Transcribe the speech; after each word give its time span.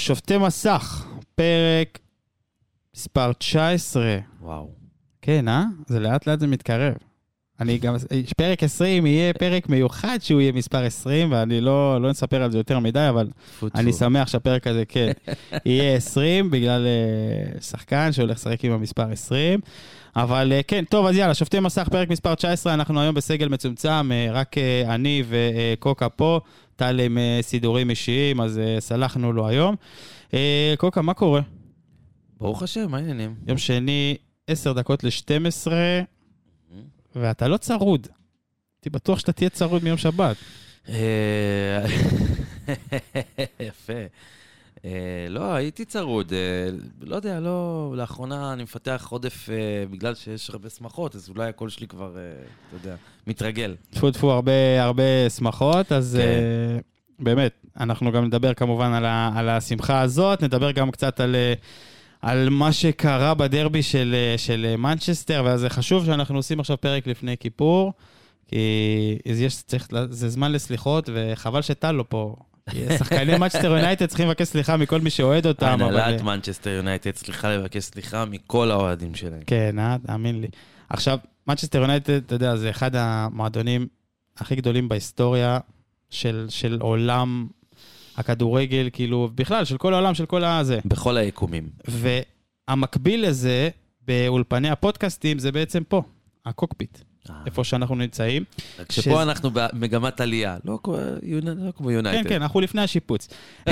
שופטי 0.00 0.38
מסך, 0.38 1.06
פרק 1.34 1.98
מספר 2.96 3.32
19. 3.32 4.18
וואו. 4.40 4.70
כן, 5.22 5.48
אה? 5.48 5.64
זה 5.86 6.00
לאט 6.00 6.26
לאט 6.26 6.40
זה 6.40 6.46
מתקרב. 6.46 6.94
אני 7.60 7.78
גם, 7.78 7.96
פרק 8.36 8.62
20 8.62 9.06
יהיה 9.06 9.32
פרק 9.32 9.68
מיוחד 9.68 10.18
שהוא 10.20 10.40
יהיה 10.40 10.52
מספר 10.52 10.84
20, 10.84 11.32
ואני 11.32 11.60
לא, 11.60 12.02
לא 12.02 12.10
נספר 12.10 12.42
על 12.42 12.50
זה 12.50 12.58
יותר 12.58 12.78
מדי, 12.78 13.06
אבל 13.08 13.28
טפו. 13.48 13.68
אני 13.74 13.92
שמח 13.92 14.28
שהפרק 14.28 14.66
הזה, 14.66 14.84
כן, 14.84 15.12
יהיה 15.66 15.96
20, 15.96 16.50
בגלל 16.50 16.86
uh, 16.86 17.62
שחקן 17.62 18.12
שהולך 18.12 18.36
לשחק 18.36 18.64
עם 18.64 18.72
המספר 18.72 19.12
20. 19.12 19.60
אבל 20.16 20.52
uh, 20.60 20.62
כן, 20.68 20.84
טוב, 20.84 21.06
אז 21.06 21.16
יאללה, 21.16 21.34
שופטי 21.34 21.60
מסך, 21.60 21.88
פרק 21.88 22.10
מספר 22.10 22.34
19, 22.34 22.74
אנחנו 22.74 23.00
היום 23.00 23.14
בסגל 23.14 23.48
מצומצם, 23.48 24.10
uh, 24.10 24.32
רק 24.32 24.54
uh, 24.54 24.90
אני 24.90 25.22
וקוקה 25.28 26.08
פה, 26.08 26.40
טל 26.76 27.00
עם 27.00 27.18
uh, 27.18 27.42
סידורים 27.42 27.90
אישיים, 27.90 28.40
אז 28.40 28.58
uh, 28.58 28.80
סלחנו 28.80 29.32
לו 29.32 29.48
היום. 29.48 29.76
Uh, 30.30 30.34
קוקה, 30.76 31.02
מה 31.02 31.14
קורה? 31.14 31.40
ברוך 32.40 32.62
השם, 32.62 32.90
מה 32.90 32.96
העניינים? 32.96 33.34
יום 33.46 33.58
שני, 33.58 34.16
10 34.46 34.72
דקות 34.72 35.04
ל-12, 35.04 35.66
ואתה 37.16 37.48
לא 37.48 37.56
צרוד. 37.56 38.06
הייתי 38.76 38.90
בטוח 38.90 39.18
שאתה 39.18 39.32
תהיה 39.32 39.50
צרוד 39.50 39.84
מיום 39.84 39.96
שבת. 39.96 40.36
אה, 40.88 41.86
יפה. 43.60 43.92
אה, 44.86 45.26
לא, 45.28 45.54
הייתי 45.54 45.84
צרוד. 45.84 46.32
אה, 46.32 46.38
לא 47.00 47.16
יודע, 47.16 47.40
לא... 47.40 47.92
לאחרונה 47.96 48.52
אני 48.52 48.62
מפתח 48.62 49.06
עודף 49.10 49.48
אה, 49.50 49.54
בגלל 49.90 50.14
שיש 50.14 50.50
הרבה 50.50 50.68
שמחות, 50.68 51.14
אז 51.14 51.28
אולי 51.28 51.48
הקול 51.48 51.68
שלי 51.68 51.86
כבר, 51.86 52.16
אה, 52.16 52.22
אתה 52.68 52.76
יודע, 52.76 52.96
מתרגל. 53.26 53.74
טפו 53.90 54.10
טפו, 54.10 54.32
הרבה 54.32 54.82
הרבה 54.82 55.30
שמחות, 55.36 55.92
אז 55.92 56.18
כן. 56.22 56.40
אה, 56.78 57.22
באמת, 57.24 57.52
אנחנו 57.80 58.12
גם 58.12 58.24
נדבר 58.24 58.54
כמובן 58.54 58.92
על, 58.92 59.04
ה, 59.04 59.30
על 59.36 59.48
השמחה 59.48 60.00
הזאת, 60.00 60.42
נדבר 60.42 60.70
גם 60.70 60.90
קצת 60.90 61.20
על, 61.20 61.34
אה, 61.34 61.58
על 62.22 62.48
מה 62.48 62.72
שקרה 62.72 63.34
בדרבי 63.34 63.82
של, 63.82 64.14
אה, 64.34 64.38
של 64.38 64.74
אה, 64.74 64.80
מנצ'סטר, 64.80 65.44
וזה 65.46 65.70
חשוב 65.70 66.04
שאנחנו 66.04 66.36
עושים 66.36 66.60
עכשיו 66.60 66.76
פרק 66.80 67.06
לפני 67.06 67.36
כיפור, 67.36 67.92
כי 68.48 68.58
יש, 69.24 69.62
צריך, 69.62 69.88
זה 70.10 70.28
זמן 70.28 70.52
לסליחות, 70.52 71.10
וחבל 71.14 71.62
שטל 71.62 71.92
לא 71.92 72.04
פה. 72.08 72.36
שחקני 72.98 73.38
מנצ'סטר 73.38 73.70
יונייטד 73.70 74.06
צריכים 74.06 74.28
לבקש 74.28 74.46
סליחה 74.46 74.76
מכל 74.76 75.00
מי 75.00 75.10
שאוהד 75.10 75.46
אותם. 75.46 75.66
הנהלת 75.66 76.20
מנצ'סטר 76.20 76.70
יונייטד 76.70 77.10
צריכה 77.10 77.56
לבקש 77.56 77.82
סליחה 77.82 78.24
מכל 78.24 78.70
האוהדים 78.70 79.14
שלהם. 79.14 79.40
כן, 79.46 79.78
אה? 79.78 79.96
תאמין 80.06 80.40
לי. 80.40 80.48
עכשיו, 80.88 81.18
מנצ'סטר 81.46 81.78
יונייטד, 81.78 82.12
אתה 82.12 82.34
יודע, 82.34 82.56
זה 82.56 82.70
אחד 82.70 82.90
המועדונים 82.96 83.86
הכי 84.36 84.56
גדולים 84.56 84.88
בהיסטוריה 84.88 85.58
של, 86.10 86.46
של 86.48 86.78
עולם 86.80 87.46
הכדורגל, 88.16 88.88
כאילו, 88.92 89.30
בכלל, 89.34 89.64
של 89.64 89.78
כל 89.78 89.94
העולם, 89.94 90.14
של 90.14 90.26
כל 90.26 90.44
הזה. 90.44 90.78
בכל 90.84 91.16
היקומים. 91.16 91.68
והמקביל 92.68 93.28
לזה, 93.28 93.68
באולפני 94.06 94.70
הפודקאסטים, 94.70 95.38
זה 95.38 95.52
בעצם 95.52 95.82
פה, 95.88 96.02
הקוקפיט, 96.46 96.98
איפה 97.46 97.64
שאנחנו 97.64 97.94
נמצאים. 97.94 98.44
רק 98.78 98.92
שפה 98.92 99.22
אנחנו 99.22 99.50
במגמת 99.52 100.20
עלייה, 100.20 100.56
לא 100.64 100.78
כמו- 100.82 100.96
לא 101.42 101.72
כמו 101.76 101.86
כן, 101.86 101.92
יונייטד. 101.92 102.28
כן, 102.28 102.42
אנחנו 102.42 102.60
לפני 102.60 102.80
השיפוץ. 102.82 103.28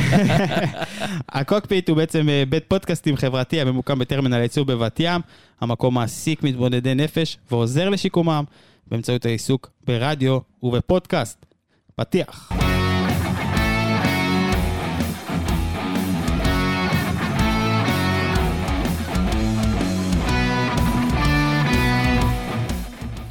הקוקפיט 1.28 1.88
הוא 1.88 1.96
בעצם 1.96 2.28
אה, 2.28 2.42
בית 2.48 2.64
פודקאסטים 2.68 3.16
חברתי 3.16 3.60
הממוקם 3.60 3.98
בטרמינל 3.98 4.34
הייצור 4.34 4.64
בבת 4.64 4.96
ים, 5.00 5.20
המקום 5.60 5.94
מעסיק 5.94 6.42
מתמודדי 6.42 6.94
נפש 6.94 7.38
ועוזר 7.50 7.88
לשיקומם 7.88 8.44
באמצעות 8.86 9.26
העיסוק 9.26 9.70
ברדיו 9.86 10.38
ובפודקאסט. 10.62 11.46
פתיח. 11.96 12.52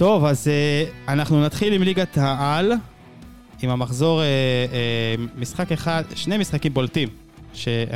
טוב, 0.04 0.26
אז 0.26 0.48
uh, 0.48 1.12
אנחנו 1.12 1.46
נתחיל 1.46 1.74
עם 1.74 1.84
ליגת 1.84 2.18
העל, 2.18 2.72
עם 3.62 3.70
המחזור, 3.70 4.22
uh, 4.22 4.24
uh, 4.24 5.40
משחק 5.40 5.72
אחד, 5.72 6.04
שני 6.16 6.38
משחקים 6.38 6.74
בולטים 6.74 7.10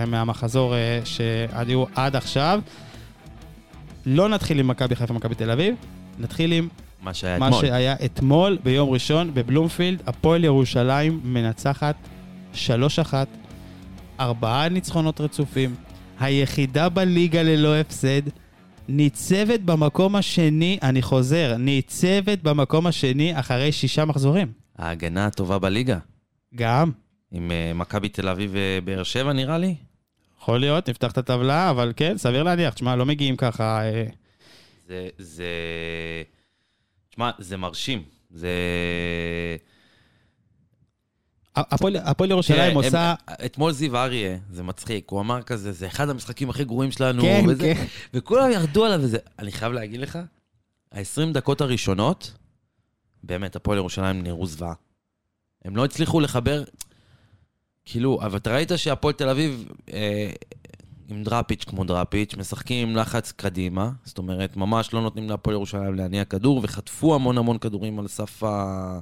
מהמחזור 0.08 0.74
uh, 0.74 1.06
שהיו 1.06 1.84
עד 1.96 2.16
עכשיו. 2.16 2.62
לא 4.06 4.30
נתחיל 4.30 4.59
עם 4.59 4.68
מכבי 4.68 4.96
חיפה 4.96 5.14
ומכבי 5.14 5.36
תל 5.36 5.52
אביב, 5.52 5.76
נתחיל 6.20 6.52
עם 6.52 6.68
מה 7.02 7.14
שהיה 7.14 7.40
מה 7.40 7.48
אתמול. 7.48 7.62
שהיה 7.62 7.96
אתמול 8.06 8.58
ביום 8.64 8.90
ראשון 8.90 9.34
בבלומפילד, 9.34 10.02
הפועל 10.08 10.44
ירושלים 10.44 11.20
מנצחת 11.24 11.96
3-1, 12.54 12.58
ארבעה 14.20 14.70
ניצחונות 14.70 15.22
רצופים, 15.22 15.76
היחידה 16.20 16.90
בליגה 16.90 17.44
ללא 17.44 17.76
הפסד, 17.76 18.22
ניצבת 18.88 19.59
במקום 19.59 20.16
השני, 20.16 20.78
אני 20.81 21.02
חוזר, 21.02 21.56
ניצבת 21.58 22.44
במקום 22.44 22.88
השני 22.88 23.40
אחרי 23.40 23.72
שישה 23.72 24.06
מחזורים. 24.06 24.52
ההגנה 24.78 25.25
הטובה 25.25 25.59
בליגה. 25.59 25.98
גם, 26.56 26.92
עם 27.31 27.52
אה, 27.52 27.72
מכבי 27.74 28.09
תל 28.09 28.30
אביב 28.30 28.52
ובאר 28.53 29.03
שבע, 29.03 29.34
נראה 29.34 29.58
לי. 29.58 29.75
יכול 30.42 30.59
להיות, 30.59 30.90
נפתח 30.90 31.12
את 31.12 31.18
הטבלה, 31.18 31.70
אבל 31.70 31.94
כן, 31.96 32.18
סביר 32.18 32.44
להניח, 32.44 32.74
תשמע, 32.74 32.96
לא 32.96 33.06
מגיעים 33.06 33.36
ככה... 33.36 33.81
אה, 33.84 34.06
זה, 34.88 35.08
זה... 35.18 35.46
תשמע, 37.09 37.31
זה 37.40 37.58
מרשים. 37.58 38.04
זה... 38.31 38.50
הפועל 41.95 42.31
ירושלים 42.31 42.75
עושה... 42.75 43.13
אתמול 43.45 43.72
זיו 43.72 43.97
אריה, 43.97 44.38
זה 44.51 44.63
מצחיק, 44.63 45.09
הוא 45.09 45.19
אמר 45.22 45.41
כזה, 45.41 45.72
זה 45.72 45.88
אחד 45.88 46.09
המשחקים 46.09 46.50
הכי 46.50 46.63
גרועים 46.63 46.91
שלנו, 46.91 47.22
כן, 47.22 47.44
וזה, 47.47 47.73
כן. 47.73 47.85
וכולם 48.13 48.51
ירדו 48.51 48.85
עליו 48.85 49.00
וזה. 49.01 49.18
אני 49.40 49.51
חייב 49.51 49.73
להגיד 49.73 50.00
לך, 50.00 50.19
ה-20 50.91 51.34
דקות 51.34 51.62
הראשונות, 51.62 52.34
באמת, 53.23 53.56
הפועל 53.56 53.78
ירושלים 53.78 54.23
נראו 54.23 54.45
זוועה. 54.45 54.73
הם 55.66 55.75
לא 55.75 55.85
הצליחו 55.85 56.19
לחבר, 56.19 56.63
כאילו, 57.85 58.19
אבל 58.22 58.38
אתה 58.38 58.53
ראית 58.53 58.72
שהפועל 58.75 59.13
תל 59.13 59.29
אביב, 59.29 59.68
אה, 59.94 60.29
עם 61.09 61.24
דראפיץ' 61.24 61.63
כמו 61.63 61.84
דראפיץ', 61.84 62.35
משחקים 62.35 62.88
עם 62.88 62.95
לחץ 62.95 63.31
קדימה, 63.31 63.91
זאת 64.03 64.18
אומרת, 64.18 64.57
ממש 64.57 64.94
לא 64.94 65.01
נותנים 65.01 65.29
להפועל 65.29 65.53
ירושלים 65.53 65.95
להניע 65.95 66.25
כדור, 66.25 66.59
וחטפו 66.63 67.16
המון 67.16 67.38
המון 67.38 67.57
כדורים 67.57 68.00
על 68.00 68.07
סף 68.07 68.44
ה... 68.44 69.00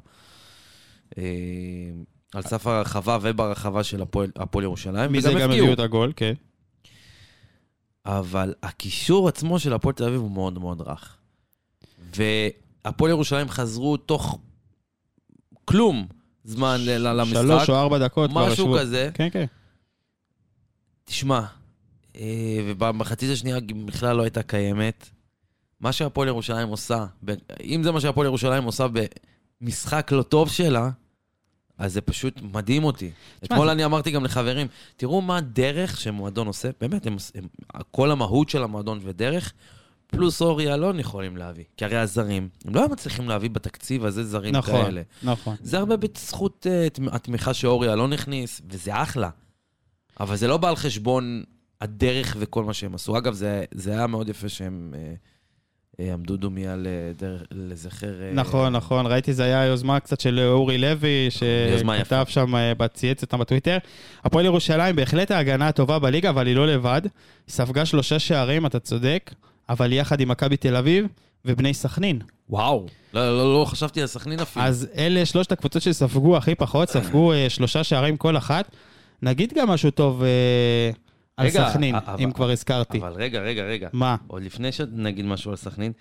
אה, 1.18 1.24
על 2.36 2.42
סף 2.44 2.68
הרחבה 2.68 3.18
וברחבה 3.22 3.84
של 3.84 4.02
הפועל, 4.02 4.32
הפועל 4.36 4.64
ירושלים, 4.64 5.12
מזה 5.12 5.34
גם. 5.34 5.52
הביאו 5.52 5.74
את 5.74 5.80
הגול, 5.80 6.14
כן. 6.16 6.34
אבל 8.06 8.54
הקישור 8.64 9.28
עצמו 9.28 9.60
של 9.60 9.74
הפועל 9.74 9.96
תל 9.96 10.04
אביב 10.04 10.20
הוא 10.22 10.32
מאוד 10.32 10.60
מאוד 10.60 10.82
רך. 10.82 11.18
והפועל 12.16 13.12
ירושלים 13.12 13.50
חזרו 13.50 13.98
תוך 13.98 14.40
כלום 15.66 16.08
זמן 16.44 16.78
ל- 16.80 17.20
למשחק. 17.20 17.42
שלוש 17.42 17.70
או 17.70 17.76
ארבע 17.76 17.98
דקות 18.00 18.30
כבר 18.32 18.46
משהו 18.48 18.54
ישבו. 18.66 18.78
כזה. 18.80 19.10
כן, 19.14 19.30
כן. 19.32 19.46
תשמע, 21.04 21.42
אה, 22.16 22.22
ובמחצית 22.68 23.32
השנייה 23.32 23.58
בכלל 23.86 24.16
לא 24.16 24.24
הייתה 24.24 24.44
קיימת. 24.44 25.10
מה 25.80 25.92
שהפועל 25.92 26.28
ירושלים 26.28 26.68
עושה, 26.68 27.06
אם 27.64 27.82
זה 27.84 27.92
מה 27.92 28.02
שהפועל 28.02 28.28
ירושלים 28.28 28.64
עושה 28.64 28.86
במשחק 29.62 30.12
לא 30.12 30.24
טוב 30.24 30.50
שלה, 30.50 30.90
אז 31.78 31.94
זה 31.94 32.02
פשוט 32.02 32.42
מדהים 32.54 32.84
אותי. 32.84 33.12
אתמול 33.44 33.70
אני 33.70 33.86
אמרתי 33.86 34.12
גם 34.12 34.24
לחברים, 34.24 34.68
תראו 34.98 35.22
מה 35.22 35.38
הדרך 35.38 36.00
שמועדון 36.00 36.48
עושה, 36.48 36.70
באמת, 36.82 37.08
הם, 37.08 37.16
הם, 37.36 37.48
כל 37.92 38.12
המהות 38.12 38.50
של 38.50 38.64
המועדון 38.64 39.00
ודרך, 39.04 39.54
פלוס 40.08 40.42
אורי 40.42 40.74
אלון 40.74 41.00
יכולים 41.00 41.38
להביא. 41.38 41.64
כי 41.78 41.86
הרי 41.86 41.98
הזרים, 41.98 42.50
הם 42.66 42.76
לא 42.76 42.80
היו 42.80 42.90
מצליחים 42.90 43.30
להביא 43.30 43.50
בתקציב 43.50 44.06
הזה 44.06 44.24
זרים 44.24 44.56
נכון, 44.56 44.84
כאלה. 44.86 45.02
נכון. 45.24 45.56
זה 45.62 45.78
הרבה 45.78 45.98
בזכות 45.98 46.68
uh, 46.70 46.90
תמ- 46.90 47.10
התמיכה 47.12 47.54
שאורי 47.54 47.94
אלון 47.94 48.14
הכניס, 48.14 48.62
וזה 48.70 49.02
אחלה. 49.02 49.30
אבל 50.20 50.36
זה 50.36 50.48
לא 50.48 50.58
בא 50.58 50.70
על 50.70 50.76
חשבון 50.76 51.44
הדרך 51.82 52.38
וכל 52.40 52.64
מה 52.64 52.74
שהם 52.74 52.96
עשו. 52.96 53.18
אגב, 53.18 53.34
זה, 53.34 53.64
זה 53.72 53.92
היה 53.92 54.08
מאוד 54.08 54.30
יפה 54.30 54.50
שהם 54.50 54.94
uh, 54.94 54.98
עמדו 56.00 56.38
דומיה 56.38 56.76
לזכר... 57.52 58.08
uh, 58.08 58.36
נכון, 58.36 58.76
נכון, 58.76 59.06
ראיתי 59.06 59.34
זה 59.34 59.44
היה 59.44 59.66
יוזמה 59.66 60.00
קצת 60.00 60.20
של 60.20 60.40
אורי 60.40 60.78
לוי, 60.78 61.28
שכתב. 61.30 62.26
שם, 62.28 62.56
אה, 62.56 62.88
צייץ 62.94 63.22
אותם 63.22 63.40
בטוויטר. 63.40 63.78
הפועל 64.24 64.46
ירושלים 64.46 64.96
בהחלט 64.96 65.32
ההגנה 65.32 65.68
הטובה 65.68 66.00
בליגה, 66.00 66.30
אבל 66.30 66.48
היא 66.48 66.56
לא 66.56 66.68
לבד. 66.68 67.02
היא 67.04 67.12
ספגה 67.54 67.86
שלושה 67.86 68.20
שערים, 68.20 68.66
אתה 68.66 68.80
צודק, 68.80 69.34
אבל 69.70 69.94
יחד 69.94 70.20
עם 70.20 70.28
מכבי 70.28 70.58
תל 70.58 70.76
אביב 70.76 71.08
ובני 71.46 71.74
סכנין. 71.74 72.20
וואו. 72.50 72.86
לא, 73.14 73.38
לא, 73.38 73.60
לא 73.60 73.66
חשבתי 73.66 74.02
על 74.02 74.08
סכנין 74.08 74.40
אפילו. 74.40 74.66
אז 74.66 74.88
אלה 74.98 75.26
שלושת 75.26 75.52
הקבוצות 75.52 75.82
שספגו 75.82 76.38
הכי 76.38 76.56
פחות, 76.56 76.90
ספגו 76.90 77.34
אה, 77.34 77.50
שלושה 77.50 77.84
שערים 77.84 78.18
כל 78.18 78.38
אחת. 78.38 78.72
נגיד 79.22 79.54
גם 79.58 79.70
משהו 79.70 79.92
טוב 79.92 80.24
אה, 80.24 80.92
על 81.38 81.48
רגע, 81.48 81.70
סכנין, 81.70 81.96
אבל- 81.96 82.24
אם 82.24 82.32
כבר 82.32 82.50
הזכרתי. 82.50 82.98
אבל 82.98 83.14
רגע, 83.14 83.40
רגע, 83.40 83.64
רגע. 83.64 83.90
מה? 83.94 84.16
עוד 84.28 84.44
לפני 84.44 84.72
שנגיד 84.72 85.26
משהו 85.26 85.52
על 85.52 85.58
סכנין, 85.58 85.92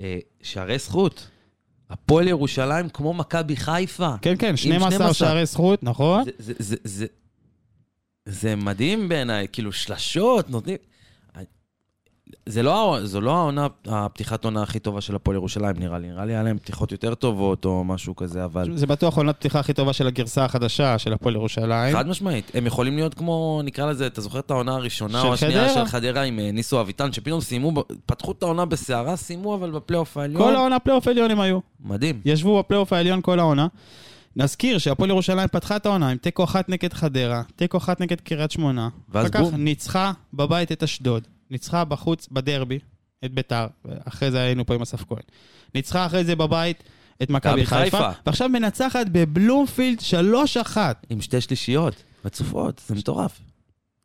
אה, 0.00 0.18
שערי 0.42 0.78
זכות. 0.78 1.28
הפועל 1.90 2.28
ירושלים 2.28 2.88
כמו 2.88 3.14
מכבי 3.14 3.56
חיפה. 3.56 4.14
כן, 4.22 4.34
כן, 4.38 4.48
עם 4.48 4.56
12 4.56 4.90
12. 4.90 5.14
שערי 5.14 5.46
זכות, 5.46 5.82
נכון? 5.82 6.24
זה, 6.24 6.30
זה, 6.38 6.54
זה, 6.58 6.76
זה, 6.84 7.06
זה 8.26 8.56
מדהים 8.56 9.08
בעיניי, 9.08 9.46
כאילו 9.52 9.72
שלשות 9.72 10.50
נותנים... 10.50 10.76
זה 12.46 12.62
לא, 12.62 12.98
זו 13.02 13.20
לא 13.20 13.36
העונה, 13.36 13.66
הפתיחת 13.86 14.44
עונה 14.44 14.62
הכי 14.62 14.78
טובה 14.78 15.00
של 15.00 15.16
הפועל 15.16 15.36
ירושלים, 15.36 15.76
נראה 15.78 15.98
לי. 15.98 16.08
נראה 16.08 16.24
לי 16.24 16.32
היה 16.32 16.42
להם 16.42 16.58
פתיחות 16.58 16.92
יותר 16.92 17.14
טובות 17.14 17.64
או 17.64 17.84
משהו 17.84 18.16
כזה, 18.16 18.44
אבל... 18.44 18.76
זה 18.76 18.86
בטוח 18.86 19.16
עונת 19.16 19.36
פתיחה 19.36 19.60
הכי 19.60 19.72
טובה 19.72 19.92
של 19.92 20.06
הגרסה 20.06 20.44
החדשה 20.44 20.98
של 20.98 21.12
הפועל 21.12 21.34
ירושלים. 21.34 21.96
חד 21.96 22.08
משמעית. 22.08 22.50
הם 22.54 22.66
יכולים 22.66 22.96
להיות 22.96 23.14
כמו, 23.14 23.60
נקרא 23.64 23.90
לזה, 23.90 24.06
אתה 24.06 24.20
זוכר 24.20 24.38
את 24.38 24.50
העונה 24.50 24.74
הראשונה 24.74 25.22
או 25.22 25.34
השנייה 25.34 25.68
חדרה? 25.68 25.74
של 25.74 25.90
חדרה 25.90 26.22
עם 26.22 26.38
אה, 26.38 26.52
ניסו 26.52 26.80
אביטן, 26.80 27.12
שפתאום 27.12 27.40
סיימו, 27.40 27.84
פתחו 28.06 28.32
את 28.32 28.42
העונה 28.42 28.64
בסערה, 28.64 29.16
סיימו 29.16 29.54
אבל 29.54 29.70
בפלייאוף 29.70 30.16
העליון. 30.16 30.42
כל 30.42 30.54
העונה 30.54 30.78
פלייאוף 30.78 31.08
עליון 31.08 31.30
הם 31.30 31.40
היו. 31.40 31.58
מדהים. 31.84 32.20
ישבו 32.24 32.58
בפלייאוף 32.58 32.92
העליון 32.92 33.20
כל 33.22 33.38
העונה. 33.38 33.66
נזכיר 34.36 34.78
שהפועל 34.78 35.10
ירושלים 35.10 35.48
פתחה 35.48 35.76
את 35.76 35.86
העונה 35.86 36.08
עם 36.08 36.16
תיקו 36.16 36.44
אחת 36.44 36.68
נגד 36.68 36.92
חדרה, 36.92 37.42
תיקו 37.56 37.76
אחת 37.76 38.00
נגד 38.00 38.20
קריית 38.20 38.50
שמונה. 38.50 38.88
ואז 39.08 39.26
אחר 39.26 39.32
כך 39.32 39.40
בום. 39.40 39.54
ניצחה 39.54 40.12
בבית 40.34 40.72
את 40.72 40.82
אשדוד, 40.82 41.22
ניצחה 41.54 41.84
בחוץ 41.84 42.28
בדרבי 42.32 42.78
את 43.24 43.32
ביתר, 43.34 43.66
אחרי 44.04 44.30
זה 44.30 44.40
היינו 44.40 44.66
פה 44.66 44.74
עם 44.74 44.82
אסף 44.82 45.04
כהן. 45.04 45.22
ניצחה 45.74 46.06
אחרי 46.06 46.24
זה 46.24 46.36
בבית 46.36 46.82
את 47.22 47.30
מכבי 47.30 47.66
חיפה, 47.66 47.84
חיפה. 47.84 48.10
ועכשיו 48.26 48.48
מנצחת 48.48 49.06
בבלומפילד 49.12 49.98
3-1. 50.74 50.76
עם 51.10 51.20
שתי 51.20 51.40
שלישיות, 51.40 51.94
רצופות, 52.24 52.82
זה 52.86 52.94
מטורף. 52.94 53.40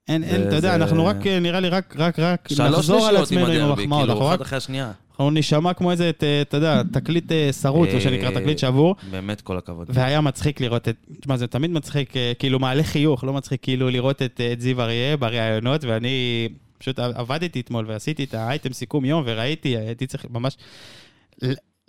אין, 0.07 0.24
אין, 0.24 0.48
אתה 0.48 0.56
יודע, 0.56 0.75
אנחנו 0.75 1.06
רק, 1.06 1.28
אה, 1.28 1.40
נראה 1.40 1.60
לי, 1.60 1.69
רק, 1.69 1.96
רק, 1.98 2.19
רק 2.19 2.50
נחזור 2.51 3.07
על 3.07 3.18
עצמנו 3.18 3.48
עם 3.48 3.62
המחמאות. 3.62 4.10
אנחנו 4.10 4.22
כאילו, 4.22 4.30
אחת 4.30 4.42
אחרי 4.42 4.57
השנייה. 4.57 4.92
אנחנו 5.12 5.31
נשמע 5.31 5.74
כמו 5.74 5.92
איזה, 5.92 6.12
אה, 6.24 6.42
אתה 6.42 6.57
יודע, 6.57 6.81
תקליט 6.92 7.31
אה, 7.31 7.54
שרוט, 7.54 7.90
מה 7.94 8.02
שנקרא, 8.02 8.30
אה, 8.30 8.36
תקליט 8.36 8.57
שבור. 8.57 8.95
באמת 9.12 9.42
כל 9.42 9.57
הכבוד. 9.57 9.88
והיה 9.94 10.22
מצחיק 10.22 10.62
לראות 10.62 10.88
את, 10.88 10.95
תשמע, 11.19 11.38
זה 11.38 11.48
תמיד 11.48 11.72
מצחיק, 11.72 12.13
כאילו 12.40 12.60
מעלה 12.60 12.84
חיוך, 12.84 13.24
לא 13.24 13.34
מצחיק 13.34 13.63
כאילו 13.63 13.90
לראות 13.90 14.22
את 14.22 14.42
זיו 14.57 14.81
אריה 14.81 15.18
בראיונות, 15.18 15.84
ואני 15.84 16.48
פשוט 16.80 17.00
עבדתי 17.00 17.60
אתמול 17.60 17.86
ועשיתי 17.88 18.24
את 18.24 18.34
האייטם 18.34 18.74
סיכום 18.74 19.06
יום, 19.06 19.24
וראיתי, 19.26 19.78
הייתי 19.78 20.08
צריך 20.08 20.26
ממש 20.30 20.58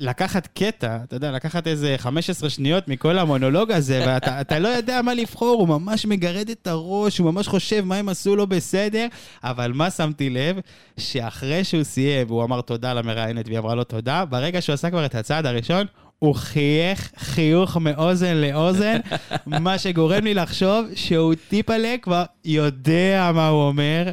לקחת 0.01 0.47
קטע, 0.47 0.99
אתה 1.05 1.17
יודע, 1.17 1.31
לקחת 1.31 1.67
איזה 1.67 1.95
15 1.99 2.51
שניות 2.51 2.89
מכל 2.89 3.19
המונולוג 3.19 3.71
הזה, 3.71 4.03
ואתה 4.07 4.41
אתה 4.41 4.59
לא 4.59 4.69
יודע 4.69 5.03
מה 5.03 5.15
לבחור, 5.15 5.61
הוא 5.61 5.69
ממש 5.69 6.07
מגרד 6.07 6.51
את 6.51 6.67
הראש, 6.67 7.19
הוא 7.19 7.33
ממש 7.33 7.49
חושב 7.49 7.85
מה 7.85 7.97
הם 7.97 8.09
עשו 8.09 8.37
לו 8.37 8.47
בסדר, 8.47 9.07
אבל 9.45 9.73
מה 9.73 9.91
שמתי 9.91 10.31
לב? 10.31 10.57
שאחרי 10.97 11.65
שהוא 11.65 11.83
סיים, 11.83 12.27
והוא 12.27 12.45
אמר 12.45 12.61
תודה 12.61 12.95
למראיינת 12.95 13.49
והיא 13.49 13.59
אמרה 13.59 13.75
לו 13.75 13.85
תודה, 13.85 14.25
ברגע 14.25 14.61
שהוא 14.61 14.75
עשה 14.75 14.91
כבר 14.91 15.05
את 15.05 15.15
הצעד 15.15 15.47
הראשון, 15.47 15.87
הוא 16.19 16.35
חייך 16.35 17.13
חיוך 17.17 17.77
מאוזן 17.77 18.37
לאוזן, 18.37 18.97
מה 19.47 19.79
שגורם 19.79 20.25
לי 20.25 20.35
לחשוב 20.35 20.87
שהוא 20.95 21.35
טיפלה 21.49 21.95
כבר 22.03 22.25
יודע 22.45 23.31
מה 23.35 23.49
הוא 23.49 23.63
אומר, 23.63 24.11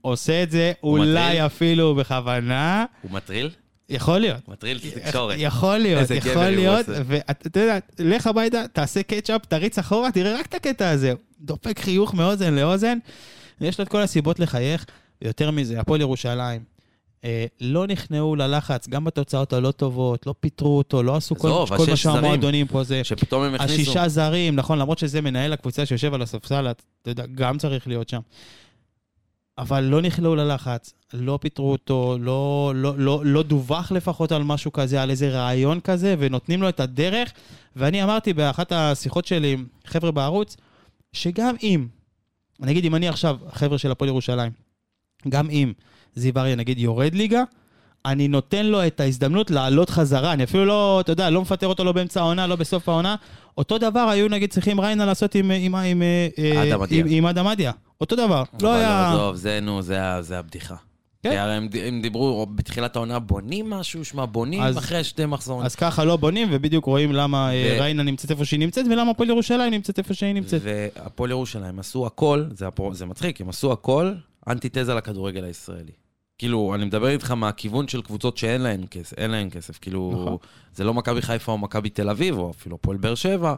עושה 0.00 0.42
את 0.42 0.50
זה 0.50 0.72
אולי? 0.82 1.46
אפילו 1.46 1.94
בכוונה, 1.94 2.84
הוא 3.02 3.10
מטריל? 3.10 3.50
יכול 3.88 4.18
להיות. 4.18 4.48
מטריל 4.48 4.76
את 4.76 4.96
התקשורת. 4.96 5.36
יכול 5.38 5.78
להיות, 5.78 6.10
יכול 6.10 6.48
להיות. 6.48 6.86
ואתה 6.88 7.60
יודע, 7.60 7.78
לך 7.98 8.26
הביתה, 8.26 8.64
תעשה 8.72 9.02
קטשאפ, 9.02 9.46
תריץ 9.46 9.78
אחורה, 9.78 10.12
תראה 10.12 10.38
רק 10.38 10.46
את 10.46 10.54
הקטע 10.54 10.90
הזה. 10.90 11.12
דופק 11.40 11.78
חיוך 11.78 12.14
מאוזן 12.14 12.54
לאוזן, 12.54 12.98
יש 13.60 13.78
לו 13.78 13.84
את 13.84 13.88
כל 13.88 14.00
הסיבות 14.00 14.40
לחייך. 14.40 14.86
יותר 15.22 15.50
מזה, 15.50 15.80
הפועל 15.80 16.00
ירושלים. 16.00 16.62
אה, 17.24 17.46
לא 17.60 17.86
נכנעו 17.86 18.36
ללחץ, 18.36 18.88
גם 18.88 19.04
בתוצאות 19.04 19.52
הלא 19.52 19.70
טובות, 19.70 20.26
לא 20.26 20.34
פיטרו 20.40 20.78
אותו, 20.78 21.02
לא 21.02 21.16
עשו 21.16 21.36
כל, 21.36 21.64
כל 21.68 21.74
השש 21.74 22.06
מה. 22.06 22.12
שהמועדונים 22.12 22.66
פה 22.66 22.84
זה. 22.84 23.04
שפתאום 23.04 23.42
הם 23.42 23.54
הכניסו... 23.54 23.74
השישה 23.74 24.08
זרים, 24.08 24.56
נכון, 24.56 24.78
למרות 24.78 24.98
שזה 24.98 25.20
מנהל 25.20 25.52
הקבוצה 25.52 25.86
שיושב 25.86 26.14
על 26.14 26.22
הספסל, 26.22 26.70
אתה 27.02 27.10
יודע, 27.10 27.24
גם 27.34 27.58
צריך 27.58 27.88
להיות 27.88 28.08
שם. 28.08 28.20
אבל 29.62 29.80
לא 29.80 30.02
נכלאו 30.02 30.34
ללחץ, 30.34 30.94
לא 31.12 31.38
פיטרו 31.42 31.72
אותו, 31.72 32.16
לא, 32.20 32.72
לא, 32.74 32.94
לא, 32.98 33.22
לא 33.24 33.42
דווח 33.42 33.92
לפחות 33.92 34.32
על 34.32 34.42
משהו 34.42 34.72
כזה, 34.72 35.02
על 35.02 35.10
איזה 35.10 35.30
רעיון 35.30 35.80
כזה, 35.80 36.14
ונותנים 36.18 36.62
לו 36.62 36.68
את 36.68 36.80
הדרך. 36.80 37.32
ואני 37.76 38.02
אמרתי 38.02 38.32
באחת 38.32 38.72
השיחות 38.72 39.26
שלי 39.26 39.52
עם 39.52 39.66
חבר'ה 39.86 40.10
בערוץ, 40.10 40.56
שגם 41.12 41.54
אם, 41.62 41.86
נגיד 42.60 42.84
אם 42.84 42.94
אני 42.94 43.08
עכשיו, 43.08 43.36
חבר'ה 43.52 43.78
של 43.78 43.90
הפועל 43.90 44.08
ירושלים, 44.08 44.52
גם 45.28 45.50
אם 45.50 45.72
זיו 46.14 46.38
אריה 46.38 46.56
נגיד 46.56 46.78
יורד 46.78 47.14
ליגה, 47.14 47.42
אני 48.06 48.28
נותן 48.28 48.66
לו 48.66 48.86
את 48.86 49.00
ההזדמנות 49.00 49.50
לעלות 49.50 49.90
חזרה. 49.90 50.32
אני 50.32 50.44
אפילו 50.44 50.64
לא, 50.64 51.00
אתה 51.00 51.12
יודע, 51.12 51.30
לא 51.30 51.42
מפטר 51.42 51.66
אותו 51.66 51.84
לא 51.84 51.92
באמצע 51.92 52.20
העונה, 52.20 52.46
לא 52.46 52.56
בסוף 52.56 52.88
העונה. 52.88 53.16
אותו 53.58 53.78
דבר 53.78 54.00
היו 54.00 54.28
נגיד 54.28 54.50
צריכים 54.50 54.80
ריינה 54.80 55.06
לעשות 55.06 55.34
עם, 55.34 55.50
עם, 55.50 55.74
עם, 55.74 56.02
אה, 56.38 56.62
אדם 56.62 56.80
עם 57.06 57.26
אדם 57.26 57.46
עדיה. 57.46 57.72
אותו 58.02 58.16
דבר. 58.16 58.42
לא 58.62 58.74
היה... 58.74 59.12
עזוב, 59.12 59.36
זה 59.36 59.58
נו, 59.62 59.82
זה 59.82 60.38
הבדיחה. 60.38 60.76
כן. 61.22 61.30
כי 61.30 61.38
הרי 61.38 61.52
הם 61.54 61.68
הם 61.86 62.02
דיברו 62.02 62.46
בתחילת 62.46 62.96
העונה, 62.96 63.18
בונים 63.18 63.70
משהו, 63.70 64.04
שמע, 64.04 64.24
בונים 64.26 64.62
אז- 64.62 64.78
אחרי 64.78 65.04
שתי 65.04 65.26
מחזורים. 65.26 65.66
אז 65.66 65.74
ככה 65.74 66.04
לא 66.04 66.16
בונים, 66.16 66.48
ובדיוק 66.52 66.84
רואים 66.84 67.12
למה 67.12 67.52
אה, 67.54 67.74
ו- 67.76 67.80
ריינה 67.80 68.02
נמצאת 68.02 68.30
איפה 68.30 68.44
שהיא 68.44 68.60
נמצאת, 68.60 68.86
ולמה 68.90 69.10
הפועל 69.10 69.28
ירושלים 69.28 69.70
נמצאת 69.72 69.98
איפה 69.98 70.14
שהיא 70.14 70.32
נמצאת. 70.34 70.60
והפועל 70.64 71.30
ירושלים 71.30 71.78
עשו 71.78 72.06
הכל, 72.06 72.44
זה, 72.54 72.68
הפו- 72.68 72.94
זה 72.94 73.06
מצחיק, 73.06 73.40
הם 73.40 73.48
עשו 73.48 73.72
הכל 73.72 74.12
אנטיתזה 74.48 74.94
לכדורגל 74.94 75.44
הישראלי. 75.44 75.92
כאילו, 76.38 76.74
אני 76.74 76.84
מדבר 76.84 77.08
איתך 77.08 77.30
מהכיוון 77.30 77.88
של 77.88 78.02
קבוצות 78.02 78.36
שאין 78.38 78.60
להן 78.60 78.84
כסף, 78.90 79.18
אין 79.18 79.30
להן 79.30 79.50
כסף. 79.50 79.78
כאילו, 79.78 80.10
נכון. 80.22 80.36
זה 80.74 80.84
לא 80.84 80.94
מכבי 80.94 81.22
חיפה 81.22 81.52
או 81.52 81.58
מכבי 81.58 81.90
תל 81.90 82.10
אביב, 82.10 82.38
או 82.38 82.50
אפילו 82.50 82.74
הפועל 82.76 82.96
באר 82.96 83.14
שבע. 83.14 83.54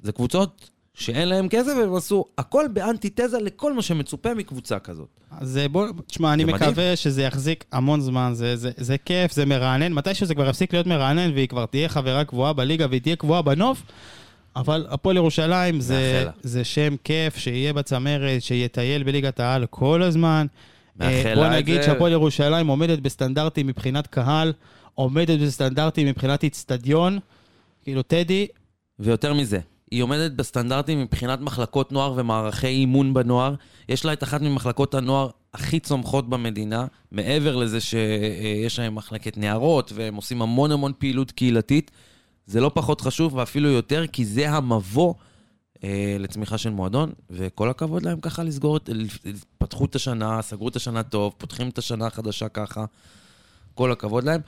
זה 0.00 0.12
קבוצות 0.12 0.70
שאין 0.94 1.28
להן 1.28 1.46
כסף, 1.50 1.72
והם 1.80 1.94
עשו 1.94 2.24
הכל 2.38 2.66
באנטיתזה 2.72 3.38
לכל 3.38 3.72
מה 3.72 3.82
שמצופה 3.82 4.34
מקבוצה 4.34 4.78
כזאת. 4.78 5.08
אז 5.30 5.58
אה, 5.58 5.68
בוא, 5.68 5.88
תשמע, 6.06 6.32
אני 6.32 6.44
זה 6.44 6.52
מדהים. 6.52 6.70
מקווה 6.70 6.96
שזה 6.96 7.22
יחזיק 7.22 7.64
המון 7.72 8.00
זמן, 8.00 8.30
זה, 8.34 8.56
זה, 8.56 8.70
זה 8.76 8.96
כיף, 9.04 9.32
זה 9.32 9.46
מרענן. 9.46 9.92
מתישהו 9.92 10.26
זה 10.26 10.34
כבר 10.34 10.48
יפסיק 10.48 10.72
להיות 10.72 10.86
מרענן, 10.86 11.30
והיא 11.34 11.48
כבר 11.48 11.66
תהיה 11.66 11.88
חברה 11.88 12.24
קבועה 12.24 12.52
בליגה, 12.52 12.86
והיא 12.90 13.00
תהיה 13.00 13.16
קבועה 13.16 13.42
בנוף, 13.42 13.82
אבל 14.56 14.86
הפועל 14.90 15.16
ירושלים 15.16 15.80
זה. 15.80 16.24
זה 16.42 16.64
שם 16.64 16.96
כיף, 17.04 17.36
שיהיה 17.36 17.72
בצמרת, 17.72 18.42
שיטייל 18.42 19.02
בליגת 19.02 19.40
העל 19.40 19.66
כל 19.70 20.02
הזמן. 20.02 20.46
אה, 21.00 21.32
בוא 21.34 21.48
נגיד 21.48 21.80
זה. 21.80 21.86
שהפועל 21.86 22.12
ירושלים 22.12 22.66
עומדת 22.66 22.98
בסטנדרטים 22.98 23.66
מבחינת 23.66 24.06
קהל, 24.06 24.52
עומדת 24.94 25.40
בסטנדרטים 25.40 26.06
מבחינת 26.06 26.42
איצטדיון. 26.42 27.18
כאילו, 27.82 28.02
טדי, 28.02 28.46
ויותר 28.98 29.34
מזה, 29.34 29.58
היא 29.90 30.02
עומדת 30.02 30.32
בסטנדרטים 30.32 31.00
מבחינת 31.00 31.40
מחלקות 31.40 31.92
נוער 31.92 32.12
ומערכי 32.16 32.66
אימון 32.66 33.14
בנוער. 33.14 33.54
יש 33.88 34.04
לה 34.04 34.12
את 34.12 34.22
אחת 34.22 34.40
ממחלקות 34.40 34.94
הנוער 34.94 35.30
הכי 35.54 35.80
צומחות 35.80 36.28
במדינה, 36.28 36.86
מעבר 37.12 37.56
לזה 37.56 37.80
שיש 37.80 38.78
להם 38.78 38.94
מחלקת 38.94 39.36
נערות 39.36 39.92
והם 39.94 40.14
עושים 40.14 40.42
המון 40.42 40.72
המון 40.72 40.92
פעילות 40.98 41.30
קהילתית. 41.30 41.90
זה 42.46 42.60
לא 42.60 42.70
פחות 42.74 43.00
חשוב 43.00 43.34
ואפילו 43.34 43.68
יותר, 43.68 44.06
כי 44.06 44.24
זה 44.24 44.50
המבוא 44.50 45.14
אה, 45.84 46.16
לצמיחה 46.18 46.58
של 46.58 46.70
מועדון, 46.70 47.12
וכל 47.30 47.70
הכבוד 47.70 48.02
להם 48.02 48.20
ככה 48.20 48.42
לסגור 48.42 48.76
את... 48.76 48.90
פתחו 49.58 49.84
את 49.84 49.94
השנה, 49.94 50.42
סגרו 50.42 50.68
את 50.68 50.76
השנה 50.76 51.02
טוב, 51.02 51.34
פותחים 51.38 51.68
את 51.68 51.78
השנה 51.78 52.06
החדשה 52.06 52.48
ככה. 52.48 52.84
כל 53.74 53.92
הכבוד 53.92 54.24
להם. 54.24 54.40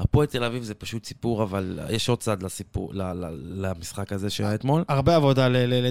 הפועל 0.00 0.26
תל 0.26 0.44
אביב 0.44 0.62
זה 0.62 0.74
פשוט 0.74 1.04
סיפור, 1.04 1.42
אבל 1.42 1.78
יש 1.90 2.08
עוד 2.08 2.18
צד 2.18 2.42
לסיפור, 2.42 2.94
ל- 2.94 3.02
ל- 3.02 3.36
למשחק 3.66 4.12
הזה 4.12 4.30
שהיה 4.30 4.54
אתמול. 4.54 4.84
הרבה 4.88 5.16
עבודה 5.16 5.48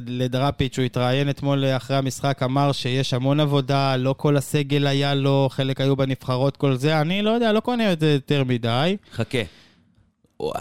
לדראפיץ', 0.08 0.78
הוא 0.78 0.86
התראיין 0.86 1.30
אתמול 1.30 1.66
אחרי 1.66 1.98
המשחק, 1.98 2.44
אמר 2.44 2.72
שיש 2.72 3.14
המון 3.14 3.40
עבודה, 3.40 3.96
לא 3.98 4.16
כל 4.18 4.38
הסגל 4.38 4.88
היה 4.88 5.14
לו, 5.16 5.48
חלק 5.52 5.82
היו 5.82 5.96
בנבחרות, 5.96 6.58
כל 6.58 6.76
זה, 6.76 7.02
אני 7.02 7.22
לא 7.22 7.30
יודע, 7.30 7.52
לא 7.54 7.60
קונה 7.60 7.94
את 7.94 8.00
זה 8.00 8.12
יותר 8.14 8.44
מדי. 8.44 8.98
חכה. 9.14 9.38
הוא- 10.38 10.54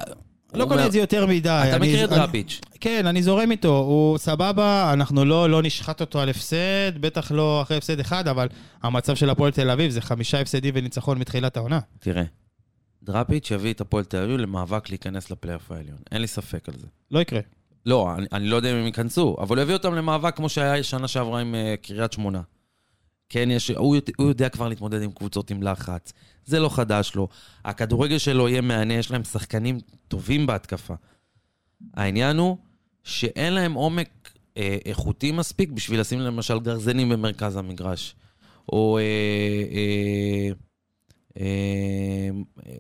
לא 0.55 0.65
קונה 0.67 0.87
את 0.87 0.93
זה 0.93 0.99
יותר 0.99 1.27
מדי. 1.27 1.49
אתה 1.49 1.77
אני- 1.77 1.89
מכיר 1.93 2.05
את 2.05 2.11
דראפיץ'. 2.11 2.61
כן, 2.81 3.07
אני 3.07 3.23
זורם 3.23 3.51
איתו, 3.51 3.77
הוא 3.79 4.19
סבבה, 4.19 4.91
אנחנו 4.93 5.25
לא, 5.25 5.51
לא 5.51 5.63
נשחט 5.63 6.01
אותו 6.01 6.21
על 6.21 6.29
הפסד, 6.29 6.93
בטח 7.01 7.33
לא 7.33 7.63
אחרי 7.63 7.77
הפסד 7.77 8.01
אחד, 8.01 8.29
אבל 8.29 8.49
המצב 8.83 9.15
של 9.17 9.31
הפועל 9.31 9.51
תל 9.53 9.71
אביב 9.71 9.91
זה 9.91 10.01
חמישה 10.01 10.41
הפסדים 10.41 10.75
וניצחון 10.77 11.19
מתחילת 11.19 11.57
העונה. 11.57 11.79
תראה, 12.01 12.23
דראפיץ' 13.03 13.51
יביא 13.51 13.73
את 13.73 13.81
הפועל 13.81 14.05
תל 14.05 14.17
אביב 14.23 14.37
למאבק 14.37 14.89
להיכנס 14.91 15.31
לפלייאוף 15.31 15.71
העליון. 15.73 15.99
אין 16.13 16.21
לי 16.21 16.27
ספק 16.27 16.69
על 16.69 16.75
זה. 16.79 16.87
לא 17.11 17.21
יקרה. 17.21 17.41
לא, 17.87 18.15
אני, 18.15 18.27
אני 18.33 18.49
לא 18.49 18.57
יודע 18.57 18.73
אם 18.73 18.77
הם 18.77 18.87
ייכנסו, 18.87 19.37
אבל 19.41 19.57
הוא 19.57 19.63
יביא 19.63 19.75
אותם 19.75 19.95
למאבק 19.95 20.37
כמו 20.37 20.49
שהיה 20.49 20.83
שנה 20.83 21.09
שעברה 21.09 21.41
עם 21.41 21.55
uh, 21.55 21.87
קריית 21.87 22.13
שמונה. 22.13 22.43
כן, 23.29 23.51
יש, 23.51 23.71
הוא, 23.71 23.97
יודע- 23.97 24.13
הוא 24.17 24.29
יודע 24.29 24.49
כבר 24.49 24.69
להתמודד 24.69 25.03
עם 25.03 25.11
קבוצות 25.13 25.51
עם 25.51 25.63
לחץ. 25.63 26.13
זה 26.45 26.61
לא 26.61 26.69
חדש 26.69 27.13
לו. 27.15 27.29
הכדורגל 27.65 28.19
שלו 28.19 28.49
יהיה 28.49 28.61
מהנה, 28.61 28.95
יש 28.95 29.11
להם 29.11 29.25
שחקנים 29.25 29.79
טובים 30.09 30.47
בהתקפה. 30.47 30.95
העניין 31.95 32.37
הוא 32.37 32.57
שאין 33.05 33.53
להם 33.53 33.73
עומק 33.73 34.31
אה, 34.57 34.77
איכותי 34.87 35.33
מספיק 35.33 35.71
בשביל 35.71 36.01
לשים 36.01 36.21
למשל 36.21 36.61
גרזנים 36.61 37.09
במרכז 37.09 37.57
המגרש. 37.57 38.15
או... 38.73 38.99
אה, 38.99 39.03
אה, 41.41 42.31
אה, 42.67 42.77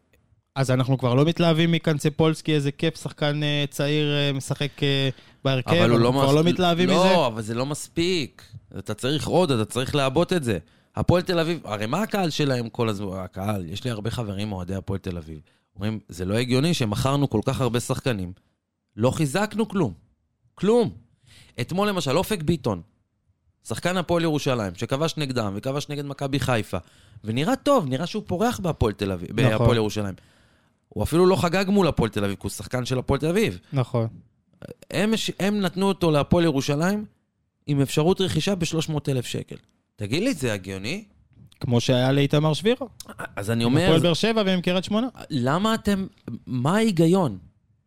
אז 0.58 0.70
אנחנו 0.70 0.98
כבר 0.98 1.14
לא 1.14 1.24
מתלהבים 1.24 1.72
מקנצפולסקי, 1.72 2.54
איזה 2.54 2.72
כיף, 2.72 3.02
שחקן 3.02 3.42
אה, 3.42 3.64
צעיר 3.70 4.14
אה, 4.14 4.32
משחק 4.32 4.82
אה, 4.82 5.08
בהרכב, 5.44 5.70
אבל 5.70 5.90
הוא 5.90 6.00
לא 6.00 6.08
אנחנו 6.08 6.20
כבר 6.20 6.34
לא 6.34 6.44
מתלהבים 6.44 6.88
לא, 6.88 6.94
מזה. 6.94 7.12
לא, 7.12 7.26
אבל 7.26 7.42
זה 7.42 7.54
לא 7.54 7.66
מספיק. 7.66 8.42
אתה 8.78 8.94
צריך 8.94 9.26
עוד, 9.26 9.50
אתה 9.50 9.64
צריך 9.64 9.94
לעבות 9.94 10.32
את 10.32 10.44
זה. 10.44 10.58
הפועל 10.96 11.22
תל 11.22 11.38
אביב, 11.38 11.60
הרי 11.64 11.86
מה 11.86 12.02
הקהל 12.02 12.30
שלהם 12.30 12.68
כל 12.68 12.88
הזמן? 12.88 13.16
הקהל, 13.16 13.66
יש 13.68 13.84
לי 13.84 13.90
הרבה 13.90 14.10
חברים 14.10 14.52
אוהדי 14.52 14.74
הפועל 14.74 14.98
תל 14.98 15.16
אביב. 15.16 15.40
אומרים, 15.76 15.98
זה 16.08 16.24
לא 16.24 16.34
הגיוני 16.34 16.74
שמכרנו 16.74 17.30
כל 17.30 17.40
כך 17.44 17.60
הרבה 17.60 17.80
שחקנים. 17.80 18.32
לא 18.96 19.10
חיזקנו 19.10 19.68
כלום. 19.68 19.92
כלום. 20.54 20.90
אתמול 21.60 21.88
למשל, 21.88 22.16
אופק 22.16 22.42
ביטון, 22.42 22.82
שחקן 23.68 23.96
הפועל 23.96 24.22
ירושלים, 24.22 24.74
שכבש 24.74 25.14
נגדם 25.16 25.52
וכבש 25.56 25.88
נגד 25.88 26.04
מכבי 26.04 26.40
חיפה, 26.40 26.78
ונראה 27.24 27.56
טוב, 27.56 27.86
נראה 27.88 28.06
שהוא 28.06 28.22
פורח 28.26 28.60
בהפועל 28.60 28.92
תל 28.92 29.12
אביב, 29.12 29.40
נכון. 29.40 29.50
בהפועל 29.50 29.76
ירושלים. 29.76 30.14
הוא 30.88 31.04
אפילו 31.04 31.26
לא 31.26 31.36
חגג 31.36 31.64
מול 31.68 31.88
הפועל 31.88 32.10
תל 32.10 32.24
אביב, 32.24 32.36
כי 32.36 32.42
הוא 32.42 32.50
שחקן 32.50 32.84
של 32.84 32.98
הפועל 32.98 33.20
תל 33.20 33.28
אביב. 33.28 33.58
נכון. 33.72 34.06
הם, 34.90 35.12
הם 35.40 35.60
נתנו 35.60 35.88
אותו 35.88 36.10
להפועל 36.10 36.44
ירושלים 36.44 37.04
עם 37.66 37.80
אפשרות 37.80 38.20
רכישה 38.20 38.54
ב-300,000 38.54 39.22
שקל. 39.22 39.56
תגיד 39.96 40.22
לי, 40.22 40.34
זה 40.34 40.52
הגיוני? 40.52 41.04
כמו 41.60 41.80
שהיה 41.80 42.12
לאיתמר 42.12 42.52
שבירו. 42.52 42.88
אז 43.36 43.50
אני 43.50 43.64
הפועל 43.64 43.88
אומר, 43.88 43.98
באר 44.02 44.14
שבע 44.14 44.42
ועם 44.46 44.60
קריית 44.60 44.84
שמונה. 44.84 45.08
למה 45.30 45.74
אתם... 45.74 46.06
מה 46.46 46.76
ההיגיון? 46.76 47.38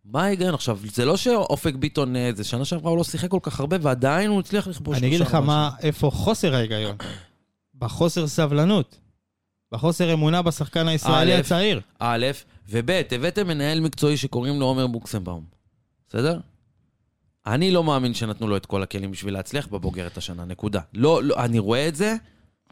מה 0.05 0.23
ההיגיון? 0.23 0.53
עכשיו, 0.53 0.79
זה 0.93 1.05
לא 1.05 1.17
שאופק 1.17 1.75
ביטון, 1.75 2.15
אה, 2.15 2.31
זה 2.35 2.43
שנה 2.43 2.65
שעברה 2.65 2.89
הוא 2.89 2.97
לא 2.97 3.03
שיחק 3.03 3.29
כל 3.29 3.39
כך 3.41 3.59
הרבה, 3.59 3.77
ועדיין 3.81 4.29
הוא 4.29 4.39
הצליח 4.39 4.67
לכבוש 4.67 4.97
אני 4.97 5.07
אגיד 5.07 5.19
לך 5.19 5.35
מה, 5.35 5.69
איפה 5.81 6.09
חוסר 6.09 6.55
ההיגיון. 6.55 6.95
בחוסר 7.79 8.27
סבלנות. 8.27 8.97
בחוסר 9.71 10.13
אמונה 10.13 10.41
בשחקן 10.41 10.87
הישראלי 10.87 11.33
הצעיר. 11.33 11.81
א', 11.99 12.25
וב', 12.69 13.01
הבאתם 13.11 13.47
מנהל 13.47 13.79
מקצועי 13.79 14.17
שקוראים 14.17 14.59
לו 14.59 14.65
עומר 14.65 14.87
בוקסמבאום, 14.87 15.43
בסדר? 16.09 16.39
אני 17.45 17.71
לא 17.71 17.83
מאמין 17.83 18.13
שנתנו 18.13 18.47
לו 18.47 18.57
את 18.57 18.65
כל 18.65 18.83
הכלים 18.83 19.11
בשביל 19.11 19.33
להצליח 19.33 19.67
בבוגרת 19.67 20.17
השנה, 20.17 20.45
נקודה. 20.45 20.81
לא, 20.93 21.23
לא, 21.23 21.35
אני 21.43 21.59
רואה 21.59 21.87
את 21.87 21.95
זה, 21.95 22.15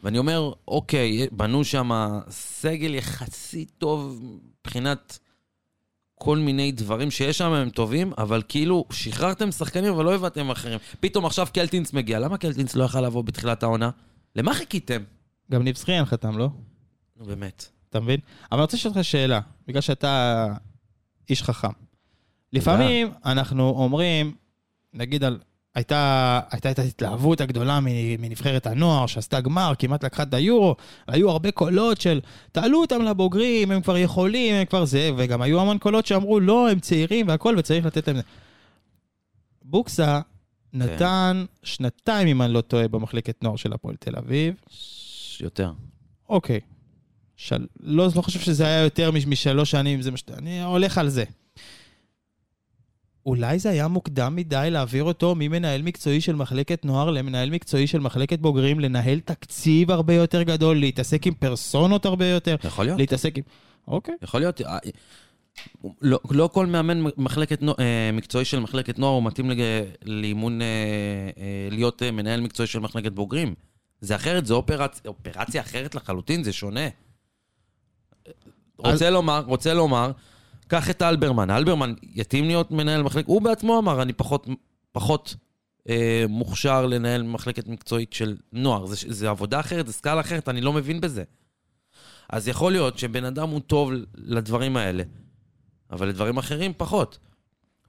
ואני 0.02 0.18
אומר, 0.18 0.52
אוקיי, 0.68 1.26
בנו 1.32 1.64
שם 1.64 1.90
סגל 2.30 2.94
יחסית 2.94 3.72
טוב 3.78 4.22
מבחינת 4.60 5.18
כל 6.14 6.38
מיני 6.38 6.72
דברים 6.72 7.10
שיש 7.10 7.38
שם, 7.38 7.52
הם 7.52 7.70
טובים, 7.70 8.12
אבל 8.18 8.42
כאילו, 8.48 8.84
שחררתם 8.92 9.50
שחקנים, 9.50 9.92
אבל 9.92 10.04
לא 10.04 10.14
הבאתם 10.14 10.50
אחרים. 10.50 10.78
פתאום 11.00 11.26
עכשיו 11.26 11.46
קלטינס 11.54 11.92
מגיע, 11.92 12.18
למה 12.18 12.38
קלטינס 12.38 12.74
לא 12.74 12.84
יכל 12.84 13.00
לבוא 13.00 13.24
בתחילת 13.24 13.62
העונה? 13.62 13.90
למה 14.36 14.54
חיכיתם? 14.54 15.02
גם 15.52 15.62
ניב 15.62 15.76
זכיין 15.76 16.04
חתם, 16.04 16.38
לא? 16.38 16.48
נו, 17.20 17.26
באמת. 17.26 17.68
אתה 17.88 18.00
מבין? 18.00 18.20
אבל 18.52 18.58
אני 18.58 18.62
רוצה 18.62 18.76
לשאול 18.76 18.94
אותך 18.94 19.04
שאלה, 19.04 19.40
בגלל 19.68 19.80
שאתה 19.80 20.46
איש 21.30 21.42
חכם. 21.42 21.68
לפעמים 22.52 23.12
אנחנו 23.24 23.68
אומרים, 23.68 24.34
נגיד 24.94 25.24
על... 25.24 25.38
הייתה, 25.74 26.40
הייתה 26.50 26.70
את 26.70 26.78
ההתלהבות 26.78 27.40
הגדולה 27.40 27.78
מנבחרת 28.18 28.66
הנוער 28.66 29.06
שעשתה 29.06 29.40
גמר, 29.40 29.72
כמעט 29.78 30.04
לקחה 30.04 30.22
את 30.22 30.34
היורו, 30.34 30.76
היו 31.06 31.30
הרבה 31.30 31.50
קולות 31.50 32.00
של 32.00 32.20
תעלו 32.52 32.80
אותם 32.80 33.02
לבוגרים, 33.02 33.70
הם 33.70 33.82
כבר 33.82 33.96
יכולים, 33.96 34.54
הם 34.54 34.64
כבר 34.64 34.84
זה, 34.84 35.10
וגם 35.16 35.42
היו 35.42 35.60
המון 35.60 35.78
קולות 35.78 36.06
שאמרו 36.06 36.40
לא, 36.40 36.70
הם 36.70 36.80
צעירים 36.80 37.28
והכל, 37.28 37.54
וצריך 37.58 37.86
לתת 37.86 38.08
להם... 38.08 38.16
בוקסה 39.62 40.20
נתן 40.72 41.44
שנתיים, 41.62 42.28
אם 42.28 42.42
אני 42.42 42.52
לא 42.52 42.60
טועה, 42.60 42.88
במחלקת 42.88 43.44
נוער 43.44 43.56
של 43.56 43.72
הפועל 43.72 43.96
תל 43.96 44.16
אביב. 44.16 44.54
יותר. 45.40 45.72
אוקיי. 46.28 46.60
של... 47.40 47.66
לא, 47.80 48.08
לא 48.16 48.22
חושב 48.22 48.40
שזה 48.40 48.66
היה 48.66 48.82
יותר 48.82 49.10
מש- 49.10 49.26
משלוש 49.26 49.70
שנים, 49.70 50.02
זה 50.02 50.10
מש... 50.10 50.24
אני 50.38 50.62
הולך 50.62 50.98
על 50.98 51.08
זה. 51.08 51.24
אולי 53.26 53.58
זה 53.58 53.70
היה 53.70 53.88
מוקדם 53.88 54.36
מדי 54.36 54.68
להעביר 54.70 55.04
אותו 55.04 55.34
ממנהל 55.34 55.82
מקצועי 55.82 56.20
של 56.20 56.34
מחלקת 56.34 56.84
נוער 56.84 57.10
למנהל 57.10 57.50
מקצועי 57.50 57.86
של 57.86 57.98
מחלקת 57.98 58.38
בוגרים, 58.38 58.80
לנהל 58.80 59.20
תקציב 59.20 59.90
הרבה 59.90 60.14
יותר 60.14 60.42
גדול, 60.42 60.76
להתעסק 60.76 61.26
עם 61.26 61.34
פרסונות 61.34 62.06
הרבה 62.06 62.26
יותר, 62.26 62.56
יכול 62.64 62.84
להיות. 62.84 62.98
להתעסק 62.98 63.38
עם... 63.38 63.44
אוקיי. 63.88 64.14
יכול 64.22 64.40
להיות. 64.40 64.60
אה, 64.60 64.78
לא, 66.02 66.18
לא 66.30 66.50
כל 66.52 66.66
מאמן 66.66 67.02
מחלקת 67.16 67.62
אה, 67.62 68.10
מקצועי 68.12 68.44
של 68.44 68.60
מחלקת 68.60 68.98
נוער 68.98 69.14
הוא 69.14 69.22
מתאים 69.22 69.50
לג... 69.50 69.60
לאימון, 70.04 70.62
אה, 70.62 70.66
להיות 71.70 72.02
מנהל 72.02 72.40
מקצועי 72.40 72.66
של 72.66 72.78
מחלקת 72.78 73.12
בוגרים. 73.12 73.54
זה 74.00 74.16
אחרת, 74.16 74.46
זו 74.46 74.56
אופרצ... 74.56 75.00
אופרציה 75.06 75.62
אחרת 75.62 75.94
לחלוטין, 75.94 76.44
זה 76.44 76.52
שונה. 76.52 76.88
רוצה 78.78 79.10
לומר, 79.10 79.42
רוצה 79.46 79.74
לומר, 79.74 80.10
קח 80.68 80.90
את 80.90 81.02
אלברמן. 81.02 81.50
אלברמן 81.50 81.94
יתאים 82.02 82.44
להיות 82.44 82.70
מנהל 82.70 83.02
מחלקת, 83.02 83.28
הוא 83.28 83.42
בעצמו 83.42 83.78
אמר, 83.78 84.02
אני 84.02 84.12
פחות, 84.12 84.46
פחות 84.92 85.34
אה, 85.88 86.24
מוכשר 86.28 86.86
לנהל 86.86 87.22
מחלקת 87.22 87.66
מקצועית 87.66 88.12
של 88.12 88.36
נוער. 88.52 88.86
זה, 88.86 88.96
זה 89.08 89.30
עבודה 89.30 89.60
אחרת, 89.60 89.86
זה 89.86 89.92
סקאלה 89.92 90.20
אחרת, 90.20 90.48
אני 90.48 90.60
לא 90.60 90.72
מבין 90.72 91.00
בזה. 91.00 91.24
אז 92.28 92.48
יכול 92.48 92.72
להיות 92.72 92.98
שבן 92.98 93.24
אדם 93.24 93.48
הוא 93.48 93.60
טוב 93.60 93.90
לדברים 94.14 94.76
האלה, 94.76 95.02
אבל 95.90 96.08
לדברים 96.08 96.38
אחרים 96.38 96.72
פחות. 96.76 97.18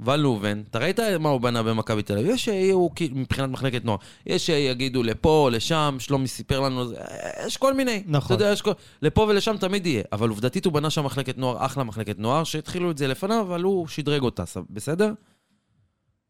ולובן, 0.02 0.62
אתה 0.70 0.80
ראית 0.80 1.00
מה 1.00 1.30
הוא 1.30 1.42
בנה 1.42 1.64
במכבי 1.64 2.02
תל 2.02 2.18
אביב? 2.18 2.30
יש 2.30 2.46
שיהיו 2.46 2.88
מבחינת 3.12 3.50
מחלקת 3.50 3.86
נוער, 3.86 3.98
יש 4.26 4.46
שיגידו 4.46 5.04
לפה, 5.04 5.50
לשם, 5.52 5.96
שלומי 6.00 6.28
סיפר 6.28 6.60
לנו, 6.60 6.84
יש 7.46 7.58
כל 7.58 7.74
מיני. 7.74 8.04
נכון. 8.08 8.36
אתה 8.36 8.44
יודע, 8.44 8.52
יש 8.54 8.62
כל... 8.62 8.72
לפה 9.02 9.22
ולשם 9.22 9.58
תמיד 9.58 9.86
יהיה. 9.86 10.04
אבל 10.12 10.30
עובדתית 10.30 10.66
הוא 10.66 10.74
בנה 10.74 10.90
שם 10.90 11.06
מחלקת 11.06 11.38
נוער, 11.38 11.66
אחלה 11.66 11.84
מחלקת 11.84 12.20
נוער, 12.20 12.44
שהתחילו 12.44 12.92
את 12.92 12.98
זה 12.98 13.08
לפניו, 13.08 13.42
אבל 13.42 13.64
הוא 13.64 13.88
שדרג 13.88 14.22
אותה, 14.22 14.44
בסדר? 14.70 15.14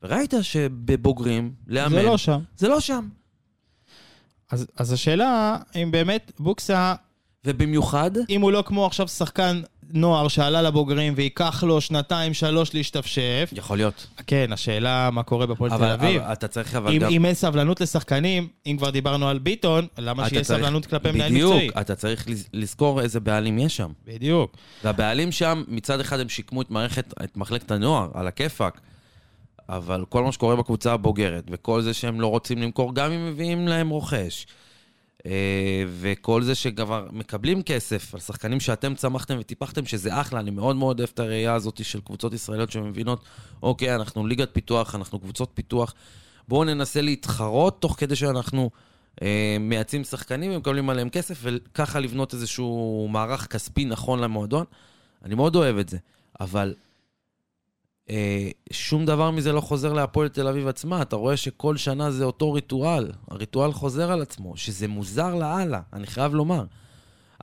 וראית 0.04 0.34
שבבוגרים, 0.42 1.54
לאמן, 1.68 1.96
זה 1.96 2.04
לא 2.04 2.18
שם. 2.18 2.40
זה 2.58 2.68
לא 2.68 2.80
שם. 2.80 3.08
אז, 4.52 4.68
אז 4.78 4.94
השאלה, 4.94 5.58
אם 5.76 5.92
באמת 5.92 6.32
בוקסה, 6.40 6.96
ובמיוחד, 7.46 8.12
אם 8.30 8.42
הוא 8.42 8.52
לא 8.52 8.64
כמו 8.66 8.86
עכשיו 8.86 9.08
שחקן 9.08 9.62
נוער 9.94 10.28
שעלה 10.28 10.62
לבוגרים 10.62 11.14
וייקח 11.16 11.64
לו 11.64 11.82
שנתיים, 11.82 12.34
שלוש 12.34 12.74
להשתפשף, 12.74 13.50
יכול 13.56 13.78
להיות. 13.78 14.08
כן, 14.28 14.50
השאלה 14.54 15.10
מה 15.12 15.24
קורה 15.24 15.46
בפועל 15.46 15.72
תל 15.78 15.84
אביב. 15.84 16.22
אבל 16.22 16.34
אתה 16.34 16.48
צריך 16.48 16.76
אבל 16.76 16.92
אם, 16.94 17.00
גם... 17.00 17.10
אם 17.12 17.26
אין 17.26 17.34
סבלנות 17.34 17.82
לשחקנים, 17.82 18.48
אם 18.66 18.76
כבר 18.78 18.90
דיברנו 18.90 19.28
על 19.30 19.40
ביטון, 19.40 19.88
למה 19.98 20.30
שיהיה 20.30 20.44
צריך- 20.44 20.60
סבלנות 20.60 20.86
כלפי 20.86 21.12
מנהל 21.12 21.32
מקצועי? 21.32 21.58
בדיוק, 21.60 21.78
אתה 21.78 21.96
צריך 21.96 22.28
לז- 22.28 22.48
לזכור 22.54 23.02
איזה 23.02 23.20
בעלים 23.20 23.60
יש 23.60 23.78
שם. 23.78 23.92
בדיוק. 24.08 24.56
והבעלים 24.84 25.32
שם, 25.32 25.64
מצד 25.68 26.00
אחד 26.00 26.20
הם 26.20 26.30
שיקמו 26.30 26.62
את 26.62 26.72
מערכת, 26.72 27.14
את 27.24 27.38
מחלקת 27.38 27.72
הנוער, 27.72 28.08
על 28.14 28.28
הכיפאק, 28.28 28.82
אבל 29.70 30.06
כל 30.10 30.24
מה 30.24 30.32
שקורה 30.32 30.56
בקבוצה 30.56 30.94
הבוגרת, 30.94 31.44
וכל 31.52 31.82
זה 31.82 31.94
שהם 31.94 32.22
לא 32.22 32.28
רוצים 32.28 32.58
למכור, 32.62 32.96
גם 32.96 33.12
אם 33.12 33.26
מביאים 33.30 33.68
להם 33.68 33.90
רוכש, 33.90 34.46
וכל 36.00 36.44
זה 36.44 36.56
שכבר 36.56 37.08
מקבלים 37.12 37.64
כסף 37.64 38.14
על 38.14 38.20
שחקנים 38.20 38.60
שאתם 38.60 38.96
צמחתם 38.96 39.36
וטיפחתם, 39.40 39.86
שזה 39.86 40.22
אחלה, 40.22 40.40
אני 40.40 40.52
מאוד 40.52 40.76
מאוד 40.76 41.00
אוהב 41.00 41.10
את 41.14 41.20
הראייה 41.20 41.54
הזאת 41.54 41.86
של 41.86 42.02
קבוצות 42.02 42.34
ישראליות 42.34 42.72
שמבינות, 42.72 43.24
אוקיי, 43.64 43.96
אנחנו 43.96 44.28
ליגת 44.28 44.50
פיתוח, 44.54 44.96
אנחנו 44.96 45.20
קבוצות 45.20 45.52
פיתוח, 45.54 45.94
בואו 46.48 46.64
ננסה 46.64 47.02
להתחרות 47.02 47.82
תוך 47.82 47.96
כדי 48.00 48.16
שאנחנו 48.16 48.70
אה, 49.22 49.58
מייצאים 49.60 50.04
שחקנים 50.04 50.52
ומקבלים 50.52 50.90
עליהם 50.90 51.10
כסף, 51.10 51.40
וככה 51.44 52.00
לבנות 52.00 52.34
איזשהו 52.34 53.08
מערך 53.12 53.48
כספי 53.48 53.86
נכון 53.86 54.20
למועדון. 54.20 54.66
אני 55.26 55.36
מאוד 55.36 55.56
אוהב 55.56 55.78
את 55.78 55.90
זה, 55.90 55.98
אבל 56.40 56.74
אה, 56.78 56.91
שום 58.72 59.06
דבר 59.06 59.32
מזה 59.32 59.52
לא 59.52 59.62
חוזר 59.62 59.94
להפועל 59.94 60.28
תל 60.28 60.48
אביב 60.48 60.68
עצמה. 60.68 61.02
אתה 61.02 61.16
רואה 61.16 61.38
שכל 61.38 61.78
שנה 61.78 62.12
זה 62.12 62.24
אותו 62.24 62.54
ריטואל. 62.54 63.12
הריטואל 63.32 63.74
חוזר 63.74 64.12
על 64.12 64.22
עצמו, 64.22 64.58
שזה 64.58 64.88
מוזר 64.88 65.36
לאללה, 65.36 65.80
אני 65.94 66.08
חייב 66.08 66.34
לומר. 66.34 66.64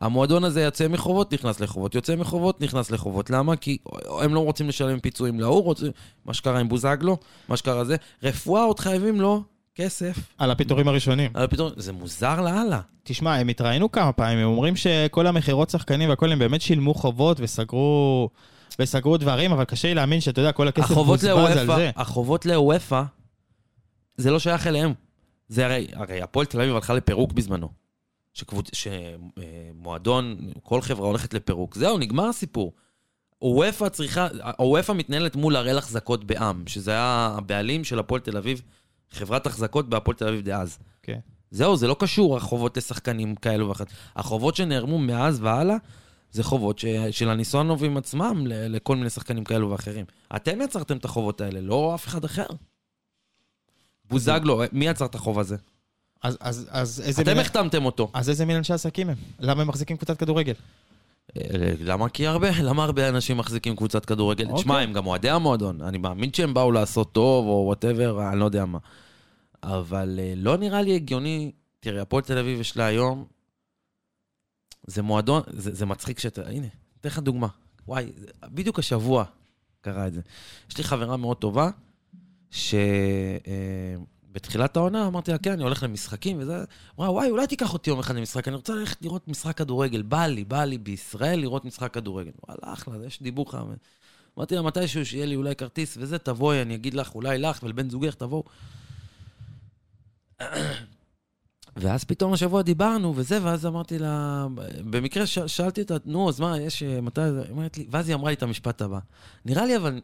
המועדון 0.01 0.45
הזה 0.45 0.63
יוצא 0.63 0.89
מחובות, 0.89 1.33
נכנס 1.35 1.61
לחובות, 1.61 1.95
יוצא 1.95 2.17
מחובות, 2.17 2.61
נכנס 2.61 2.91
לחובות. 2.91 3.31
למה? 3.31 3.57
כי 3.57 3.79
הם 4.23 4.35
לא 4.35 4.41
רוצים 4.41 4.69
לשלם 4.69 5.01
פיצויים 5.01 5.41
להוא, 5.41 5.63
רוצים... 5.63 5.93
מה 6.25 6.35
שקרה 6.35 6.61
עם 6.61 6.69
בוזגלו, 6.69 7.17
מה 7.49 7.57
שקרה 7.57 7.85
זה. 7.85 7.97
רפואה 8.23 8.63
עוד 8.63 8.81
חייבים 8.81 9.21
לו 9.21 9.43
כסף. 9.75 10.17
על 10.39 10.51
הפיטורים 10.51 10.89
הראשונים. 10.89 11.31
אבל 11.35 11.47
פתאום, 11.47 11.71
זה 11.77 11.93
מוזר 11.93 12.41
לאללה. 12.41 12.81
תשמע, 13.03 13.35
הם 13.35 13.49
התראינו 13.49 13.93
כמה 13.93 14.13
פעמים, 14.13 14.39
הם 14.39 14.45
אומרים 14.45 14.77
שכל 14.77 15.27
המכירות 15.27 15.71
שחקנים 15.71 16.09
והכל, 16.09 16.33
הם 16.33 16.39
באמת 16.39 16.61
שילמו 16.61 16.95
חובות 16.95 17.37
וסגרו, 17.41 18.29
וסגרו 18.79 19.17
דברים, 19.17 19.53
אבל 19.53 19.65
קשה 19.65 19.89
לי 19.89 19.95
להאמין 19.95 20.21
שאתה 20.21 20.41
יודע, 20.41 20.53
כל 20.53 20.69
הכסף 20.69 20.95
בוזבז 20.95 21.57
על 21.57 21.67
זה. 21.67 21.91
החובות 21.97 22.47
לאוופא, 22.47 23.03
זה 24.17 24.31
לא 24.31 24.39
שייך 24.39 24.67
אליהם. 24.67 24.95
זה 25.49 25.65
הרי, 25.65 25.87
הרי 25.93 26.23
הפועל 26.23 26.47
תל 26.47 26.61
אביב 26.61 26.75
הלכה 26.75 26.95
לפירוק 26.95 27.33
בזמנו. 27.33 27.69
שקבוצ... 28.35 28.71
שמועדון, 28.73 30.37
כל 30.63 30.81
חברה 30.81 31.07
הולכת 31.07 31.35
לפירוק. 31.35 31.75
זהו, 31.75 31.99
נגמר 31.99 32.25
הסיפור. 32.29 32.73
אוופא 33.43 33.89
צריכה, 33.89 34.29
אוופא 34.59 34.93
מתנהלת 34.93 35.37
מול 35.37 35.57
הראל 35.57 35.79
החזקות 35.79 36.25
בעם, 36.25 36.63
שזה 36.67 36.91
היה 36.91 37.35
הבעלים 37.39 37.85
של 37.85 37.99
הפועל 37.99 38.21
תל 38.21 38.37
אביב, 38.37 38.63
חברת 39.11 39.47
החזקות 39.47 39.89
בהפועל 39.89 40.17
תל 40.17 40.29
אביב 40.29 40.41
דאז. 40.41 40.79
כן. 41.03 41.19
זהו, 41.51 41.77
זה 41.77 41.87
לא 41.87 41.97
קשור, 41.99 42.37
החובות 42.37 42.77
לשחקנים 42.77 43.35
כאלו 43.35 43.69
ואחרים. 43.69 43.89
החובות 44.17 44.57
שנערמו 44.57 44.99
מאז 44.99 45.41
והלאה, 45.43 45.77
זה 46.33 46.43
חובות 46.45 46.79
ש... 46.79 46.85
של 47.11 47.29
הניסונובים 47.31 47.97
עצמם 47.97 48.45
ל... 48.47 48.77
לכל 48.77 48.97
מיני 48.97 49.11
שחקנים 49.11 49.45
כאלו 49.45 49.71
ואחרים. 49.71 50.05
אתם 50.37 50.61
יצרתם 50.61 50.97
את 50.97 51.05
החובות 51.05 51.41
האלה, 51.41 51.61
לא 51.61 51.95
אף 51.95 52.07
אחד 52.07 52.25
אחר. 52.25 52.47
בוזגלו, 54.05 54.63
מי 54.73 54.87
יצר 54.87 55.05
את 55.05 55.15
החוב 55.15 55.39
הזה? 55.39 55.57
אז, 56.23 56.39
אז, 56.41 56.69
אז 56.71 57.03
איזה 57.07 57.23
אתם 57.23 57.31
מין- 57.31 57.41
החתמתם 57.41 57.85
אותו. 57.85 58.11
אז 58.15 58.31
איזה 58.31 58.45
מין 58.47 58.57
אנשי 58.57 58.73
עסקים 58.73 59.09
הם? 59.11 59.17
למה 59.41 59.63
הם 59.63 59.69
מחזיקים 59.69 59.97
קבוצת 59.97 60.19
כדורגל? 60.19 60.53
אה, 61.37 61.43
למה? 61.81 62.09
כי 62.09 62.27
הרבה, 62.27 62.49
למה 62.63 62.85
הרבה 62.85 63.09
אנשים 63.09 63.37
מחזיקים 63.37 63.77
קבוצת 63.77 64.05
כדורגל? 64.05 64.45
אוקיי. 64.45 64.59
תשמע, 64.61 64.81
הם 64.81 64.93
גם 64.93 65.07
אוהדי 65.07 65.31
המועדון. 65.31 65.83
אני 65.83 65.99
מאמין 65.99 66.33
שהם 66.33 66.55
באו 66.55 66.73
לעשות 66.73 67.13
טוב, 67.13 67.47
או 67.47 67.63
וואטאבר, 67.67 68.29
אני 68.31 68.41
לא 68.41 68.45
יודע 68.45 68.65
מה. 68.65 68.79
אבל 69.63 70.21
אה, 70.23 70.33
לא 70.37 70.57
נראה 70.57 70.83
לי 70.83 70.95
הגיוני... 70.95 71.53
תראה, 71.81 72.03
הפועל 72.03 72.23
תל 72.23 72.39
אביב 72.39 72.61
יש 72.61 72.77
לה 72.77 72.87
היום... 72.87 73.25
זה 74.89 75.03
מועדון, 75.03 75.43
זה, 75.51 75.75
זה 75.75 75.87
מצחיק 75.87 76.19
שאתה... 76.19 76.49
הנה, 76.49 76.67
אתן 77.01 77.09
לך 77.09 77.19
דוגמה. 77.19 77.49
וואי, 77.89 78.13
בדיוק 78.45 78.79
השבוע 78.79 79.25
קרה 79.81 80.07
את 80.07 80.15
זה. 80.15 80.21
יש 80.71 80.79
לי 80.79 80.85
חברה 80.85 81.17
מאוד 81.17 81.37
טובה, 81.37 81.71
שבתחילת 84.31 84.77
העונה 84.77 85.07
אמרתי 85.07 85.33
לה, 85.33 85.39
כן, 85.39 85.53
אני 85.53 85.63
הולך 85.63 85.83
למשחקים 85.83 86.39
וזה. 86.41 86.65
אמרה, 86.99 87.11
וואי, 87.11 87.31
אולי 87.31 87.47
תיקח 87.47 87.73
אותי 87.73 87.91
יום 87.91 87.99
אחד 87.99 88.17
למשחק, 88.17 88.49
אני 88.49 88.57
רוצה 88.57 88.75
ללכת 88.75 89.03
לראות 89.03 89.29
משחק 89.29 89.57
כדורגל. 89.57 90.03
בא 90.03 90.27
לי, 90.27 90.45
בא 90.45 90.65
לי 90.65 90.79
בישראל 90.79 91.41
לראות 91.41 91.65
משחק 91.65 91.95
כדורגל. 91.95 92.33
וואלה, 92.49 92.73
אחלה, 92.73 93.07
יש 93.07 93.23
דיבור 93.23 93.53
חם. 93.53 93.67
אמרתי 94.39 94.55
לה, 94.55 94.63
מתישהו 94.63 95.07
שיהיה 95.07 95.27
לי 95.27 95.37
אולי 95.37 95.57
כרטיס 95.57 95.97
וזה, 96.01 96.19
תבואי, 96.19 96.63
אני 96.63 96.75
אגיד 96.75 96.95
לך, 96.95 97.15
אולי 97.15 97.39
לך 97.39 97.63
ולבן 97.63 97.91
זוגך, 97.91 98.15
תבואו. 98.15 98.45
ואז 101.81 102.05
פתאום 102.05 102.33
השבוע 102.33 102.63
דיברנו 102.63 103.13
וזה, 103.17 103.39
ואז 103.43 103.67
אמרתי 103.67 103.99
לה, 103.99 104.47
במקרה 104.91 105.27
ש- 105.27 105.39
שאלתי 105.39 105.81
אותה, 105.81 105.97
נו, 106.05 106.29
אז 106.29 106.41
מה, 106.41 106.61
יש, 106.61 106.83
אה, 106.83 107.01
מתי? 107.01 107.21
היא 107.21 107.51
אומרת 107.51 107.79
לי, 107.79 107.87
ואז 107.91 108.09
היא 108.09 108.15
אמרה 108.15 108.31
לי 108.31 108.35
את 108.35 108.43
המשפט 108.43 108.83
הבא. 108.83 108.99
נראה 109.45 109.67
לי 109.67 109.77
אבל, 109.77 110.01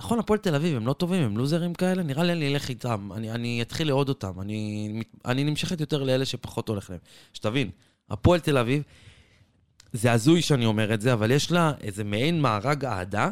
נכון, 0.00 0.18
הפועל 0.18 0.38
תל 0.38 0.54
אביב, 0.54 0.76
הם 0.76 0.86
לא 0.86 0.92
טובים, 0.92 1.22
הם 1.22 1.36
לוזרים 1.38 1.74
כאלה, 1.74 2.02
נראה 2.02 2.24
לי 2.24 2.32
אני 2.32 2.54
אלך 2.54 2.68
איתם, 2.68 3.10
אני, 3.14 3.30
אני 3.30 3.62
אתחיל 3.62 3.88
לאהוד 3.88 4.08
אותם, 4.08 4.40
אני, 4.40 5.02
אני 5.24 5.44
נמשכת 5.44 5.80
יותר 5.80 6.02
לאלה 6.02 6.24
שפחות 6.24 6.68
הולך 6.68 6.90
להם. 6.90 6.98
שתבין, 7.32 7.70
הפועל 8.10 8.40
תל 8.40 8.58
אביב, 8.58 8.82
זה 9.92 10.12
הזוי 10.12 10.42
שאני 10.42 10.66
אומר 10.66 10.94
את 10.94 11.00
זה, 11.00 11.12
אבל 11.12 11.30
יש 11.30 11.52
לה 11.52 11.72
איזה 11.80 12.04
מעין 12.04 12.42
מארג 12.42 12.84
אהדה 12.84 13.30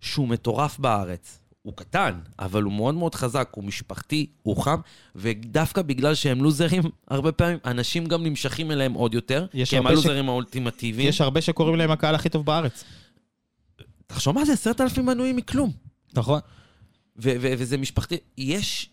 שהוא 0.00 0.28
מטורף 0.28 0.78
בארץ. 0.78 1.37
הוא 1.62 1.72
קטן, 1.76 2.12
אבל 2.38 2.62
הוא 2.62 2.72
מאוד 2.72 2.94
מאוד 2.94 3.14
חזק, 3.14 3.48
הוא 3.54 3.64
משפחתי, 3.64 4.26
הוא 4.42 4.56
חם, 4.56 4.80
ודווקא 5.16 5.82
בגלל 5.82 6.14
שהם 6.14 6.42
לוזרים, 6.42 6.82
הרבה 7.08 7.32
פעמים 7.32 7.58
אנשים 7.64 8.06
גם 8.06 8.22
נמשכים 8.26 8.70
אליהם 8.70 8.92
עוד 8.92 9.14
יותר, 9.14 9.46
כי 9.64 9.76
הם 9.76 9.86
הרבה 9.86 10.00
ש- 10.00 10.04
הלוזרים 10.04 10.28
האולטימטיביים. 10.28 11.08
יש 11.08 11.20
הרבה 11.20 11.40
שקוראים 11.40 11.76
להם 11.76 11.90
הקהל 11.90 12.14
הכי 12.14 12.28
טוב 12.28 12.46
בארץ. 12.46 12.84
תחשוב 14.06 14.34
מה 14.34 14.44
זה, 14.44 14.52
עשרת 14.52 14.80
אלפים 14.80 15.06
מנויים 15.06 15.36
מכלום. 15.36 15.70
נכון. 16.14 16.40
ו- 17.16 17.32
ו- 17.40 17.52
וזה 17.58 17.76
משפחתי. 17.78 18.16
יש, 18.38 18.90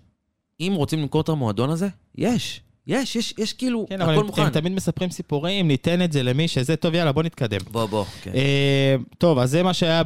אם 0.59 0.73
רוצים 0.75 0.99
למכור 1.01 1.21
את 1.21 1.29
המועדון 1.29 1.69
הזה, 1.69 1.87
יש. 2.15 2.61
יש, 2.87 3.15
יש, 3.15 3.33
יש 3.37 3.53
כאילו, 3.53 3.85
כן, 3.89 4.01
אבל 4.01 4.13
הכל 4.13 4.23
מוכן. 4.23 4.41
הם 4.41 4.49
תמיד 4.49 4.71
מספרים 4.71 5.09
סיפורים, 5.09 5.67
ניתן 5.67 6.01
את 6.01 6.11
זה 6.11 6.23
למי 6.23 6.47
שזה, 6.47 6.75
טוב, 6.75 6.93
יאללה, 6.93 7.11
בוא 7.11 7.23
נתקדם. 7.23 7.59
בוא, 7.71 7.85
בוא, 7.85 8.05
כן. 8.21 8.31
אה, 8.35 8.95
טוב, 9.17 9.37
אז 9.39 9.51
זה 9.51 9.63
מה 9.63 9.73
שהיה 9.73 10.01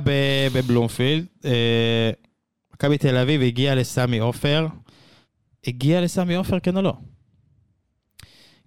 בבלומפילד. 0.54 1.26
אה, 1.46 2.12
מכבי 2.80 2.98
תל 2.98 3.18
אביב 3.18 3.42
הגיעה 3.42 3.76
לסמי 3.76 4.20
עופר. 4.20 4.68
הגיעה 5.68 6.02
לסמי 6.02 6.36
עופר, 6.36 6.60
כן 6.60 6.78
או 6.78 6.82
לא? 6.82 6.94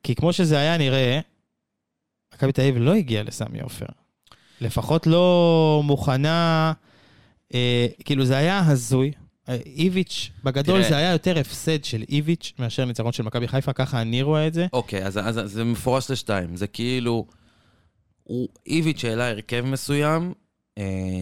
כי 0.03 0.15
כמו 0.15 0.33
שזה 0.33 0.59
היה 0.59 0.79
נראה, 0.79 1.21
מכבי 2.35 2.53
תל 2.53 2.63
אביב 2.63 2.77
לא 2.77 2.95
הגיעה 2.95 3.23
לסמי 3.23 3.61
עופר. 3.61 3.87
לפחות 4.61 5.07
לא 5.07 5.81
מוכנה, 5.85 6.73
אה, 7.55 7.87
כאילו 8.05 8.25
זה 8.25 8.37
היה 8.37 8.67
הזוי. 8.67 9.13
אה, 9.49 9.57
איביץ', 9.67 10.31
בגדול 10.45 10.79
תראה. 10.79 10.89
זה 10.89 10.97
היה 10.97 11.13
יותר 11.13 11.39
הפסד 11.39 11.85
של 11.85 12.05
איביץ' 12.09 12.53
מאשר 12.59 12.85
ניצחון 12.85 13.13
של 13.13 13.23
מכבי 13.23 13.49
חיפה, 13.49 13.73
ככה 13.73 14.01
אני 14.01 14.23
רואה 14.23 14.47
את 14.47 14.55
זה. 14.55 14.67
אוקיי, 14.73 15.05
אז, 15.07 15.19
אז, 15.19 15.53
זה 15.53 15.65
מפורש 15.65 16.11
לשתיים. 16.11 16.57
זה 16.57 16.67
כאילו, 16.67 17.27
הוא, 18.23 18.49
איביץ' 18.67 19.05
העלה 19.05 19.31
הרכב 19.31 19.65
מסוים, 19.67 20.33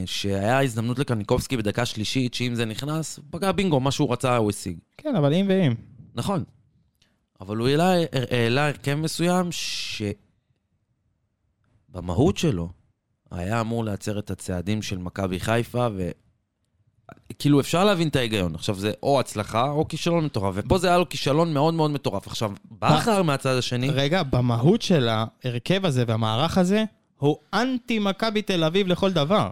שהיה 0.06 0.62
הזדמנות 0.62 0.98
לקניקובסקי 0.98 1.56
בדקה 1.56 1.86
שלישית, 1.86 2.34
שאם 2.34 2.54
זה 2.54 2.64
נכנס, 2.64 3.20
פגע 3.30 3.52
בינגו, 3.52 3.80
מה 3.80 3.90
שהוא 3.90 4.12
רצה 4.12 4.36
הוא 4.36 4.50
השיג. 4.50 4.78
כן, 4.96 5.16
אבל 5.16 5.34
אם 5.34 5.46
ואם. 5.48 5.74
נכון. 6.14 6.44
אבל 7.40 7.56
הוא 7.56 7.68
העלה, 7.68 7.92
העלה 8.30 8.66
הרכב 8.66 8.94
מסוים 8.94 9.48
שבמהות 11.92 12.36
שלו 12.36 12.68
היה 13.30 13.60
אמור 13.60 13.84
להצר 13.84 14.18
את 14.18 14.30
הצעדים 14.30 14.82
של 14.82 14.98
מכבי 14.98 15.40
חיפה, 15.40 15.88
וכאילו 17.30 17.60
אפשר 17.60 17.84
להבין 17.84 18.08
את 18.08 18.16
ההיגיון. 18.16 18.54
עכשיו 18.54 18.74
זה 18.74 18.92
או 19.02 19.20
הצלחה 19.20 19.70
או 19.70 19.88
כישלון 19.88 20.24
מטורף, 20.24 20.54
ופה 20.56 20.78
זה 20.78 20.88
היה 20.88 20.98
לו 20.98 21.08
כישלון 21.08 21.54
מאוד 21.54 21.74
מאוד 21.74 21.90
מטורף. 21.90 22.26
עכשיו, 22.26 22.52
בכר 22.70 23.22
מהצד 23.22 23.56
השני, 23.56 23.90
רגע, 23.90 24.22
במהות 24.22 24.82
של 24.82 25.08
ההרכב 25.08 25.86
הזה 25.86 26.04
והמערך 26.06 26.58
הזה, 26.58 26.84
הוא 27.20 27.36
אנטי 27.54 27.98
מכבי 27.98 28.42
תל 28.42 28.64
אביב 28.64 28.86
לכל 28.86 29.12
דבר. 29.12 29.50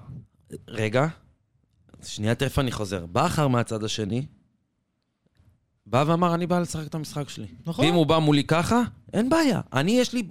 רגע, 0.69 1.07
שנייה 2.05 2.35
תכף 2.35 2.59
אני 2.59 2.73
חוזר. 2.73 3.07
בכר 3.07 3.49
מהצד 3.49 3.85
השני, 3.85 4.27
בא 5.87 6.05
ואמר, 6.07 6.35
אני 6.35 6.47
בא 6.47 6.59
לשחק 6.59 6.87
את 6.87 6.95
המשחק 6.95 7.29
שלי. 7.29 7.47
נכון. 7.67 7.85
ואם 7.85 7.95
הוא 7.95 8.07
בא 8.07 8.19
מולי 8.19 8.45
ככה, 8.45 8.83
אין 9.13 9.29
בעיה. 9.29 9.61
אני 9.73 9.93
יש 9.93 10.13
לי... 10.13 10.23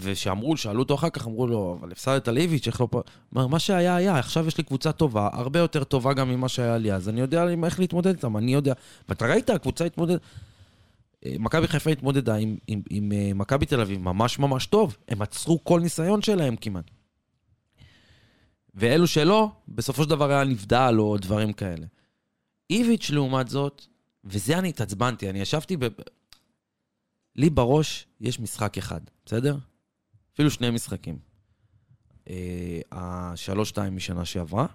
ושאמרו, 0.00 0.56
שאלו 0.56 0.82
אותו 0.82 0.94
אחר 0.94 1.10
כך, 1.10 1.26
אמרו 1.26 1.46
לו, 1.46 1.78
אבל 1.80 1.92
הפסדת 1.92 2.28
לאיביץ', 2.28 2.66
איך 2.66 2.80
לא 2.80 2.88
פה... 2.90 3.02
אמר, 3.34 3.46
מה 3.46 3.58
שהיה 3.58 3.96
היה, 3.96 4.18
עכשיו 4.18 4.46
יש 4.46 4.58
לי 4.58 4.64
קבוצה 4.64 4.92
טובה, 4.92 5.28
הרבה 5.32 5.58
יותר 5.58 5.84
טובה 5.84 6.12
גם 6.12 6.28
ממה 6.28 6.48
שהיה 6.48 6.78
לי 6.78 6.92
אז, 6.92 7.08
אני 7.08 7.20
יודע 7.20 7.44
איך 7.64 7.80
להתמודד 7.80 8.14
איתם, 8.14 8.36
אני 8.36 8.54
יודע... 8.54 8.72
ואתה 9.08 9.26
ראית, 9.26 9.50
הקבוצה 9.50 9.84
התמודד... 9.84 10.16
אה, 11.24 11.34
מכבי 11.38 11.68
חיפה 11.68 11.90
התמודדה 11.90 12.34
עם, 12.34 12.56
עם, 12.66 12.82
עם 12.90 13.12
אה, 13.12 13.30
מכבי 13.34 13.66
תל 13.66 13.80
אביב 13.80 14.00
ממש 14.00 14.38
ממש 14.38 14.66
טוב. 14.66 14.96
הם 15.08 15.22
עצרו 15.22 15.64
כל 15.64 15.80
ניסיון 15.80 16.22
שלהם 16.22 16.56
כמעט. 16.56 16.90
ואלו 18.74 19.06
שלא, 19.06 19.50
בסופו 19.68 20.02
של 20.02 20.10
דבר 20.10 20.30
היה 20.30 20.44
נבדל 20.44 20.94
או 20.98 21.16
דברים 21.16 21.52
כאלה. 21.52 21.86
איביץ' 22.70 23.10
לעומת 23.10 23.48
זאת, 23.48 23.86
וזה 24.24 24.58
אני 24.58 24.68
התעצבנתי, 24.68 25.30
אני 25.30 25.40
ישבתי 25.40 25.76
ב... 25.76 25.84
לי 27.36 27.50
בראש 27.50 28.06
יש 28.20 28.40
משחק 28.40 28.78
אחד, 28.78 29.00
בסדר? 29.26 29.56
אפילו 30.34 30.50
שני 30.50 30.70
משחקים. 30.70 31.18
אה, 32.30 32.80
השלוש-שתיים 32.92 33.96
משנה 33.96 34.24
שעברה, 34.24 34.66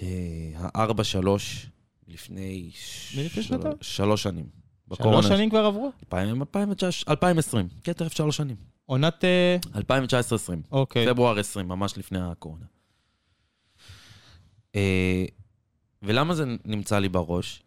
והארבע-שלוש 0.00 1.66
לפני? 2.08 2.70
שלוש 3.80 4.22
שנים. 4.22 4.59
שלוש 4.96 5.26
שנים 5.28 5.50
כבר 5.50 5.64
עברו. 5.66 5.90
2019, 6.04 7.12
2020, 7.12 7.68
כן, 7.84 7.92
תכף 7.92 8.12
שלוש 8.12 8.36
שנים. 8.36 8.56
עונת... 8.86 9.24
אה, 9.24 9.56
2019-2020. 9.74 9.80
אוקיי. 10.72 11.06
פברואר 11.06 11.38
20, 11.38 11.68
ממש 11.68 11.98
לפני 11.98 12.18
הקורונה. 12.20 12.64
אה, 14.76 15.24
ולמה 16.02 16.34
זה 16.34 16.44
נמצא 16.64 16.98
לי 16.98 17.08
בראש? 17.08 17.62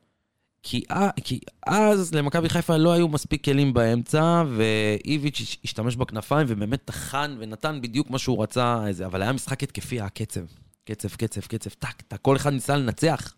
כי, 0.63 0.83
כי 1.23 1.39
אז 1.67 2.13
למכבי 2.13 2.49
חיפה 2.49 2.77
לא 2.77 2.91
היו 2.93 3.07
מספיק 3.07 3.45
כלים 3.45 3.73
באמצע, 3.73 4.43
ואיביץ' 4.57 5.41
הש- 5.41 5.57
השתמש 5.63 5.95
בכנפיים 5.95 6.47
ובאמת 6.49 6.81
טחן 6.86 7.36
ונתן 7.39 7.79
בדיוק 7.81 8.09
מה 8.09 8.19
שהוא 8.19 8.43
רצה, 8.43 8.88
איזה, 8.88 9.05
אבל 9.05 9.21
היה 9.21 9.31
משחק 9.33 9.63
התקפי, 9.63 9.95
היה 10.01 10.09
קצב. 10.09 10.41
קצב, 10.86 11.09
קצב, 11.09 11.41
קצב, 11.41 11.69
טק, 11.69 12.01
טק, 12.01 12.17
כל 12.21 12.36
אחד 12.36 12.53
ניסה 12.53 12.77
לנצח. 12.77 13.33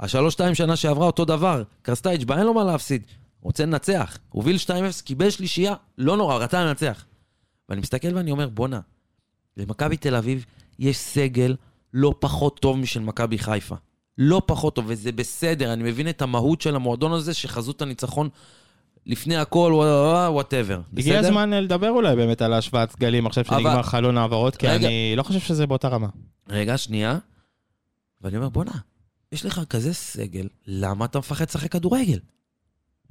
השלוש-שתיים 0.00 0.54
שנה 0.54 0.76
שעברה 0.76 1.06
אותו 1.06 1.24
דבר, 1.24 1.62
קרסטייץ' 1.82 2.24
בא, 2.24 2.36
אין 2.38 2.46
לו 2.46 2.54
מה 2.54 2.64
להפסיד. 2.64 3.02
רוצה 3.42 3.64
לנצח. 3.66 4.18
הוביל 4.28 4.56
2-0, 4.56 4.70
קיבל 5.04 5.30
שלישייה, 5.30 5.74
לא 5.98 6.16
נורא, 6.16 6.36
רצה 6.36 6.64
לנצח. 6.64 7.04
ואני 7.68 7.80
מסתכל 7.80 8.16
ואני 8.16 8.30
אומר, 8.30 8.48
בואנה, 8.48 8.80
למכבי 9.56 9.96
תל 9.96 10.14
אביב 10.14 10.44
יש 10.78 10.96
סגל 10.98 11.56
לא 11.94 12.14
פחות 12.18 12.60
טוב 12.60 12.76
משל 12.76 13.00
מכבי 13.00 13.38
חיפה. 13.38 13.74
לא 14.18 14.42
פחות 14.46 14.74
טוב, 14.74 14.84
וזה 14.88 15.12
בסדר, 15.12 15.72
אני 15.72 15.82
מבין 15.82 16.08
את 16.08 16.22
המהות 16.22 16.60
של 16.60 16.76
המועדון 16.76 17.12
הזה, 17.12 17.34
שחזות 17.34 17.82
הניצחון 17.82 18.28
לפני 19.06 19.36
הכל, 19.36 19.72
וואטאבר. 20.28 20.80
הגיע 20.96 21.18
הזמן 21.18 21.52
אה, 21.52 21.60
לדבר 21.60 21.90
אולי 21.90 22.16
באמת 22.16 22.42
על 22.42 22.52
השוואת 22.52 22.96
גלים 22.98 23.26
עכשיו 23.26 23.44
אבל- 23.48 23.58
שנגמר 23.62 23.82
חלון 23.82 24.18
העברות, 24.18 24.56
כי 24.56 24.66
רגע. 24.68 24.86
אני 24.86 25.14
לא 25.16 25.22
חושב 25.22 25.40
שזה 25.40 25.66
באותה 25.66 25.88
רמה. 25.88 26.08
רגע, 26.48 26.78
שנייה. 26.78 27.18
ואני 28.22 28.36
אומר, 28.36 28.48
בואנה, 28.48 28.72
יש 29.34 29.46
לך 29.46 29.60
כזה 29.70 29.94
סגל, 29.94 30.48
למה 30.66 31.04
אתה 31.04 31.18
מפחד 31.18 31.44
לשחק 31.48 31.72
כדורגל? 31.72 32.18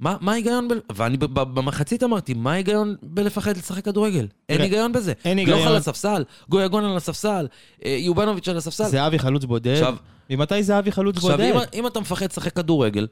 מה, 0.00 0.16
מה 0.20 0.32
ההיגיון 0.32 0.68
ב... 0.68 0.72
ואני 0.92 1.16
במחצית 1.32 2.02
אמרתי, 2.02 2.34
מה 2.34 2.52
ההיגיון 2.52 2.96
בלפחד 3.02 3.56
לשחק 3.56 3.84
כדורגל? 3.84 4.26
אין 4.48 4.60
היגיון 4.60 4.92
בזה. 4.92 5.12
אין 5.24 5.38
גלוך 5.44 5.48
היגיון. 5.48 5.72
על 5.72 5.76
הספסל, 5.76 6.24
גויגון 6.48 6.84
על 6.84 6.96
הספסל, 6.96 7.46
אה, 7.84 7.96
יובנוביץ' 8.00 8.48
על 8.48 8.56
הספסל. 8.56 8.88
זהבי 8.88 9.18
חלוץ 9.18 9.44
בודד. 9.44 9.72
עכשיו, 9.72 9.96
ממתי 10.30 10.62
זהבי 10.62 10.92
חלוץ 10.92 11.16
עכשיו 11.16 11.30
בודד? 11.30 11.52
אם, 11.54 11.60
אם 11.74 11.86
אתה 11.86 12.00
מפחד 12.00 12.26
לשחק 12.30 12.56
כדורגל, 12.56 13.06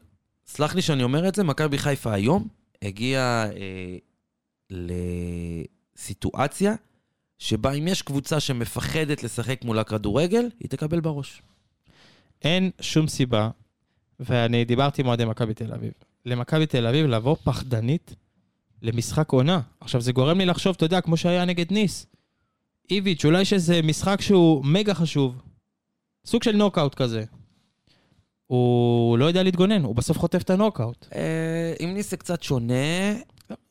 סלח 0.46 0.74
לי 0.74 0.82
שאני 0.82 1.02
אומר 1.02 1.28
את 1.28 1.34
זה, 1.34 1.44
מכבי 1.44 1.78
חיפה 1.78 2.12
היום 2.12 2.48
הגיעה 2.82 3.46
אה, 4.70 4.86
סיטואציה 5.96 6.74
שבה 7.38 7.72
אם 7.72 7.88
יש 7.88 8.02
קבוצה 8.02 8.40
שמפחדת 8.40 9.22
לשחק 9.22 9.64
מול 9.64 9.78
הכדורגל, 9.78 10.48
היא 10.60 10.68
תקבל 10.68 11.00
בראש. 11.00 11.42
אין 12.44 12.70
שום 12.80 13.08
סיבה, 13.08 13.50
ואני 14.20 14.64
דיברתי 14.64 15.02
עם 15.02 15.08
אוהדי 15.08 15.24
מכבי 15.24 15.54
תל 15.54 15.72
אביב, 15.72 15.92
למכבי 16.26 16.66
תל 16.66 16.86
אביב 16.86 17.06
לבוא 17.06 17.36
פחדנית 17.44 18.14
למשחק 18.82 19.32
עונה. 19.32 19.60
עכשיו, 19.80 20.00
זה 20.00 20.12
גורם 20.12 20.38
לי 20.38 20.46
לחשוב, 20.46 20.74
אתה 20.76 20.84
יודע, 20.84 21.00
כמו 21.00 21.16
שהיה 21.16 21.44
נגד 21.44 21.72
ניס. 21.72 22.06
איביץ', 22.90 23.24
אולי 23.24 23.44
שזה 23.44 23.82
משחק 23.82 24.20
שהוא 24.20 24.64
מגה 24.64 24.94
חשוב. 24.94 25.42
סוג 26.26 26.42
של 26.42 26.56
נוקאוט 26.56 26.94
כזה. 26.94 27.24
הוא 28.46 29.18
לא 29.18 29.24
יודע 29.24 29.42
להתגונן, 29.42 29.84
הוא 29.84 29.94
בסוף 29.94 30.18
חוטף 30.18 30.42
את 30.42 30.50
הנוקאוט. 30.50 31.06
אה, 31.14 31.74
עם 31.78 31.94
ניס 31.94 32.10
זה 32.10 32.16
קצת 32.16 32.42
שונה. 32.42 32.74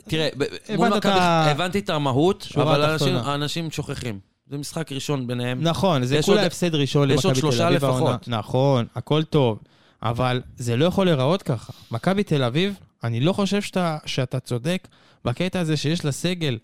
תראה, 0.07 0.29
מול 0.77 0.89
מכבי, 0.89 1.19
הבנתי 1.19 1.79
את 1.79 1.89
המהות, 1.89 2.47
אבל. 2.55 2.97
האנשים 3.23 3.71
שוכחים. 3.71 4.30
זה 4.51 4.57
משחק 4.57 4.91
ראשון 4.91 5.27
ביניהם. 5.27 5.61
נכון, 5.61 6.03
זה 6.05 6.19
כולה 6.25 6.45
הפסד 6.45 6.75
ראשון 6.75 7.07
למכבי 7.09 7.21
תל 7.21 7.27
אביב. 7.27 7.39
שלושה 7.41 7.69
לפחות. 7.69 7.93
העונה. 8.01 8.17
נכון, 8.27 8.85
הכל 8.95 9.23
טוב. 9.23 9.59
אבל 10.03 10.41
זה 10.57 10.75
לא 10.75 10.85
יכול 10.85 11.05
להיראות 11.05 11.41
ככה. 11.43 11.73
מכבי 11.91 12.23
תל 12.23 12.43
אביב, 12.43 12.73
אני 13.03 13.19
לא 13.19 13.33
חושב 13.33 13.61
שאתה, 13.61 13.97
שאתה 14.05 14.39
צודק 14.39 14.87
בקטע 15.25 15.59
הזה 15.59 15.77
שיש 15.77 16.05
לה 16.05 16.11
סגל 16.11 16.57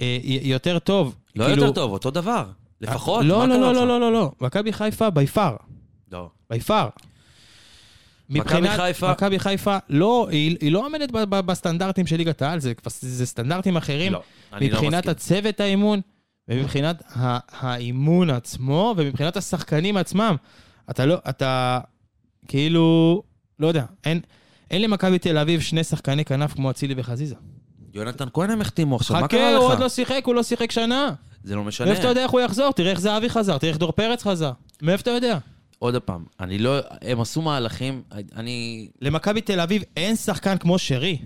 אה, 0.00 0.18
יותר 0.22 0.78
טוב. 0.78 1.14
לא 1.36 1.44
כאילו- 1.46 1.62
יותר 1.62 1.74
טוב, 1.74 1.92
אותו 1.92 2.10
דבר. 2.10 2.44
לפחות, 2.80 3.24
לא, 3.24 3.38
מה 3.38 3.46
לא, 3.46 3.54
קרה 3.54 3.60
לא? 3.62 3.72
לא, 3.72 3.86
לא, 3.86 4.00
לא, 4.00 4.12
לא. 4.12 4.32
מכבי 4.40 4.72
חיפה 4.72 5.10
בי 5.10 5.26
פאר. 5.26 5.56
לא. 6.12 6.28
בי 6.50 6.60
פאר. 6.60 6.88
מכבי 8.30 8.68
חיפה- 8.68 9.10
מכבי 9.12 9.38
חיפה, 9.38 9.76
לא, 9.90 10.26
היא, 10.30 10.56
היא 10.60 10.72
לא 10.72 10.86
עומדת 10.86 11.10
ב- 11.10 11.18
ב- 11.24 11.40
בסטנדרטים 11.40 12.06
של 12.06 12.16
ליגת 12.16 12.42
העל, 12.42 12.58
זה, 12.60 12.72
זה 13.00 13.26
סטנדרטים 13.26 13.76
אחרים. 13.76 14.12
לא, 14.12 14.22
אני 14.52 14.70
לא 14.70 14.74
מבחינת 14.76 14.94
מסכים. 15.06 15.10
הצוות 15.10 15.60
האימון, 15.60 16.00
ומבחינת 16.48 17.02
האימון 17.50 18.30
עצמו, 18.30 18.94
ומבחינת 18.96 19.36
השחקנים 19.36 19.96
עצמם. 19.96 20.36
אתה 20.90 21.06
לא, 21.06 21.16
אתה 21.28 21.80
כאילו, 22.48 23.22
לא 23.58 23.66
יודע, 23.66 23.84
אין, 24.04 24.20
אין 24.70 24.82
למכבי 24.82 25.18
תל 25.18 25.38
אביב 25.38 25.60
שני 25.60 25.84
שחקני 25.84 26.24
כנף 26.24 26.52
כמו 26.54 26.70
אצילי 26.70 26.94
וחזיזה. 26.96 27.34
יונתן 27.94 28.28
כהן 28.32 28.50
הם 28.50 28.60
החתימו 28.60 28.96
עכשיו, 28.96 29.16
מה 29.16 29.22
חכה, 29.22 29.36
קרה 29.36 29.56
הוא 29.56 29.64
עוד 29.64 29.72
לך? 29.72 29.80
לא 29.80 29.88
שיחק, 29.88 30.22
הוא 30.24 30.34
לא 30.34 30.42
שיחק 30.42 30.70
שנה. 30.70 31.10
זה 31.44 31.56
לא 31.56 31.64
משנה. 31.64 31.86
מאיפה 31.86 32.00
אתה 32.00 32.08
יודע 32.08 32.22
איך 32.22 32.30
הוא 32.30 32.40
יחזור? 32.40 32.72
תראה 32.72 32.90
איך 32.90 33.00
זהבי 33.00 33.28
חזר, 33.28 33.58
תראה 33.58 33.70
איך 33.70 33.78
דור 33.78 33.92
פרץ 33.92 34.22
חזר. 34.22 34.52
מאיפה 34.82 35.02
אתה 35.02 35.10
יודע? 35.10 35.38
עוד 35.78 35.96
פעם, 35.96 36.24
אני 36.40 36.58
לא... 36.58 36.78
הם 37.02 37.20
עשו 37.20 37.42
מהלכים, 37.42 38.02
אני... 38.36 38.88
למכבי 39.02 39.40
תל 39.40 39.60
אביב 39.60 39.82
אין 39.96 40.16
שחקן 40.16 40.58
כמו 40.58 40.78
שרי. 40.78 41.18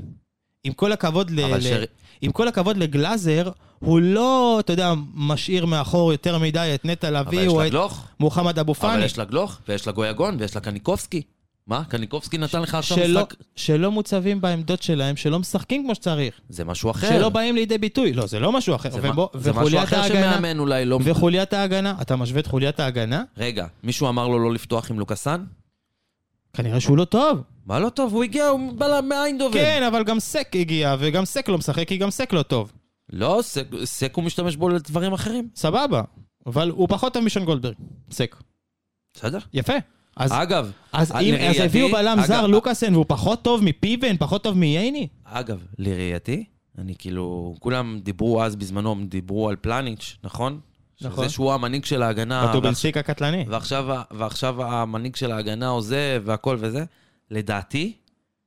עם 0.65 0.73
כל 0.73 0.93
הכבוד 0.93 1.31
ל... 1.31 1.41
אבל 1.41 1.59
ל- 1.59 1.61
שרי- 1.61 1.87
עם 2.21 2.33
כל 2.33 2.49
הכבוד 2.49 2.77
לגלאזר, 2.77 3.51
הוא 3.79 4.01
לא, 4.01 4.57
אתה 4.61 4.73
יודע, 4.73 4.93
משאיר 5.15 5.67
מאחור 5.67 6.13
יותר 6.13 6.39
מדי 6.39 6.71
את 6.75 6.85
נטע 6.85 7.09
אבל 7.09 7.21
לביא 7.21 7.49
או 7.49 7.67
את 7.67 7.73
מוחמד 8.21 8.59
אבו 8.59 8.73
אבל 8.73 8.81
פאני. 8.81 9.05
יש 9.05 9.19
לה 9.19 9.25
גלוך, 9.25 9.59
ויש 9.69 9.87
לה 9.87 9.93
גויגון, 9.93 10.37
ויש 10.41 10.55
לה 10.55 10.61
קניקובסקי. 10.61 11.23
מה? 11.67 11.83
קניקובסקי 11.89 12.39
נתן 12.39 12.63
לך 12.63 12.75
עכשיו 12.75 12.99
שלא, 12.99 13.21
משחק? 13.21 13.35
שלא 13.57 13.91
מוצבים 13.91 14.41
בעמדות 14.41 14.83
שלהם, 14.83 15.17
שלא 15.17 15.39
משחקים 15.39 15.85
כמו 15.85 15.95
שצריך. 15.95 16.35
זה 16.49 16.65
משהו 16.65 16.91
אחר. 16.91 17.09
שלא 17.09 17.29
באים 17.29 17.55
לידי 17.55 17.79
ביטוי. 17.79 18.13
לא, 18.13 18.27
זה 18.27 18.41
לא 18.41 18.53
משהו 18.53 18.75
אחר. 18.75 18.91
זה 18.91 19.01
מה- 19.13 19.25
זה 19.35 19.53
משהו 19.53 19.79
אחר 19.79 19.97
ההגנה, 20.01 20.33
שמאמן 20.33 20.59
אולי 20.59 20.85
לא... 20.85 20.99
וחוליית 21.05 21.53
ההגנה, 21.53 21.95
אתה 22.01 22.17
משווה 22.17 22.41
את 22.41 22.47
חוליית 22.47 22.81
ההגנה? 22.81 23.23
רגע, 23.37 23.67
מישהו 23.85 24.09
אמר 24.09 24.29
לו 24.29 24.39
לא 24.39 24.53
לפתוח 24.55 24.91
עם 24.91 24.99
לוקאסן? 24.99 25.45
כנראה 26.53 26.81
שהוא 26.81 26.97
לא 26.99 27.05
טוב. 27.05 27.43
מה 27.67 27.79
לא 27.79 27.89
טוב? 27.89 28.13
הוא 28.15 28.25
הגיע, 28.25 28.47
הוא 28.47 28.73
בא 28.73 29.01
מאיינדובן. 29.09 29.53
כן, 29.59 29.83
אבל 29.83 30.05
גם 30.05 30.21
סק 30.21 30.49
הגיע, 30.55 30.97
וגם 30.99 31.25
סק 31.25 31.49
לא 31.49 31.59
משחק, 31.59 31.89
כי 31.89 31.97
גם 31.97 32.11
סק 32.11 32.33
לא 32.33 32.43
טוב. 32.43 32.73
לא, 33.13 33.39
סק, 33.43 33.67
סק 33.85 34.13
הוא 34.17 34.25
משתמש 34.25 34.57
בו 34.57 34.69
לדברים 34.69 35.13
אחרים. 35.13 35.49
סבבה. 35.57 36.03
אבל 36.47 36.71
הוא 36.71 36.89
פחות 36.89 37.13
טוב 37.15 37.25
משון 37.25 37.45
גולדברג. 37.45 37.75
סק. 38.11 38.37
בסדר. 39.15 39.39
יפה. 39.55 39.73
אז, 40.17 40.33
אגב, 40.33 40.73
אז, 40.93 41.11
אם, 41.13 41.17
אז 41.17 41.23
לראייתי- 41.25 41.63
הביאו 41.63 41.89
בלם 41.89 42.19
אגב, 42.19 42.27
זר 42.29 42.47
לוקאסן 42.47 42.95
והוא 42.95 43.05
פחות 43.09 43.43
טוב 43.43 43.65
מפיבן, 43.65 44.17
פחות 44.17 44.43
טוב 44.43 44.57
מייני? 44.59 45.09
אגב, 45.25 45.65
לראייתי, 45.79 46.45
אני 46.79 46.95
כאילו, 46.99 47.55
כולם 47.59 48.01
דיברו 48.03 48.43
אז 48.43 48.57
בזמנו, 48.57 48.97
דיברו 49.09 49.49
על 49.49 49.57
פלניץ', 49.57 50.17
נכון? 50.25 50.61
נכון. 51.01 51.25
שזה 51.25 51.33
שהוא 51.35 51.53
המנהיג 51.53 51.85
של 51.85 52.03
ההגנה. 52.03 52.47
בטובנסיק 52.47 52.97
הקטלני. 52.97 53.45
ועכשיו, 53.49 53.87
ועכשיו 54.11 54.63
המנהיג 54.63 55.17
של 55.17 55.33
ההגנה 55.33 55.69
עוזב 55.69 56.23
והכל 56.25 56.57
וזה, 56.61 56.85
לדעתי, 57.31 57.93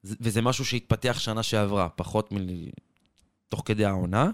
זה- 0.03 0.15
וזה 0.21 0.41
משהו 0.41 0.65
שהתפתח 0.65 1.19
שנה 1.19 1.43
שעברה, 1.43 1.89
פחות 1.89 2.31
מ... 2.33 2.37
תוך 3.49 3.61
כדי 3.65 3.85
העונה, 3.85 4.29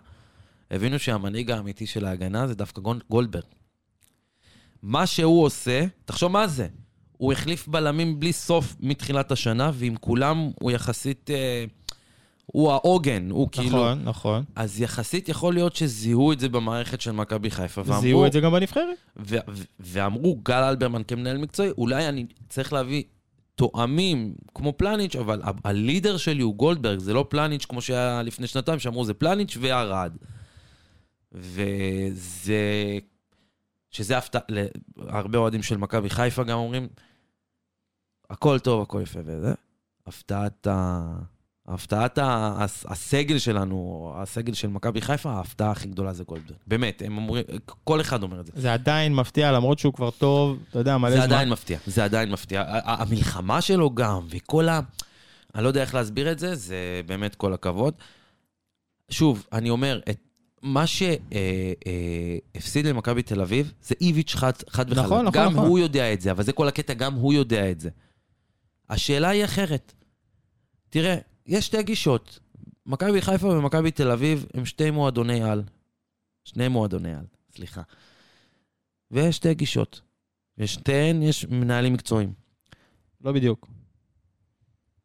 הבינו 0.72 1.00
שהמנהיג 1.00 1.52
האמיתי 1.52 1.86
של 1.88 2.06
ההגנה 2.06 2.48
זה 2.48 2.56
דווקא 2.56 2.82
גול- 2.82 3.02
גולדברג. 3.10 3.44
מה 4.84 5.06
שהוא 5.08 5.44
עושה, 5.44 5.86
תחשוב 6.06 6.32
מה 6.32 6.48
זה, 6.48 6.68
הוא 7.18 7.32
החליף 7.34 7.68
בלמים 7.68 8.20
בלי 8.20 8.34
סוף 8.34 8.76
מתחילת 8.80 9.32
השנה, 9.32 9.72
ועם 9.74 9.96
כולם 9.96 10.50
הוא 10.62 10.72
יחסית... 10.72 11.30
אה, 11.30 11.66
הוא 12.46 12.72
העוגן, 12.72 13.30
הוא 13.30 13.50
כאילו... 13.52 13.68
נכון, 13.70 14.02
נכון. 14.04 14.44
אז 14.56 14.82
יחסית 14.82 15.30
יכול 15.30 15.54
להיות 15.54 15.76
שזיהו 15.76 16.32
את 16.32 16.40
זה 16.40 16.50
במערכת 16.50 17.02
של 17.02 17.12
מכבי 17.12 17.52
חיפה, 17.52 17.82
ואמרו... 17.86 18.02
זיהו 18.02 18.26
את 18.26 18.32
זה 18.32 18.40
גם 18.40 18.52
בנבחרת. 18.52 18.98
ו- 19.18 19.36
ו- 19.50 19.64
ואמרו, 19.80 20.36
גל 20.44 20.64
אלברמן 20.64 21.02
כמנהל 21.08 21.38
מקצועי, 21.38 21.70
אולי 21.78 22.10
אני 22.10 22.26
צריך 22.50 22.74
להביא 22.74 23.04
תואמים 23.56 24.34
כמו 24.56 24.74
פלניץ', 24.78 25.16
אבל 25.16 25.42
ה- 25.44 25.52
הלידר 25.64 26.18
שלי 26.18 26.42
הוא 26.42 26.56
גולדברג, 26.56 27.00
זה 27.00 27.14
לא 27.14 27.26
פלניץ' 27.30 27.66
כמו 27.66 27.82
שהיה 27.82 28.22
לפני 28.24 28.48
שנתיים, 28.48 28.80
שאמרו 28.80 29.06
זה 29.06 29.14
פלניץ' 29.14 29.58
וארד. 29.62 30.12
וזה... 31.32 32.98
שזה 33.92 34.18
הפתעה, 34.18 34.42
הרבה 34.98 35.38
אוהדים 35.38 35.64
של 35.64 35.78
מכבי 35.78 36.10
חיפה 36.10 36.44
גם 36.44 36.58
אומרים, 36.58 36.88
הכל 38.30 38.60
טוב, 38.60 38.82
הכל 38.82 39.02
יפה 39.02 39.20
וזה. 39.26 39.54
הפתעת 40.08 40.68
ה... 40.68 41.02
הפתעת 41.68 42.20
הסגל 42.86 43.40
שלנו, 43.40 44.12
הסגל 44.16 44.54
של 44.54 44.68
מכבי 44.68 45.02
חיפה, 45.02 45.32
ההפתעה 45.32 45.72
הכי 45.72 45.88
גדולה 45.88 46.14
זה 46.14 46.24
גולדברג. 46.24 46.58
באמת, 46.68 47.02
הם 47.06 47.18
אומרים, 47.18 47.44
כל 47.84 48.02
אחד 48.02 48.24
אומר 48.24 48.40
את 48.40 48.46
זה. 48.46 48.52
זה 48.56 48.74
עדיין 48.74 49.16
מפתיע, 49.16 49.52
למרות 49.52 49.80
שהוא 49.80 49.94
כבר 49.94 50.10
טוב, 50.12 50.60
אתה 50.70 50.80
יודע, 50.80 50.98
מלא 50.98 51.10
זה 51.10 51.16
זמן. 51.16 51.24
עדיין 51.24 51.50
מפתיע, 51.50 51.80
זה 51.88 52.04
עדיין 52.04 52.32
מפתיע. 52.32 52.64
המלחמה 52.68 53.62
שלו 53.62 53.96
גם, 53.96 54.28
וכל 54.30 54.70
ה... 54.70 54.80
אני 55.56 55.64
לא 55.64 55.68
יודע 55.68 55.82
איך 55.82 55.96
להסביר 55.96 56.32
את 56.32 56.40
זה, 56.40 56.56
זה 56.56 57.02
באמת 57.06 57.36
כל 57.36 57.54
הכבוד. 57.54 57.94
שוב, 59.10 59.46
אני 59.54 59.70
אומר, 59.70 60.00
את 60.10 60.20
מה 60.62 60.84
שהפסיד 60.88 62.86
למכבי 62.86 63.24
תל 63.24 63.42
אביב, 63.42 63.74
זה 63.82 63.96
איביץ' 64.02 64.36
חד, 64.36 64.52
חד 64.70 64.92
וחלק. 64.92 65.06
נכון, 65.06 65.26
נכון, 65.26 65.44
גם 65.44 65.54
נכון. 65.54 65.68
הוא 65.68 65.80
יודע 65.80 66.14
את 66.14 66.22
זה, 66.22 66.32
אבל 66.32 66.44
זה 66.44 66.54
כל 66.54 66.68
הקטע, 66.68 66.94
גם 66.94 67.14
הוא 67.14 67.34
יודע 67.34 67.72
את 67.72 67.80
זה. 67.80 67.90
השאלה 68.90 69.30
היא 69.30 69.46
אחרת. 69.46 69.94
תראה, 70.90 71.18
יש 71.46 71.66
שתי 71.66 71.84
גישות. 71.84 72.40
מכבי 72.86 73.22
חיפה 73.22 73.48
ומכבי 73.48 73.92
תל 73.92 74.12
אביב 74.12 74.46
הם 74.54 74.66
שתי 74.66 74.92
מועדוני 74.92 75.44
על. 75.44 75.64
שני 76.44 76.68
מועדוני 76.68 77.14
על, 77.14 77.26
סליחה. 77.56 77.82
ויש 79.12 79.36
שתי 79.36 79.54
גישות. 79.54 80.02
ושתיהן 80.58 81.22
יש 81.22 81.46
מנהלים 81.46 81.94
מקצועיים. 81.94 82.34
לא 83.22 83.32
בדיוק. 83.32 83.68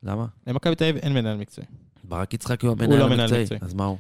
למה? 0.03 0.27
למכבי 0.47 0.75
תל 0.75 0.85
אביב 0.85 0.97
אין 0.97 1.13
מנהל 1.13 1.37
מקצועי. 1.37 1.67
ברק 2.05 2.35
יצחקי 2.35 2.67
הוא 2.67 2.75
הוא 2.75 2.83
המנהל 2.83 2.99
לא 2.99 3.07
מנהל 3.07 3.21
המקצועי. 3.21 3.43
מקצועי. 3.43 3.61
אז 3.63 3.75
מה 3.75 3.85
הוא? 3.85 3.99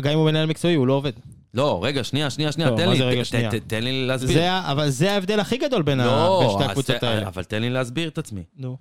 גם 0.00 0.12
אם 0.12 0.18
הוא 0.18 0.26
מנהל 0.26 0.46
מקצועי, 0.46 0.74
הוא 0.74 0.86
לא 0.86 0.92
עובד. 0.92 1.12
לא, 1.54 1.80
רגע, 1.84 2.04
שנייה, 2.04 2.30
שנייה, 2.30 2.52
שנייה, 2.52 2.70
לא, 2.70 2.76
תן 2.76 2.88
לי, 2.88 2.96
זה 2.98 3.04
רגע, 3.04 3.22
ת- 3.22 3.26
שנייה? 3.26 3.50
ת- 3.50 3.54
תן 3.66 3.84
לי 3.84 4.06
להסביר. 4.06 4.32
זה, 4.32 4.70
אבל 4.72 4.90
זה 4.90 5.12
ההבדל 5.12 5.40
הכי 5.40 5.56
גדול 5.56 5.82
בין, 5.82 6.00
ה... 6.00 6.04
בין 6.04 6.12
לא, 6.12 6.54
שתי 6.58 6.64
הקבוצות 6.64 7.02
האלה. 7.02 7.26
אבל 7.28 7.44
תן 7.44 7.62
לי 7.62 7.70
להסביר 7.70 8.08
את 8.08 8.18
עצמי. 8.18 8.42
נו. 8.56 8.76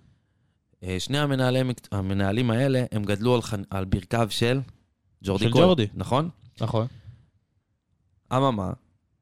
אה, 0.84 0.96
שני 1.00 1.18
המנהלי, 1.20 1.60
המנהלים 1.92 2.52
האלה, 2.52 2.86
הם 2.92 3.04
גדלו 3.04 3.40
על, 3.70 3.86
ברכיו 3.86 4.28
של 4.30 4.60
ג'ורדי 5.24 5.44
של 5.46 5.52
כהן. 5.52 5.62
ג'ורדי. 5.64 5.88
נכון? 5.94 6.30
נכון. 6.62 6.88
אממה, 8.34 8.72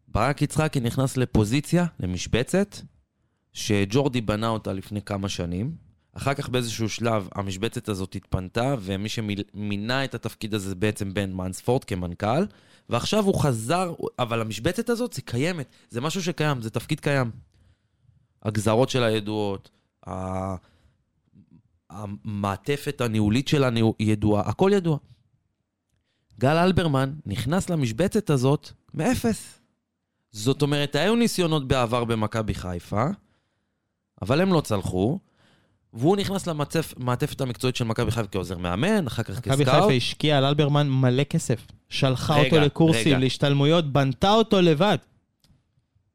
ברק 0.08 0.42
יצחקי 0.42 0.80
נכנס 0.80 1.18
לפוזיציה, 1.18 1.86
למשבצת, 2.00 2.78
שג'ורדי 3.54 4.22
בנה 4.22 4.48
אותה 4.50 4.74
לפני 4.74 5.02
כמה 5.02 5.30
שנים. 5.30 5.76
אחר 6.14 6.34
כך 6.34 6.50
באיזשהו 6.50 6.90
שלב 6.90 7.30
המשבצת 7.36 7.90
הזאת 7.90 8.16
התפנתה, 8.16 8.76
ומי 8.80 9.10
שמינה 9.10 10.04
את 10.04 10.16
התפקיד 10.16 10.54
הזה 10.54 10.70
זה 10.70 10.76
בעצם 10.76 11.14
בן 11.14 11.34
מנספורד 11.34 11.84
כמנכ"ל, 11.84 12.46
ועכשיו 12.90 13.24
הוא 13.24 13.42
חזר, 13.42 13.94
אבל 14.20 14.42
המשבצת 14.42 14.90
הזאת 14.90 15.14
זה 15.14 15.22
קיימת, 15.22 15.68
זה 15.90 16.02
משהו 16.02 16.24
שקיים, 16.24 16.62
זה 16.62 16.70
תפקיד 16.70 17.00
קיים. 17.00 17.32
הגזרות 18.44 18.90
שלה 18.90 19.12
ידועות, 19.12 19.70
המעטפת 21.90 23.02
הניהולית 23.02 23.48
שלה 23.48 23.70
ידועה, 24.00 24.50
הכל 24.50 24.72
ידוע. 24.74 24.98
גל 26.40 26.58
אלברמן 26.58 27.14
נכנס 27.26 27.70
למשבצת 27.70 28.30
הזאת 28.30 28.70
מאפס. 28.94 29.60
זאת 30.32 30.62
אומרת, 30.62 30.96
היו 30.96 31.16
ניסיונות 31.16 31.68
בעבר 31.68 32.04
במכבי 32.04 32.54
חיפה, 32.54 33.06
אבל 34.22 34.42
הם 34.42 34.54
לא 34.54 34.62
צלחו, 34.62 35.20
והוא 35.94 36.18
נכנס 36.18 36.48
למעטפת 36.48 37.42
המקצועית 37.42 37.76
של 37.76 37.84
מכבי 37.86 38.12
חיפה 38.12 38.28
כעוזר 38.28 38.58
מאמן, 38.58 39.08
אחר 39.08 39.24
כך 39.24 39.38
מכבי 39.38 39.66
כסקאוט. 39.66 39.82
חיפה 39.82 39.94
השקיעה 39.94 40.38
על 40.38 40.46
אלברמן 40.46 40.90
מלא 40.90 41.24
כסף. 41.24 41.68
שלחה 41.90 42.36
רגע, 42.36 42.46
אותו 42.46 42.60
לקורסים. 42.60 43.20
להשתלמויות, 43.20 43.94
בנתה 43.94 44.32
אותו 44.32 44.62
לבד. 44.62 44.98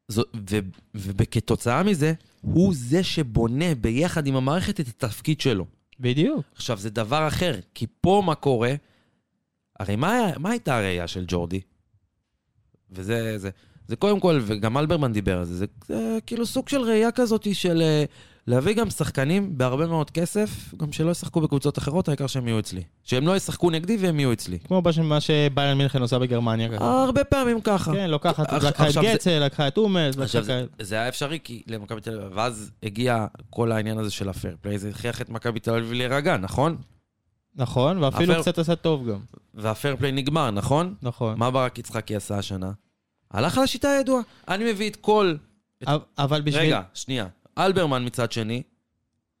זו, 0.07 0.23
ו, 0.49 0.59
וכתוצאה 0.95 1.83
מזה, 1.83 2.13
הוא 2.41 2.73
זה 2.75 3.03
שבונה 3.03 3.75
ביחד 3.75 4.27
עם 4.27 4.35
המערכת 4.35 4.79
את 4.79 4.87
התפקיד 4.87 5.41
שלו. 5.41 5.65
בדיוק. 5.99 6.45
עכשיו, 6.55 6.77
זה 6.77 6.89
דבר 6.89 7.27
אחר, 7.27 7.55
כי 7.73 7.85
פה 8.01 8.23
מה 8.25 8.35
קורה? 8.35 8.73
הרי 9.79 9.95
מה, 9.95 10.31
מה 10.37 10.49
הייתה 10.49 10.77
הראייה 10.77 11.07
של 11.07 11.25
ג'ורדי? 11.27 11.61
וזה, 12.91 13.37
זה, 13.37 13.49
זה 13.87 13.95
קודם 13.95 14.19
כל, 14.19 14.39
וגם 14.45 14.77
אלברמן 14.77 15.13
דיבר 15.13 15.37
על 15.37 15.45
זה, 15.45 15.55
זה, 15.55 15.65
זה 15.87 16.17
כאילו 16.25 16.45
סוג 16.45 16.69
של 16.69 16.81
ראייה 16.81 17.11
כזאת 17.11 17.47
של 17.55 17.81
אה, 17.81 18.03
להביא 18.49 18.73
גם 18.73 18.89
שחקנים 18.89 19.57
בהרבה 19.57 19.87
מאוד 19.87 20.11
כסף, 20.11 20.73
גם 20.77 20.91
שלא 20.91 21.11
ישחקו 21.11 21.41
בקבוצות 21.41 21.77
אחרות, 21.77 22.07
העיקר 22.07 22.27
שהם 22.27 22.47
יהיו 22.47 22.59
אצלי. 22.59 22.83
שהם 23.03 23.27
לא 23.27 23.35
ישחקו 23.35 23.69
נגדי 23.69 23.97
והם 23.97 24.19
יהיו 24.19 24.33
אצלי. 24.33 24.59
כמו 24.59 24.81
מה 25.03 25.19
שביירן 25.19 25.77
מינכן 25.77 26.01
עושה 26.01 26.19
בגרמניה. 26.19 26.69
ככה. 26.69 27.03
הרבה 27.03 27.23
פעמים 27.23 27.61
ככה. 27.61 27.93
כן, 27.93 28.09
לוקחת, 28.09 28.53
לקחה 28.53 28.89
את 28.89 28.95
גצל, 28.95 29.39
לקחה 29.45 29.67
את 29.67 29.77
אומץ, 29.77 30.17
עכשיו, 30.17 30.41
לקחה 30.41 30.59
את... 30.59 30.67
זה 30.81 30.95
היה 30.95 31.07
אפשרי 31.07 31.39
כי 31.43 31.63
למכבי 31.67 32.01
תל 32.01 32.19
אביב, 32.19 32.37
ואז 32.37 32.71
הגיע 32.83 33.25
כל 33.49 33.71
העניין 33.71 33.97
הזה 33.97 34.11
של 34.11 34.29
הפייר 34.29 34.55
פליי, 34.61 34.79
זה 34.79 34.89
הכריח 34.89 35.21
את 35.21 35.29
מכבי 35.29 35.59
תל 35.59 35.71
אביב 35.71 35.93
להירגע, 35.93 36.37
נכון? 36.37 36.77
נכון, 37.55 38.03
ואפילו 38.03 38.41
קצת 38.41 38.59
עשה 38.59 38.75
טוב 38.75 39.09
גם. 39.09 39.19
והפייר 39.53 39.95
פליי 39.95 40.11
נגמר, 40.11 40.51
נכון? 40.51 40.95
נכון. 41.01 41.39
מה 41.39 41.51
ברק 41.51 41.79
יצחקי 41.79 42.15
עשה 42.15 42.37
השנה? 42.37 42.71
הלך 43.31 43.57
על 43.57 43.63
השיטה 43.63 43.89
הידועה. 43.89 44.21
אני 44.47 44.71
מביא 44.71 44.89
את 44.89 44.95
כל... 44.95 45.35
אבל 46.17 46.41
בשביל... 46.41 46.63
רגע, 46.63 46.81
שנייה. 46.93 47.27
אלברמן 47.59 48.05
מצד 48.05 48.31
שני, 48.31 48.63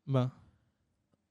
מה? 0.07 0.25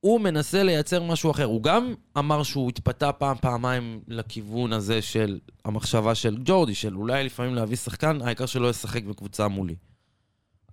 הוא 0.00 0.20
מנסה 0.20 0.62
לייצר 0.62 1.02
משהו 1.02 1.30
אחר. 1.30 1.44
הוא 1.44 1.62
גם 1.62 1.94
אמר 2.18 2.42
שהוא 2.42 2.68
התפתה 2.68 3.12
פעם, 3.12 3.36
פעמיים 3.40 4.00
לכיוון 4.08 4.72
הזה 4.72 5.02
של 5.02 5.38
המחשבה 5.64 6.14
של 6.14 6.38
ג'ורדי, 6.44 6.74
של 6.74 6.96
אולי 6.96 7.24
לפעמים 7.24 7.54
להביא 7.54 7.76
שחקן, 7.76 8.18
העיקר 8.22 8.46
שלא 8.46 8.70
ישחק 8.70 9.04
בקבוצה 9.04 9.48
מולי. 9.48 9.74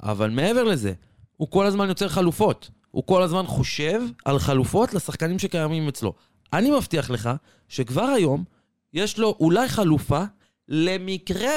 אבל 0.04 0.30
מעבר 0.30 0.63
לזה, 0.63 0.93
הוא 1.38 1.47
כל 1.51 1.65
הזמן 1.65 1.89
יוצר 1.89 2.10
חלופות. 2.10 2.69
הוא 2.91 3.04
כל 3.08 3.21
הזמן 3.21 3.45
חושב 3.45 4.01
על 4.25 4.39
חלופות 4.39 4.93
לשחקנים 4.93 5.39
שקיימים 5.39 5.88
אצלו. 5.88 6.13
אני 6.54 6.71
מבטיח 6.71 7.10
לך 7.10 7.30
שכבר 7.69 8.04
היום 8.04 8.43
יש 8.93 9.19
לו 9.19 9.36
אולי 9.39 9.69
חלופה 9.69 10.23
למקרה 10.67 11.51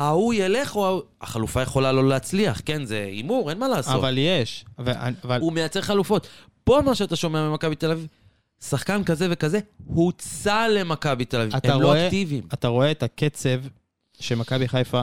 וההוא 0.00 0.34
ילך, 0.34 0.76
או 0.76 0.86
ההוא- 0.88 1.02
החלופה 1.20 1.62
יכולה 1.62 1.92
לא 1.92 2.08
להצליח, 2.08 2.60
כן? 2.64 2.84
זה 2.84 3.04
הימור, 3.06 3.50
אין 3.50 3.58
מה 3.58 3.68
לעשות. 3.68 3.94
אבל 3.94 4.18
יש. 4.18 4.64
אבל... 4.78 5.40
הוא 5.40 5.52
מייצר 5.52 5.80
חלופות. 5.80 6.26
פה 6.64 6.80
מה 6.84 6.94
שאתה 6.94 7.16
שומע 7.16 7.48
ממכבי 7.48 7.74
תל 7.74 7.90
אביב, 7.90 8.06
שחקן 8.64 9.04
כזה 9.04 9.26
וכזה, 9.30 9.58
הוצע 9.86 10.68
למכבי 10.68 11.24
תל 11.24 11.40
אביב. 11.40 11.52
הם 11.64 11.80
לא 11.80 11.86
רואה- 11.86 12.06
אקטיביים. 12.06 12.44
אתה 12.54 12.68
רואה 12.68 12.90
את 12.90 13.02
הקצב 13.02 13.60
שמכבי 14.20 14.68
חיפה 14.68 15.00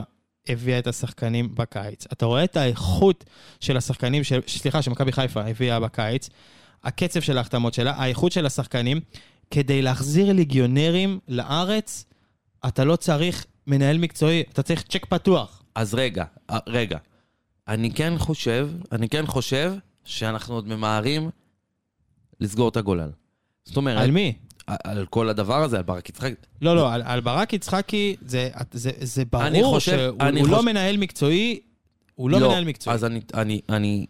הביאה 0.48 0.78
את 0.78 0.86
השחקנים 0.86 1.54
בקיץ. 1.54 2.04
אתה 2.12 2.26
רואה 2.26 2.44
את 2.44 2.56
האיכות 2.56 3.24
של 3.60 3.76
השחקנים, 3.76 4.24
של, 4.24 4.40
סליחה, 4.48 4.82
שמכבי 4.82 5.12
חיפה 5.12 5.40
הביאה 5.40 5.80
בקיץ, 5.80 6.28
הקצב 6.84 7.20
של 7.20 7.38
ההחתמות 7.38 7.74
שלה, 7.74 7.92
האיכות 7.96 8.32
של 8.32 8.46
השחקנים, 8.46 9.00
כדי 9.50 9.82
להחזיר 9.82 10.32
ליגיונרים 10.32 11.18
לארץ, 11.28 12.04
אתה 12.68 12.84
לא 12.84 12.96
צריך 12.96 13.46
מנהל 13.68 13.98
מקצועי, 13.98 14.42
אתה 14.52 14.62
צריך 14.62 14.82
צ'ק 14.82 15.06
פתוח. 15.06 15.62
אז 15.74 15.94
רגע, 15.94 16.24
אה, 16.50 16.58
רגע. 16.66 16.98
אני 17.68 17.90
כן 17.90 18.12
חושב, 18.18 18.68
אני 18.92 19.08
כן 19.08 19.26
חושב 19.26 19.72
שאנחנו 20.04 20.54
עוד 20.54 20.68
ממהרים 20.68 21.30
לסגור 22.40 22.68
את 22.68 22.76
הגולל. 22.76 23.10
זאת 23.64 23.76
אומרת, 23.76 24.02
על 24.02 24.10
מי? 24.10 24.34
על, 24.66 24.76
על 24.84 25.06
כל 25.06 25.28
הדבר 25.28 25.62
הזה, 25.62 25.76
על 25.76 25.82
ברק 25.82 26.08
יצחק. 26.08 26.32
לא, 26.62 26.76
לא, 26.76 26.92
על, 26.92 27.02
על 27.04 27.20
ברק 27.20 27.52
יצחקי, 27.52 28.16
זה, 28.26 28.50
זה, 28.72 28.90
זה 29.00 29.22
אני 29.34 29.60
ברור 29.60 29.74
חושב- 29.74 29.98
שהוא 29.98 30.20
אני 30.20 30.42
לא 30.42 30.46
חושב- 30.56 30.60
מנהל 30.68 30.96
מקצועי, 30.96 31.60
הוא 32.14 32.30
לא, 32.30 32.48
מנהל 32.48 32.64
מקצועי. 32.64 32.94
אז 32.94 33.04
אני, 33.04 33.20
אני, 33.34 33.60
אני, 33.68 34.06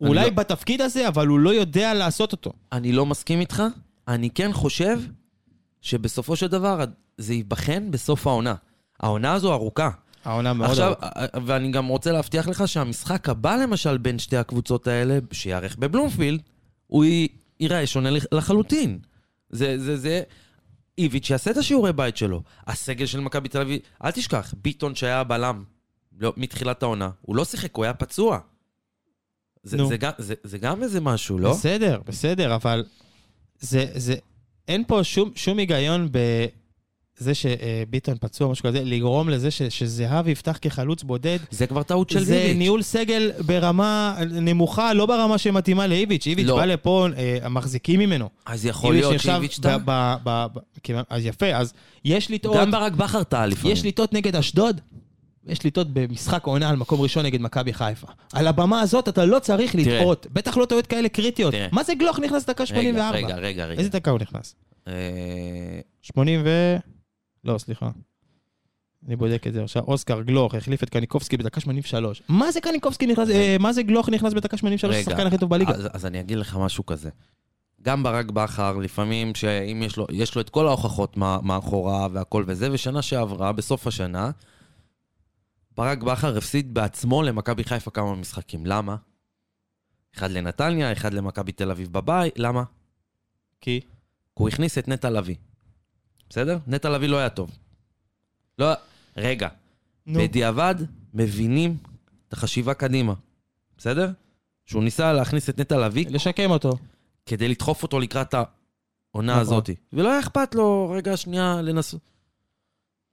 אולי 0.00 0.20
אני 0.20 0.30
לא- 0.30 0.36
בתפקיד 0.36 0.80
הזה, 0.80 1.08
אבל 1.08 1.26
הוא 1.26 1.38
לא 1.38 1.50
יודע 1.54 1.94
לעשות 1.94 2.32
אותו. 2.32 2.52
אני 2.72 2.92
לא 2.92 3.06
מסכים 3.06 3.40
איתך. 3.40 3.62
אני 4.08 4.30
כן 4.30 4.52
חושב 4.52 5.00
שבסופו 5.80 6.36
של 6.36 6.46
דבר 6.46 6.84
זה 7.18 7.34
ייבחן 7.34 7.90
בסוף 7.90 8.26
העונה. 8.26 8.54
העונה 9.02 9.32
הזו 9.32 9.52
ארוכה. 9.52 9.90
העונה 10.24 10.52
מאוד 10.52 10.70
עכשיו, 10.70 10.92
ארוכה. 10.92 11.08
ואני 11.46 11.70
גם 11.70 11.86
רוצה 11.86 12.12
להבטיח 12.12 12.48
לך 12.48 12.68
שהמשחק 12.68 13.28
הבא, 13.28 13.56
למשל, 13.56 13.98
בין 13.98 14.18
שתי 14.18 14.36
הקבוצות 14.36 14.86
האלה, 14.86 15.18
שייערך 15.32 15.76
בבלומפילד, 15.76 16.40
הוא 16.86 17.04
ייראה 17.60 17.86
שונה 17.86 18.10
לח- 18.10 18.26
לחלוטין. 18.32 18.98
זה, 19.50 19.78
זה, 19.78 19.96
זה... 19.96 20.22
איביץ' 20.98 21.30
יעשה 21.30 21.50
את 21.50 21.56
השיעורי 21.56 21.92
בית 21.92 22.16
שלו. 22.16 22.42
הסגל 22.66 23.06
של 23.06 23.20
מכבי 23.20 23.48
תל 23.48 23.60
אביב, 23.60 23.80
אל 24.04 24.10
תשכח, 24.10 24.54
ביטון 24.62 24.94
שהיה 24.94 25.20
הבלם 25.20 25.64
לא, 26.18 26.32
מתחילת 26.36 26.82
העונה, 26.82 27.10
הוא 27.20 27.36
לא 27.36 27.44
שיחק, 27.44 27.76
הוא 27.76 27.84
היה 27.84 27.94
פצוע. 27.94 28.38
זה, 29.62 29.76
נו. 29.76 29.88
זה, 29.88 29.96
גם, 29.96 30.10
זה, 30.18 30.34
זה 30.44 30.58
גם 30.58 30.82
איזה 30.82 31.00
משהו, 31.00 31.38
לא? 31.38 31.50
בסדר, 31.52 32.00
בסדר, 32.06 32.54
אבל 32.54 32.84
זה, 33.60 33.86
זה, 33.94 34.14
אין 34.68 34.84
פה 34.86 35.04
שום, 35.04 35.30
שום 35.34 35.58
היגיון 35.58 36.08
בזה 37.20 37.32
שביטון 37.34 38.14
פצוע, 38.20 38.48
משהו 38.48 38.64
כזה, 38.64 38.80
לגרום 38.84 39.28
לזה 39.28 39.50
ש, 39.50 39.62
שזהבי 39.62 40.30
יפתח 40.30 40.58
כחלוץ 40.62 41.02
בודד. 41.02 41.38
זה 41.50 41.66
כבר 41.66 41.82
טעות 41.82 42.10
של 42.10 42.24
זה 42.24 42.38
איביץ'. 42.38 42.56
ניהול 42.58 42.82
סגל 42.82 43.30
ברמה 43.46 44.16
נמוכה, 44.30 44.92
לא 44.94 45.06
ברמה 45.06 45.38
שמתאימה 45.38 45.86
לאיביץ'. 45.86 46.26
איביץ' 46.26 46.46
לא. 46.46 46.56
בא 46.56 46.64
לפה, 46.64 47.06
אה, 47.42 47.48
מחזיקים 47.48 48.00
ממנו. 48.00 48.28
אז 48.46 48.66
יכול 48.66 48.94
להיות 48.94 49.20
שאיביץ' 49.20 49.58
ב- 49.58 49.62
טעה. 49.62 49.78
ב- 49.78 50.16
ב- 50.24 50.46
ב- 50.54 50.58
כמעט- 50.82 51.06
אז 51.10 51.26
יפה, 51.26 51.46
אז 51.46 51.72
יש 52.04 52.30
לטעות, 52.30 52.56
גם 52.56 52.70
ברק 52.70 52.92
בכר 52.92 53.22
טעה 53.22 53.46
לפעמים. 53.46 53.72
יש 53.76 53.84
לטעות 53.84 54.12
נגד 54.12 54.36
אשדוד, 54.36 54.80
יש 55.46 55.66
לטעות 55.66 55.86
במשחק 55.92 56.44
עונה 56.46 56.68
על 56.70 56.76
מקום 56.76 57.00
ראשון 57.00 57.26
נגד 57.26 57.40
מכבי 57.40 57.72
חיפה. 57.72 58.06
על 58.32 58.46
הבמה 58.46 58.80
הזאת 58.80 59.08
אתה 59.08 59.24
לא 59.24 59.38
צריך. 59.38 59.74
לטעות, 59.74 60.26
בטח 60.32 60.56
לא 60.56 60.64
טעויות 60.64 60.86
כאלה 60.86 61.08
קריטיות. 61.08 61.52
תראה. 61.54 61.66
מה 61.72 61.82
זה 61.82 61.94
גלוך 61.94 62.18
נכנס 62.18 62.44
דקה 62.46 62.66
84? 62.66 63.16
רגע, 63.16 63.36
רגע, 63.36 63.66
רגע. 63.66 63.78
איזה 63.78 63.90
דקה 63.90 64.10
הוא 64.10 64.18
נכנס? 64.20 64.54
אה, 64.88 64.92
80 66.02 66.40
ו... 66.44 66.76
לא, 67.44 67.58
סליחה. 67.58 67.90
אני 69.06 69.16
בודק 69.16 69.46
את 69.46 69.52
זה 69.52 69.62
עכשיו. 69.64 69.82
אוסקר 69.82 70.22
גלוך 70.22 70.54
החליף 70.54 70.82
את 70.82 70.88
קניקובסקי 70.90 71.36
בדקה 71.36 71.60
83. 71.60 72.22
מה 72.28 72.52
זה 72.52 72.60
קניקובסקי 72.60 73.06
נכנס, 73.06 73.30
אה, 73.30 73.56
מה 73.60 73.72
זה 73.72 73.82
גלוך 73.82 74.08
נכנס 74.08 74.32
בדקה 74.32 74.56
83? 74.56 74.94
רגע, 74.96 75.00
השחקן 75.00 75.26
הכי 75.26 75.38
טוב 75.38 75.50
בליגה. 75.50 75.72
אז, 75.72 75.88
אז 75.92 76.06
אני 76.06 76.20
אגיד 76.20 76.38
לך 76.38 76.56
משהו 76.56 76.86
כזה. 76.86 77.10
גם 77.82 78.02
ברק 78.02 78.30
בכר, 78.30 78.76
לפעמים 78.78 79.34
שאם 79.34 79.82
יש 79.86 79.96
לו, 79.96 80.06
יש 80.10 80.34
לו 80.34 80.40
את 80.40 80.50
כל 80.50 80.66
ההוכחות 80.66 81.16
מה- 81.16 81.38
מאחוריו 81.42 82.10
והכל 82.14 82.44
וזה, 82.46 82.72
ושנה 82.72 83.02
שעברה, 83.02 83.52
בסוף 83.52 83.86
השנה, 83.86 84.30
ברק 85.76 85.98
בכר 86.02 86.36
הפסיד 86.36 86.74
בעצמו 86.74 87.22
למכבי 87.22 87.64
חיפה 87.64 87.90
כמה 87.90 88.14
משחקים. 88.14 88.66
למה? 88.66 88.96
אחד 90.16 90.30
לנתניה, 90.30 90.92
אחד 90.92 91.14
למכבי 91.14 91.52
תל 91.52 91.70
אביב 91.70 91.92
בבית, 91.92 92.38
למה? 92.38 92.62
כי? 93.60 93.80
כי 93.80 93.86
הוא 94.34 94.48
הכניס 94.48 94.78
את 94.78 94.88
נטע 94.88 95.10
לביא. 95.10 95.36
בסדר? 96.32 96.58
נטע 96.66 96.90
לביא 96.90 97.08
לא 97.08 97.16
היה 97.16 97.28
טוב. 97.28 97.50
לא... 98.58 98.72
רגע, 99.16 99.48
נו. 100.06 100.20
בדיעבד 100.20 100.74
מבינים 101.14 101.76
את 102.28 102.32
החשיבה 102.32 102.74
קדימה. 102.74 103.14
בסדר? 103.78 104.10
שהוא 104.66 104.84
ניסה 104.84 105.12
להכניס 105.12 105.50
את 105.50 105.60
נטע 105.60 105.78
לביא 105.78 106.06
לשקם 106.10 106.50
אותו. 106.50 106.72
כדי 107.26 107.48
לדחוף 107.48 107.82
אותו 107.82 108.00
לקראת 108.00 108.34
העונה 108.34 109.32
נכון. 109.32 109.40
הזאת. 109.40 109.70
ולא 109.92 110.10
היה 110.10 110.20
אכפת 110.20 110.54
לו 110.54 110.90
רגע 110.96 111.16
שנייה 111.16 111.62
לנסות. 111.62 112.00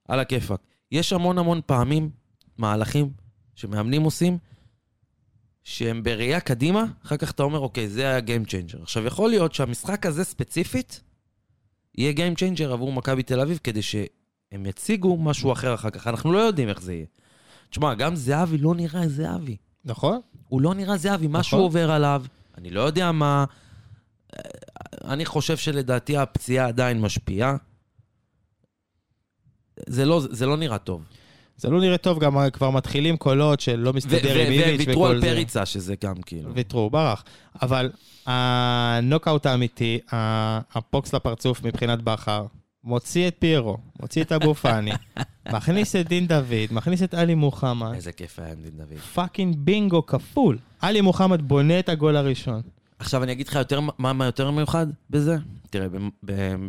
על 0.08 0.20
הכיפאק. 0.20 0.60
יש 0.92 1.14
המון 1.14 1.38
המון 1.38 1.62
פעמים 1.66 2.10
מהלכים 2.58 3.14
שמאמנים 3.56 4.02
עושים, 4.02 4.38
שהם 5.64 6.04
בראייה 6.04 6.40
קדימה, 6.40 6.86
אחר 7.06 7.18
כך 7.18 7.32
אתה 7.32 7.44
אומר, 7.44 7.60
אוקיי, 7.60 7.90
זה 7.90 8.02
היה 8.02 8.20
Game 8.20 8.48
Changer. 8.48 8.82
עכשיו, 8.82 9.06
יכול 9.06 9.30
להיות 9.30 9.54
שהמשחק 9.54 10.06
הזה 10.06 10.24
ספציפית 10.24 11.02
יהיה 11.96 12.14
Game 12.14 12.40
Changer 12.40 12.72
עבור 12.74 12.92
מכבי 12.92 13.24
תל 13.24 13.40
אביב, 13.40 13.60
כדי 13.64 13.82
שהם 13.82 14.66
יציגו 14.66 15.18
משהו 15.18 15.52
אחר 15.52 15.74
אחר 15.74 15.90
כך. 15.90 16.08
אנחנו 16.08 16.34
לא 16.34 16.40
יודעים 16.40 16.70
איך 16.70 16.82
זה 16.82 16.94
יהיה. 16.94 17.06
תשמע, 17.70 17.94
גם 17.94 18.16
זהבי 18.16 18.58
לא 18.58 18.76
נראה 18.76 19.08
זהבי. 19.08 19.58
נכון? 19.86 20.20
הוא 20.48 20.62
לא 20.62 20.74
נראה 20.74 20.98
זהבי, 20.98 21.28
משהו 21.30 21.58
נכון. 21.58 21.60
עובר 21.60 21.92
עליו, 21.92 22.24
אני 22.58 22.70
לא 22.70 22.82
יודע 22.82 23.12
מה... 23.12 23.46
אני 25.04 25.26
חושב 25.26 25.58
שלדעתי 25.58 26.18
הפציעה 26.18 26.68
עדיין 26.68 27.02
משפיעה. 27.02 27.56
זה 29.88 30.06
לא, 30.06 30.22
זה 30.30 30.46
לא 30.46 30.58
נראה 30.58 30.78
טוב. 30.78 31.04
זה 31.60 31.70
לא 31.70 31.80
נראה 31.80 31.98
טוב, 31.98 32.20
גם 32.20 32.38
כבר 32.54 32.70
מתחילים 32.70 33.18
קולות 33.18 33.60
של 33.60 33.76
לא 33.80 33.94
מסתדר 33.94 34.36
עם 34.36 34.52
איביץ' 34.52 34.88
על 34.88 34.94
וכל 34.94 35.20
זה. 35.20 35.28
פריצה, 35.28 35.66
שזה 35.66 35.96
גם 36.04 36.16
כאילו... 36.26 36.54
ויתרו, 36.54 36.90
ברח. 36.90 37.24
אבל 37.62 37.92
הנוקאוט 38.26 39.46
האמיתי, 39.46 40.00
הפוקס 40.74 41.14
לפרצוף 41.14 41.64
מבחינת 41.64 42.02
בכר, 42.02 42.46
מוציא 42.84 43.28
את 43.28 43.36
פיירו, 43.40 43.78
מוציא 44.02 44.24
את 44.24 44.32
אבו 44.32 44.56
פאני, 44.56 44.92
מכניס 45.54 45.96
את 45.96 46.08
דין 46.08 46.28
דוד, 46.28 46.72
מכניס 46.72 47.04
את 47.04 47.14
עלי 47.14 47.36
מוחמד, 47.36 47.94
איזה 47.94 48.12
כיף 48.12 48.40
היה 48.40 48.52
עם 48.52 48.62
דין 48.62 48.72
דוד. 48.78 49.00
fucking 49.14 49.56
בינגו 49.58 50.06
כפול. 50.06 50.58
עלי 50.82 51.02
מוחמד 51.02 51.42
בונה 51.42 51.80
את 51.80 51.90
הגול 51.90 52.16
הראשון. 52.16 52.62
עכשיו 53.00 53.24
אני 53.24 53.32
אגיד 53.32 53.48
לך 53.48 53.56
יותר, 53.56 53.80
מה, 53.98 54.14
מה 54.14 54.26
יותר 54.26 54.52
מיוחד 54.52 54.88
בזה? 55.10 55.38
תראה, 55.70 55.88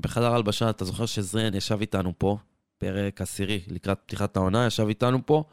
בחדר 0.00 0.34
הלבשה, 0.34 0.70
אתה 0.70 0.84
זוכר 0.84 1.06
שזריאן 1.06 1.54
ישב 1.54 1.80
איתנו 1.80 2.12
פה, 2.18 2.38
פרק 2.80 3.20
עשירי, 3.20 3.60
לקראת 3.68 3.98
פתיחת 4.06 4.36
העונה, 4.36 4.66
ישב 4.66 4.86
איתנו 4.88 5.26
פה, 5.26 5.44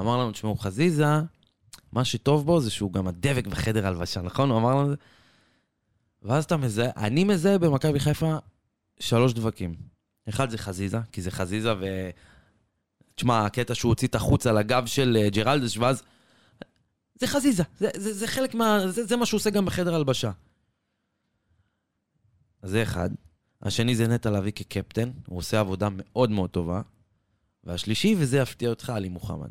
אמר 0.00 0.18
לנו, 0.18 0.32
תשמעו, 0.32 0.56
חזיזה, 0.56 1.06
מה 1.92 2.04
שטוב 2.04 2.46
בו 2.46 2.60
זה 2.60 2.70
שהוא 2.70 2.92
גם 2.92 3.08
הדבק 3.08 3.46
בחדר 3.46 3.86
הלבשה, 3.86 4.22
נכון? 4.22 4.50
הוא 4.50 4.58
אמר 4.58 4.70
לנו 4.70 4.84
את 4.84 4.88
זה. 4.88 4.96
ואז 6.22 6.44
אתה 6.44 6.56
מזהה, 6.56 6.90
אני 6.96 7.24
מזהה 7.24 7.58
במכבי 7.58 8.00
חיפה 8.00 8.36
שלוש 9.00 9.32
דבקים. 9.32 9.74
אחד 10.28 10.50
זה 10.50 10.58
חזיזה, 10.58 10.98
כי 11.12 11.22
זה 11.22 11.30
חזיזה 11.30 11.74
ו... 11.80 12.10
תשמע, 13.14 13.46
הקטע 13.46 13.74
שהוא 13.74 13.90
הוציא 13.90 14.08
את 14.08 14.14
החוץ 14.14 14.46
על 14.46 14.58
הגב 14.58 14.86
של 14.86 15.18
אה, 15.20 15.30
ג'רלדש, 15.30 15.78
ואז... 15.78 16.02
זה 17.14 17.26
חזיזה, 17.26 17.62
זה, 17.78 17.88
זה, 17.96 18.14
זה 18.14 18.26
חלק 18.26 18.54
מה... 18.54 18.88
זה, 18.88 19.04
זה 19.04 19.16
מה 19.16 19.26
שהוא 19.26 19.38
עושה 19.38 19.50
גם 19.50 19.64
בחדר 19.64 19.94
הלבשה. 19.94 20.30
אז 22.62 22.70
זה 22.70 22.82
אחד. 22.82 23.10
השני 23.62 23.96
זה 23.96 24.08
נטע 24.08 24.30
לביא 24.30 24.52
כקפטן, 24.52 25.10
הוא 25.26 25.38
עושה 25.38 25.60
עבודה 25.60 25.88
מאוד 25.90 26.30
מאוד 26.30 26.50
טובה. 26.50 26.82
והשלישי, 27.64 28.14
וזה 28.18 28.38
יפתיע 28.38 28.70
אותך, 28.70 28.90
עלי 28.90 29.08
מוחמד. 29.08 29.50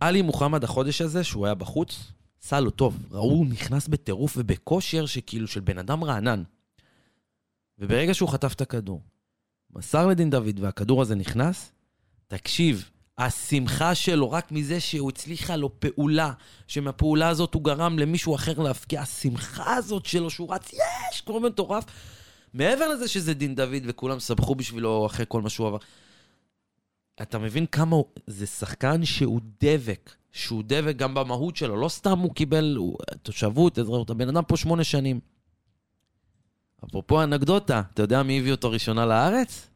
עלי 0.00 0.22
מוחמד, 0.22 0.64
החודש 0.64 1.00
הזה, 1.00 1.24
שהוא 1.24 1.46
היה 1.46 1.54
בחוץ, 1.54 2.12
עשה 2.44 2.60
לו 2.60 2.70
טוב. 2.70 3.06
ראו, 3.10 3.30
הוא 3.30 3.46
נכנס 3.46 3.88
בטירוף 3.88 4.34
ובכושר 4.36 5.06
שכאילו 5.06 5.48
של 5.48 5.60
בן 5.60 5.78
אדם 5.78 6.04
רענן. 6.04 6.42
וברגע 7.78 8.14
שהוא 8.14 8.28
חטף 8.28 8.52
את 8.52 8.60
הכדור, 8.60 9.02
מסר 9.74 10.06
לדין 10.06 10.30
דוד 10.30 10.60
והכדור 10.60 11.02
הזה 11.02 11.14
נכנס, 11.14 11.72
תקשיב, 12.28 12.90
השמחה 13.18 13.94
שלו 13.94 14.30
רק 14.30 14.52
מזה 14.52 14.80
שהוא 14.80 15.08
הצליחה 15.08 15.56
לו 15.56 15.80
פעולה, 15.80 16.32
שמהפעולה 16.66 17.28
הזאת 17.28 17.54
הוא 17.54 17.64
גרם 17.64 17.98
למישהו 17.98 18.34
אחר 18.34 18.58
להפקיע, 18.58 19.00
השמחה 19.00 19.74
הזאת 19.76 20.06
שלו 20.06 20.30
שהוא 20.30 20.54
רץ, 20.54 20.72
יש, 20.72 21.20
כמו 21.20 21.40
מטורף. 21.40 21.84
מעבר 22.54 22.88
לזה 22.88 23.08
שזה 23.08 23.34
דין 23.34 23.54
דוד 23.54 23.82
וכולם 23.84 24.20
סבכו 24.20 24.54
בשבילו 24.54 25.06
אחרי 25.06 25.24
כל 25.28 25.42
מה 25.42 25.50
שהוא 25.50 25.66
עבר. 25.66 25.78
אתה 27.22 27.38
מבין 27.38 27.66
כמה 27.66 27.96
הוא... 27.96 28.04
זה 28.26 28.46
שחקן 28.46 29.04
שהוא 29.04 29.40
דבק, 29.60 30.14
שהוא 30.32 30.62
דבק 30.66 30.96
גם 30.96 31.14
במהות 31.14 31.56
שלו, 31.56 31.76
לא 31.76 31.88
סתם 31.88 32.18
הוא 32.18 32.34
קיבל 32.34 32.74
הוא, 32.76 32.98
תושבות, 33.22 33.78
אזרחות, 33.78 34.10
הבן 34.10 34.28
אדם 34.28 34.42
פה 34.44 34.56
שמונה 34.56 34.84
שנים. 34.84 35.20
אפרופו 36.84 37.22
אנקדוטה, 37.22 37.82
אתה 37.94 38.02
יודע 38.02 38.22
מי 38.22 38.38
הביא 38.38 38.52
אותו 38.52 38.70
ראשונה 38.70 39.06
לארץ? 39.06 39.70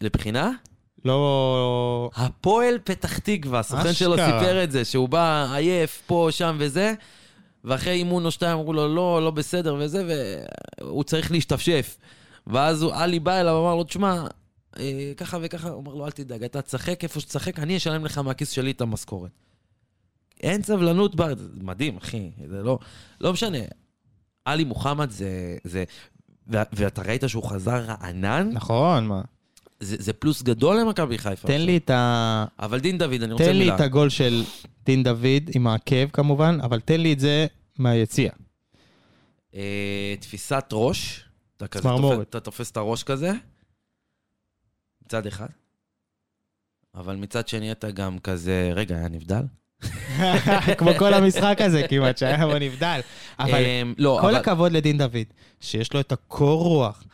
לבחינה? 0.00 0.50
לא... 1.04 2.10
הפועל 2.14 2.78
פתח 2.84 3.18
תקווה, 3.18 3.58
הסוכן 3.58 3.80
אשכרה. 3.80 3.94
שלו 3.94 4.16
סיפר 4.16 4.64
את 4.64 4.72
זה, 4.72 4.84
שהוא 4.84 5.08
בא 5.08 5.54
עייף 5.54 6.02
פה, 6.06 6.28
שם 6.30 6.56
וזה, 6.58 6.94
ואחרי 7.64 7.92
אימון 7.92 8.24
או 8.24 8.30
שתיים 8.30 8.58
אמרו 8.58 8.72
לו, 8.72 8.94
לא, 8.94 9.22
לא 9.22 9.30
בסדר 9.30 9.76
וזה, 9.80 10.04
והוא 10.80 11.04
צריך 11.04 11.30
להשתפשף. 11.30 11.96
ואז 12.46 12.82
הוא, 12.82 12.92
עלי 12.94 13.20
בא 13.20 13.40
אליו, 13.40 13.60
אמר 13.60 13.74
לו, 13.74 13.84
תשמע, 13.84 14.24
אה, 14.78 15.12
ככה 15.16 15.38
וככה, 15.42 15.68
הוא 15.68 15.82
אמר 15.82 15.94
לו, 15.94 16.06
אל 16.06 16.10
תדאג, 16.10 16.44
אתה 16.44 16.62
תשחק 16.62 17.04
איפה 17.04 17.20
שתשחק, 17.20 17.58
אני 17.58 17.76
אשלם 17.76 18.04
לך 18.04 18.18
מהכיס 18.18 18.50
שלי 18.50 18.70
את 18.70 18.80
המשכורת. 18.80 19.30
אין 20.40 20.62
סבלנות, 20.62 21.14
ב... 21.16 21.34
זה 21.34 21.48
מדהים, 21.62 21.96
אחי, 21.96 22.30
זה 22.48 22.62
לא, 22.62 22.78
לא 23.20 23.32
משנה. 23.32 23.58
עלי 24.44 24.64
מוחמד 24.64 25.10
זה, 25.10 25.56
זה, 25.64 25.84
ו- 26.48 26.62
ואתה 26.72 27.02
ראית 27.02 27.24
שהוא 27.26 27.44
חזר 27.44 27.84
רענן, 27.84 28.50
נכון, 28.52 29.06
מה? 29.06 29.20
זה, 29.80 29.96
זה 29.98 30.12
פלוס 30.12 30.42
גדול 30.42 30.80
למכבי 30.80 31.18
חיפה. 31.18 31.48
תן 31.48 31.52
עכשיו. 31.52 31.66
לי 31.66 31.76
את 31.76 31.90
ה... 31.90 32.44
אבל 32.58 32.80
דין 32.80 32.98
דוד, 32.98 33.22
אני 33.22 33.32
רוצה 33.32 33.44
תן 33.44 33.52
לי 33.52 33.58
מילה. 33.58 33.74
את 33.74 33.80
הגול 33.80 34.08
של 34.08 34.44
דין 34.86 35.02
דוד 35.02 35.50
עם 35.54 35.66
העקב 35.66 36.08
כמובן, 36.08 36.58
אבל 36.62 36.80
תן 36.80 37.00
לי 37.00 37.12
את 37.12 37.20
זה 37.20 37.46
מהיציע. 37.78 38.30
אה, 39.54 40.14
תפיסת 40.20 40.64
ראש, 40.72 41.24
אתה 41.56 41.66
כזה. 41.66 41.82
תופס, 41.82 42.18
אתה 42.22 42.40
תופס 42.40 42.70
את 42.70 42.76
הראש 42.76 43.02
כזה, 43.02 43.32
מצד 45.04 45.26
אחד, 45.26 45.46
אבל 46.94 47.16
מצד 47.16 47.48
שני 47.48 47.72
אתה 47.72 47.90
גם 47.90 48.18
כזה, 48.18 48.72
רגע, 48.74 48.96
היה 48.96 49.08
נבדל? 49.08 49.42
כמו 50.78 50.90
כל 50.98 51.14
המשחק 51.14 51.56
הזה 51.60 51.88
כמעט, 51.88 52.18
שהיה 52.18 52.46
בו 52.46 52.58
נבדל. 52.58 53.00
אבל 53.38 53.64
אמ, 53.64 53.94
לא, 53.98 54.18
כל 54.20 54.28
אבל... 54.28 54.36
הכבוד 54.36 54.72
לדין 54.72 54.98
דוד, 54.98 55.26
שיש 55.60 55.92
לו 55.92 56.00
את 56.00 56.12
הקור 56.12 56.62
רוח, 56.64 57.04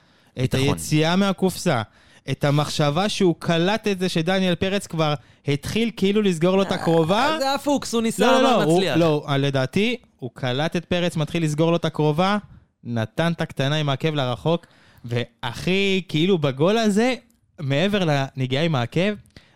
את. 0.45 0.55
היציאה 0.55 1.17
מהקופסה, 1.17 1.83
את 2.31 2.45
המחשבה 2.45 3.09
שהוא 3.09 3.35
קלט 3.39 3.89
את 3.89 3.99
זה 3.99 4.09
שדניאל 4.09 4.55
פרץ 4.55 4.87
כבר 4.87 5.15
התחיל 5.49 5.91
כאילו 5.97 6.23
לסגור 6.23 6.57
לו 6.57 6.63
את 6.63 6.73
הקרובה. 6.73 7.37
זה 7.39 7.55
הפוקס, 7.55 7.95
הוא 7.95 8.03
ניסה, 8.03 8.27
לא, 8.27 8.43
לא, 8.43 8.65
לא, 8.65 8.75
מצליח. 8.75 8.97
לא, 8.97 9.27
לדעתי, 9.39 9.97
הוא 10.19 10.31
קלט 10.35 10.77
את 10.77 10.85
פרץ, 10.85 11.17
מתחיל 11.17 11.45
לסגור 11.45 11.71
לו 11.71 11.77
את 11.77 11.85
הקרובה, 11.85 12.39
נתן 12.85 13.33
את 13.33 13.41
הקטנה 13.41 13.77
עם 13.77 13.89
העקב 13.89 14.15
לרחוק, 14.15 14.67
והכי, 15.05 16.03
כאילו 16.09 16.39
בגול 16.39 16.79
הזה, 16.79 17.15
מעבר 17.61 18.05
לנגיעה 18.05 18.65
עם 18.65 18.75
העקב, 18.75 19.13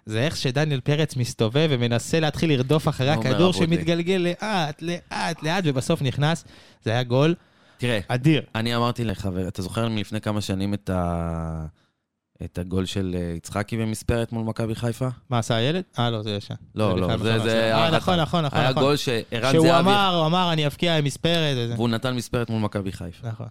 זה 0.07 0.25
איך 0.25 0.37
שדניאל 0.37 0.81
פרץ 0.81 1.17
מסתובב 1.17 1.69
ומנסה 1.71 2.21
להתחיל 2.21 2.51
לרדוף 2.51 2.89
אחרי 2.89 3.11
הכדור. 3.11 3.53
שמתגלגל 3.53 4.15
לאט, 4.15 4.83
לאט, 4.83 5.43
לאט, 5.43 5.65
ובסוף 5.67 6.03
נכנס. 6.03 6.45
זה 6.85 6.91
היה 6.91 7.03
גול 7.03 7.35
תראה, 7.79 8.01
אדיר. 8.09 8.43
אני 8.55 8.77
אמרתי 8.77 9.05
לך, 9.05 9.29
אתה 9.49 9.63
זוכר 9.63 9.89
מלפני 9.89 10.21
כמה 10.21 10.41
שנים 10.41 10.75
את 10.75 10.91
ה... 10.91 11.67
את 12.45 12.59
הגול 12.59 12.87
של 12.87 13.17
אה, 13.19 13.35
יצחקי 13.37 13.77
במספרת 13.77 14.33
מול 14.33 14.45
מכבי 14.45 14.75
חיפה? 14.75 15.09
מה 15.31 15.39
עשה 15.39 15.55
הילד? 15.55 15.83
אה, 15.99 16.11
לא, 16.11 16.23
זה 16.23 16.31
ישן. 16.31 16.55
לא, 16.75 16.99
לא, 17.01 17.17
זה... 17.17 17.39
זה 17.39 17.51
אה, 17.75 17.83
היה- 17.87 17.91
נכון, 17.91 18.21
נכון, 18.21 18.45
נכון. 18.45 18.59
היה 18.59 18.71
נכון. 18.71 18.83
גול 18.83 18.97
שערן 18.97 19.53
שהוא 19.53 19.67
זהבי, 19.67 19.79
אמר, 19.89 20.17
הוא 20.19 20.27
אמר, 20.27 20.53
אני 20.53 20.67
אבקיע 20.67 20.99
עם 20.99 21.05
מספרת. 21.05 21.71
והוא 21.77 21.89
נתן 21.89 22.15
מספרת 22.17 22.51
מול 22.51 22.61
מכבי 22.61 22.93
חיפה. 22.93 23.29
נכון. 23.29 23.47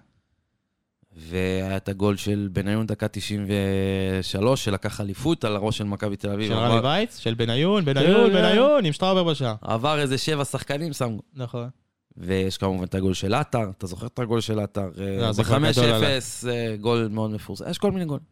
והיה 1.15 1.77
את 1.77 1.89
הגול 1.89 2.17
של 2.17 2.49
בניון 2.51 2.87
דקה 2.87 3.07
93, 3.07 4.65
שלקח 4.65 5.01
אליפות 5.01 5.43
על 5.45 5.55
הראש 5.55 5.77
של 5.77 5.83
מכבי 5.83 6.15
תל 6.15 6.29
אביב. 6.29 6.47
של 6.47 6.53
רמי 6.53 6.79
וייץ? 6.87 7.17
של 7.19 7.33
בניון, 7.33 7.85
בניון, 7.85 8.29
כן. 8.29 8.33
בניון, 8.33 8.85
עם 8.85 8.93
שטראובר 8.93 9.23
בשער. 9.23 9.55
עבר 9.61 9.99
איזה 9.99 10.17
שבע 10.17 10.45
שחקנים, 10.45 10.93
שם... 10.93 11.17
נכון. 11.35 11.69
ויש 12.17 12.57
כמובן 12.57 12.83
את 12.83 12.95
הגול 12.95 13.13
של 13.13 13.33
עטר, 13.33 13.69
אתה 13.77 13.87
זוכר 13.87 14.07
את 14.07 14.19
הגול 14.19 14.41
של 14.41 14.59
עטר? 14.59 14.81
אה, 14.81 15.17
לא, 15.17 15.31
עליי. 15.57 15.73
ב-5-0, 15.73 16.47
אה, 16.49 16.75
גול 16.81 17.07
מאוד 17.11 17.31
מפורסם. 17.31 17.69
יש 17.69 17.77
כל 17.77 17.91
מיני 17.91 18.05
גולים. 18.05 18.23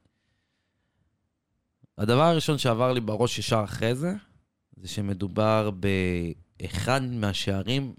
הדבר 1.97 2.21
הראשון 2.23 2.57
שעבר 2.57 2.93
לי 2.93 2.99
בראש 3.01 3.39
ישר 3.39 3.61
אחרי 3.63 3.95
זה, 3.95 4.13
זה 4.77 4.87
שמדובר 4.87 5.69
באחד 6.61 7.01
מהשערים 7.03 7.93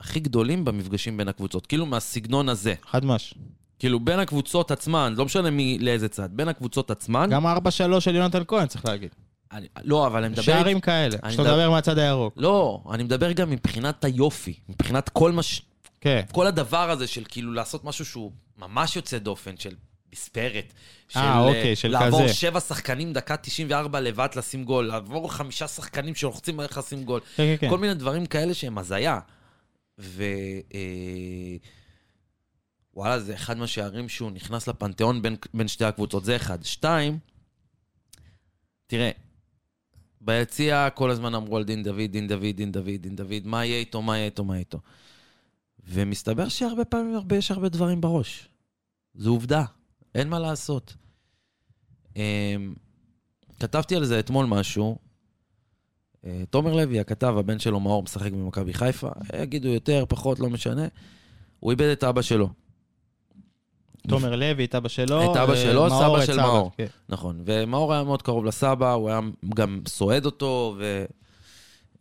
הכי 0.00 0.20
גדולים 0.20 0.64
במפגשים 0.64 1.16
בין 1.16 1.28
הקבוצות. 1.28 1.66
כאילו 1.66 1.86
מהסגנון 1.86 2.48
הזה. 2.48 2.74
חד 2.90 3.04
מש. 3.04 3.34
כאילו 3.78 4.00
בין 4.00 4.18
הקבוצות 4.18 4.70
עצמן, 4.70 5.14
לא 5.16 5.24
משנה 5.24 5.50
מי, 5.50 5.78
לאיזה 5.78 6.08
צד, 6.08 6.28
בין 6.32 6.48
הקבוצות 6.48 6.90
עצמן. 6.90 7.28
גם 7.30 7.46
4-3 7.46 7.50
של 8.00 8.14
יונתן 8.14 8.42
כהן, 8.48 8.66
צריך 8.66 8.84
להגיד. 8.84 9.10
אני, 9.52 9.66
לא, 9.84 10.06
אבל 10.06 10.18
אני 10.24 10.28
מדבר... 10.32 10.42
שערים 10.42 10.80
כאלה, 10.80 11.16
אני 11.22 11.32
שאתה 11.32 11.42
מדבר- 11.42 11.54
מדבר 11.56 11.70
מהצד 11.70 11.98
הירוק. 11.98 12.34
לא, 12.36 12.82
אני 12.92 13.02
מדבר 13.02 13.32
גם 13.32 13.50
מבחינת 13.50 14.04
היופי, 14.04 14.54
מבחינת 14.68 15.08
כל 15.08 15.32
מה 15.32 15.42
ש... 15.42 15.62
כן. 16.00 16.22
כל 16.32 16.46
הדבר 16.46 16.90
הזה 16.90 17.06
של 17.06 17.22
כאילו 17.28 17.52
לעשות 17.52 17.84
משהו 17.84 18.04
שהוא 18.04 18.32
ממש 18.58 18.96
יוצא 18.96 19.18
דופן, 19.18 19.56
של 19.56 19.74
מספרת. 20.12 20.72
אה, 21.16 21.38
אוקיי, 21.38 21.76
של 21.76 21.88
לעבור 21.88 22.24
כזה. 22.24 22.34
שבע 22.34 22.60
שחקנים 22.60 23.12
דקה 23.12 23.36
94 23.36 24.00
לבד 24.00 24.28
לשים 24.36 24.64
גול, 24.64 24.86
לעבור 24.86 25.32
חמישה 25.32 25.68
שחקנים 25.68 26.14
שלוחצים 26.14 26.60
עליך 26.60 26.78
לשים 26.78 27.04
גול. 27.04 27.20
כן, 27.20 27.26
כן, 27.36 27.56
כן. 27.60 27.68
כל 27.68 27.78
מיני 27.78 27.94
דברים 27.94 28.26
כאלה 28.26 28.54
שהם 28.54 28.78
הזיה. 28.78 29.18
ו... 29.98 30.24
אה, 30.74 31.56
וואלה, 32.94 33.20
זה 33.20 33.34
אחד 33.34 33.56
מהשערים 33.58 34.08
שהוא 34.08 34.30
נכנס 34.30 34.68
לפנתיאון 34.68 35.22
בין, 35.22 35.36
בין 35.54 35.68
שתי 35.68 35.84
הקבוצות, 35.84 36.24
זה 36.24 36.36
אחד. 36.36 36.64
שתיים, 36.64 37.18
תראה, 38.86 39.10
ביציע 40.20 40.88
כל 40.94 41.10
הזמן 41.10 41.34
אמרו 41.34 41.56
על 41.56 41.64
דין 41.64 41.82
דוד, 41.82 42.10
דין 42.10 42.28
דוד, 42.28 42.56
דין 42.56 42.72
דוד, 42.72 42.90
דין 43.00 43.16
דוד, 43.16 43.42
מה 43.44 43.64
יהיה 43.64 43.78
איתו, 43.78 44.02
מה 44.02 44.16
יהיה 44.16 44.26
איתו, 44.26 44.44
מה 44.44 44.54
יהיה 44.54 44.60
איתו. 44.60 44.80
ומסתבר 45.88 46.48
שהרבה 46.48 46.84
פעמים 46.84 47.14
הרבה, 47.14 47.36
יש 47.36 47.50
הרבה 47.50 47.68
דברים 47.68 48.00
בראש. 48.00 48.48
זו 49.14 49.30
עובדה, 49.30 49.64
אין 50.14 50.28
מה 50.28 50.38
לעשות. 50.38 50.94
אמ, 52.16 52.74
כתבתי 53.60 53.96
על 53.96 54.04
זה 54.04 54.18
אתמול 54.18 54.46
משהו. 54.46 54.98
אה, 56.24 56.42
תומר 56.50 56.74
לוי, 56.74 57.00
הכתב, 57.00 57.34
הבן 57.38 57.58
שלו 57.58 57.80
מאור, 57.80 58.02
משחק 58.02 58.32
במכבי 58.32 58.74
חיפה. 58.74 59.08
יגידו 59.42 59.68
יותר, 59.68 60.04
פחות, 60.08 60.40
לא 60.40 60.50
משנה. 60.50 60.86
הוא 61.60 61.70
איבד 61.70 61.88
את 61.92 62.04
אבא 62.04 62.22
שלו. 62.22 62.48
תומר 64.08 64.36
לוי, 64.36 64.64
את 64.64 64.74
אבא 64.74 64.88
שלו. 64.88 65.32
את 65.32 65.36
אבא 65.36 65.56
שלו, 65.56 65.82
ומאור 65.82 66.22
סבא 66.22 66.26
של 66.26 66.40
מאור. 66.40 66.70
כן. 66.76 66.86
נכון, 67.08 67.42
ומאור 67.44 67.92
היה 67.92 68.04
מאוד 68.04 68.22
קרוב 68.22 68.44
לסבא, 68.44 68.92
הוא 68.92 69.08
היה 69.08 69.20
גם 69.54 69.82
סועד 69.88 70.26
אותו, 70.26 70.74
ו... 70.78 71.04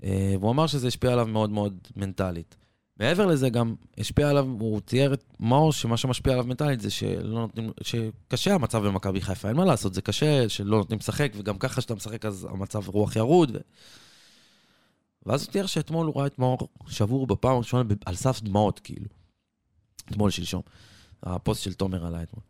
אה, 0.04 0.36
והוא 0.40 0.52
אמר 0.52 0.68
שזה 0.68 0.88
השפיע 0.88 1.14
עליו 1.14 1.28
מאוד 1.28 1.50
מאוד 1.50 1.78
מנטלית. 1.96 2.56
מעבר 3.00 3.26
לזה 3.26 3.50
גם 3.50 3.76
השפיע 3.98 4.30
עליו, 4.30 4.46
הוא 4.60 4.82
צייר 4.82 5.14
את 5.14 5.24
מאור 5.40 5.74
שמה 5.74 5.98
שמשפיע 5.98 6.34
עליו 6.34 6.46
מנטלית 6.46 6.82
זה 6.82 6.90
שלא 6.90 7.40
נותנים, 7.40 7.72
שקשה 7.82 8.56
המצב 8.56 8.88
במכבי 8.88 9.22
חיפה, 9.22 9.50
אין 9.50 9.58
מה 9.58 9.66
לעשות, 9.66 9.94
זה 9.94 10.02
קשה 10.02 10.50
שלא 10.50 10.78
נותנים 10.78 11.00
לשחק, 11.00 11.32
וגם 11.36 11.58
ככה 11.58 11.82
שאתה 11.82 11.96
משחק 11.96 12.26
אז 12.26 12.48
המצב 12.50 12.90
רוח 12.90 13.16
ירוד. 13.16 13.52
ו... 13.56 13.60
ואז 15.26 15.44
הוא 15.44 15.52
תיאר 15.52 15.66
שאתמול 15.66 16.08
הוא 16.08 16.16
ראה 16.16 16.28
את 16.28 16.40
מאור 16.40 16.58
שבור 16.88 17.28
בפעם 17.28 17.56
הראשונה 17.56 17.96
על 18.06 18.16
סף 18.16 18.42
דמעות, 18.42 18.80
כאילו. 18.80 19.06
אתמול, 20.12 20.32
שלשום. 20.32 20.62
הפוסט 21.24 21.64
של 21.64 21.74
תומר 21.74 22.06
עלה 22.06 22.24
אתמול. 22.24 22.44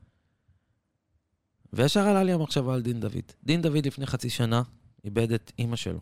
וישר 1.74 2.00
עלה 2.00 2.24
לי 2.24 2.32
המחשבה 2.32 2.74
על 2.74 2.82
דין 2.82 3.00
דוד. 3.00 3.32
דין 3.44 3.62
דוד 3.62 3.86
לפני 3.86 4.06
חצי 4.06 4.30
שנה 4.30 4.62
איבד 5.06 5.32
את 5.32 5.52
אימא 5.60 5.76
שלו. 5.76 6.00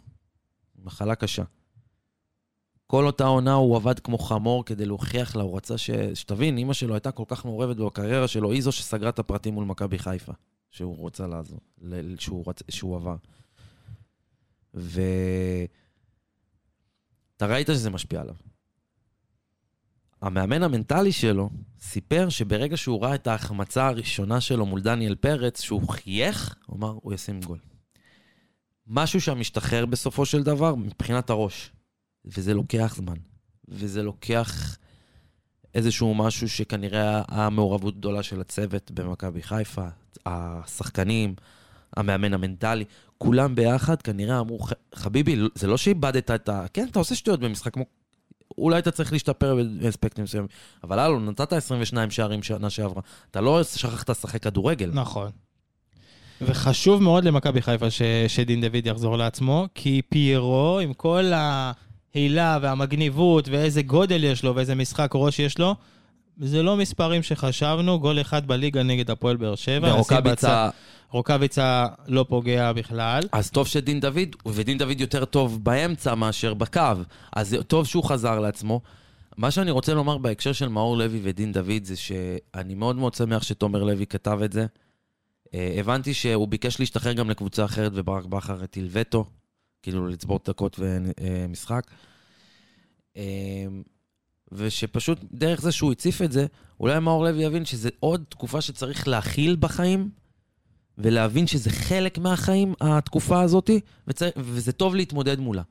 מחלה 0.83 1.15
קשה. 1.15 1.43
כל 2.87 3.05
אותה 3.05 3.25
עונה 3.25 3.53
הוא 3.53 3.75
עבד 3.75 3.99
כמו 3.99 4.17
חמור 4.17 4.65
כדי 4.65 4.85
להוכיח 4.85 5.35
לה, 5.35 5.43
הוא 5.43 5.57
רצה 5.57 5.77
ש... 5.77 5.89
שתבין, 6.13 6.57
אימא 6.57 6.73
שלו 6.73 6.93
הייתה 6.93 7.11
כל 7.11 7.23
כך 7.27 7.45
מעורבת 7.45 7.75
בקריירה 7.75 8.27
שלו, 8.27 8.51
היא 8.51 8.61
זו 8.61 8.71
שסגרה 8.71 9.09
את 9.09 9.19
הפרטים 9.19 9.53
מול 9.53 9.65
מכבי 9.65 9.99
חיפה, 9.99 10.31
שהוא 10.71 10.97
רוצה 10.97 11.27
לעזור, 11.27 11.59
שהוא, 12.19 12.43
רצ... 12.47 12.63
שהוא 12.69 12.95
עבר. 12.95 13.15
ו... 14.73 15.01
אתה 17.37 17.45
ראית 17.47 17.67
שזה 17.67 17.89
משפיע 17.89 18.21
עליו. 18.21 18.35
המאמן 20.21 20.63
המנטלי 20.63 21.11
שלו 21.11 21.49
סיפר 21.79 22.29
שברגע 22.29 22.77
שהוא 22.77 23.03
ראה 23.03 23.15
את 23.15 23.27
ההחמצה 23.27 23.87
הראשונה 23.87 24.41
שלו 24.41 24.65
מול 24.65 24.81
דניאל 24.81 25.15
פרץ, 25.15 25.61
שהוא 25.61 25.89
חייך, 25.89 26.55
הוא 26.65 26.77
אמר, 26.77 26.97
הוא 27.01 27.13
ישים 27.13 27.41
גול. 27.41 27.59
משהו 28.87 29.21
שם 29.21 29.39
משתחרר 29.39 29.85
בסופו 29.85 30.25
של 30.25 30.43
דבר 30.43 30.75
מבחינת 30.75 31.29
הראש. 31.29 31.71
וזה 32.27 32.53
לוקח 32.53 32.93
זמן. 32.97 33.15
וזה 33.69 34.03
לוקח 34.03 34.77
איזשהו 35.75 36.15
משהו 36.15 36.49
שכנראה 36.49 37.21
היה 37.27 37.49
מעורבות 37.49 37.97
גדולה 37.97 38.23
של 38.23 38.41
הצוות 38.41 38.91
במכבי 38.91 39.41
חיפה, 39.43 39.87
השחקנים, 40.25 41.35
המאמן 41.97 42.33
המנטלי, 42.33 42.85
כולם 43.17 43.55
ביחד 43.55 44.01
כנראה 44.01 44.39
אמרו, 44.39 44.59
"ח- 44.59 44.71
חביבי, 44.95 45.35
זה 45.55 45.67
לא 45.67 45.77
שאיבדת 45.77 46.31
את 46.31 46.49
ה... 46.49 46.65
כן, 46.73 46.87
אתה 46.91 46.99
עושה 46.99 47.15
שטויות 47.15 47.39
במשחק, 47.39 47.73
כמו... 47.73 47.83
אולי 48.57 48.79
אתה 48.79 48.91
צריך 48.91 49.13
להשתפר 49.13 49.57
באספקטים 49.81 50.23
מסוימים, 50.23 50.47
אבל 50.83 50.99
הלו, 50.99 51.19
נתת 51.19 51.53
22 51.53 52.11
שערים 52.11 52.43
שנה 52.43 52.69
שעברה, 52.69 53.01
אתה 53.31 53.41
לא 53.41 53.63
שכחת 53.63 54.09
לשחק 54.09 54.43
כדורגל. 54.43 54.91
נכון. 54.93 55.31
וחשוב 56.41 57.03
מאוד 57.03 57.23
למכבי 57.23 57.61
חיפה 57.61 57.91
ש, 57.91 58.01
שדין 58.27 58.61
דוד 58.61 58.85
יחזור 58.85 59.17
לעצמו, 59.17 59.67
כי 59.75 60.01
פיירו, 60.09 60.79
עם 60.79 60.93
כל 60.93 61.31
ההילה 62.17 62.59
והמגניבות 62.61 63.47
ואיזה 63.47 63.81
גודל 63.81 64.23
יש 64.23 64.43
לו 64.43 64.55
ואיזה 64.55 64.75
משחק 64.75 65.11
ראש 65.15 65.39
יש 65.39 65.57
לו, 65.57 65.75
זה 66.39 66.63
לא 66.63 66.77
מספרים 66.77 67.23
שחשבנו, 67.23 67.99
גול 67.99 68.21
אחד 68.21 68.47
בליגה 68.47 68.83
נגד 68.83 69.11
הפועל 69.11 69.35
באר 69.35 69.55
שבע. 69.55 69.93
ורוקאביצה, 69.93 70.69
רוקאביצה 71.11 71.85
לא 72.07 72.25
פוגע 72.29 72.73
בכלל. 72.73 73.23
אז 73.31 73.51
טוב 73.51 73.67
שדין 73.67 73.99
דוד, 73.99 74.35
ודין 74.47 74.77
דוד 74.77 75.01
יותר 75.01 75.25
טוב 75.25 75.63
באמצע 75.63 76.15
מאשר 76.15 76.53
בקו, 76.53 76.81
אז 77.35 77.57
טוב 77.67 77.85
שהוא 77.87 78.03
חזר 78.03 78.39
לעצמו. 78.39 78.81
מה 79.37 79.51
שאני 79.51 79.71
רוצה 79.71 79.93
לומר 79.93 80.17
בהקשר 80.17 80.53
של 80.53 80.67
מאור 80.67 80.97
לוי 80.97 81.19
ודין 81.23 81.51
דוד 81.51 81.83
זה 81.83 81.95
שאני 81.95 82.75
מאוד 82.75 82.95
מאוד 82.95 83.13
שמח 83.13 83.43
שתומר 83.43 83.83
לוי 83.83 84.05
כתב 84.05 84.39
את 84.45 84.53
זה. 84.53 84.65
אה, 85.53 85.75
הבנתי 85.79 86.13
שהוא 86.13 86.47
ביקש 86.47 86.79
להשתחרר 86.79 87.13
גם 87.13 87.29
לקבוצה 87.29 87.65
אחרת 87.65 87.91
וברק 87.95 88.25
בכר 88.25 88.63
הטיל 88.63 88.87
וטו, 88.91 89.25
כאילו 89.81 90.07
לצבור 90.07 90.39
דקות 90.45 90.79
ומשחק. 90.79 91.91
אה, 93.17 93.65
ושפשוט 94.51 95.19
דרך 95.31 95.61
זה 95.61 95.71
שהוא 95.71 95.91
הציף 95.91 96.21
את 96.21 96.31
זה, 96.31 96.45
אולי 96.79 96.99
מאור 96.99 97.23
לוי 97.23 97.43
יבין 97.43 97.65
שזה 97.65 97.89
עוד 97.99 98.23
תקופה 98.29 98.61
שצריך 98.61 99.07
להכיל 99.07 99.57
בחיים, 99.59 100.09
ולהבין 100.97 101.47
שזה 101.47 101.69
חלק 101.69 102.17
מהחיים, 102.17 102.73
התקופה 102.81 103.41
הזאת. 103.41 103.69
וזה 104.37 104.71
טוב 104.71 104.95
להתמודד 104.95 105.39
מולה. 105.39 105.61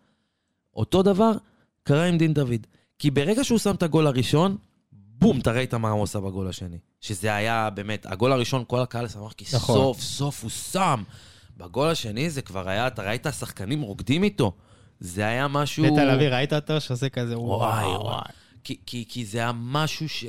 אותו 0.74 1.02
דבר 1.02 1.32
קרה 1.82 2.04
עם 2.04 2.18
דין 2.18 2.34
דוד. 2.34 2.66
כי 2.98 3.10
ברגע 3.10 3.44
שהוא 3.44 3.58
שם 3.58 3.74
את 3.74 3.82
הגול 3.82 4.06
הראשון, 4.06 4.56
בום, 4.92 5.40
אתה 5.40 5.52
ראית 5.52 5.74
מה 5.74 5.90
הוא 5.90 6.04
עשה 6.04 6.20
בגול 6.20 6.48
השני. 6.48 6.78
שזה 7.00 7.34
היה 7.34 7.70
באמת, 7.70 8.06
הגול 8.06 8.32
הראשון, 8.32 8.64
כל 8.66 8.80
הקהל 8.80 9.08
שמח, 9.08 9.32
כי 9.32 9.44
נכון. 9.54 9.76
סוף 9.76 10.00
סוף 10.00 10.42
הוא 10.42 10.50
שם. 10.50 11.02
בגול 11.56 11.88
השני 11.88 12.30
זה 12.30 12.42
כבר 12.42 12.68
היה, 12.68 12.86
אתה 12.86 13.02
ראית 13.02 13.26
שחקנים 13.38 13.82
רוקדים 13.82 14.22
איתו. 14.22 14.52
זה 15.00 15.26
היה 15.26 15.48
משהו... 15.48 15.84
בתל 15.84 16.10
אביב, 16.10 16.32
ראית 16.32 16.52
אותו 16.52 16.80
שעושה 16.80 17.08
כזה 17.08 17.38
וואי 17.38 17.86
וואי. 17.86 18.30
כי, 18.64 18.80
כי, 18.86 19.04
כי 19.08 19.24
זה 19.24 19.38
היה 19.38 19.52
משהו 19.54 20.08
ש... 20.08 20.24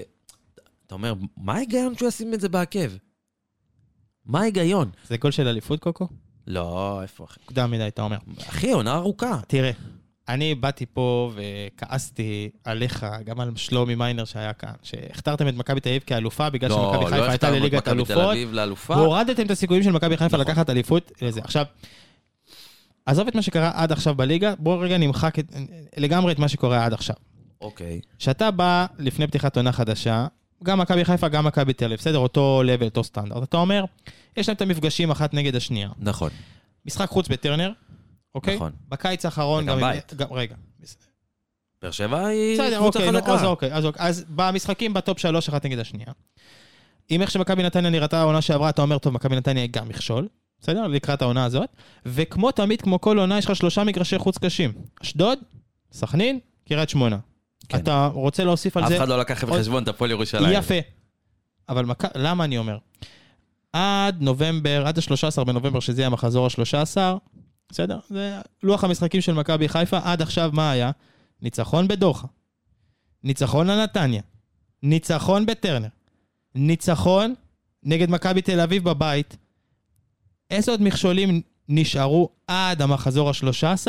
אתה 0.86 0.96
אומר, 0.96 1.14
מה 1.38 1.54
ההיגיון 1.54 1.96
שהוא 1.96 2.08
ישים 2.08 2.34
את 2.34 2.42
זה 2.42 2.50
בעקב? 2.50 2.90
מה 4.26 4.40
ההיגיון? 4.42 4.90
זה 5.08 5.18
גול 5.18 5.32
של 5.32 5.48
אליפות 5.48 5.80
קוקו? 5.80 6.08
לא, 6.48 7.00
איפה 7.02 7.24
אחי? 7.26 7.40
מוקדם 7.42 7.72
מדי, 7.72 7.88
אתה 7.88 8.02
אומר. 8.02 8.18
אחי, 8.50 8.72
עונה 8.72 8.96
ארוכה. 8.96 9.40
תראה, 9.48 9.72
אני 10.30 10.56
באתי 10.56 10.86
פה 10.86 11.32
וכעסתי 11.36 12.50
עליך, 12.64 13.06
גם 13.26 13.40
על 13.40 13.52
שלומי 13.56 13.96
מיינר 13.96 14.26
שהיה 14.26 14.54
כאן, 14.54 14.72
שהכתרתם 14.84 15.48
את 15.48 15.54
מכבי 15.54 15.80
תל 15.80 15.90
אביב 15.90 16.02
כאלופה 16.06 16.50
בגלל 16.50 16.70
שמכבי 16.70 17.06
חיפה 17.06 17.16
הייתה 17.16 17.34
הכתרנו 17.34 17.56
את 17.56 17.62
לליגת 17.62 17.88
אלופות. 17.88 18.36
והורדתם 18.90 19.46
את 19.46 19.52
הסיכויים 19.52 19.84
של 19.84 19.92
מכבי 19.92 20.18
חיפה 20.18 20.38
נכון. 20.38 20.40
לקחת 20.40 20.70
אליפות 20.70 21.12
לזה. 21.22 21.42
עכשיו, 21.44 21.66
עזוב 23.06 23.28
את 23.28 23.36
מה 23.36 23.42
שקרה 23.42 23.72
עד 23.76 23.92
עכשיו 23.92 24.16
בליגה, 24.16 24.54
בואו 24.60 24.80
רגע 24.80 24.98
נמחק 24.98 25.40
את, 25.40 25.46
לגמרי 25.98 26.34
את 26.34 26.40
מה 26.40 26.48
שקורה 26.48 26.86
עד 26.86 26.94
עכשיו. 26.94 27.16
אוקיי. 27.62 28.02
כשאתה 28.20 28.52
בא 28.52 28.86
לפני 29.00 29.28
פתיחת 29.28 29.58
עונה 29.58 29.72
חדשה, 29.72 30.28
גם 30.64 30.80
מכבי 30.80 31.06
חיפה, 31.06 31.28
גם 31.28 31.46
מכבי 31.46 31.74
תל 31.74 31.86
אביב, 31.86 31.98
בסדר? 31.98 32.18
אותו 32.18 32.64
לבל, 32.66 32.86
אותו 32.86 33.04
סטנדרט. 33.04 33.44
אתה 33.44 33.58
אומר, 33.58 33.86
יש 34.38 34.50
להם 34.50 34.56
את 34.56 34.62
המפגשים 34.62 35.12
אחת 35.12 35.34
נגד 35.34 35.56
השנייה. 35.56 35.90
נכון. 36.00 36.30
משחק 36.86 37.10
חוץ 37.10 37.28
בטרנר, 37.28 37.72
אוקיי? 38.38 38.56
נכון. 38.56 38.72
בקיץ 38.90 39.26
האחרון 39.26 39.64
וגם 39.64 39.84
עם- 39.84 39.92
בית. 39.94 40.14
גם, 40.14 40.28
רגע. 40.32 40.56
באר 41.82 41.92
שבע 41.92 42.26
היא 42.26 42.60
בסדר, 42.62 42.78
קבוצה 42.78 43.00
אוקיי, 43.00 43.12
חזקה. 43.22 43.34
אז 43.34 43.44
אוקיי, 43.44 43.74
אז 43.74 43.86
אוקיי. 43.86 44.02
אז 44.06 44.26
במשחקים 44.30 44.94
בטופ 44.94 45.20
שלוש, 45.20 45.50
אחת 45.50 45.66
נגד 45.66 45.80
השנייה. 45.80 46.08
אם 47.12 47.22
איך 47.22 47.32
שמכבי 47.32 47.64
נתניה 47.64 47.90
נראתה 47.92 48.20
העונה 48.20 48.42
שעברה, 48.42 48.70
אתה 48.70 48.82
אומר, 48.82 48.98
טוב, 48.98 49.14
מכבי 49.14 49.36
נתניה 49.36 49.64
היא 49.64 49.72
גם 49.72 49.90
מכשול, 49.90 50.28
בסדר? 50.62 50.88
לקראת 50.88 51.22
העונה 51.22 51.46
הזאת. 51.46 51.70
וכמו 52.06 52.52
תמיד, 52.52 52.82
כמו 52.82 53.02
כל 53.02 53.20
עונה, 53.20 53.38
יש 53.38 53.46
לך 53.46 53.56
שלושה 53.56 53.84
מגרשי 53.84 54.18
חוץ 54.18 54.38
קשים. 54.38 54.74
אשדוד, 55.04 55.40
סכנין, 55.92 56.40
קריית 56.68 56.90
שמונה. 56.90 57.18
כן. 57.70 57.78
אתה 57.78 58.10
רוצה 58.14 58.44
להוסיף 58.44 58.78
על 58.78 58.84
אף 58.84 58.90
זה... 58.90 58.98
אחד 58.98 59.08
לא 59.08 59.20
לקח 59.20 59.44
בחשבון 59.44 59.84
את 59.84 59.88
הפועל 59.88 60.12
ירושלים. 60.12 60.54
יפה. 60.54 60.76
אבל 61.70 61.86
מק... 61.86 62.04
למה 62.16 62.44
אני 62.44 62.58
אומר? 62.58 62.78
עד 63.74 64.22
נובמבר, 64.22 64.84
עד 64.88 64.98
ה-13 64.98 65.44
בנובמבר, 65.44 65.80
שזה 65.80 66.02
יהיה 66.02 66.08
המחזור 66.08 66.46
ה-13, 66.46 66.98
בסדר? 67.70 68.00
זה 68.10 68.42
לוח 68.64 68.84
המשחקים 68.84 69.22
של 69.22 69.34
מכבי 69.34 69.70
חיפה, 69.70 70.00
עד 70.04 70.22
עכשיו 70.22 70.50
מה 70.54 70.72
היה? 70.72 70.92
ניצחון 71.42 71.88
בדוחה, 71.88 72.28
ניצחון 73.24 73.68
לנתניה, 73.68 74.22
ניצחון 74.84 75.46
בטרנר, 75.46 75.88
ניצחון 76.56 77.34
נגד 77.84 78.10
מכבי 78.10 78.42
תל 78.42 78.60
אביב 78.60 78.84
בבית. 78.90 79.38
איזה 80.50 80.72
עוד 80.72 80.82
מכשולים 80.82 81.42
נשארו 81.70 82.30
עד 82.48 82.82
המחזור 82.82 83.30
ה-13? 83.30 83.88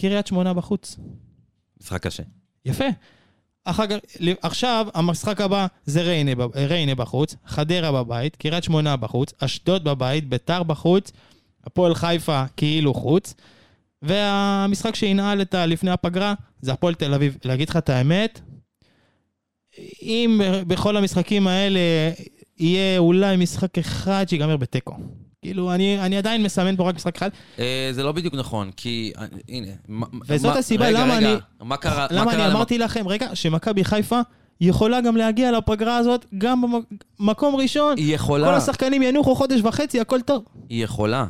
קריית 0.00 0.26
שמונה 0.26 0.54
בחוץ. 0.54 0.96
משחק 1.80 2.02
קשה. 2.02 2.22
יפה. 2.64 2.84
אחר 3.64 3.84
עכשיו, 4.42 4.86
המשחק 4.94 5.40
הבא 5.40 5.66
זה 5.84 6.02
ריינה, 6.02 6.32
ריינה 6.54 6.94
בחוץ, 6.94 7.36
חדרה 7.46 7.92
בבית, 7.92 8.36
קריית 8.36 8.64
שמונה 8.64 8.96
בחוץ, 8.96 9.32
אשדוד 9.38 9.84
בבית, 9.84 10.28
ביתר 10.28 10.62
בחוץ, 10.62 11.12
הפועל 11.66 11.94
חיפה 11.94 12.44
כאילו 12.56 12.94
חוץ, 12.94 13.34
והמשחק 14.02 14.94
שינעל 14.94 15.42
את. 15.42 15.54
לפני 15.54 15.90
הפגרה 15.90 16.34
זה 16.60 16.72
הפועל 16.72 16.94
תל 16.94 17.14
אביב. 17.14 17.36
להגיד 17.44 17.68
לך 17.68 17.76
את 17.76 17.88
האמת, 17.90 18.40
אם 20.02 20.40
בכל 20.66 20.96
המשחקים 20.96 21.46
האלה 21.46 21.80
יהיה 22.58 22.98
אולי 22.98 23.36
משחק 23.36 23.78
אחד 23.78 24.24
שיגמר 24.28 24.56
בתיקו. 24.56 24.96
כאילו, 25.42 25.72
אני, 25.74 26.00
אני 26.00 26.16
עדיין 26.16 26.42
מסמן 26.42 26.76
פה 26.76 26.88
רק 26.88 26.94
משחק 26.94 27.16
אחד. 27.16 27.30
אה, 27.58 27.88
זה 27.92 28.02
לא 28.02 28.12
בדיוק 28.12 28.34
נכון, 28.34 28.70
כי... 28.76 29.12
אה, 29.18 29.24
הנה. 29.48 29.66
מה- 29.88 30.06
וזאת 30.26 30.52
מה- 30.52 30.58
הסיבה 30.58 30.86
רגע, 30.86 31.04
למה 31.04 31.16
רגע, 31.16 31.28
אני- 31.32 31.40
מה 31.60 31.76
קרה? 31.76 32.06
מה 32.10 32.16
למה 32.20 32.30
אני 32.32 32.40
קרה 32.42 32.52
אמרתי 32.52 32.78
לכם, 32.78 33.08
רגע, 33.08 33.34
שמכבי 33.34 33.84
חיפה 33.84 34.20
יכולה 34.60 35.00
גם 35.00 35.16
להגיע 35.16 35.52
לפגרה 35.52 35.96
הזאת 35.96 36.26
גם 36.38 36.62
במקום 37.20 37.56
ראשון. 37.56 37.96
היא 37.96 38.06
כל 38.06 38.12
יכולה, 38.14 38.56
השחקנים 38.56 39.02
ינוחו 39.02 39.34
חודש 39.34 39.60
וחצי, 39.60 40.00
הכל 40.00 40.20
טוב. 40.20 40.44
היא 40.68 40.84
יכולה, 40.84 41.26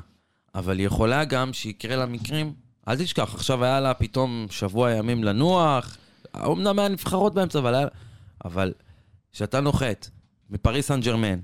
אבל 0.55 0.79
היא 0.79 0.87
יכולה 0.87 1.25
גם 1.25 1.53
שיקרה 1.53 1.97
לה 1.97 2.07
מקרים. 2.07 2.53
אל 2.89 2.97
תשכח, 2.97 3.35
עכשיו 3.35 3.65
היה 3.65 3.81
לה 3.81 3.95
פתאום 3.95 4.47
שבוע 4.51 4.91
ימים 4.91 5.25
לנוח, 5.25 5.97
אמנם 6.37 6.79
היה 6.79 6.89
נבחרות 6.89 7.35
באמצע, 7.35 7.59
אבל 7.59 7.75
היה... 7.75 7.87
אבל 8.45 8.73
כשאתה 9.33 9.61
נוחת 9.61 10.09
מפריס 10.51 10.87
סן 10.87 11.01
ג'רמן 11.01 11.41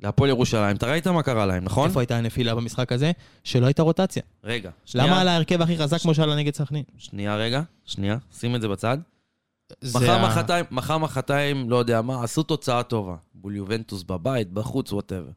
להפועל 0.00 0.30
ירושלים, 0.30 0.76
אתה 0.76 0.86
ראית 0.86 1.06
מה 1.06 1.22
קרה 1.22 1.46
להם, 1.46 1.64
נכון? 1.64 1.88
איפה 1.88 2.00
הייתה 2.00 2.16
הנפילה 2.16 2.54
במשחק 2.54 2.92
הזה? 2.92 3.12
שלא 3.44 3.66
הייתה 3.66 3.82
רוטציה. 3.82 4.22
רגע, 4.44 4.70
שנייה. 4.84 5.06
למה 5.06 5.20
על 5.20 5.28
ההרכב 5.28 5.62
הכי 5.62 5.78
חזק 5.78 5.98
כמו 5.98 6.14
שהיה 6.14 6.36
נגד 6.36 6.54
סכנין? 6.54 6.84
שנייה 6.98 7.36
רגע, 7.36 7.62
שנייה, 7.84 8.16
שים 8.38 8.56
את 8.56 8.60
זה 8.60 8.68
בצד. 8.68 8.98
מחר 9.84 10.26
מחרתיים, 10.26 10.64
מחר 10.70 10.98
מחרתיים, 10.98 11.70
לא 11.70 11.76
יודע 11.76 12.02
מה, 12.02 12.24
עשו 12.24 12.42
תוצאה 12.42 12.82
טובה. 12.82 13.16
מול 13.34 13.56
יובנטוס 13.56 14.02
בבית, 14.02 14.52
בחוץ, 14.52 14.92
ווטאבר. 14.92 15.30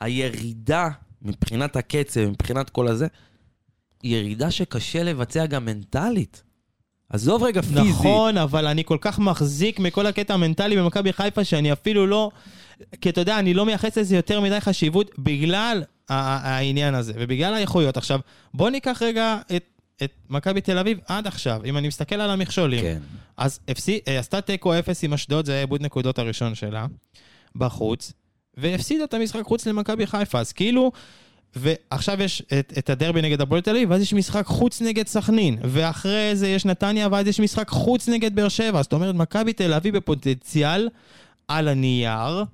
הירידה 0.00 0.88
מבחינת 1.22 1.76
הקצב, 1.76 2.20
מבחינת 2.20 2.70
כל 2.70 2.88
הזה, 2.88 3.06
היא 4.02 4.16
ירידה 4.16 4.50
שקשה 4.50 5.02
לבצע 5.02 5.46
גם 5.46 5.64
מנטלית. 5.64 6.42
עזוב 7.10 7.42
רגע 7.42 7.62
פיזית. 7.62 7.78
נכון, 7.78 8.38
אבל 8.38 8.66
אני 8.66 8.84
כל 8.84 8.98
כך 9.00 9.18
מחזיק 9.18 9.78
מכל 9.78 10.06
הקטע 10.06 10.34
המנטלי 10.34 10.76
במכבי 10.76 11.12
חיפה, 11.12 11.44
שאני 11.44 11.72
אפילו 11.72 12.06
לא... 12.06 12.30
כי 13.00 13.10
אתה 13.10 13.20
יודע, 13.20 13.38
אני 13.38 13.54
לא 13.54 13.66
מייחס 13.66 13.98
לזה 13.98 14.16
יותר 14.16 14.40
מדי 14.40 14.60
חשיבות 14.60 15.10
בגלל 15.18 15.82
העניין 16.08 16.94
הזה, 16.94 17.12
ובגלל 17.16 17.54
האיכויות. 17.54 17.96
עכשיו, 17.96 18.20
בוא 18.54 18.70
ניקח 18.70 19.02
רגע 19.02 19.38
את, 19.56 19.64
את 20.02 20.12
מכבי 20.30 20.60
תל 20.60 20.78
אביב 20.78 20.98
עד 21.08 21.26
עכשיו, 21.26 21.60
אם 21.64 21.76
אני 21.76 21.88
מסתכל 21.88 22.14
על 22.14 22.30
המכשולים. 22.30 22.80
כן. 22.80 22.98
אז 23.36 23.60
הפסיד, 23.68 24.00
אה, 24.08 24.18
עשתה 24.18 24.40
תיקו 24.40 24.78
אפס 24.78 25.04
עם 25.04 25.12
אשדוד, 25.12 25.46
זה 25.46 25.52
היה 25.52 25.60
עיבוד 25.60 25.82
נקודות 25.82 26.18
הראשון 26.18 26.54
שלה, 26.54 26.86
בחוץ, 27.56 28.12
והפסידה 28.56 29.04
את 29.04 29.14
המשחק 29.14 29.42
חוץ 29.42 29.66
למכבי 29.66 30.06
חיפה, 30.06 30.40
אז 30.40 30.52
כאילו... 30.52 30.92
ועכשיו 31.56 32.22
יש 32.22 32.42
את, 32.58 32.72
את 32.78 32.90
הדרבי 32.90 33.22
נגד 33.22 33.40
הפועל 33.40 33.60
תל 33.60 33.70
אביב, 33.70 33.90
ואז 33.90 34.02
יש 34.02 34.12
משחק 34.12 34.46
חוץ 34.46 34.80
נגד 34.80 35.06
סכנין, 35.06 35.58
ואחרי 35.62 36.30
זה 36.36 36.48
יש 36.48 36.64
נתניה, 36.64 37.08
ואז 37.10 37.26
יש 37.26 37.40
משחק 37.40 37.68
חוץ 37.68 38.08
נגד 38.08 38.34
באר 38.34 38.48
שבע. 38.48 38.82
זאת 38.82 38.92
אומרת, 38.92 39.14
מכבי 39.14 39.52
תל 39.52 39.72
אביב 39.72 39.96
בפוטנציאל 39.96 40.88
על 41.48 41.68
הנייר, 41.68 42.44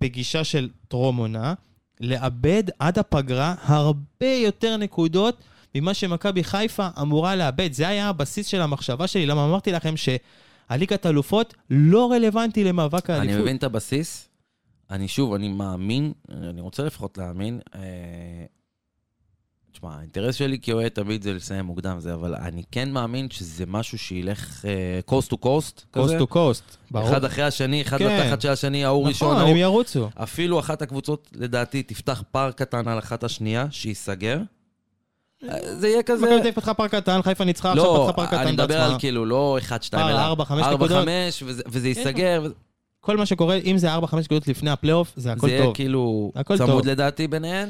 בגישה 0.00 0.44
של 0.44 0.68
טרום 0.88 1.16
עונה, 1.16 1.54
לאבד 2.00 2.62
עד 2.78 2.98
הפגרה 2.98 3.54
הרבה 3.62 4.26
יותר 4.26 4.76
נקודות 4.76 5.44
ממה 5.74 5.94
שמכבי 5.94 6.44
חיפה 6.44 6.88
אמורה 7.00 7.36
לאבד. 7.36 7.72
זה 7.72 7.88
היה 7.88 8.08
הבסיס 8.08 8.46
של 8.46 8.60
המחשבה 8.60 9.06
שלי, 9.06 9.26
למה 9.26 9.44
אמרתי 9.44 9.72
לכם 9.72 9.94
שהליגת 9.96 11.06
אלופות 11.06 11.54
לא 11.70 12.12
רלוונטי 12.12 12.64
למאבק 12.64 13.10
האליפות. 13.10 13.34
אני 13.34 13.42
מבין 13.42 13.56
את 13.56 13.64
הבסיס. 13.64 14.29
אני 14.90 15.08
שוב, 15.08 15.34
אני 15.34 15.48
מאמין, 15.48 16.12
אני 16.50 16.60
רוצה 16.60 16.82
לפחות 16.84 17.18
להאמין. 17.18 17.60
אה, 17.74 17.80
תשמע, 19.72 19.94
האינטרס 19.98 20.34
שלי 20.34 20.58
כאוהד 20.62 20.88
תמיד 20.88 21.22
זה 21.22 21.32
לסיים 21.32 21.64
מוקדם 21.64 22.00
זה, 22.00 22.14
אבל 22.14 22.34
אני 22.34 22.62
כן 22.72 22.90
מאמין 22.92 23.30
שזה 23.30 23.64
משהו 23.66 23.98
שילך 23.98 24.64
coast 25.04 25.30
to 25.30 25.36
coast. 25.38 25.84
coast 25.90 26.14
to 26.18 26.26
coast, 26.26 26.76
ברור. 26.90 27.08
אחד 27.08 27.24
אחרי 27.24 27.44
השני, 27.44 27.82
אחד 27.82 27.98
כן. 27.98 28.20
בתחת 28.26 28.40
של 28.40 28.48
השני, 28.48 28.84
ההוא 28.84 29.08
ראשון, 29.08 29.36
נכון. 29.36 29.50
הם 29.50 29.56
ירוצו. 29.56 30.08
אפילו 30.14 30.60
אחת 30.60 30.82
הקבוצות, 30.82 31.28
לדעתי, 31.34 31.82
תפתח 31.82 32.22
פער 32.30 32.50
קטן 32.52 32.88
על 32.88 32.98
אחת 32.98 33.24
השנייה, 33.24 33.66
שייסגר. 33.70 34.38
אה, 35.48 35.74
זה 35.74 35.88
יהיה 35.88 36.02
כזה... 36.02 36.22
מכבי 36.22 36.34
תל 36.36 36.40
אביב 36.40 36.54
פתחה 36.54 36.74
פער 36.74 36.88
קטן, 36.88 37.22
חיפה 37.22 37.44
ניצחה, 37.44 37.70
עכשיו 37.72 37.84
לא, 37.84 38.00
פתחה 38.02 38.12
פער 38.16 38.26
קטן 38.26 38.36
אני 38.38 38.52
מדבר 38.52 38.66
בעצמה. 38.66 38.86
על 38.94 38.98
כאילו, 38.98 39.26
לא 39.26 39.58
1-2, 39.68 39.90
פער 39.90 40.10
אלא 40.10 40.18
ארבע, 40.18 40.44
חמש 40.44 40.64
נקודות. 40.66 40.90
4-5, 40.90 41.06
וזה- 41.46 41.62
וזה 41.66 41.88
ייסגר. 41.88 42.46
כל 43.00 43.16
מה 43.16 43.26
שקורה, 43.26 43.56
אם 43.56 43.78
זה 43.78 43.96
4-5 43.96 44.16
נקודות 44.16 44.48
לפני 44.48 44.70
הפלייאוף, 44.70 45.12
זה 45.16 45.32
הכל 45.32 45.48
זה 45.48 45.58
טוב. 45.62 45.74
כאילו 45.74 46.32
הכל 46.36 46.56
צמוד 46.56 46.70
טוב. 46.70 46.86
לדעתי 46.86 47.28
ביניהן, 47.28 47.68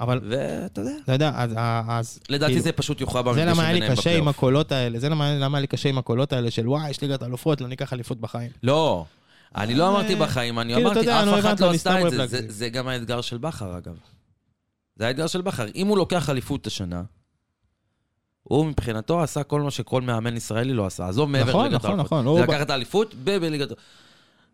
אבל, 0.00 0.20
ואתה 0.28 0.80
יודע. 0.80 0.92
אתה 1.04 1.12
יודע, 1.12 1.32
אז... 1.34 1.50
אז 1.88 2.20
לדעתי 2.28 2.52
כאילו, 2.52 2.64
זה 2.64 2.72
פשוט 2.72 3.00
יוכרע 3.00 3.22
זה 3.22 3.28
במפגש 3.28 3.42
למה 3.42 3.62
היה 3.62 3.72
לי 3.72 3.80
ביניהם 3.80 3.96
קשה 3.96 4.10
עם 4.10 4.16
בפלייאוף. 4.16 4.36
הקולות 4.36 4.72
האלה, 4.72 4.98
זה 4.98 5.08
למה 5.08 5.34
למה 5.34 5.58
היה 5.58 5.60
לי 5.60 5.66
קשה 5.66 5.88
עם 5.88 5.98
הקולות 5.98 6.32
האלה 6.32 6.50
של 6.50 6.68
וואי, 6.68 6.90
יש 6.90 7.02
ליגת 7.02 7.22
אלופות, 7.22 7.60
לא 7.60 7.68
ניקח 7.68 7.92
אליפות 7.92 8.20
בחיים. 8.20 8.50
לא, 8.62 9.04
אני 9.56 9.74
לא 9.74 9.84
אה, 9.84 9.90
אמרתי 9.90 10.16
בחיים, 10.16 10.58
אני 10.58 10.74
כאילו, 10.74 10.90
אמרתי, 10.92 11.10
אף 11.10 11.28
אחת 11.28 11.44
הבנת, 11.44 11.60
לא 11.60 11.70
עשתה 11.70 12.06
את 12.06 12.10
זה. 12.10 12.26
זה. 12.26 12.40
זה 12.48 12.68
גם 12.68 12.88
האתגר 12.88 13.20
של 13.20 13.38
בכר, 13.38 13.78
אגב. 13.78 13.94
זה 14.96 15.06
האתגר 15.06 15.26
של 15.26 15.40
בכר. 15.40 15.66
אם 15.74 15.86
הוא 15.86 15.98
לוקח 15.98 16.30
אליפות 16.30 16.66
השנה, 16.66 17.02
הוא 18.42 18.66
מבחינתו 18.66 19.22
עשה 19.22 19.42
כל 19.42 19.60
מה 19.60 19.70
שכל 19.70 20.02
מאמן 20.02 20.36
ישראלי 20.36 20.72
לא 20.74 20.86
עשה. 20.86 21.08
עזוב 21.08 21.30
מעבר 21.30 21.50
נכון, 21.50 21.64
לליגת 21.64 21.74
נכון, 21.74 21.90
האלופות. 21.90 22.06
נכון, 22.06 22.24
זה 22.24 22.30
הוא 22.30 22.40
ב- 22.40 22.50
לקח 22.50 22.62
את 22.62 22.70
האליפות 22.70 23.14
בליגת... 23.14 23.68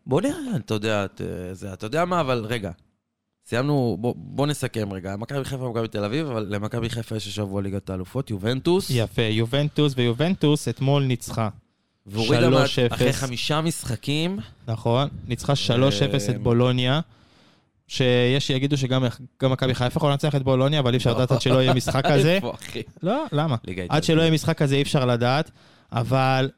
בוא 0.09 0.21
נראה, 0.21 0.57
אתה 0.57 0.75
יודע, 0.75 1.07
זה, 1.53 1.73
אתה 1.73 1.87
יודע 1.87 2.05
מה, 2.05 2.21
אבל 2.21 2.45
רגע. 2.49 2.71
סיימנו, 3.47 3.97
בוא, 4.01 4.15
בוא 4.17 4.47
נסכם 4.47 4.93
רגע. 4.93 5.17
מכבי 5.17 5.45
חיפה 5.45 5.65
ומכבי 5.65 5.89
תל 5.89 6.05
אביב, 6.05 6.27
אבל 6.27 6.47
למכבי 6.49 6.91
חיפה 6.91 7.17
יש 7.17 7.27
השבוע 7.27 7.63
ליגת 7.63 7.91
האלופות, 7.91 8.31
יובנטוס. 8.31 8.91
יפה, 8.91 9.23
יובנטוס, 9.23 9.93
ויובנטוס 9.97 10.69
אתמול 10.69 11.03
ניצחה, 11.05 11.49
והורידה 12.07 12.51
מה- 12.51 12.65
3-0. 12.65 12.95
אחרי 12.95 13.13
חמישה 13.13 13.61
משחקים. 13.61 14.39
נכון? 14.69 15.09
ניצחה 15.29 15.53
3-0 15.57 15.73
אה, 16.29 16.35
את 16.35 16.43
בולוניה. 16.43 17.01
שיש 17.91 18.47
שיגידו 18.47 18.77
שגם 18.77 19.05
גם 19.43 19.53
מכבי 19.53 19.75
חיפה 19.75 19.97
יכולה 19.99 20.13
לנצח 20.13 20.35
את 20.35 20.43
בולוניה, 20.43 20.81
אבל 20.81 20.93
אי 20.93 20.97
אפשר 20.97 21.15
לדעת 21.15 21.33
עד 21.33 21.41
שלא 21.41 21.63
יהיה 21.63 21.75
משחק 21.75 22.07
כזה. 22.13 22.39
לא, 23.03 23.25
למה? 23.33 23.57
עד 23.89 24.05
שלא 24.05 24.21
יהיה 24.23 24.31
משחק 24.31 24.59
כזה 24.59 24.75
אי 24.77 24.83
אפשר 24.83 25.05
לדעת, 25.05 25.51
אבל 25.93 26.51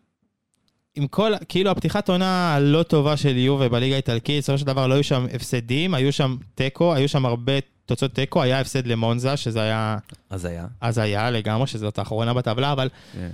עם 0.96 1.06
כל, 1.06 1.32
כאילו 1.48 1.70
הפתיחת 1.70 2.08
עונה 2.08 2.54
הלא 2.54 2.82
טובה 2.82 3.16
של 3.16 3.36
יובה 3.36 3.68
בליגה 3.68 3.94
האיטלקית, 3.94 4.42
בסופו 4.42 4.58
של 4.58 4.66
דבר 4.66 4.86
לא 4.86 4.94
היו 4.94 5.04
שם 5.04 5.26
הפסדים, 5.34 5.94
היו 5.94 6.12
שם 6.12 6.36
תיקו, 6.54 6.94
היו 6.94 7.08
שם 7.08 7.26
הרבה 7.26 7.52
תוצאות 7.86 8.14
תיקו, 8.14 8.42
היה 8.42 8.60
הפסד 8.60 8.86
למונזה, 8.86 9.36
שזה 9.36 9.62
היה 9.62 9.96
אז 10.30 10.44
היה. 10.44 10.66
הזיה 10.82 11.30
לגמרי, 11.30 11.66
שזאת 11.66 11.98
האחרונה 11.98 12.34
בטבלה, 12.34 12.72
אבל 12.72 12.88
כן. 13.12 13.28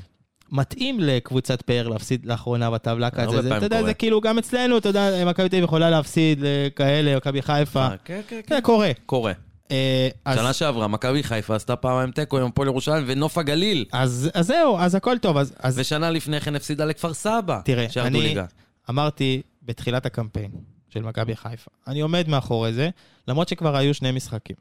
מתאים 0.52 1.00
לקבוצת 1.00 1.62
פאר 1.62 1.88
להפסיד 1.88 2.26
לאחרונה 2.26 2.70
בטבלה 2.70 3.08
הרבה 3.12 3.26
כזה. 3.26 3.42
זה, 3.42 3.56
אתה 3.56 3.66
יודע. 3.66 3.82
זה 3.82 3.94
כאילו 3.94 4.20
גם 4.20 4.38
אצלנו, 4.38 4.78
אתה 4.78 4.88
יודע, 4.88 5.24
מכבי 5.26 5.48
תל 5.48 5.56
אביב 5.56 5.64
יכולה 5.64 5.90
להפסיד 5.90 6.40
לכאלה, 6.42 7.16
מכבי 7.16 7.42
חיפה. 7.42 7.88
כן, 8.04 8.20
כן, 8.28 8.40
כן. 8.46 8.54
זה 8.54 8.60
קורה. 8.60 8.90
קורה. 9.06 9.32
אה, 9.70 10.08
שנה 10.34 10.52
שעברה, 10.52 10.88
מכבי 10.88 11.22
חיפה 11.22 11.54
עשתה 11.56 11.76
פעמיים 11.76 12.10
תיקו 12.10 12.38
עם 12.38 12.46
הפועל 12.46 12.68
ירושלים 12.68 13.04
ונוף 13.06 13.38
הגליל. 13.38 13.84
אז 13.92 14.30
אז 14.34 14.46
זהו, 14.46 14.78
אז 14.78 14.94
הכל 14.94 15.18
טוב. 15.18 15.36
אז- 15.36 15.54
אז 15.58 15.78
ושנה 15.78 16.10
לפני 16.10 16.40
כן 16.40 16.54
הפסידה 16.56 16.84
לכפר 16.84 17.14
סבא. 17.14 17.60
תראה, 17.64 17.86
אני 17.96 18.20
ליגה. 18.20 18.44
אמרתי 18.90 19.42
בתחילת 19.62 20.06
הקמפיין 20.06 20.50
של 20.88 21.02
מכבי 21.02 21.36
חיפה, 21.36 21.70
אני 21.86 22.00
עומד 22.00 22.28
מאחורי 22.28 22.72
זה, 22.72 22.90
למרות 23.28 23.48
שכבר 23.48 23.76
היו 23.76 23.94
שני 23.94 24.12
משחקים. 24.12 24.56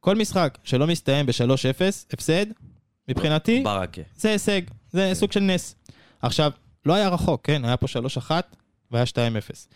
כל 0.00 0.16
משחק 0.16 0.58
שלא 0.64 0.86
מסתיים 0.86 1.26
ב-3-0, 1.26 1.80
הפסד, 2.12 2.46
מבחינתי, 3.08 3.62
ברכה. 3.62 4.02
זה 4.16 4.30
הישג, 4.30 4.60
זה 4.90 5.10
סוג 5.14 5.32
של 5.32 5.40
נס. 5.40 5.74
עכשיו, 6.22 6.50
לא 6.86 6.94
היה 6.94 7.08
רחוק, 7.08 7.40
כן? 7.44 7.64
היה 7.64 7.76
פה 7.76 7.86
3-1 7.86 8.30
והיה 8.90 9.06
2-0. 9.06 9.66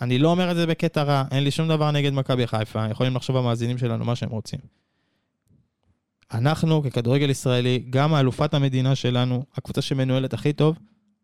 אני 0.00 0.18
לא 0.18 0.28
אומר 0.28 0.50
את 0.50 0.56
זה 0.56 0.66
בקטע 0.66 1.02
רע, 1.02 1.24
אין 1.30 1.44
לי 1.44 1.50
שום 1.50 1.68
דבר 1.68 1.90
נגד 1.90 2.12
מכבי 2.12 2.46
חיפה, 2.46 2.86
יכולים 2.90 3.16
לחשוב 3.16 3.36
המאזינים 3.36 3.78
שלנו 3.78 4.04
מה 4.04 4.16
שהם 4.16 4.30
רוצים. 4.30 4.58
אנחנו, 6.32 6.82
ככדורגל 6.82 7.30
ישראלי, 7.30 7.84
גם 7.90 8.14
האלופת 8.14 8.54
המדינה 8.54 8.94
שלנו, 8.94 9.44
הקבוצה 9.56 9.82
שמנוהלת 9.82 10.34
הכי 10.34 10.52
טוב, 10.52 10.76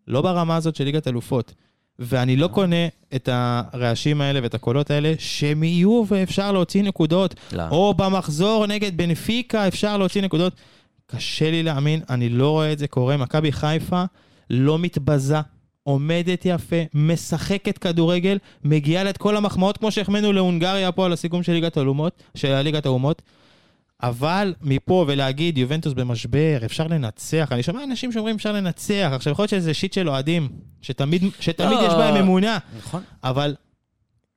לא 0.08 0.22
ברמה 0.22 0.56
הזאת 0.56 0.76
של 0.76 0.84
ליגת 0.84 1.08
אלופות. 1.08 1.54
ואני 1.98 2.36
לא 2.36 2.48
קונה 2.48 2.86
את 3.14 3.28
הרעשים 3.32 4.20
האלה 4.20 4.40
ואת 4.42 4.54
הקולות 4.54 4.90
האלה, 4.90 5.14
שהם 5.18 5.62
יהיו 5.62 6.04
ואפשר 6.08 6.52
להוציא 6.52 6.82
נקודות. 6.82 7.34
לא. 7.52 7.68
או 7.70 7.94
במחזור 7.94 8.66
נגד 8.66 8.96
בנפיקה 8.96 9.68
אפשר 9.68 9.96
להוציא 9.96 10.22
נקודות. 10.22 10.54
קשה 11.06 11.50
לי 11.50 11.62
להאמין, 11.62 12.00
אני 12.10 12.28
לא 12.28 12.50
רואה 12.50 12.72
את 12.72 12.78
זה 12.78 12.86
קורה. 12.86 13.16
מכבי 13.16 13.52
חיפה 13.52 14.04
לא 14.50 14.78
מתבזה, 14.78 15.40
עומדת 15.84 16.42
יפה, 16.44 16.76
משחקת 16.94 17.78
כדורגל, 17.78 18.38
מגיעה 18.64 19.04
לה 19.04 19.10
את 19.10 19.18
כל 19.18 19.36
המחמאות 19.36 19.78
כמו 19.78 19.92
שהחמאנו 19.92 20.32
להונגריה 20.32 20.92
פה 20.92 21.06
על 21.06 21.12
הסיכום 21.12 21.42
של 21.42 21.52
ליגת 21.52 21.76
האומות, 21.76 22.22
של 22.34 22.62
ליגת 22.62 22.86
האומות. 22.86 23.22
אבל 24.02 24.54
מפה 24.62 25.04
ולהגיד 25.08 25.58
יובנטוס 25.58 25.92
במשבר, 25.92 26.58
אפשר 26.64 26.86
לנצח, 26.86 27.48
אני 27.52 27.62
שומע 27.62 27.84
אנשים 27.84 28.12
שאומרים 28.12 28.36
אפשר 28.36 28.52
לנצח, 28.52 29.10
עכשיו 29.12 29.32
יכול 29.32 29.42
להיות 29.42 29.50
שזה 29.50 29.74
שיט 29.74 29.92
של 29.92 30.08
אוהדים, 30.08 30.48
שתמיד, 30.82 31.22
שתמיד 31.40 31.78
לא. 31.78 31.86
יש 31.86 31.92
בהם 31.94 32.16
אמונה, 32.16 32.58
נכון. 32.78 33.02
אבל 33.24 33.54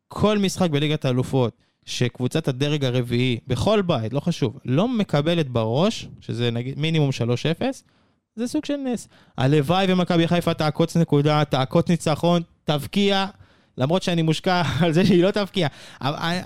כל 0.07 0.37
משחק 0.37 0.69
בליגת 0.69 1.05
האלופות, 1.05 1.53
שקבוצת 1.85 2.47
הדרג 2.47 2.85
הרביעי, 2.85 3.37
בכל 3.47 3.81
בית, 3.81 4.13
לא 4.13 4.19
חשוב, 4.19 4.59
לא 4.65 4.87
מקבלת 4.87 5.49
בראש, 5.49 6.07
שזה 6.21 6.51
נגיד 6.51 6.79
מינימום 6.79 7.09
3-0, 7.59 7.63
זה 8.37 8.47
סוג 8.47 8.65
של 8.65 8.75
נס. 8.75 9.07
הלוואי 9.37 9.85
ומכבי 9.89 10.27
חיפה 10.27 10.53
תעקוץ 10.53 10.97
נקודה, 10.97 11.43
תעקוץ 11.45 11.89
ניצחון, 11.89 12.41
תבקיע, 12.63 13.25
למרות 13.77 14.03
שאני 14.03 14.21
מושקע 14.21 14.61
על 14.81 14.91
זה 14.93 15.05
שהיא 15.05 15.23
לא 15.23 15.31
תבקיע. 15.31 15.67
אה, 16.01 16.41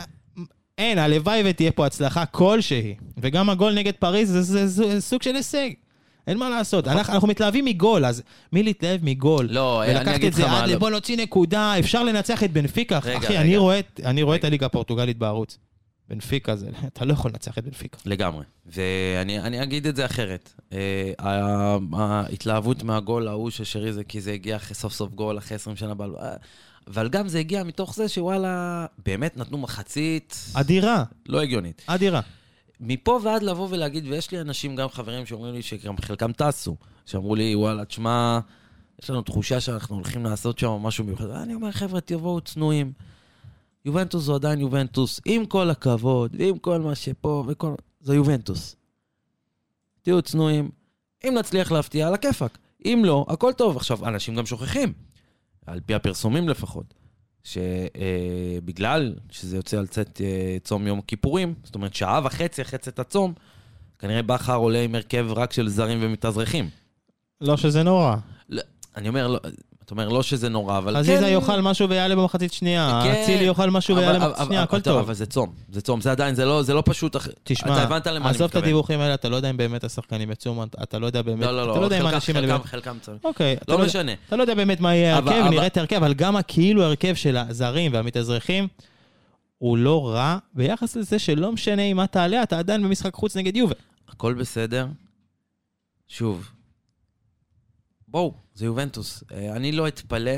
אין, 0.77 0.97
הלוואי 0.97 1.41
ותהיה 1.45 1.71
פה 1.71 1.85
הצלחה 1.85 2.25
כלשהי. 2.25 2.95
וגם 3.17 3.49
הגול 3.49 3.73
נגד 3.73 3.93
פריז 3.99 4.29
זה, 4.31 4.41
זה, 4.41 4.67
זה, 4.67 4.93
זה 4.93 5.01
סוג 5.01 5.21
של 5.21 5.35
הישג. 5.35 5.69
אין 6.27 6.37
מה 6.37 6.49
לעשות, 6.49 6.87
אנחנו, 6.87 7.13
אנחנו 7.13 7.27
מתלהבים 7.27 7.65
מגול, 7.65 8.05
אז 8.05 8.23
מי 8.53 8.63
להתלהב 8.63 8.99
מגול? 9.05 9.47
לא, 9.51 9.83
אני 9.83 9.91
ולקחת 9.95 10.07
אגיד 10.15 10.25
את 10.27 10.33
לך 10.33 10.37
זה 10.37 10.47
מה, 10.47 10.61
עד 10.63 10.69
לא. 10.69 10.75
לבוא 10.75 10.89
להוציא 10.91 11.17
נקודה, 11.17 11.79
אפשר 11.79 12.03
לנצח 12.03 12.43
את 12.43 12.51
בנפיקה. 12.51 12.97
אחי, 12.97 13.09
רגע. 13.15 13.41
אני 13.41 13.57
רואה, 13.57 13.79
את- 13.79 13.99
אני 14.03 14.23
רואה 14.23 14.35
את 14.37 14.43
הליגה 14.43 14.65
הפורטוגלית 14.65 15.17
בערוץ. 15.17 15.57
בנפיקה 16.11 16.55
זה, 16.55 16.69
אתה 16.93 17.05
לא 17.05 17.13
יכול 17.13 17.31
לנצח 17.31 17.57
את 17.57 17.63
בנפיקה. 17.63 17.97
לגמרי. 18.05 18.43
ואני 18.65 19.39
אני 19.39 19.63
אגיד 19.63 19.87
את 19.87 19.95
זה 19.95 20.05
אחרת. 20.05 20.53
אה, 20.73 21.13
ההתלהבות 21.93 22.83
מהגול 22.83 23.27
ההוא 23.27 23.49
של 23.49 23.63
שרי 23.63 23.93
זה 23.93 24.03
כי 24.03 24.21
זה 24.21 24.31
הגיע 24.31 24.55
אחרי 24.55 24.75
סוף 24.75 24.93
סוף 24.93 25.13
גול, 25.13 25.37
אחרי 25.37 25.55
20 25.55 25.75
שנה 25.75 25.93
בעל... 25.93 26.15
אה, 26.19 26.35
אבל 26.87 27.09
גם 27.09 27.27
זה 27.27 27.39
הגיע 27.39 27.63
מתוך 27.63 27.95
זה 27.95 28.09
שוואלה, 28.09 28.85
באמת 29.05 29.37
נתנו 29.37 29.57
מחצית 29.57 30.37
אדירה, 30.53 31.03
לא 31.25 31.41
הגיונית. 31.41 31.81
אדירה. 31.87 32.21
מפה 32.79 33.19
ועד 33.23 33.43
לבוא 33.43 33.67
ולהגיד, 33.71 34.07
ויש 34.07 34.31
לי 34.31 34.41
אנשים, 34.41 34.75
גם 34.75 34.89
חברים 34.89 35.25
שאומרים 35.25 35.53
לי 35.53 35.61
שגם 35.61 35.97
חלקם 35.97 36.31
טסו, 36.31 36.75
שאמרו 37.05 37.35
לי, 37.35 37.55
וואלה, 37.55 37.85
תשמע, 37.85 38.39
יש 39.03 39.09
לנו 39.09 39.21
תחושה 39.21 39.59
שאנחנו 39.59 39.95
הולכים 39.95 40.25
לעשות 40.25 40.59
שם 40.59 40.69
משהו 40.69 41.03
מיוחד. 41.03 41.29
אני 41.29 41.53
אומר, 41.53 41.71
חבר'ה, 41.71 42.01
תבואו 42.01 42.41
צנועים. 42.41 42.93
יובנטוס 43.85 44.23
זו 44.23 44.35
עדיין 44.35 44.59
יובנטוס, 44.59 45.21
עם 45.25 45.45
כל 45.45 45.69
הכבוד, 45.69 46.35
ועם 46.39 46.57
כל 46.57 46.81
מה 46.81 46.95
שפה 46.95 47.43
וכל... 47.47 47.73
זו 48.01 48.13
יובנטוס. 48.13 48.75
תהיו 50.01 50.21
צנועים. 50.21 50.69
אם 51.27 51.33
נצליח 51.39 51.71
להפתיע, 51.71 52.07
על 52.07 52.13
הכיפאק. 52.13 52.57
אם 52.85 53.01
לא, 53.05 53.25
הכל 53.29 53.53
טוב. 53.53 53.77
עכשיו, 53.77 54.07
אנשים 54.07 54.35
גם 54.35 54.45
שוכחים, 54.45 54.93
על 55.65 55.79
פי 55.85 55.93
הפרסומים 55.93 56.49
לפחות, 56.49 56.93
שבגלל 57.43 59.15
שזה 59.29 59.55
יוצא 59.55 59.77
על 59.77 59.87
צאת 59.87 60.21
אה, 60.21 60.57
צום 60.63 60.87
יום 60.87 60.99
הכיפורים, 60.99 61.53
זאת 61.63 61.75
אומרת 61.75 61.93
שעה 61.93 62.21
וחצי 62.23 62.61
אחרי 62.61 62.79
צאת 62.79 62.99
הצום, 62.99 63.33
כנראה 63.99 64.21
בכר 64.21 64.55
עולה 64.55 64.81
עם 64.81 64.95
הרכב 64.95 65.25
רק 65.29 65.53
של 65.53 65.69
זרים 65.69 65.97
ומתאזרחים. 66.01 66.69
לא 67.41 67.57
שזה 67.57 67.83
נורא. 67.83 68.15
אני 68.95 69.09
אומר, 69.09 69.27
לא, 69.27 69.39
אתה 69.93 70.01
אומר 70.01 70.09
לא 70.09 70.23
שזה 70.23 70.49
נורא, 70.49 70.77
אבל 70.77 70.93
כן... 70.93 70.99
חזיזה 70.99 71.27
יאכל 71.27 71.61
משהו 71.61 71.89
ויעלה 71.89 72.15
במחצית 72.15 72.53
שנייה, 72.53 73.01
כן. 73.03 73.21
אצילי 73.23 73.43
יאכל 73.43 73.69
משהו 73.69 73.95
ויעלה 73.95 74.19
במחצית 74.19 74.45
שנייה, 74.45 74.63
הכל 74.63 74.81
טוב. 74.81 74.97
אבל 74.97 75.13
זה 75.13 75.25
צום, 75.25 75.53
זה 75.71 75.81
צום, 75.81 76.01
זה 76.01 76.11
עדיין, 76.11 76.35
זה 76.35 76.45
לא, 76.45 76.63
זה 76.63 76.73
לא 76.73 76.83
פשוט, 76.85 77.15
תשמע, 77.43 77.73
אתה 77.73 77.83
הבנת 77.83 78.07
למה 78.07 78.17
אני 78.25 78.35
עזוב 78.35 78.41
את 78.41 78.47
מתכוון. 78.49 78.63
הדיווחים 78.63 78.99
האלה, 78.99 79.13
אתה 79.13 79.29
לא 79.29 79.35
יודע 79.35 79.49
אם 79.49 79.57
באמת 79.57 79.83
השחקנים 79.83 80.31
יצאו, 80.31 80.63
אתה 80.83 80.99
לא 80.99 81.05
יודע 81.05 81.21
באמת, 81.21 81.45
לא, 81.45 81.51
לא, 81.51 81.71
אתה 81.71 81.79
לא, 81.81 81.89
לא 81.89 81.95
אם 81.97 82.01
חלקם-. 82.03 82.19
חלקם, 82.19 82.41
באמת- 82.47 82.65
חלקם 82.65 82.97
צמים. 83.01 83.17
אוקיי, 83.23 83.53
אתה 83.53 83.65
לא 83.67 83.73
יודע- 83.73 83.85
משנה. 83.85 84.11
אתה 84.27 84.35
לא 84.35 84.41
יודע 84.43 84.53
באמת 84.55 84.79
מה 84.79 84.95
יהיה 84.95 85.13
ההרכב, 85.15 85.43
נראה 85.49 85.67
את 85.67 85.77
ההרכב, 85.77 85.95
אבל 85.95 86.13
גם 86.13 86.35
הכאילו 86.35 86.83
ההרכב 86.83 87.15
של 87.15 87.37
הזרים 87.37 87.93
והמתאזרחים, 87.93 88.67
הוא 89.57 89.77
לא 89.77 90.07
רע 90.09 90.37
ביחס 90.53 90.95
לזה 90.95 91.19
שלא 91.19 91.51
משנה 91.51 91.81
עם 91.81 91.97
מה 91.97 92.07
תעלה, 92.07 92.43
אתה 92.43 92.59
עדיין 92.59 92.83
במשחק 92.83 93.13
חוץ 93.13 93.35
נגד 93.37 93.55
יובה. 93.55 93.75
הכל 94.09 94.33
בסדר. 94.33 94.87
שוב, 96.07 96.47
בואו, 98.07 98.33
זה 98.61 98.65
יובנטוס. 98.65 99.23
אה, 99.33 99.55
אני 99.55 99.71
לא 99.71 99.87
אתפלא 99.87 100.31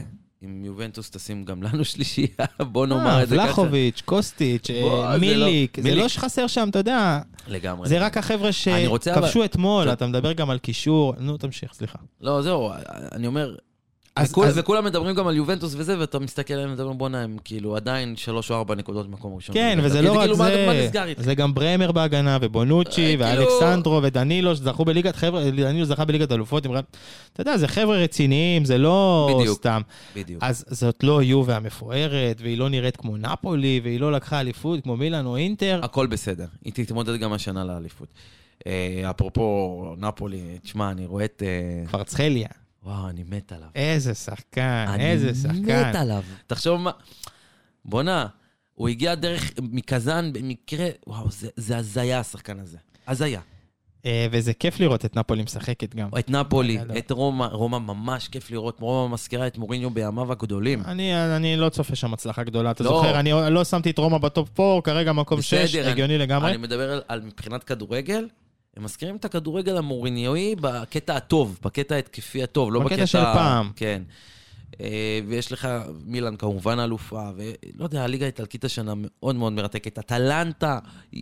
אם 0.46 0.66
יובנטוס 0.66 1.12
תשים 1.12 1.46
גם 1.46 1.64
לנו 1.64 1.86
שלישייה, 1.86 2.46
בוא 2.72 2.88
נאמר 2.88 3.24
את 3.24 3.30
זה 3.30 3.36
ככה. 3.36 3.46
ולחוביץ', 3.46 4.02
קוסטיץ', 4.06 4.70
אה, 4.70 5.14
זה 5.14 5.20
מיליק, 5.20 5.78
לא- 5.78 5.84
זה. 5.84 5.96
לא 5.96 6.08
שחסר 6.08 6.48
שם, 6.48 6.68
אתה 6.70 6.80
יודע, 6.80 7.20
לגמרי. 7.48 7.90
זה 7.90 8.00
רק 8.00 8.18
החבר'ה 8.18 8.52
שכבשו 8.52 9.46
אתמול, 9.46 9.90
אתה 9.90 10.08
מדבר 10.08 10.34
גם 10.34 10.50
על 10.50 10.60
קישור, 10.60 11.14
נו, 11.20 11.38
תמשיך, 11.38 11.74
סליחה. 11.74 12.00
לא, 12.22 12.42
זהו, 12.42 12.72
אני 13.12 13.28
אומר... 13.28 13.56
אז- 14.16 14.32
וכול- 14.32 14.48
אז- 14.48 14.58
וכולם 14.58 14.86
מדברים 14.86 15.16
גם 15.16 15.28
על 15.28 15.36
יובנטוס 15.36 15.74
וזה, 15.78 16.00
ואתה 16.00 16.20
מסתכל 16.20 16.54
עליהם 16.54 16.70
ומדבר, 16.70 16.94
בואנה, 16.94 17.22
הם 17.22 17.38
כאילו 17.44 17.76
עדיין 17.76 18.16
שלוש 18.16 18.52
או 18.52 18.56
ארבע 18.56 18.76
נקודות 18.76 19.08
במקום 19.08 19.36
ראשון. 19.36 19.56
כן. 19.56 19.80
וזה 19.84 20.00
כי 20.00 20.06
לא 20.06 20.12
רק 20.12 20.20
כאילו, 20.20 20.36
זה? 20.36 21.14
זה 21.18 21.36
גם 21.36 21.54
ברמר 21.54 21.92
בהגנה, 21.92 22.38
ובונוצ'י, 22.42 23.02
אה, 23.16 23.28
כאילו- 23.28 23.50
ואלכסנדרו, 23.52 24.00
ודנילו, 24.04 24.56
שזכו 24.56 24.86
בליגת, 24.86 25.16
חבר'ה, 25.16 25.52
דנילו 25.52 25.86
זכה 25.86 26.06
בליגת 26.06 26.32
אלופות, 26.32 26.66
אתה 26.66 27.42
יודע, 27.42 27.58
זה 27.58 27.68
חבר'ה 27.68 27.98
רציניים, 27.98 28.66
זה 28.66 28.78
לא 28.78 29.30
בדיוק. 29.40 29.58
סתם. 29.58 29.82
בדיוק. 30.16 30.44
אז 30.44 30.66
זאת 30.68 31.04
לא 31.04 31.24
יובה 31.24 31.56
המפוארת, 31.56 32.42
והיא 32.42 32.58
לא 32.58 32.70
נראית 32.70 32.98
כמו 32.98 33.18
נפולי, 33.18 33.82
והיא 33.84 34.00
לא 34.00 34.12
לקחה 34.12 34.40
אליפות 34.40 34.84
כמו 34.84 34.98
מילאן 34.98 35.26
או 35.26 35.38
אינטר. 35.38 35.80
הכל 35.84 36.08
בסדר. 36.08 36.46
היא 36.66 36.74
תתמודד 36.74 37.16
גם 37.20 37.34
השנה 37.34 37.64
לאליפות. 37.64 38.08
אה, 38.68 39.10
אפרופו 39.10 39.96
נפולי, 39.98 40.42
תשמע, 40.64 40.92
אני 40.92 41.06
רואה 41.06 41.26
את... 41.26 41.44
אה, 41.46 41.88
קוורצחליה. 41.92 42.48
וואו, 42.84 43.10
אני 43.10 43.24
מת 43.30 43.52
עליו. 43.52 43.68
איזה 43.76 44.14
שחקן, 44.14 44.96
איזה 45.00 45.34
שחקן. 45.36 45.50
אני 45.50 45.90
מת 45.90 45.96
עליו. 45.96 46.24
תחשוב 46.48 46.82
מה... 46.82 46.92
בואנה, 47.86 48.28
הוא 48.74 48.90
הגיע 48.90 49.16
דרך 49.16 49.52
מקזאן 49.62 50.34
במקרה... 50.34 50.88
וואו, 51.08 51.32
זה- 51.32 51.50
זה 51.56 51.78
הזיה, 51.78 52.20
השחקן 52.20 52.60
הזה. 52.60 52.78
הזיה. 53.08 53.42
אה, 54.06 54.28
וזה 54.32 54.54
כיף 54.54 54.80
לראות 54.80 55.06
את 55.06 55.16
נפולי 55.16 55.44
משחקת 55.44 55.96
גם. 55.96 56.10
את 56.20 56.30
נפולי. 56.30 56.80
את 56.98 57.12
רומא, 57.12 57.46
רומא 57.46 57.78
ממש 57.80 58.28
כיף 58.28 58.52
לראות. 58.52 58.80
רומא 58.80 59.14
מזכירה 59.14 59.48
את 59.48 59.58
מוריניו 59.58 59.90
בימיו 59.90 60.32
הגדולים. 60.32 60.82
אני, 60.86 61.36
אני 61.36 61.56
לא 61.58 61.70
צופה 61.70 61.96
שם 61.96 62.14
הצלחה 62.14 62.44
גדולה, 62.44 62.72
אתה 62.72 62.84
לא. 62.84 62.90
זוכר? 62.90 63.20
אני 63.20 63.32
לא 63.50 63.64
שמתי 63.64 63.90
את 63.90 63.98
רומא 63.98 64.18
בטופ 64.18 64.60
4, 64.60 64.82
כרגע 64.82 65.12
מקום 65.14 65.42
6, 65.42 65.54
בסדר, 65.54 65.90
הגיוני 65.90 66.18
לגמרי. 66.18 66.50
אני 66.50 66.58
מדבר 66.58 66.92
על, 66.92 67.02
על 67.08 67.22
מבחינת 67.22 67.64
כדורגל, 67.64 68.28
הם 68.78 68.84
מזכירים 68.84 69.16
את 69.16 69.26
הכדורגל 69.26 69.78
המוריניואי 69.78 70.56
בקטע 70.62 71.16
הטוב, 71.16 71.60
בקטע 71.64 71.96
ההתקפי 71.96 72.44
הטוב, 72.44 72.74
לא 72.74 72.80
בקטע... 72.80 72.96
בקטע 72.96 73.06
של 73.06 73.24
פעם. 73.24 73.72
כן. 73.76 74.02
אה, 74.82 75.20
ויש 75.28 75.52
לך, 75.52 75.68
מילאן 76.06 76.36
כמובן 76.36 76.80
אלופה, 76.80 77.30
ולא 77.36 77.84
יודע, 77.84 78.04
הליגה 78.04 78.26
האיטלקית 78.26 78.66
השנה 78.66 78.94
מאוד 78.96 79.36
מאוד 79.36 79.54
מרתקת. 79.54 80.00
אטלנטה, 80.00 80.80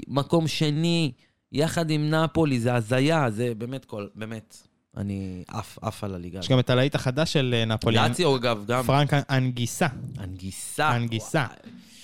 מקום 0.07 0.47
שני, 0.47 1.11
יחד 1.51 1.89
עם 1.89 2.09
נפולי, 2.09 2.59
זה 2.59 2.73
הזיה, 2.73 3.29
זה 3.29 3.53
באמת 3.57 3.85
כל, 3.85 4.07
באמת, 4.15 4.57
אני 4.97 5.43
עף, 5.47 5.77
עף 5.81 6.03
על 6.03 6.15
הליגה. 6.15 6.39
יש 6.39 6.49
גם 6.49 6.59
את 6.59 6.69
הלהיט 6.69 6.95
החדש 6.95 7.33
של 7.33 7.55
אה, 7.57 7.65
נפולי, 7.65 7.95
לאציו, 7.95 8.35
אגב, 8.35 8.63
גם. 8.67 8.83
פרנק 8.83 9.13
אנגיסה, 9.29 9.87
אנגיסה. 10.19 10.95
אנגיסה. 10.95 11.45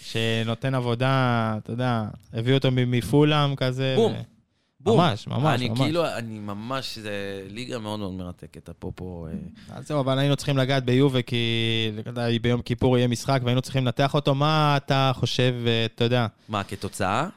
שנותן 0.01 0.75
עבודה, 0.75 1.53
אתה 1.57 1.71
יודע, 1.71 2.03
הביא 2.33 2.53
אותו 2.53 2.69
מפולאם 2.71 3.55
כזה. 3.55 3.93
בום. 3.97 4.13
ו- 4.13 4.36
בום. 4.87 4.99
ממש, 4.99 5.27
ממש, 5.27 5.59
אני 5.59 5.69
ממש. 5.69 5.79
כאילו, 5.79 6.05
אני 6.07 6.39
ממש, 6.39 6.97
זה 6.97 7.43
ליגה 7.49 7.79
מאוד 7.79 7.99
מאוד 7.99 8.13
מרתקת, 8.13 8.69
אפרופו... 8.69 9.27
אה, 9.27 9.77
אז 9.77 9.87
זהו, 9.87 9.99
אבל 9.99 10.19
היינו 10.19 10.35
צריכים 10.35 10.57
לגעת 10.57 10.85
ביובה, 10.85 11.21
כי 11.21 11.91
ביום 12.41 12.61
כיפור 12.61 12.97
יהיה 12.97 13.07
משחק 13.07 13.41
והיינו 13.43 13.61
צריכים 13.61 13.85
לנתח 13.85 14.13
אותו. 14.13 14.35
מה 14.35 14.77
אתה 14.77 15.11
חושב, 15.15 15.53
אה, 15.67 15.85
אתה 15.85 16.03
יודע, 16.03 16.27
מה, 16.49 16.63
כתוצאה? 16.63 17.27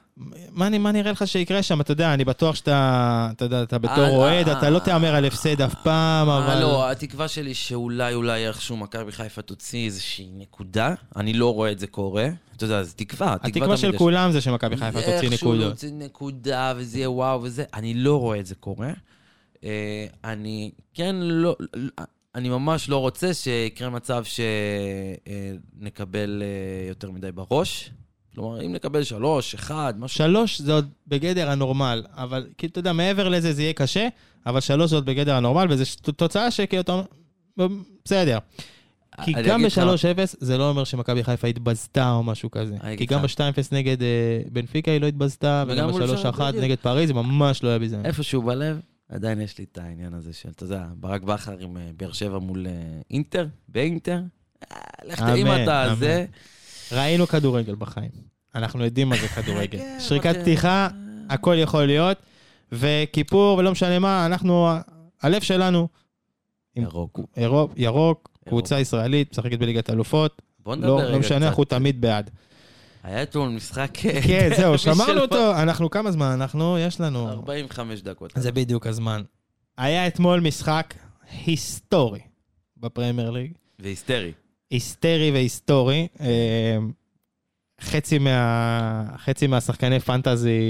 מה, 0.50 0.78
מה 0.78 0.92
נראה 0.92 1.12
לך 1.12 1.26
שיקרה 1.26 1.62
שם? 1.62 1.80
אתה 1.80 1.92
יודע, 1.92 2.14
אני 2.14 2.24
בטוח 2.24 2.54
שאתה, 2.54 3.28
אתה 3.36 3.44
יודע, 3.44 3.62
אתה 3.62 3.78
בתור 3.78 4.04
אה, 4.04 4.16
אוהד, 4.16 4.48
אתה 4.48 4.70
לא. 4.70 4.78
תהמר 4.78 5.14
על 5.14 5.24
הפסד 5.24 5.62
אף 5.62 5.74
פעם, 5.82 6.28
אבל... 6.28 6.60
לא, 6.60 6.90
התקווה 6.90 7.28
שלי 7.28 7.54
שאולי, 7.54 8.14
אולי 8.14 8.48
איכשהו 8.48 8.76
מכבי 8.76 9.12
חיפה 9.12 9.42
תוציא 9.42 9.84
איזושהי 9.84 10.28
נקודה. 10.34 10.94
אני 11.16 11.32
לא 11.32 11.54
רואה 11.54 11.72
את 11.72 11.78
זה 11.78 11.86
קורה. 11.86 12.28
אתה 12.60 12.66
יודע, 12.66 12.82
זו 12.82 12.92
תקווה. 12.96 13.36
התקווה 13.42 13.76
של. 13.76 13.98
כולם 13.98 14.32
זה 14.32 14.40
שמכבי 14.40 14.76
חיפה 14.76 15.00
תוציא 15.00 15.12
איכשהו 15.12 15.30
נקודות. 15.30 15.66
להוציא 15.66 15.90
נקודה 15.92 16.72
וזה 16.76 16.98
יהיה 16.98 17.10
וואו 17.10 17.42
וזה. 17.42 17.64
אני 17.74 17.94
לא 17.94 18.20
רואה 18.20 18.40
את 18.40 18.46
זה 18.46 18.54
קורה. 18.54 18.90
אה, 19.64 20.06
אני 20.24 20.70
כן 20.94 21.16
לא... 21.16 21.56
אני 22.34 22.48
ממש 22.48 22.88
לא 22.88 22.96
רוצה 22.96 23.34
שיקרה 23.34 23.90
מצב 23.90 24.24
שנקבל 25.78 26.42
אה, 26.42 26.88
יותר 26.88 27.10
מדי 27.10 27.32
בראש. 27.32 27.90
כלומר, 28.34 28.66
אם 28.66 28.72
נקבל 28.72 29.02
שלוש, 29.02 29.54
אחד, 29.54 29.94
משהו... 29.98 30.18
שלוש 30.18 30.60
זה 30.60 30.72
עוד 30.72 30.88
בגדר 31.06 31.50
הנורמל, 31.50 32.04
אבל 32.12 32.46
כאילו, 32.58 32.70
אתה 32.70 32.78
יודע, 32.78 32.92
מעבר 32.92 33.28
לזה 33.28 33.52
זה 33.52 33.62
יהיה 33.62 33.72
קשה, 33.72 34.08
אבל 34.46 34.60
שלוש 34.60 34.90
זה 34.90 34.96
עוד 34.96 35.06
בגדר 35.06 35.34
הנורמל, 35.34 35.66
וזו 35.70 35.84
תוצאה 36.16 36.50
שכאילו, 36.50 36.82
אתה 36.82 36.92
אומר, 36.92 37.04
בסדר. 38.04 38.38
כי 39.24 39.32
גם 39.32 39.60
אגיד 39.60 39.66
לך- 39.66 39.78
ב-3-0 39.78 40.36
זה 40.40 40.58
לא 40.58 40.68
אומר 40.68 40.84
שמכבי 40.84 41.24
חיפה 41.24 41.48
התבזתה 41.48 42.12
או 42.12 42.22
משהו 42.22 42.50
כזה. 42.50 42.76
כי 42.98 43.06
גם 43.06 43.24
לך. 43.24 43.40
ב-2-0 43.40 43.62
נגד 43.72 44.02
אה, 44.02 44.08
בנפיקה 44.52 44.90
היא 44.90 45.00
לא 45.00 45.06
התבזתה, 45.06 45.64
וגם 45.68 45.86
וגם 45.86 45.90
מול 45.90 46.16
שער, 46.16 46.30
ב-3-1 46.30 46.42
בדיוק. 46.42 46.64
נגד 46.64 46.76
פריז 46.78 47.10
ממש 47.12 47.62
לא 47.62 47.68
היה 47.68 47.78
ביזיון. 47.78 48.06
איפשהו 48.06 48.42
בלב, 48.42 48.80
עדיין 49.08 49.40
יש 49.40 49.58
לי 49.58 49.64
את 49.72 49.78
העניין 49.78 50.14
הזה 50.14 50.32
של, 50.32 50.48
אתה 50.48 50.64
יודע, 50.64 50.86
ברק 50.94 51.22
בכר 51.22 51.56
עם 51.58 51.76
אה, 51.76 51.82
באר 51.96 52.12
שבע 52.12 52.38
מול 52.38 52.66
אה, 52.66 52.72
אינטר, 53.10 53.46
באינטר. 53.68 54.20
לך 55.04 55.22
אם 55.22 55.46
אמן, 55.46 55.62
אתה. 55.62 55.94
זה... 55.98 56.24
ראינו 56.92 57.26
כדורגל 57.26 57.74
בחיים. 57.74 58.10
אנחנו 58.54 58.84
יודעים 58.84 59.08
מה 59.08 59.16
זה 59.16 59.28
כדורגל. 59.28 59.78
כן, 59.78 59.96
שריקת 60.00 60.36
פתיחה, 60.40 60.88
הכל 61.30 61.54
יכול 61.58 61.84
להיות, 61.84 62.18
וכיפור 62.72 63.58
ולא 63.58 63.72
משנה 63.72 63.98
מה, 63.98 64.26
אנחנו, 64.26 64.68
הלב 65.22 65.42
שלנו, 65.42 65.88
ירוק. 66.76 67.20
ירוק, 67.36 67.72
ירוק, 67.76 68.28
קבוצה 68.50 68.80
ישראלית, 68.80 69.32
משחקת 69.32 69.58
בליגת 69.58 69.90
אלופות, 69.90 70.42
בוא 70.58 70.76
נדבר 70.76 70.88
לא 70.88 71.00
רגע 71.00 71.10
לא 71.10 71.18
משנה, 71.18 71.38
קצת. 71.38 71.46
אנחנו 71.46 71.64
תמיד 71.64 72.00
בעד. 72.00 72.30
היה 73.02 73.22
אתמול 73.22 73.48
משחק... 73.48 74.06
אה, 74.06 74.22
כן, 74.22 74.50
זהו, 74.58 74.78
שמרנו 74.78 75.20
אותו, 75.20 75.52
אנחנו 75.62 75.90
כמה 75.90 76.10
זמן? 76.10 76.26
אנחנו, 76.26 76.78
יש 76.78 77.00
לנו... 77.00 77.28
45 77.28 78.00
דקות. 78.00 78.32
זה 78.36 78.52
בדיוק 78.52 78.86
הזמן. 78.86 79.22
היה 79.78 80.06
אתמול 80.06 80.40
משחק 80.40 80.94
היסטורי 81.44 82.20
בפרמייר 82.76 83.30
ליג, 83.30 83.52
והיסטרי. 83.78 84.32
היסטרי 84.70 85.30
והיסטורי. 85.30 86.08
אה, 86.20 86.76
חצי, 87.80 88.18
מה, 88.18 89.04
חצי 89.16 89.46
מהשחקני 89.46 90.00
פנטזי 90.00 90.60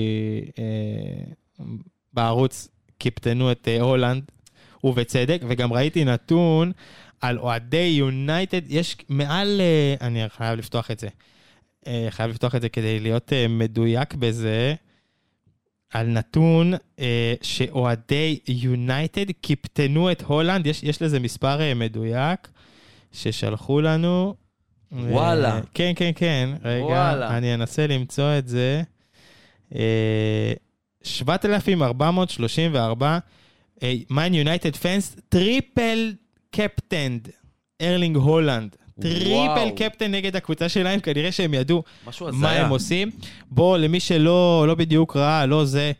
אה, 0.58 1.64
בערוץ 2.12 2.68
קיפטנו 2.98 3.52
את 3.52 3.68
הולנד, 3.80 4.22
ובצדק, 4.84 5.40
וגם 5.48 5.72
ראיתי 5.72 6.04
נתון 6.04 6.72
על 7.20 7.38
אוהדי 7.38 7.94
יונייטד, 7.98 8.60
יש 8.68 8.96
מעל, 9.08 9.60
אה, 9.60 10.06
אני 10.06 10.28
חייב 10.28 10.58
לפתוח 10.58 10.90
את 10.90 10.98
זה, 10.98 11.08
אה, 11.86 12.06
חייב 12.10 12.30
לפתוח 12.30 12.54
את 12.54 12.62
זה 12.62 12.68
כדי 12.68 13.00
להיות 13.00 13.32
אה, 13.32 13.48
מדויק 13.48 14.14
בזה, 14.14 14.74
על 15.92 16.06
נתון 16.06 16.72
שאוהדי 17.42 18.38
יונייטד 18.48 19.30
קיפטנו 19.40 20.12
את 20.12 20.22
הולאנד, 20.22 20.66
יש, 20.66 20.82
יש 20.82 21.02
לזה 21.02 21.20
מספר 21.20 21.74
מדויק 21.74 22.48
ששלחו 23.12 23.80
לנו. 23.80 24.34
וואלה. 24.92 25.56
אה, 25.56 25.60
כן, 25.74 25.92
כן, 25.96 26.10
כן, 26.14 26.50
רגע, 26.64 26.84
וואלה. 26.84 27.36
אני 27.36 27.54
אנסה 27.54 27.86
למצוא 27.86 28.38
את 28.38 28.48
זה. 28.48 28.82
אה, 29.74 30.52
7,434 31.02 33.18
מן 34.10 34.34
United 34.34 34.76
fans, 34.76 35.16
triple 35.28 36.12
captained, 36.50 37.28
ארלינג 37.82 38.16
הולאנד. 38.16 38.76
triple. 39.00 39.70
captain 39.76 40.10
נגד 40.10 40.36
הקבוצה 40.36 40.68
שלהם, 40.68 41.00
כנראה 41.00 41.32
שהם 41.32 41.54
ידעו 41.54 41.82
מה. 42.32 42.50
הם 42.50 42.70
עושים. 42.70 43.10
בוא, 43.50 43.78
למי 43.78 44.00
שלא 44.00 44.64
לא 44.68 44.74
בדיוק 44.74 45.16
ראה, 45.16 45.46
לא 45.46 45.64
זה, 45.64 45.92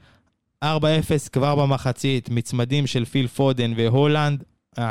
4-0 0.64 0.68
כבר 1.32 1.54
במחצית, 1.54 2.28
מצמדים 2.30 2.86
של 2.86 3.04
פיל 3.04 3.26
פודן 3.26 3.72
והולאנד, 3.76 4.44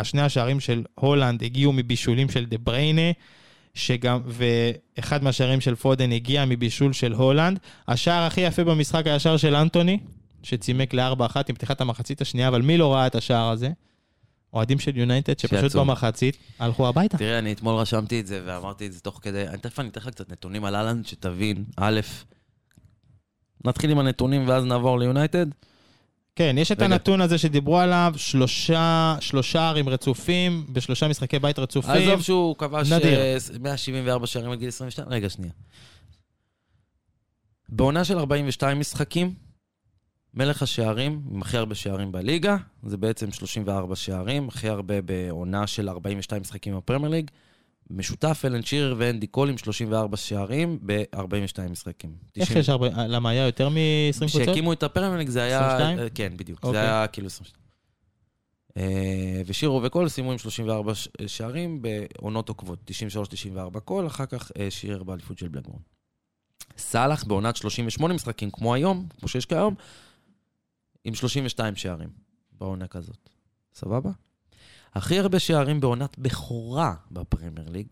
שני 0.03 0.21
השערים 0.21 0.59
של 0.59 0.83
הולאנד 0.95 1.43
הגיעו 1.43 1.73
מבישולים 1.73 2.29
של 2.29 2.45
דה 2.45 2.57
בריינה, 2.57 3.11
שגם, 3.73 4.19
ואחד 4.25 5.23
מהשערים 5.23 5.61
של 5.61 5.75
פודן 5.75 6.11
הגיע 6.11 6.45
מבישול 6.45 6.93
של 6.93 7.13
הולאנד. 7.13 7.59
השער 7.87 8.23
הכי 8.23 8.41
יפה 8.41 8.63
במשחק 8.63 9.05
היה 9.05 9.15
השער 9.15 9.37
של 9.37 9.55
אנטוני, 9.55 9.99
שצימק 10.43 10.93
ל-4-1 10.93 11.35
עם 11.49 11.55
פתיחת 11.55 11.81
המחצית 11.81 12.21
השנייה, 12.21 12.47
אבל 12.47 12.61
מי 12.61 12.77
לא 12.77 12.93
ראה 12.93 13.07
את 13.07 13.15
השער 13.15 13.49
הזה? 13.49 13.69
אוהדים 14.53 14.79
של 14.79 14.97
יונייטד 14.97 15.39
שפשוט 15.39 15.59
שיצאו. 15.59 15.81
במחצית 15.81 16.37
הלכו 16.59 16.87
הביתה. 16.87 17.17
תראה, 17.17 17.39
אני 17.39 17.51
אתמול 17.51 17.75
רשמתי 17.75 18.19
את 18.19 18.27
זה 18.27 18.41
ואמרתי 18.45 18.87
את 18.87 18.93
זה 18.93 18.99
תוך 18.99 19.19
כדי, 19.21 19.47
אני 19.47 19.57
תכף 19.57 19.79
אני 19.79 19.89
אתן 19.89 20.01
לך 20.01 20.09
קצת 20.09 20.31
נתונים 20.31 20.65
על 20.65 20.75
אהלנד, 20.75 21.05
שתבין, 21.07 21.63
א', 21.77 21.99
נתחיל 23.65 23.91
עם 23.91 23.99
הנתונים 23.99 24.47
ואז 24.47 24.63
נעבור 24.63 24.99
ליונייטד. 24.99 25.45
כן, 26.35 26.55
יש 26.59 26.71
את 26.71 26.77
רגע. 26.77 26.85
הנתון 26.85 27.21
הזה 27.21 27.37
שדיברו 27.37 27.79
עליו, 27.79 28.13
שלושה, 28.17 29.15
שלושה 29.19 29.69
ערים 29.69 29.89
רצופים, 29.89 30.65
בשלושה 30.69 31.07
משחקי 31.07 31.39
בית 31.39 31.59
רצופים. 31.59 31.91
עזוב 31.91 32.21
שהוא 32.21 32.55
כבש 32.55 32.91
נדיר. 32.91 33.19
אה, 33.19 33.37
174 33.59 34.27
שערים 34.27 34.51
עד 34.51 34.59
גיל 34.59 34.67
22, 34.67 35.07
רגע, 35.09 35.29
שנייה. 35.29 35.51
בעונה 37.69 38.03
של 38.03 38.17
42 38.19 38.79
משחקים, 38.79 39.33
מלך 40.33 40.61
השערים, 40.63 41.21
עם 41.31 41.41
הכי 41.41 41.57
הרבה 41.57 41.75
שערים 41.75 42.11
בליגה, 42.11 42.57
זה 42.83 42.97
בעצם 42.97 43.31
34 43.31 43.95
שערים, 43.95 44.47
הכי 44.47 44.69
הרבה 44.69 45.01
בעונה 45.01 45.67
של 45.67 45.89
42 45.89 46.41
משחקים 46.41 46.77
בפרמייר 46.77 47.11
ליג. 47.11 47.31
משותף 47.91 48.41
אלן 48.45 48.61
שירר 48.61 48.95
ואנדי 48.97 49.27
קול 49.27 49.49
עם 49.49 49.57
34 49.57 50.17
שערים 50.17 50.79
ב-42 50.85 51.69
משחקים. 51.69 52.13
איך 52.37 52.45
90. 52.45 52.59
יש 52.59 52.69
הרבה, 52.69 52.87
למה 53.07 53.29
היה 53.29 53.45
יותר 53.45 53.69
מ-20 53.69 54.19
קבוצות? 54.19 54.41
כשהקימו 54.41 54.73
את 54.73 54.83
הפרמייר 54.83 55.17
ליג 55.17 55.29
זה 55.29 55.43
היה... 55.43 55.67
22? 55.67 55.99
אה, 55.99 56.09
כן, 56.09 56.33
בדיוק. 56.37 56.59
אוקיי. 56.63 56.81
זה 56.81 56.87
היה 56.87 57.07
כאילו 57.07 57.27
22. 57.27 57.59
אה, 58.77 59.41
ושירר 59.45 59.81
וקול 59.83 60.09
סיימו 60.09 60.31
עם 60.31 60.37
34 60.37 60.95
ש- 60.95 61.07
שערים 61.27 61.81
בעונות 61.81 62.49
עוקבות, 62.49 62.91
93-94 63.75 63.79
קול, 63.79 64.07
אחר 64.07 64.25
כך 64.25 64.51
אה, 64.59 64.71
שירר 64.71 65.03
באליפות 65.03 65.37
של 65.37 65.47
בלקבורן. 65.47 65.79
סאלח 66.77 67.23
בעונת 67.23 67.55
38 67.55 68.13
משחקים, 68.13 68.51
כמו 68.51 68.73
היום, 68.73 69.07
כמו 69.19 69.27
שיש 69.27 69.45
כיום, 69.45 69.75
עם 71.03 71.15
32 71.15 71.75
שערים 71.75 72.09
בעונה 72.51 72.87
כזאת. 72.87 73.29
סבבה? 73.73 74.11
הכי 74.93 75.19
הרבה 75.19 75.39
שערים 75.39 75.79
בעונת 75.79 76.19
בכורה 76.19 76.95
בפרמייר 77.11 77.69
ליג, 77.69 77.87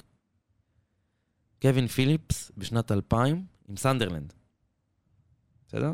קווין 1.62 1.88
פיליפס 1.88 2.52
בשנת 2.58 2.92
2000 2.92 3.46
עם 3.68 3.78
סנדרלנד. 3.78 4.34
בסדר? 5.68 5.92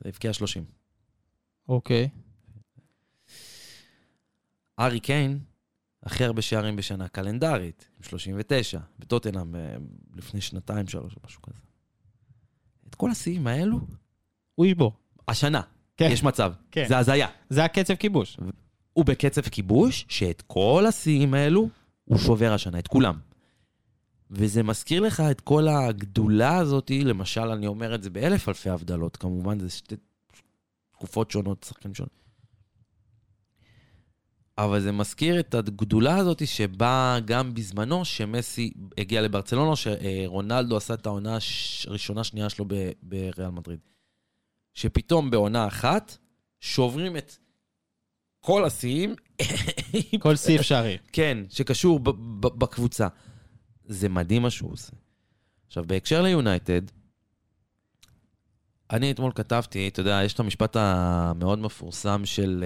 זה 0.00 0.08
הבקיע 0.08 0.32
30. 0.32 0.64
אוקיי. 1.68 2.08
ארי 4.78 5.00
קיין, 5.00 5.44
הכי 6.02 6.24
הרבה 6.24 6.42
שערים 6.42 6.76
בשנה 6.76 7.08
קלנדרית, 7.08 7.88
עם 7.96 8.02
39, 8.02 8.80
בטוטנאם 8.98 9.56
אה, 9.56 9.76
לפני 10.14 10.40
שנתיים, 10.40 10.88
שלוש, 10.88 11.14
משהו 11.24 11.42
כזה. 11.42 11.58
את 12.88 12.94
כל 12.94 13.10
השיאים 13.10 13.46
האלו, 13.46 13.80
הוא 14.54 14.66
ישבור. 14.66 14.92
השנה, 15.28 15.62
כן. 15.96 16.08
יש 16.12 16.22
מצב. 16.22 16.52
כן. 16.70 16.84
זה 16.88 16.98
הזיה. 16.98 17.28
זה 17.50 17.64
הקצב 17.64 17.94
כיבוש. 17.94 18.36
הוא 18.92 19.04
בקצב 19.04 19.42
כיבוש, 19.42 20.06
שאת 20.08 20.42
כל 20.46 20.84
השיאים 20.88 21.34
האלו, 21.34 21.68
הוא 22.04 22.18
שובר 22.18 22.52
השנה, 22.52 22.78
את 22.78 22.88
כולם. 22.88 23.18
וזה 24.30 24.62
מזכיר 24.62 25.00
לך 25.00 25.22
את 25.30 25.40
כל 25.40 25.68
הגדולה 25.68 26.56
הזאת, 26.56 26.90
למשל, 26.90 27.40
אני 27.40 27.66
אומר 27.66 27.94
את 27.94 28.02
זה 28.02 28.10
באלף 28.10 28.48
אלפי 28.48 28.70
הבדלות, 28.70 29.16
כמובן, 29.16 29.58
זה 29.58 29.70
שתי 29.70 29.94
תקופות 30.92 31.30
שונות, 31.30 31.66
שחקנים 31.68 31.94
שונים. 31.94 32.24
אבל 34.58 34.80
זה 34.80 34.92
מזכיר 34.92 35.40
את 35.40 35.54
הגדולה 35.54 36.16
הזאת 36.16 36.46
שבאה 36.46 37.20
גם 37.20 37.54
בזמנו, 37.54 38.04
שמסי 38.04 38.70
הגיע 38.98 39.22
לברצלונה, 39.22 39.76
שרונלדו 39.76 40.76
עשה 40.76 40.94
את 40.94 41.06
העונה 41.06 41.38
הראשונה, 41.86 42.24
שנייה 42.24 42.50
שלו 42.50 42.64
בריאל 43.02 43.50
מדריד. 43.50 43.78
שפתאום 44.74 45.30
בעונה 45.30 45.66
אחת, 45.66 46.16
שוברים 46.60 47.16
את 47.16 47.36
כל 48.40 48.64
השיאים. 48.64 49.14
כל 50.20 50.36
שיא 50.36 50.58
אפשרי. 50.58 50.98
כן, 51.12 51.38
שקשור 51.50 51.98
ב- 52.00 52.10
ב- 52.46 52.58
בקבוצה. 52.58 53.08
זה 53.84 54.08
מדהים 54.08 54.42
מה 54.42 54.50
שהוא 54.50 54.72
עושה. 54.72 54.92
עכשיו, 55.66 55.84
בהקשר 55.86 56.22
ליונייטד, 56.22 56.82
אני 58.90 59.10
אתמול 59.10 59.32
כתבתי, 59.34 59.88
אתה 59.88 60.00
יודע, 60.00 60.20
יש 60.24 60.34
את 60.34 60.40
המשפט 60.40 60.76
המאוד 60.76 61.58
מפורסם 61.58 62.22
של 62.24 62.64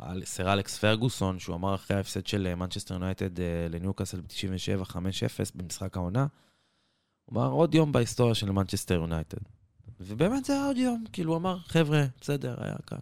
אה, 0.00 0.14
סר 0.24 0.52
אלכס 0.52 0.78
פרגוסון, 0.78 1.38
שהוא 1.38 1.56
אמר 1.56 1.74
אחרי 1.74 1.96
ההפסד 1.96 2.26
של 2.26 2.46
אה, 2.46 2.54
מנצ'סטר 2.54 2.94
יונייטד 2.94 3.40
אה, 3.40 3.66
לניוקאסל 3.70 4.20
ב-97, 4.20 4.84
5-0 4.84 4.94
במשחק 5.54 5.96
העונה, 5.96 6.26
הוא 7.24 7.38
אמר, 7.40 7.50
עוד 7.50 7.74
יום 7.74 7.92
בהיסטוריה 7.92 8.34
של 8.34 8.50
מנצ'סטר 8.50 8.94
יונייטד. 8.94 9.57
ובאמת 10.00 10.44
זה 10.44 10.52
היה 10.52 10.66
עוד 10.66 10.76
יום, 10.76 11.04
כאילו, 11.12 11.32
הוא 11.32 11.38
אמר, 11.38 11.58
חבר'ה, 11.66 12.04
בסדר, 12.20 12.54
היה 12.58 12.76
קל. 12.84 12.96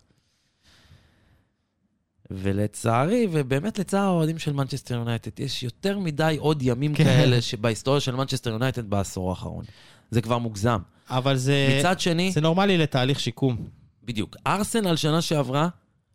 ולצערי, 2.31 3.27
ובאמת 3.33 3.79
לצער 3.79 4.03
האוהדים 4.03 4.39
של 4.39 4.53
מנצ'סטר 4.53 4.95
יונייטד, 4.95 5.41
יש 5.41 5.63
יותר 5.63 5.99
מדי 5.99 6.37
עוד 6.39 6.63
ימים 6.63 6.95
כן. 6.95 7.05
כאלה 7.05 7.41
שבהיסטוריה 7.41 8.01
של 8.01 8.15
מנצ'סטר 8.15 8.51
יונייטד 8.51 8.91
בעשור 8.91 9.31
האחרון. 9.31 9.65
זה 10.11 10.23
כבר 10.23 10.39
מוגזם. 10.39 10.79
אבל 11.11 11.37
זה, 11.37 11.77
מצד 11.79 12.01
שני, 12.01 12.33
זה 12.33 12.41
נורמלי 12.41 12.79
לתהליך 12.79 13.21
שיקום. 13.21 13.57
בדיוק, 14.05 14.37
ארסנל 14.47 14.97
שנה 14.97 15.23
שעברה 15.23 15.69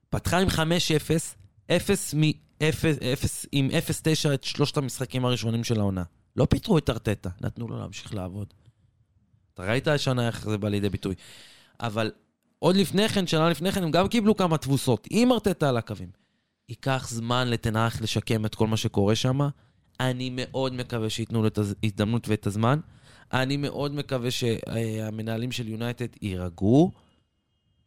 פתחה 0.10 0.38
עם 0.38 0.48
5-0, 0.48 0.52
0 1.72 2.16
מ... 2.16 2.22
0, 2.70 2.96
0, 3.14 3.46
עם 3.52 3.70
0-9 4.30 4.34
את 4.34 4.44
שלושת 4.44 4.78
המשחקים 4.78 5.26
הראשונים 5.26 5.64
של 5.64 5.80
העונה. 5.80 6.04
לא 6.36 6.46
פיטרו 6.46 6.78
את 6.78 6.90
ארטטה, 6.90 7.30
נתנו 7.42 7.68
לו 7.68 7.80
להמשיך 7.80 8.14
לעבוד. 8.14 8.54
אתה 9.54 9.64
ראית 9.64 9.88
השנה 9.88 10.28
איך 10.28 10.50
זה 10.50 10.58
בא 10.58 10.70
לידי 10.70 10.90
ביטוי. 10.90 11.16
אבל 11.80 12.12
עוד 12.60 12.76
לפני 12.76 13.10
כן, 13.10 13.28
שנה 13.28 13.50
לפני 13.50 13.72
כן, 13.72 13.84
הם 13.84 13.92
גם 13.92 14.08
קיבלו 14.08 14.36
כמה 14.38 14.58
תבוסות, 14.58 15.08
עם 15.10 15.32
ארטטה 15.32 15.70
על 15.70 15.78
הקווים. 15.78 16.10
ייקח 16.70 17.08
זמן 17.10 17.48
לתנח 17.48 18.02
לשקם 18.02 18.46
את 18.46 18.56
כל 18.56 18.68
מה 18.68 18.78
שקורה 18.78 19.16
שם. 19.16 19.40
אני 20.00 20.32
מאוד 20.34 20.74
מקווה 20.74 21.10
שייתנו 21.10 21.42
לו 21.42 21.48
את 21.48 21.58
ההזדמנות 21.58 22.28
ואת 22.28 22.48
הזמן. 22.48 22.80
אני 23.34 23.58
מאוד 23.58 23.96
מקווה 23.96 24.32
שהמנהלים 24.32 25.52
של 25.52 25.68
יונייטד 25.68 26.08
יירגעו. 26.22 26.92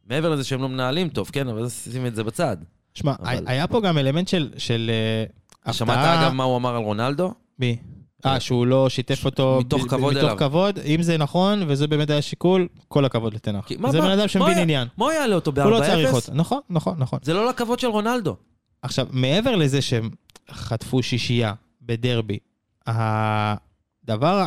מעבר 0.06 0.30
לזה 0.30 0.44
שהם 0.44 0.62
לא 0.62 0.68
מנהלים 0.68 1.08
טוב, 1.08 1.30
כן, 1.32 1.48
אבל 1.48 1.68
שים 1.68 2.06
את 2.06 2.14
זה 2.14 2.24
בצד. 2.24 2.56
שמע, 2.94 3.14
אבל- 3.20 3.44
היה 3.46 3.66
פה 3.66 3.80
גם 3.80 3.98
אלמנט 3.98 4.28
של, 4.28 4.52
של 4.56 4.90
אה, 5.66 5.72
שמעת 5.72 5.98
הפתעה. 5.98 6.22
אגב 6.26 6.32
מה 6.32 6.44
הוא 6.44 6.56
אמר 6.56 6.76
על 6.76 6.82
רונלדו? 6.82 7.34
מי? 7.58 7.76
אה, 8.26 8.40
שהוא 8.40 8.66
לא 8.66 8.88
שיתף 8.88 9.24
אותו 9.24 9.58
מתוך 9.60 9.82
כבוד 9.88 10.14
מתוך 10.14 10.24
אליו. 10.24 10.38
כבוד, 10.38 10.78
אם 10.78 11.02
זה 11.02 11.18
נכון, 11.18 11.64
וזה 11.66 11.86
באמת 11.86 12.10
היה 12.10 12.22
שיקול, 12.22 12.68
כל 12.88 13.04
הכבוד 13.04 13.34
לתנח. 13.34 13.68
זה 13.90 14.00
בן 14.00 14.10
אדם 14.10 14.28
שמבין 14.28 14.58
עניין. 14.58 14.88
מה 14.96 15.04
הוא 15.04 15.12
יעלה 15.12 15.34
אותו 15.34 15.52
הוא 15.62 15.70
לא 15.70 15.80
צריך 15.80 16.08
ב-4-0? 16.08 16.14
אותו. 16.14 16.32
נכון, 16.34 16.60
נכון, 16.70 16.94
נכון. 16.98 17.18
זה 17.22 17.34
לא 17.34 17.48
לכבוד 17.48 17.78
של 17.78 17.86
רונלדו. 17.86 18.36
עכשיו, 18.82 19.06
מעבר 19.10 19.56
לזה 19.56 19.82
שהם 19.82 20.10
חטפו 20.50 21.02
שישייה 21.02 21.52
בדרבי, 21.82 22.38
הדבר, 22.86 24.44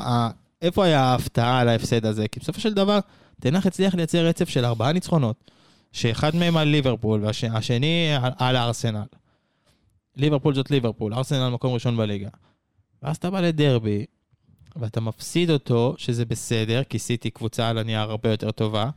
איפה 0.61 0.85
היה 0.85 1.01
ההפתעה 1.03 1.59
על 1.59 1.69
ההפסד 1.69 2.05
הזה? 2.05 2.27
כי 2.27 2.39
בסופו 2.39 2.59
של 2.59 2.73
דבר, 2.73 2.99
תנח 3.41 3.65
הצליח 3.65 3.95
לייצר 3.95 4.25
רצף 4.25 4.49
של 4.49 4.65
ארבעה 4.65 4.91
ניצחונות, 4.91 5.51
שאחד 5.91 6.35
מהם 6.35 6.57
על 6.57 6.67
ליברפול 6.67 7.25
והשני 7.25 8.09
על, 8.37 8.55
הארסנל. 8.55 9.03
ליברפול 10.15 10.53
זאת 10.53 10.71
ליברפול, 10.71 11.13
ארסנל 11.13 11.49
מקום 11.49 11.73
ראשון 11.73 11.97
בליגה. 11.97 12.29
ואז 13.03 13.17
אתה 13.17 13.29
בא 13.29 13.39
לדרבי, 13.41 14.05
ואתה 14.75 15.01
מפסיד 15.01 15.49
אותו, 15.49 15.95
שזה 15.97 16.25
בסדר, 16.25 16.83
כי 16.83 16.99
סיטי 16.99 17.29
קבוצה 17.29 17.69
על 17.69 17.77
הנייר 17.77 17.99
הרבה 17.99 18.31
יותר 18.31 18.51
טובה, 18.51 18.89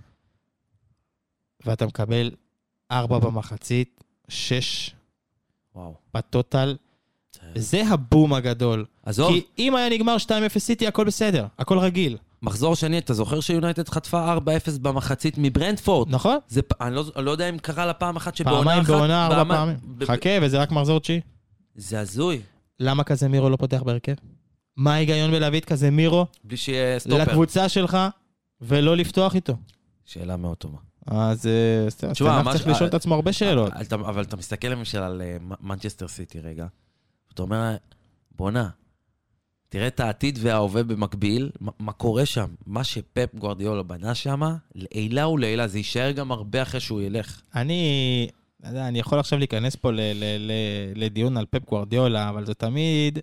ואתה 1.66 1.86
מקבל 1.86 2.30
ארבע 2.90 3.18
במחצית, 3.18 4.04
שש 4.28 4.94
וואו. 5.74 5.94
בטוטל, 6.14 6.76
זה 7.54 7.82
הבום 7.88 8.32
הגדול. 8.34 8.84
עזוב, 9.02 9.32
כי 9.32 9.42
אם 9.58 9.76
היה 9.76 9.88
נגמר 9.88 10.16
2-0 10.26 10.30
סיטי, 10.58 10.86
הכל 10.86 11.04
בסדר, 11.04 11.46
הכל 11.58 11.78
רגיל. 11.78 12.16
מחזור 12.42 12.76
שני, 12.76 12.98
אתה 12.98 13.14
זוכר 13.14 13.40
שיונייטד 13.40 13.88
חטפה 13.88 14.36
4-0 14.36 14.38
במחצית 14.82 15.34
מברנדפורד? 15.38 16.08
נכון? 16.10 16.38
זה, 16.48 16.60
אני 16.80 16.94
לא, 16.94 17.04
אני 17.16 17.24
לא 17.24 17.30
יודע 17.30 17.48
אם 17.48 17.58
קרה 17.58 17.86
לה 17.86 17.92
פעם 17.94 18.16
אחת 18.16 18.36
שבעונה 18.36 18.58
פעמיים 18.60 18.80
אחת... 18.82 18.90
בעונה, 18.90 19.26
ארבע 19.26 19.54
פעמיים- 19.54 19.78
פעמים. 19.80 20.06
חכה, 20.06 20.30
וזה 20.42 20.60
רק 20.62 20.70
מחזור 20.70 21.00
תשיעי. 21.00 21.20
זה 21.74 22.00
הזוי, 22.00 22.40
למה 22.80 23.04
קזמירו 23.04 23.48
לא 23.50 23.56
פותח 23.56 23.82
בהרכב? 23.82 24.14
מה 24.76 24.94
ההיגיון 24.94 25.30
בלהביא 25.30 25.60
את 25.60 25.64
קזמירו 25.64 26.26
בלי 26.44 26.56
שיהיה 26.56 26.98
סטופר. 26.98 27.22
לקבוצה 27.22 27.68
שלך 27.68 27.98
ולא 28.60 28.96
לפתוח 28.96 29.34
איתו? 29.34 29.56
שאלה 30.04 30.36
מאוד 30.36 30.56
טובה. 30.56 30.78
אז 31.06 31.46
אה, 31.46 31.86
מה 32.44 32.52
צריך 32.52 32.66
לשאול 32.68 32.88
את 32.88 32.94
עצמו 32.94 33.14
הרבה 33.14 33.32
שאלות. 33.32 33.72
אבל 33.72 33.82
אתה- 33.82 33.94
אבל 33.94 34.22
אתה 34.22 34.36
מסתכל 34.36 34.68
למשל 34.68 34.98
על 34.98 35.22
אה, 35.22 35.36
מנצ'סטר 35.60 36.08
סיטי 36.08 36.40
רגע, 36.40 36.66
ואתה 37.30 37.42
אומר, 37.42 37.76
בואנה, 38.36 38.68
תראה 39.68 39.86
את 39.86 40.00
העתיד 40.00 40.38
וההווה 40.42 40.82
במקביל, 40.82 41.50
מה- 41.80 41.92
קורה 41.92 42.26
שם? 42.26 42.46
מה 42.66 42.84
שפפ 42.84 43.34
גוארדיולה 43.34 43.82
בנה 43.82 44.14
שם, 44.14 44.40
לעילה 44.74 45.28
ולעילה, 45.28 45.68
זה 45.68 45.78
יישאר 45.78 46.10
גם 46.10 46.32
הרבה 46.32 46.62
אחרי 46.62 46.80
שהוא 46.80 47.00
ילך. 47.02 47.40
אני 47.54 48.28
יודע, 48.68 48.88
אני 48.88 48.98
יכול 48.98 49.18
עכשיו 49.18 49.38
להיכנס 49.38 49.76
פה 49.76 49.90
ל- 49.90 50.00
ל- 50.00 50.36
ל- 50.50 51.02
לדיון 51.04 51.36
על 51.36 51.46
פפ 51.50 51.64
גוורדיולה, 51.68 52.28
אבל 52.28 52.46
זה 52.46 52.54
תמיד 52.54 53.18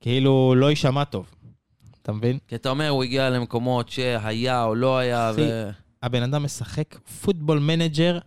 כאילו 0.00 0.54
לא 0.56 0.70
יישמע 0.70 1.04
טוב. 1.04 1.26
אתה 2.02 2.12
מבין? 2.12 2.38
כי 2.48 2.54
אתה 2.54 2.68
אומר, 2.68 2.88
הוא 2.88 3.02
הגיע 3.02 3.30
למקומות 3.30 3.88
שהיה 3.88 4.64
או 4.64 4.74
לא 4.74 4.98
היה, 4.98 5.30
אחי, 5.30 5.42
ו... 5.42 5.70
הבן 6.02 6.22
אדם 6.22 6.42
משחק 6.42 6.94
פוטבול 6.94 7.58
מנג'ר 7.58 8.18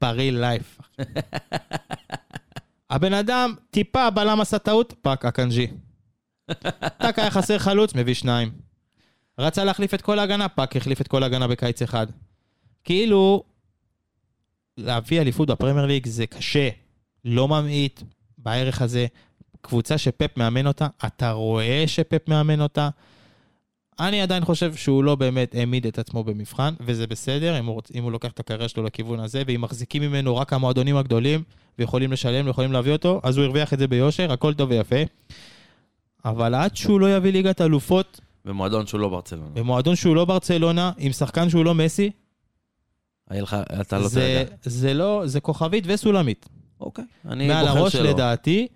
ב 0.00 0.08
real 0.08 0.40
life. 0.40 0.78
הבן 2.90 3.14
אדם 3.14 3.54
טיפה 3.70 4.10
בלם 4.10 4.40
עשה 4.40 4.58
טעות, 4.58 4.94
טאק, 5.02 5.24
אקנג'י. 5.24 5.66
טאק 6.98 7.18
היה 7.18 7.30
חסר 7.30 7.58
חלוץ, 7.58 7.94
מביא 7.94 8.14
שניים. 8.14 8.52
רצה 9.38 9.64
להחליף 9.64 9.94
את 9.94 10.02
כל 10.02 10.18
ההגנה, 10.18 10.48
טאק 10.48 10.76
החליף 10.76 11.00
את 11.00 11.08
כל 11.08 11.22
ההגנה 11.22 11.48
בקיץ 11.48 11.82
אחד. 11.82 12.06
כאילו, 12.84 13.44
להביא 14.78 15.20
אליפות 15.20 15.48
בפרמייר 15.48 15.86
ליג 15.86 16.06
זה 16.06 16.26
קשה, 16.26 16.68
לא 17.24 17.48
ממעיט 17.48 18.02
בערך 18.38 18.82
הזה. 18.82 19.06
קבוצה 19.60 19.98
שפפ 19.98 20.36
מאמן 20.36 20.66
אותה, 20.66 20.86
אתה 21.06 21.30
רואה 21.30 21.84
שפפ 21.86 22.28
מאמן 22.28 22.60
אותה. 22.60 22.88
אני 24.00 24.20
עדיין 24.20 24.44
חושב 24.44 24.74
שהוא 24.74 25.04
לא 25.04 25.14
באמת 25.14 25.54
העמיד 25.54 25.86
את 25.86 25.98
עצמו 25.98 26.24
במבחן, 26.24 26.74
וזה 26.80 27.06
בסדר, 27.06 27.58
אם 27.58 27.66
הוא, 27.66 27.74
רוצ... 27.74 27.90
אם 27.94 28.02
הוא 28.02 28.12
לוקח 28.12 28.32
את 28.32 28.40
הקריירה 28.40 28.68
שלו 28.68 28.82
לכיוון 28.82 29.20
הזה, 29.20 29.42
ואם 29.46 29.60
מחזיקים 29.60 30.02
ממנו 30.02 30.36
רק 30.36 30.52
המועדונים 30.52 30.96
הגדולים, 30.96 31.42
ויכולים 31.78 32.12
לשלם 32.12 32.46
ויכולים 32.46 32.72
להביא 32.72 32.92
אותו, 32.92 33.20
אז 33.22 33.36
הוא 33.36 33.44
הרוויח 33.44 33.72
את 33.72 33.78
זה 33.78 33.88
ביושר, 33.88 34.32
הכל 34.32 34.54
טוב 34.54 34.70
ויפה. 34.70 34.96
אבל 36.24 36.54
עד 36.54 36.76
שהוא 36.76 37.00
לא 37.00 37.16
יביא 37.16 37.32
ליגת 37.32 37.60
אלופות, 37.60 38.20
במועדון 38.44 38.86
שהוא 38.86 39.00
לא 39.00 39.08
ברצלונה. 39.08 39.50
במועדון 39.52 39.96
שהוא 39.96 40.16
לא 40.16 40.24
ברצלונה, 40.24 40.92
עם 40.98 41.12
שחקן 41.12 41.50
שהוא 41.50 41.64
לא 41.64 41.74
מסי, 41.74 42.10
היה 43.30 43.42
לך, 43.42 43.56
אתה 43.80 43.98
לא 43.98 44.08
זה, 44.08 44.22
יודע. 44.28 44.54
זה 44.64 44.94
לא, 44.94 45.22
זה 45.24 45.40
כוכבית 45.40 45.84
וסולמית. 45.86 46.48
אוקיי, 46.80 47.04
אני 47.28 47.48
מעל 47.48 47.66
בוחר 47.66 47.78
הראש 47.78 47.92
שלא. 47.92 48.10
לדעתי, 48.10 48.66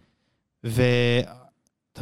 ואתה 0.64 1.24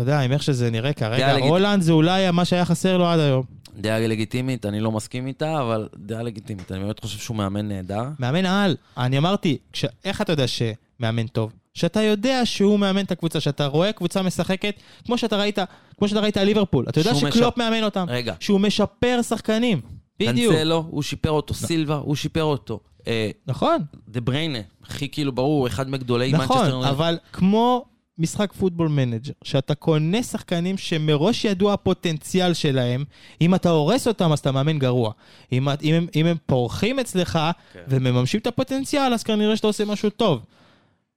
יודע, 0.02 0.20
עם 0.20 0.32
איך 0.32 0.42
שזה 0.42 0.70
נראה 0.70 0.92
כרגע, 0.92 1.32
לגיט- 1.34 1.44
הולנד 1.48 1.82
זה 1.82 1.92
אולי 1.92 2.30
מה 2.30 2.44
שהיה 2.44 2.64
חסר 2.64 2.96
לו 2.96 3.06
עד 3.06 3.20
היום. 3.20 3.44
דעה 3.76 3.98
לגיטימית, 3.98 4.66
אני 4.66 4.80
לא 4.80 4.92
מסכים 4.92 5.26
איתה, 5.26 5.60
אבל 5.60 5.88
דעה 5.96 6.22
לגיטימית. 6.22 6.72
אני 6.72 6.80
באמת 6.80 7.00
חושב 7.00 7.18
שהוא 7.18 7.36
מאמן 7.36 7.68
נהדר. 7.68 8.02
מאמן 8.18 8.46
על. 8.46 8.76
אני 8.96 9.18
אמרתי, 9.18 9.58
כש... 9.72 9.84
איך 10.04 10.20
אתה 10.20 10.32
יודע 10.32 10.44
שמאמן 10.46 11.26
טוב? 11.26 11.52
שאתה 11.74 12.02
יודע 12.02 12.40
שהוא 12.46 12.78
מאמן 12.78 13.04
את 13.04 13.12
הקבוצה, 13.12 13.40
שאתה 13.40 13.66
רואה 13.66 13.92
קבוצה 13.92 14.22
משחקת, 14.22 14.74
כמו 15.06 15.18
שאתה 15.18 15.36
ראית, 15.36 15.58
כמו 15.98 16.08
שאתה 16.08 16.20
ראית 16.20 16.36
על 16.36 16.44
ליברפול. 16.44 16.84
אתה 16.88 17.00
יודע 17.00 17.14
שקלופ 17.14 17.54
משפ- 17.54 17.58
מאמן 17.58 17.82
אותם. 17.84 18.06
רגע, 18.08 18.34
שהוא 18.40 18.60
משפר 18.60 19.20
שחקנים. 19.22 19.80
בדיוק. 20.18 20.54
קנצלו, 20.54 20.84
הוא 20.90 21.02
שיפר 21.02 21.30
אותו, 21.30 21.54
סילבה, 21.54 21.96
הוא 21.96 22.16
שיפר 22.16 22.42
אותו. 22.42 22.80
אה, 23.06 23.30
נכון, 23.46 23.78
דה 24.08 24.20
בריינה, 24.20 24.58
הכי 24.84 25.08
כאילו 25.08 25.32
ברור, 25.32 25.66
אחד 25.66 25.90
מגדולי 25.90 26.32
מנצ'סטר 26.32 26.54
נכון, 26.54 26.68
יונייטד. 26.68 26.94
אבל 26.94 27.18
כמו 27.32 27.84
משחק 28.18 28.52
פוטבול 28.52 28.88
מנג'ר, 28.88 29.32
שאתה 29.44 29.74
קונה 29.74 30.22
שחקנים 30.22 30.78
שמראש 30.78 31.44
ידוע 31.44 31.72
הפוטנציאל 31.72 32.54
שלהם, 32.54 33.04
אם 33.40 33.54
אתה 33.54 33.70
הורס 33.70 34.08
אותם 34.08 34.32
אז 34.32 34.38
אתה 34.38 34.52
מאמן 34.52 34.78
גרוע. 34.78 35.12
אם, 35.52 35.68
אם, 35.82 35.94
הם, 35.94 36.06
אם 36.16 36.26
הם 36.26 36.36
פורחים 36.46 36.98
אצלך 36.98 37.38
כן. 37.72 37.80
ומממשים 37.88 38.40
את 38.40 38.46
הפוטנציאל, 38.46 39.14
אז 39.14 39.22
כנראה 39.22 39.56
שאתה 39.56 39.66
עושה 39.66 39.84
משהו 39.84 40.10
טוב. 40.10 40.44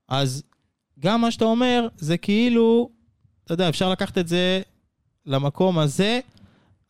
אז 0.10 0.44
גם 1.00 1.22
מה 1.22 1.32
שאתה 1.32 1.46
אומר, 1.46 1.88
זה 1.98 2.18
כאילו, 2.18 2.90
אתה 3.44 3.54
יודע, 3.54 3.70
אפשר 3.70 3.90
לקחת 3.90 4.18
את 4.18 4.28
זה 4.28 4.62
למקום 5.26 5.80
הזה. 5.80 6.20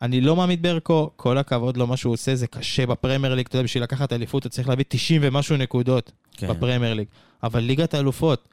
אני 0.02 0.22
לא 0.22 0.36
ממעיט 0.36 0.62
בערכו, 0.62 1.12
כל 1.16 1.38
הכבוד 1.38 1.78
לו 1.78 1.88
מה 1.88 1.98
שהוא 1.98 2.14
עושה, 2.14 2.36
זה 2.36 2.48
קשה 2.48 2.86
בפרמייר 2.86 3.36
ליג, 3.36 3.46
אתה 3.48 3.56
יודע, 3.56 3.64
בשביל 3.64 3.84
לקחת 3.84 4.14
אליפות 4.14 4.42
אתה 4.42 4.50
צריך 4.50 4.70
להביא 4.70 4.86
90 4.88 5.22
ומשהו 5.24 5.58
נקודות. 5.58 6.12
כן. 6.32 6.48
בפרמייר 6.48 6.94
ליג. 6.94 7.08
אבל 7.44 7.60
ליגת 7.60 7.94
האלופות, 7.94 8.50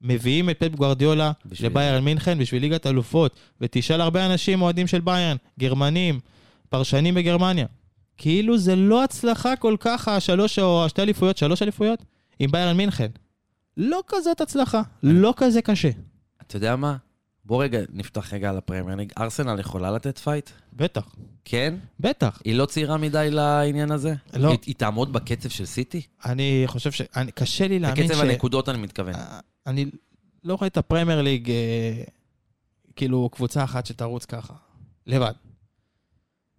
מביאים 0.00 0.50
את 0.50 0.58
פפ 0.58 0.74
גוורדיולה 0.74 1.32
לביירן 1.60 2.04
מינכן 2.04 2.38
בשביל 2.38 2.62
ליגת 2.62 2.86
האלופות, 2.86 3.38
ותשאל 3.60 4.00
הרבה 4.00 4.26
אנשים 4.26 4.62
אוהדים 4.62 4.86
של 4.86 5.00
ביירן, 5.00 5.36
גרמנים, 5.58 6.20
פרשנים 6.68 7.14
בגרמניה. 7.14 7.66
כאילו 8.16 8.58
זה 8.58 8.76
לא 8.76 9.04
הצלחה 9.04 9.56
כל 9.56 9.76
כך, 9.80 10.08
השלוש 10.08 10.58
או 10.58 10.84
השתי 10.84 11.02
אליפויות, 11.02 11.38
שלוש 11.38 11.62
אליפויות, 11.62 12.04
עם 12.38 12.50
ביירן 12.50 12.76
מינכן. 12.76 13.08
לא 13.76 14.00
כזאת 14.06 14.40
הצלחה, 14.40 14.82
לא 15.02 15.34
כזה 15.36 15.62
קשה. 15.62 15.90
אתה 16.46 16.56
יודע 16.56 16.76
מה? 16.76 16.96
בוא 17.46 17.62
רגע 17.62 17.80
נפתח 17.92 18.34
רגע 18.34 18.50
על 18.50 18.56
הפרמייר 18.56 18.96
ליג. 18.96 19.12
ארסנל 19.18 19.60
יכולה 19.60 19.90
לתת 19.90 20.18
fight? 20.18 20.50
בטח, 20.72 21.14
כן? 21.44 21.74
בטח. 22.00 22.40
היא 22.44 22.54
לא 22.54 22.66
צעירה 22.66 22.96
מדי 22.96 23.28
לעניין 23.30 23.90
הזה? 23.90 24.14
לא. 24.34 24.50
היא, 24.50 24.58
היא 24.66 24.74
תעמוד 24.74 25.12
בקצב 25.12 25.48
של 25.48 25.66
סיטי? 25.66 26.02
אני 26.24 26.62
חושב 26.66 26.92
ש... 26.92 27.02
אני, 27.16 27.32
קשה 27.32 27.68
לי 27.68 27.78
להאמין 27.78 28.06
ש... 28.06 28.10
בקצב 28.10 28.20
הנקודות 28.20 28.68
אני 28.68 28.78
מתכוון. 28.78 29.14
אה, 29.14 29.40
אני 29.66 29.86
לא 30.44 30.54
רואה 30.54 30.66
את 30.66 30.76
הפרמייר 30.76 31.22
ליג, 31.22 31.50
אה, 31.50 32.02
כאילו, 32.96 33.28
קבוצה 33.32 33.64
אחת 33.64 33.86
שתרוץ 33.86 34.24
ככה. 34.24 34.54
לבד. 35.06 35.32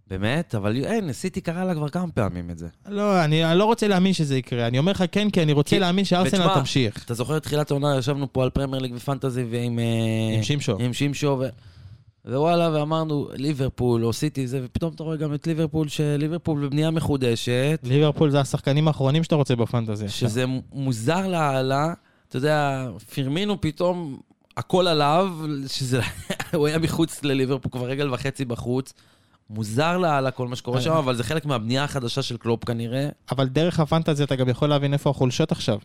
באמת? 0.10 0.56
אבל 0.56 0.86
אין, 0.86 1.14
סיטי 1.14 1.42
קרה 1.42 1.66
לה 1.66 1.74
כבר 1.76 1.90
כמה 1.90 2.12
פעמים 2.12 2.50
את 2.52 2.58
זה. 2.58 2.68
לא, 2.88 3.24
אני, 3.24 3.46
אני 3.46 3.60
לא 3.60 3.66
רוצה 3.66 3.88
להאמין 3.88 4.14
שזה 4.14 4.38
יקרה. 4.38 4.68
אני 4.68 4.80
אומר 4.80 4.92
לך 4.92 5.04
כן, 5.12 5.30
כי 5.30 5.42
אני 5.42 5.54
רוצה 5.54 5.70
כי- 5.70 5.80
להאמין 5.80 6.06
שארסנל 6.06 6.54
תמשיך. 6.56 7.04
אתה 7.06 7.14
זוכר 7.14 7.40
תחילת 7.40 7.72
העונה, 7.72 7.98
ישבנו 7.98 8.34
פה 8.34 8.44
על 8.44 8.50
פרמייר 8.50 8.82
ליג 8.82 8.94
ו 8.96 9.02
fantasy 9.02 9.44
ועם... 9.50 9.80
אה, 9.80 10.36
עם 10.38 10.44
שמשו. 10.44 10.78
עם 10.80 10.94
שמשו, 10.94 11.38
ו... 11.42 11.48
ווואלה, 12.30 12.70
ואמרנו 12.74 13.28
ליברפול 13.34 14.06
או 14.06 14.14
סיטי 14.14 14.48
זה, 14.48 14.60
ופתאום 14.64 14.94
אתה 14.96 15.04
רואה 15.04 15.16
גם 15.18 15.34
את 15.34 15.48
ליברפול, 15.48 15.88
שליברפול 15.88 16.66
בבנייה 16.66 16.92
מחודשת, 16.92 17.80
ליברפול 17.84 18.30
זה 18.30 18.40
השחקנים 18.40 18.88
האחרונים 18.88 19.24
שאתה 19.24 19.36
רוצה 19.36 19.56
ב 19.56 19.62
fantasy. 19.62 20.10
שזה 20.10 20.46
מוזר 20.74 21.28
לאללה, 21.28 21.94
אתה 22.30 22.38
יודע, 22.38 22.88
פרמינו 23.16 23.62
פתאום, 23.62 24.20
הכל 24.58 24.88
עליו, 24.88 25.34
שזה, 25.68 26.02
הוא 26.54 26.68
היה 26.68 26.78
מחוץ 26.80 27.24
לליברפול 27.24 27.72
כבר 27.72 27.86
רגל 27.86 28.14
וחצי 28.14 28.46
בחוץ. 28.46 28.94
מוזר 29.50 29.98
לאללה 29.98 30.32
כל 30.32 30.48
מה 30.48 30.56
שקורה 30.56 30.82
שם, 30.82 30.94
אבל 30.94 31.16
זה 31.16 31.24
חלק 31.24 31.46
מהבנייה 31.46 31.84
החדשה 31.84 32.22
של 32.22 32.38
קלופ 32.38 32.66
כנראה. 32.66 33.10
אבל 33.32 33.48
דרך 33.48 33.80
הפנטזי 33.80 34.24
אתה 34.24 34.36
גם 34.36 34.50
יכול 34.50 34.70
להבין 34.70 34.94
איפה 34.94 35.10
החולשות 35.10 35.52
עכשיו. 35.52 35.80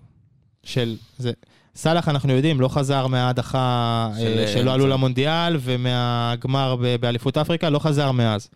של 0.64 0.96
זה. 1.18 1.32
סאלח, 1.74 2.08
אנחנו 2.08 2.32
יודעים, 2.32 2.60
לא 2.60 2.68
חזר 2.68 3.06
מההדחה 3.06 4.10
של, 4.18 4.38
אה, 4.38 4.42
אה, 4.42 4.52
שלא 4.52 4.74
עלו. 4.74 4.86
למונדיאל 4.86 5.56
ומהגמר 5.60 6.76
באליפות 7.00 7.38
אפריקה, 7.38 7.70
לא 7.70 7.78
חזר 7.78 8.12
מאז. 8.12 8.48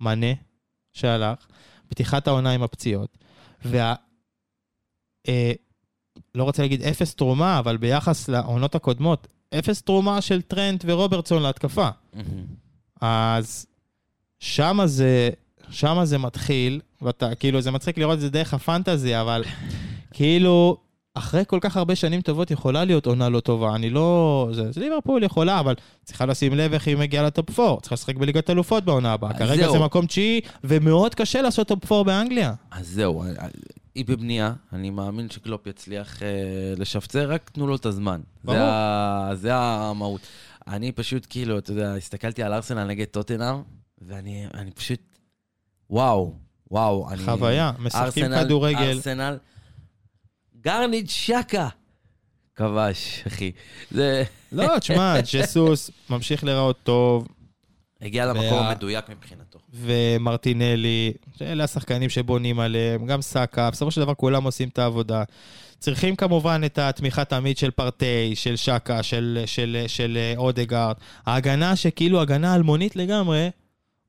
מנה, 0.00 0.32
שהלך, 0.92 1.46
פתיחת 1.88 2.28
העונה 2.28 2.50
עם 2.50 2.62
הפציעות, 2.62 3.18
וה... 3.64 3.94
אה, 5.28 5.52
לא 6.34 6.44
רוצה 6.44 6.62
להגיד 6.62 6.82
אפס 6.82 7.14
תרומה, 7.14 7.58
אבל 7.58 7.76
ביחס 7.76 8.28
לעונות 8.28 8.74
הקודמות, 8.74 9.28
אפס 9.58 9.82
תרומה 9.82 10.20
של 10.20 10.42
טרנט 10.42 10.84
ורוברטסון 10.86 11.42
להתקפה. 11.42 11.88
אז 13.00 13.66
שמה 14.40 14.86
זה, 14.86 15.30
שמה 15.70 16.04
זה 16.04 16.18
מתחיל, 16.18 16.80
ואתה, 17.02 17.34
כאילו, 17.34 17.60
זה 17.60 17.70
מצחיק 17.70 17.98
לראות 17.98 18.14
את 18.14 18.20
זה 18.20 18.30
דרך 18.30 18.54
הפנטזי, 18.54 19.20
אבל 19.20 19.44
כאילו, 20.14 20.76
אחרי 21.14 21.42
כל 21.46 21.58
כך 21.60 21.76
הרבה 21.76 21.94
שנים 21.94 22.20
טובות 22.20 22.50
יכולה 22.50 22.84
להיות 22.84 23.06
עונה 23.06 23.28
לא 23.28 23.40
טובה. 23.40 23.74
אני 23.74 23.90
לא... 23.90 24.48
זה, 24.52 24.72
זה 24.72 24.80
ליברפול 24.80 25.22
יכולה, 25.22 25.60
אבל 25.60 25.74
צריכה 26.04 26.26
לשים 26.26 26.54
לב 26.54 26.72
איך 26.72 26.86
היא 26.86 26.96
מגיעה 26.96 27.24
ל 27.24 27.33
top 27.33 27.60
4. 27.60 27.80
צריכה 27.80 27.94
לשחק 27.94 28.16
בליגת 28.16 28.50
אלופות 28.50 28.84
בעונה 28.84 29.12
הבאה. 29.12 29.38
כרגע 29.38 29.62
זהו. 29.62 29.72
זה 29.72 29.78
מקום 29.78 30.06
תשיעי, 30.06 30.40
ומאוד 30.64 31.14
קשה 31.14 31.42
לעשות 31.42 31.68
top 31.68 31.92
4 31.92 32.02
באנגליה. 32.02 32.52
אז 32.70 32.88
זהו, 32.88 33.24
היא 33.94 34.04
בבנייה, 34.04 34.52
אני 34.72 34.90
מאמין 34.90 35.30
שקלופ 35.30 35.66
יצליח 35.66 36.22
אה, 36.22 36.28
לשפצר, 36.76 37.30
רק 37.30 37.50
תנו 37.50 37.66
לו 37.66 37.76
את 37.76 37.86
הזמן. 37.86 38.20
ברור. 38.44 38.58
זה, 38.58 38.64
ה, 38.64 39.30
זה 39.34 39.54
המהות. 39.54 40.20
אני 40.68 40.92
פשוט, 40.92 41.26
כאילו, 41.30 41.58
אתה 41.58 41.70
יודע, 41.70 41.94
הסתכלתי 41.94 42.42
על 42.42 42.52
ארסנל 42.52 42.84
נגד 42.84 43.04
טוטנאם, 43.04 43.56
ואני 44.02 44.46
אני 44.54 44.70
פשוט, 44.70 45.00
וואו, 45.90 46.34
וואו. 46.70 47.10
אני, 47.10 47.22
חוויה, 47.24 47.72
משחקים 47.78 48.24
ארסנל- 48.32 48.44
כדורגל. 48.44 48.78
ארסנל, 48.78 49.38
גרניט 50.60 51.08
שאקה 51.10 51.68
כבש, 52.54 53.22
אחי. 53.26 53.52
זה 53.90 54.22
לא, 54.52 54.78
תשמע, 54.78 55.14
ג'סוס 55.34 55.90
ממשיך 56.10 56.44
להיראות 56.44 56.76
טוב, 56.82 57.28
הגיע 58.00 58.26
למקום 58.26 58.44
וה- 58.58 58.70
המדויק 58.70 59.08
מבחינתו. 59.08 59.58
ומרטינלי, 59.72 61.12
אלה 61.40 61.64
השחקנים 61.64 62.10
שבונים 62.10 62.60
עליהם, 62.60 63.06
גם 63.06 63.22
סאקה, 63.22 63.70
בסופו 63.70 63.90
של 63.90 64.00
דבר 64.00 64.14
כולם 64.14 64.44
עושים 64.44 64.68
את 64.68 64.78
העבודה. 64.78 65.22
צריכים 65.78 66.16
כמובן 66.16 66.60
את 66.66 66.78
התמיכה 66.78 67.24
תמיד 67.24 67.58
של 67.58 67.70
פרטי, 67.70 68.32
של 68.34 68.56
שקה, 68.56 69.02
של, 69.02 69.42
של, 69.46 69.46
של, 69.46 69.84
של 69.86 70.32
אודגארד. 70.36 70.94
ההגנה 71.26 71.76
שכאילו 71.76 72.20
הגנה 72.20 72.54
אלמונית 72.54 72.96
לגמרי, 72.96 73.48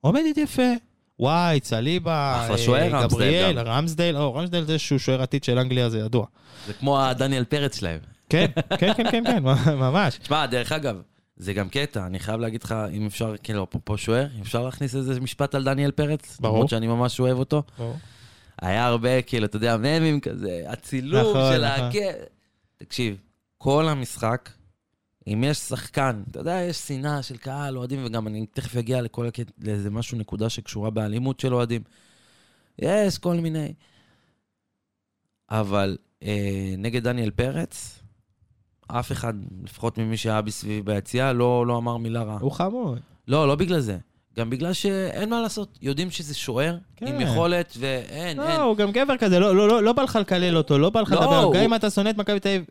עומדת 0.01 0.37
יפה. 0.37 0.71
וואי, 1.19 1.59
צליבה, 1.59 2.41
אחלה 2.43 2.51
אה, 2.51 2.57
שוער, 2.57 2.91
רמסדייל 2.91 3.07
גבריאל. 3.07 3.59
רמסדייל, 3.59 4.17
או, 4.17 4.33
רמסדייל 4.33 4.63
זה 4.63 4.79
שהוא 4.79 4.99
שוער 4.99 5.21
עתיד 5.21 5.43
של 5.43 5.59
אנגליה, 5.59 5.89
זה 5.89 5.99
ידוע. 5.99 6.25
זה 6.67 6.73
כמו 6.73 7.01
הדניאל 7.01 7.43
פרץ 7.43 7.79
שלהם. 7.79 7.99
כן, 8.29 8.45
כן, 8.79 8.93
כן, 8.93 9.11
כן, 9.11 9.23
כן, 9.23 9.43
ממש. 9.85 10.17
תשמע, 10.17 10.45
דרך 10.45 10.71
אגב, 10.71 11.01
זה 11.37 11.53
גם 11.53 11.69
קטע, 11.69 12.05
אני 12.05 12.19
חייב 12.19 12.39
להגיד 12.39 12.63
לך, 12.63 12.75
אם 12.93 13.05
אפשר, 13.05 13.35
כאילו, 13.43 13.63
אפרופו 13.63 13.97
שוער, 13.97 14.27
אם 14.35 14.41
אפשר 14.41 14.65
להכניס 14.65 14.95
איזה 14.95 15.19
משפט 15.19 15.55
על 15.55 15.63
דניאל 15.63 15.91
פרץ? 15.91 16.37
ברור. 16.39 16.53
למרות 16.55 16.69
שאני 16.69 16.87
ממש 16.87 17.19
אוהב 17.19 17.39
אותו. 17.39 17.63
היה 18.61 18.85
הרבה, 18.85 19.21
כאילו, 19.21 19.45
אתה 19.45 19.57
יודע, 19.57 19.77
ממים 19.77 20.19
כזה, 20.19 20.63
הצילום 20.67 21.21
נכון, 21.21 21.53
של 21.53 21.65
נכון. 21.65 21.83
העקב. 21.83 22.17
תקשיב, 22.77 23.15
כל 23.57 23.87
המשחק, 23.87 24.49
אם 25.33 25.43
יש 25.47 25.57
שחקן, 25.57 26.23
אתה 26.31 26.39
יודע, 26.39 26.61
יש 26.61 26.77
שנאה 26.77 27.23
של 27.23 27.37
קהל, 27.37 27.77
אוהדים, 27.77 28.05
וגם 28.05 28.27
אני 28.27 28.45
תכף 28.45 28.77
אגיע 28.77 29.01
לכל 29.01 29.27
הקטע, 29.27 29.51
לאיזה 29.61 29.89
משהו, 29.89 30.17
נקודה 30.17 30.49
שקשורה 30.49 30.89
באלימות 30.89 31.39
של 31.39 31.53
אוהדים. 31.53 31.81
יש 32.79 33.17
כל 33.17 33.35
מיני. 33.35 33.73
אבל 35.49 35.97
אה, 36.23 36.75
נגד 36.77 37.03
דניאל 37.03 37.31
פרץ, 37.31 37.99
אף 38.87 39.11
אחד, 39.11 39.33
לפחות 39.63 39.97
ממי 39.97 40.17
שהיה 40.17 40.41
בסביבי 40.41 40.81
ביציאה, 40.81 41.33
לא, 41.33 41.67
לא 41.67 41.77
אמר 41.77 41.97
מילה 41.97 42.23
רעה. 42.23 42.39
הוא 42.39 42.51
חמוד. 42.51 42.99
לא, 43.27 43.47
לא 43.47 43.55
בגלל 43.55 43.79
זה. 43.79 43.97
גם 44.37 44.49
בגלל 44.49 44.73
שאין 44.73 45.29
מה 45.29 45.41
לעשות. 45.41 45.77
יודעים 45.81 46.11
שזה 46.11 46.33
שוער, 46.35 46.77
כן. 46.95 47.07
עם 47.07 47.21
יכולת, 47.21 47.73
ואין, 47.79 48.39
אין. 48.39 48.57
לא, 48.57 48.61
הוא 48.63 48.77
גם 48.77 48.91
גבר 48.91 49.17
כזה, 49.17 49.39
לא- 49.39 49.55
לא 49.55 49.67
לא- 49.67 49.83
לא 49.83 49.93
בא 49.93 50.03
לך 50.03 50.15
לקלל 50.21 50.57
אותו, 50.57 50.77
לא 50.79 50.89
בא 50.89 51.01
לך 51.01 51.11
לא, 51.11 51.21
לדבר, 51.21 51.43
הוא- 51.43 51.53
גם 51.53 51.61
אם 51.61 51.73
אתה 51.75 51.89
שונא 51.89 52.09
את 52.09 52.17
מכבי 52.17 52.39
תל 52.39 52.49
אביב, 52.49 52.63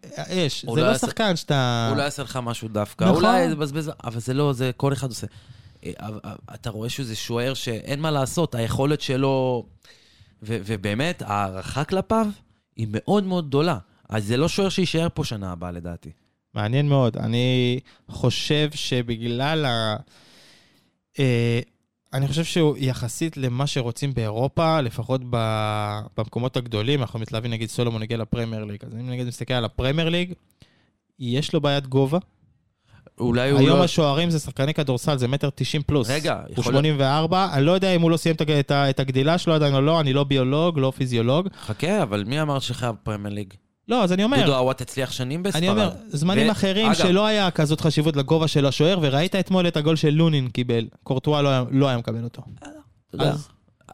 אש. 0.46 0.64
זה 0.74 0.80
לא 0.80 0.86
לא 0.88 0.98
שחקן 0.98 1.36
שאתה... 1.36 1.88
אולי 1.92 2.02
יעשה 2.04 2.22
לך 2.22 2.38
משהו 2.42 2.68
דווקא, 2.68 3.04
נכון. 3.04 3.16
אולי 3.16 3.40
יבזבז, 3.44 3.90
אבל 4.04 4.20
זה 4.20 4.34
לא, 4.34 4.52
זה 4.52 4.70
כל 4.76 4.92
אחד 4.92 5.08
עושה. 5.08 5.26
אה, 5.84 5.92
אבל- 6.00 6.20
אבל 6.24 6.34
אתה 6.54 6.70
רואה 6.70 6.88
שזה 6.88 7.16
שוער 7.16 7.54
שאין 7.54 8.00
מה 8.00 8.10
לעשות, 8.10 8.54
היכולת 8.54 9.00
שלו, 9.00 9.66
ו- 10.42 10.58
ובאמת, 10.66 11.22
ההערכה 11.26 11.84
כלפיו 11.84 12.26
היא 12.76 12.86
מאוד 12.90 13.24
מאוד 13.24 13.48
גדולה. 13.48 13.78
אז 14.08 14.24
זה 14.24 14.36
לא 14.36 14.48
שוער 14.48 14.68
שיישאר 14.68 15.06
פה 15.14 15.24
שנה 15.24 15.52
הבאה, 15.52 15.70
לדעתי. 15.70 16.10
מעניין 16.54 16.88
מאוד. 16.88 17.16
אני 17.16 17.80
חושב 18.10 18.68
שבגלל 18.74 19.64
ה... 19.64 19.96
אה, 21.18 21.60
אני 22.12 22.28
חושב 22.28 22.44
שהוא 22.44 22.76
יחסית 22.78 23.36
למה 23.36 23.66
שרוצים 23.66 24.14
באירופה, 24.14 24.80
לפחות 24.80 25.20
ב... 25.30 25.36
במקומות 26.16 26.56
הגדולים, 26.56 27.00
אנחנו 27.00 27.18
מתלהבים, 27.18 27.50
נגיד 27.50 27.68
סולומון 27.68 28.02
הגיע 28.02 28.16
לפרמייר 28.16 28.64
ליג, 28.64 28.84
אז 28.86 28.94
אם 28.94 29.10
נגיד 29.10 29.26
מסתכל 29.26 29.54
על 29.54 29.64
הפרמייר 29.64 30.08
ליג, 30.08 30.32
יש 31.18 31.52
לו 31.52 31.60
בעיית 31.60 31.86
גובה. 31.86 32.18
אולי 33.20 33.50
הוא 33.50 33.58
היום 33.60 33.78
לא... 33.78 33.84
השוערים 33.84 34.30
זה 34.30 34.38
שחקני 34.38 34.74
כדורסל, 34.74 35.18
זה 35.18 35.28
מטר 35.28 35.50
90 35.54 35.82
פלוס. 35.82 36.10
רגע, 36.10 36.32
הוא 36.32 36.52
יכול 36.52 36.72
להיות... 36.72 36.84
84, 36.84 37.48
אני 37.52 37.64
לא 37.64 37.72
יודע 37.72 37.94
אם 37.94 38.00
הוא 38.00 38.10
לא 38.10 38.16
סיים 38.16 38.36
את 38.70 39.00
הגדילה 39.00 39.38
שלו 39.38 39.54
עדיין 39.54 39.74
או 39.74 39.80
לא, 39.80 40.00
אני 40.00 40.12
לא 40.12 40.24
ביולוג, 40.24 40.78
לא 40.78 40.92
פיזיולוג. 40.96 41.48
חכה, 41.60 42.02
אבל 42.02 42.24
מי 42.26 42.42
אמר 42.42 42.58
שחייב 42.58 42.94
פרמייר 43.02 43.34
ליג? 43.34 43.54
לא, 43.88 44.02
אז 44.04 44.12
אני 44.12 44.24
אומר, 44.24 44.40
דודו 44.40 44.56
עוואט 44.56 44.80
הצליח 44.80 45.12
שנים 45.12 45.42
בספרד. 45.42 45.56
אני 45.62 45.68
אומר, 45.70 45.90
זמנים 46.08 46.48
ו- 46.48 46.52
אחרים 46.52 46.86
אגב, 46.86 46.94
שלא 46.94 47.26
היה 47.26 47.50
כזאת 47.50 47.80
חשיבות 47.80 48.16
לגובה 48.16 48.48
של 48.48 48.66
השוער, 48.66 48.98
וראית 49.02 49.34
אתמול 49.36 49.68
את 49.68 49.76
הגול 49.76 49.96
של 49.96 50.10
לונין 50.10 50.48
קיבל, 50.48 50.86
קורטואה 51.02 51.42
לא 51.42 51.48
היה- 51.48 51.64
לא 51.70 51.88
היה 51.88 51.98
מקבל 51.98 52.24
אותו. 52.24 52.42
יודע, 53.12 53.30
אז, 53.30 53.48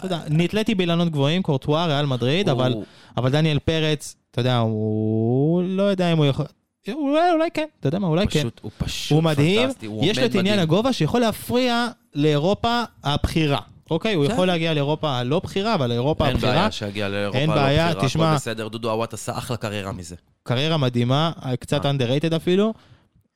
יודע, 0.04 0.18
נתליתי 0.28 0.74
באילנות 0.74 1.08
גבוהים, 1.08 1.42
קורטואה, 1.42 1.86
ריאל 1.86 2.06
מדריד, 2.06 2.48
הוא- 2.48 2.58
אבל 2.58 2.74
אבל 3.16 3.30
דניאל 3.30 3.58
פרץ, 3.58 4.16
אתה 4.30 4.40
יודע, 4.40 4.58
הוא 4.58 5.62
לא 5.66 5.82
יודע 5.82 6.12
אם 6.12 6.18
הוא 6.18 6.26
יכול... 6.26 6.44
אולי, 6.88 7.30
אולי 7.32 7.48
כן, 7.54 7.66
אתה 7.80 7.88
יודע 7.88 7.98
מה, 7.98 8.06
אולי 8.06 8.26
כן. 8.26 8.40
פשוט, 8.40 8.60
הוא 8.62 8.70
פשוט 8.78 9.12
הוא 9.12 9.22
מדהים, 9.22 9.66
פנטסטי, 9.66 9.86
הוא 9.86 10.04
יש 10.04 10.18
לו 10.18 10.22
עומד 10.24 10.30
את 10.34 10.40
עניין 10.40 10.54
מדהים. 10.56 10.68
הגובה 10.68 10.92
שיכול 10.92 11.20
להפריע 11.20 11.86
לאירופה 12.14 12.82
הבכירה. 13.04 13.58
אוקיי, 13.90 14.14
הוא. 14.14 14.24
יכול 14.24 14.46
להגיע 14.46 14.74
לאירופה 14.74 15.10
הלא 15.18 15.40
בכירה, 15.44 15.74
אבל 15.74 15.86
לאירופה 15.86 16.26
אין 16.26 16.34
הבכירה, 16.36 16.52
בעיה 16.52 16.70
שיגיע 16.70 17.08
לאירופה 17.08 17.38
אין 17.38 17.50
לא 17.50 17.54
בעיה, 17.56 17.88
בחירה, 17.90 18.04
תשמע- 18.08 18.26
הכל 18.28 18.34
בסדר, 18.36 18.68
דודו 18.68 18.90
עוואט 18.90 19.14
עשה 19.14 19.38
אחלה 19.38 19.56
קריירה 19.56 19.92
מזה. 19.92 20.16
קריירה 20.42 20.76
מדהימה, 20.76 21.32
קצת 21.60 21.86
אה. 21.86 21.90
underrated 21.90 22.36
אפילו, 22.36 22.74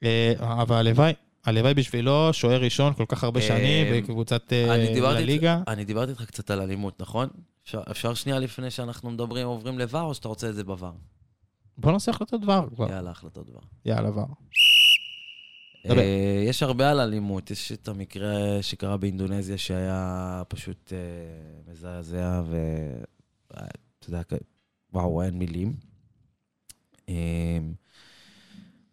אה, 0.02 0.32
אבל 0.40 0.76
הלוואי, 0.76 1.12
הלוואי 1.44 1.74
בשבילו, 1.74 2.28
שוער 2.32 2.60
ראשון 2.60 2.92
כל 2.94 3.04
כך 3.08 3.24
הרבה 3.24 3.40
אה, 3.40 3.46
שנים 3.46 3.86
בקבוצת 4.02 4.52
אה, 4.52 4.74
אני 4.74 4.94
דיברתי 4.94 5.22
לליגה. 5.22 5.60
אני 5.68 5.84
דיברתי 5.84 6.10
איתך 6.10 6.24
קצת 6.24 6.50
על 6.50 6.60
אלימות, 6.60 7.00
נכון? 7.02 7.28
אפשר- 7.90 8.14
שנייה 8.14 8.38
לפני 8.38 8.70
שאנחנו 8.70 9.10
מדברים, 9.10 9.46
עוברים 9.46 9.78
לבר, 9.78 10.02
או 10.02 10.14
שאתה 10.14 10.28
רוצה 10.28 10.48
את 10.48 10.54
זה 10.54 10.64
בבר? 10.64 10.90
בוא 11.78 11.92
נעשה 11.92 12.10
החלטות 12.10 12.40
כבר. 12.74 12.86
יאללה, 12.90 13.10
החלטות 13.10 13.46
דבר. 13.50 13.60
יאללה, 13.84 14.10
בר. 14.10 14.24
דבר. 15.88 15.98
אה, 15.98 16.44
יש 16.48 16.62
הרבה 16.62 16.90
על 16.90 17.00
אלימות, 17.00 17.50
יש 17.50 17.72
את 17.72 17.88
המקרה 17.88 18.34
שקרה 18.62 18.96
באינדונזיה 18.96 19.58
שהיה 19.58 20.42
פשוט 20.48 20.92
אה, 20.92 20.98
מזעזע, 21.72 22.42
ואתה 23.50 23.66
יודע, 24.08 24.22
כ- 24.28 24.32
וואו, 24.92 25.22
אין 25.22 25.38
מילים. 25.38 25.74
אה, 27.08 27.58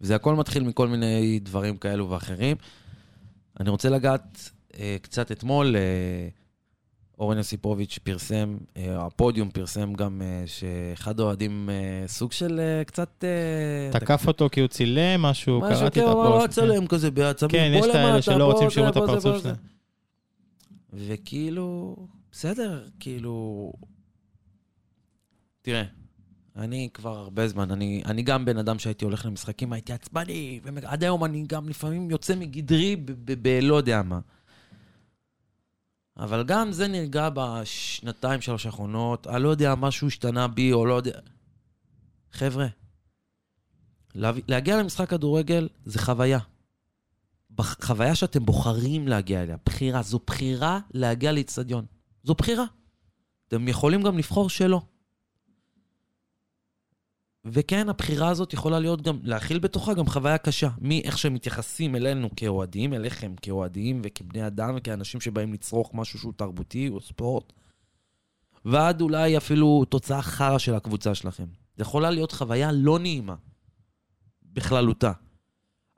וזה 0.02 0.16
הכל 0.16 0.36
מתחיל 0.36 0.64
מכל 0.64 0.88
מיני 0.88 1.40
דברים 1.44 1.78
כאלו 1.78 2.10
ואחרים. 2.10 2.58
אני 3.60 3.70
רוצה 3.70 3.90
לגעת 3.90 4.50
אה, 4.80 4.98
קצת 5.02 5.32
אתמול, 5.32 5.76
אה, 5.76 6.28
אורן 7.20 7.38
יוסיפוביץ' 7.38 8.00
פרסם, 8.04 8.58
אה, 8.78 9.06
הפודיום 9.06 9.50
פרסם 9.52 9.94
גם 9.94 10.22
אה, 10.22 10.44
שאחד 10.46 11.20
האוהדים 11.20 11.70
אה, 11.70 12.08
סוג 12.08 12.32
של 12.32 12.62
קצת... 12.88 13.24
תקף 13.92 14.28
אותו 14.28 14.50
כי 14.52 14.60
הוא 14.60 14.68
צילם 14.68 15.22
משהו, 15.22 15.60
משהו 15.60 15.70
קראתי 15.70 15.86
את 15.86 15.94
כאילו, 15.94 16.12
הוא 16.12 16.36
הפוסט. 16.36 16.60
כן. 16.60 16.68
צלם 16.68 16.88
כזה 16.88 17.12
בעצבים, 17.12 17.50
כן, 17.50 17.72
יש 17.76 17.86
את 17.86 17.96
האלה 17.96 18.22
שלא 18.22 18.52
רוצים 18.52 18.70
שיראו 18.70 18.90
את 18.90 18.98
הפרצוף. 18.98 19.42
שלהם. 19.42 19.56
וכאילו, 20.94 21.96
בסדר, 22.32 22.88
כאילו... 23.00 23.74
תראה, 25.62 25.84
אני 26.56 26.90
כבר 26.94 27.18
הרבה 27.18 27.48
זמן, 27.48 27.72
אני, 27.72 28.02
אני 28.06 28.22
גם 28.22 28.46
בן 28.46 28.58
אדם 28.58 28.80
שהייתי 28.80 29.06
הולך 29.06 29.26
למשחקים, 29.26 29.74
הייתי 29.74 29.94
עצבני, 29.94 30.60
ועד 30.64 31.04
היום 31.04 31.26
אני 31.26 31.44
גם 31.48 31.70
לפעמים 31.70 32.12
יוצא 32.12 32.36
מגדרי 32.36 32.96
בלא 33.42 33.76
יודע 33.76 34.02
מה. 34.02 34.20
אבל 36.18 36.44
גם 36.44 36.72
זה 36.72 36.88
נרגע 36.88 37.30
בשנתיים, 37.34 38.42
שלוש 38.42 38.66
האחרונות, 38.66 39.28
אני 39.28 39.44
לא 39.44 39.50
יודע, 39.50 39.76
משהו 39.76 40.08
השתנה 40.08 40.48
בי, 40.48 40.74
או 40.74 40.86
לא 40.86 40.94
יודע... 40.94 41.20
חבר'ה, 42.32 42.68
להגיע 44.16 44.78
למשחק 44.78 45.10
כדורגל 45.10 45.70
זה 45.86 46.00
חוויה. 46.00 46.40
חוויה 47.62 48.16
שאתם 48.16 48.46
בוחרים 48.46 49.08
להגיע 49.08 49.44
אליה. 49.44 49.58
בחירה. 49.66 50.02
זו 50.02 50.20
בחירה 50.28 50.80
להגיע 50.94 51.32
לאיצטדיון. 51.32 51.86
זו 52.24 52.34
בחירה. 52.34 52.66
אתם 53.48 53.68
יכולים 53.68 54.04
גם 54.04 54.18
לבחור 54.18 54.50
שלא. 54.50 54.82
וכן, 57.46 57.90
הבחירה 57.90 58.30
הזאת 58.30 58.54
יכולה 58.54 58.80
להיות 58.80 59.02
גם, 59.02 59.20
להכיל 59.24 59.60
בתוכה 59.60 59.94
גם 59.94 60.08
חוויה 60.08 60.38
קשה. 60.38 60.70
מאיך 60.82 61.18
שהם 61.18 61.34
מתייחסים 61.34 61.96
אלינו 61.96 62.30
כאוהדים, 62.36 62.94
אליכם 62.94 63.36
כאוהדים 63.42 64.02
וכבני 64.04 64.48
אדם 64.48 64.74
וכאנשים 64.78 65.22
שבאים 65.22 65.54
לצרוך 65.54 65.92
משהו 65.94 66.20
שהוא 66.20 66.34
תרבותי 66.36 66.90
או 66.90 67.02
ספורט, 67.02 67.54
ועד 68.66 69.02
אולי 69.02 69.38
אפילו 69.38 69.86
תוצאה 69.86 70.22
חרא 70.22 70.58
של 70.58 70.76
הקבוצה 70.76 71.16
שלכם. 71.16 71.46
זו 71.78 71.82
יכולה 71.82 72.10
להיות 72.10 72.32
חוויה 72.32 72.72
לא 72.72 73.00
נעימה, 73.00 73.36
בכללותה. 74.44 75.12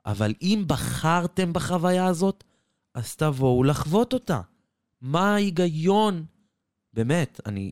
אבל 0.06 0.34
אם 0.42 0.64
בחרתם 0.66 1.52
בחוויה 1.52 2.06
הזאת, 2.06 2.44
אז 2.94 3.16
תבואו 3.16 3.64
לחוות 3.64 4.12
אותה. 4.12 4.40
מה 5.00 5.34
ההיגיון? 5.34 6.24
באמת, 6.92 7.40
אני, 7.46 7.70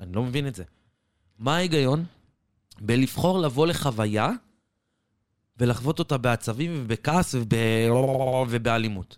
אני 0.00 0.12
לא 0.12 0.22
מבין 0.22 0.46
את 0.46 0.54
זה. 0.54 0.64
מה 1.38 1.56
ההיגיון 1.56 2.04
בלבחור 2.80 3.38
לבוא 3.38 3.66
לחוויה 3.66 4.30
ולחוות 5.58 5.98
אותה 5.98 6.18
בעצבים 6.18 6.70
ובכעס 6.76 7.34
וב... 7.34 7.44
ובאלימות? 8.48 9.16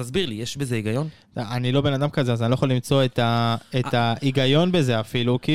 תסביר 0.00 0.26
לי, 0.26 0.34
יש 0.34 0.56
בזה 0.56 0.74
היגיון? 0.74 1.08
אני 1.36 1.72
לא 1.72 1.80
בן 1.80 1.92
אדם 1.92 2.10
כזה, 2.10 2.32
אז 2.32 2.42
אני 2.42 2.50
לא 2.50 2.54
יכול 2.54 2.70
למצוא 2.70 3.04
את 3.04 3.18
ה- 3.18 3.56
אה. 3.74 3.80
את 3.80 3.94
ההיגיון 3.94 4.72
בזה 4.72 5.00
אפילו, 5.00 5.38
כי, 5.42 5.52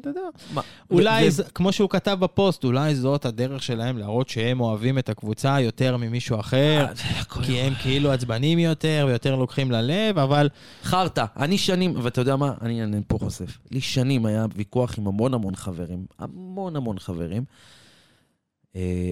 אתה 0.00 0.10
יודע, 0.10 0.20
מה? 0.54 0.60
אולי, 0.90 1.28
כמו 1.54 1.72
שהוא 1.72 1.90
כתב 1.90 2.16
בפוסט, 2.20 2.64
אולי 2.64 2.94
זאת 2.94 3.24
הדרך 3.26 3.62
שלהם 3.62 3.98
להראות 3.98 4.28
שהם 4.28 4.60
אוהבים 4.60 4.98
את 4.98 5.08
הקבוצה 5.08 5.60
יותר 5.60 5.96
ממישהו 5.96 6.40
אחר, 6.40 6.86
אה, 6.88 7.42
כי 7.42 7.60
הם 7.60 7.72
כאילו 7.82 8.12
עצבנים 8.12 8.58
יותר 8.58 9.04
ויותר 9.08 9.36
לוקחים 9.36 9.70
ללב, 9.70 10.18
אבל 10.18 10.48
חרטא. 10.82 11.24
אני 11.36 11.58
שנים, 11.58 11.94
ואתה 12.02 12.20
יודע 12.20 12.36
מה? 12.36 12.52
אני, 12.62 12.82
אני 12.82 13.00
פה 13.06 13.18
חושף. 13.18 13.58
לי 13.70 13.80
שנים 13.80 14.26
היה 14.26 14.46
ויכוח 14.56 14.98
עם 14.98 15.06
המון 15.06 15.34
המון 15.34 15.56
חברים, 15.56 16.06
המון 16.18 16.76
המון 16.76 16.98
חברים, 16.98 17.44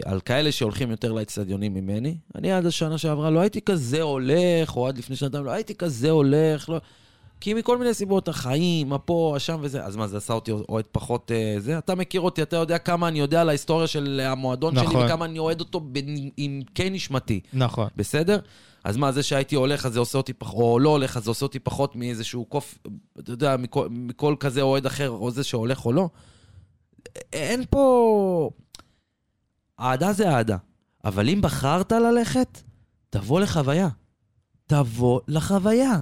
על 0.05 0.21
כאלה 0.21 0.53
שהולכים 0.53 0.91
יותר 0.91 1.13
לאצטדיונים 1.13 1.75
ממני. 1.75 2.17
אני 2.35 2.53
עד 2.53 2.67
השנה 2.67 2.99
שעברה 2.99 3.31
לא 3.31 3.41
הייתי 3.41 3.61
כזה 3.61 4.03
הולך, 4.03 4.77
או 4.77 4.89
עד 4.89 4.99
לפני 4.99 5.17
שנתיים 5.17 5.45
לא 5.45 5.51
הייתי 5.51 5.75
כזה 5.75 6.11
הולך, 6.11 6.69
לא... 6.69 6.81
כי 7.41 7.55
מכל 7.55 7.79
מיני 7.79 7.95
סיבות, 7.95 8.29
החיים, 8.29 8.93
הפה, 8.93 9.33
השם 9.37 9.59
וזה, 9.61 9.85
אז 9.85 9.97
מה, 9.97 10.07
זה 10.07 10.17
עשה 10.17 10.33
אותי 10.33 10.53
אוהד 10.53 10.85
פחות 10.93 11.33
אה, 11.33 11.57
זה? 11.59 11.79
אתה 11.79 11.95
מכיר 11.95 12.21
אותי, 12.21 12.43
אתה 12.43 12.57
יודע 12.57 12.79
כמה 12.79 13.09
אני 13.09 13.19
יודע 13.19 13.41
על 13.41 13.49
ההיסטוריה 13.49 13.87
של 13.87 14.21
המועדון 14.25 14.75
שלי, 14.75 14.85
נכון. 14.85 15.05
וכמה 15.07 15.25
אני 15.25 15.39
אוהד 15.39 15.61
אותו 15.61 15.81
בנ- 15.81 16.31
עמקי 16.37 16.91
נשמתי. 16.91 17.41
נכון. 17.53 17.89
בסדר? 17.97 18.39
אז 18.85 18.97
מה, 18.97 19.13
זה 19.13 19.23
שהייתי 19.23 19.57
הולך, 19.57 19.87
אז 19.87 19.93
זה 19.93 19.99
עושה 20.01 20.19
אותי 20.19 20.33
פחות, 20.33 20.63
או 20.63 20.79
לא 20.79 20.89
הולך, 20.91 21.17
אז 21.17 21.25
זה 21.25 21.31
עושה 21.31 21.45
אותי 21.47 21.59
פחות 21.59 21.97
מאיזשהו 21.97 22.45
קוף, 22.45 22.79
אתה 23.19 23.31
יודע, 23.31 23.57
מכל, 23.57 23.89
מכל 23.91 24.35
כזה 24.41 24.63
אוהד 24.63 24.87
אחר, 24.87 25.11
או 25.11 25.31
זה 25.31 25.45
שהולך 25.45 25.87
או 25.87 25.93
לא. 25.93 26.09
אין 27.33 27.65
פה... 27.71 28.51
אהדה 29.81 30.13
זה 30.13 30.29
אהדה. 30.31 30.57
אבל 31.05 31.29
אם 31.29 31.41
בחרת 31.43 31.93
ללכת, 31.93 32.61
תבוא 33.11 33.41
לחוויה. 33.41 33.89
תבוא 34.67 35.21
לחוויה. 35.29 36.01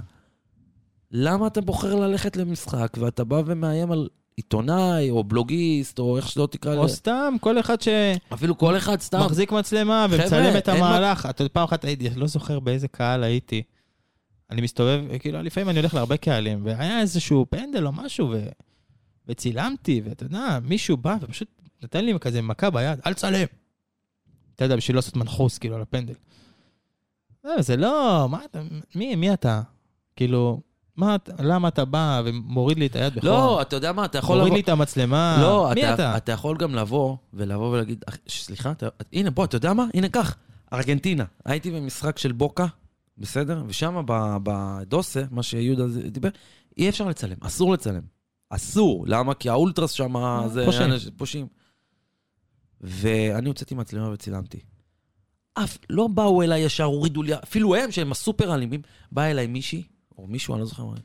למה 1.11 1.47
אתה 1.47 1.61
בוחר 1.61 1.95
ללכת 1.95 2.37
למשחק 2.37 2.97
ואתה 2.99 3.23
בא 3.23 3.41
ומאיים 3.45 3.91
על 3.91 4.07
עיתונאי 4.35 5.09
או 5.09 5.23
בלוגיסט 5.23 5.99
או 5.99 6.17
איך 6.17 6.27
שלא 6.29 6.47
תקרא 6.51 6.75
או 6.75 6.85
לזה? 6.85 6.95
סתם, 6.95 7.33
כל 7.41 7.59
אחד 7.59 7.75
אפילו 8.33 8.57
כל 8.57 8.77
אחד 8.77 9.01
סתם. 9.01 9.19
שמחזיק 9.19 9.51
מצלמה 9.51 10.05
ומצלם 10.11 10.57
את 10.57 10.69
אין 10.69 10.79
מה- 10.79 10.87
המהלך. 10.97 11.25
אתה 11.25 11.41
יודע, 11.41 11.53
פעם 11.53 11.63
אחת 11.63 11.85
הייתי, 11.85 12.09
לא 12.15 12.27
זוכר 12.27 12.59
באיזה 12.59 12.87
קהל 12.87 13.23
הייתי. 13.23 13.63
אני 14.51 14.61
מסתובב, 14.61 15.01
כאילו, 15.19 15.41
לפעמים 15.41 15.69
אני 15.69 15.79
הולך 15.79 15.93
להרבה 15.93 16.17
קהלים, 16.17 16.65
והיה 16.65 16.99
איזשהו 17.01 17.45
פנדל 17.49 17.85
או 17.87 17.91
משהו, 17.91 18.29
ו... 18.31 18.45
וצילמתי, 19.27 20.01
ואתה 20.05 20.23
יודע, 20.23 20.59
מישהו 20.63 20.97
בא 20.97 21.17
ופשוט 21.21 21.47
נתן 21.83 22.05
לי 22.05 22.13
כזה 22.21 22.41
מכה 22.41 22.69
ביד, 22.69 22.99
אל 23.05 23.13
תצלם. 23.13 23.45
אתה 24.55 24.65
יודע, 24.65 24.75
בשביל 24.75 24.95
לא 24.95 24.97
לעשות 24.97 25.15
מנחוס, 25.15 25.57
כאילו, 25.57 25.75
על 25.75 25.81
הפנדל. 25.81 26.13
לא, 27.43 27.61
זה 27.61 27.77
לא, 27.77 28.27
מה 28.29 28.45
אתה, 28.45 28.61
מי, 28.95 29.15
מי 29.15 29.33
אתה? 29.33 29.61
כאילו, 30.15 30.61
מה, 30.95 31.15
למה 31.39 31.67
אתה 31.67 31.85
בא 31.85 32.21
ומוריד 32.25 32.79
לי 32.79 32.85
את 32.85 32.95
היד 32.95 33.15
בחום? 33.15 33.29
לא, 33.29 33.61
אתה 33.61 33.75
יודע 33.75 33.91
מה, 33.91 34.05
אתה 34.05 34.17
יכול 34.17 34.37
מוריד 34.37 34.47
לבוא... 34.47 34.57
לי 34.57 34.63
את 34.63 34.69
המצלמה. 34.69 35.37
לא, 35.41 35.71
מי 35.75 35.83
אתה, 35.83 35.93
אתה? 35.93 36.17
אתה 36.17 36.31
יכול 36.31 36.57
גם 36.57 36.75
לבוא 36.75 37.17
ולבוא 37.33 37.69
ולהגיד, 37.69 38.03
"אח, 38.09 38.17
סליחה, 38.27 38.71
אתה, 38.71 38.87
הנה, 39.13 39.31
בוא, 39.31 39.45
אתה 39.45 39.55
יודע 39.55 39.73
מה? 39.73 39.85
הנה, 39.93 40.09
קח, 40.09 40.35
ארגנטינה. 40.73 41.23
הייתי 41.45 41.71
במשחק 41.71 42.17
של 42.17 42.31
בוקה, 42.31 42.65
בסדר? 43.17 43.63
ושם 43.67 44.03
בדוסה, 44.43 45.23
מה 45.31 45.43
שיהודה 45.43 45.83
דיבר, 46.07 46.29
אי 46.77 46.89
אפשר 46.89 47.07
לצלם, 47.07 47.37
אסור 47.41 47.73
לצלם. 47.73 48.01
אסור. 48.49 49.05
למה? 49.07 49.33
כי 49.33 49.49
האולטרס 49.49 49.91
שם 49.91 50.13
זה... 50.47 50.65
פושעים. 50.65 50.91
פושעים. 51.17 51.47
ואני 52.83 53.47
הוצאתי 53.47 53.75
מצלמה 53.75 54.09
וצילמתי. 54.09 54.59
אף, 55.53 55.77
לא 55.89 56.07
באו 56.07 56.41
אליי 56.41 56.61
ישר, 56.61 56.83
הורידו 56.83 57.23
לי, 57.23 57.35
אפילו 57.35 57.75
הם, 57.75 57.91
שהם 57.91 58.11
הסופר 58.11 58.55
אלימים, 58.55 58.81
באה 59.11 59.31
אליי 59.31 59.47
מישהי, 59.47 59.83
או 60.17 60.27
מישהו, 60.27 60.53
אני 60.53 60.59
לא 60.61 60.65
זוכר 60.65 60.85
מה, 60.85 60.95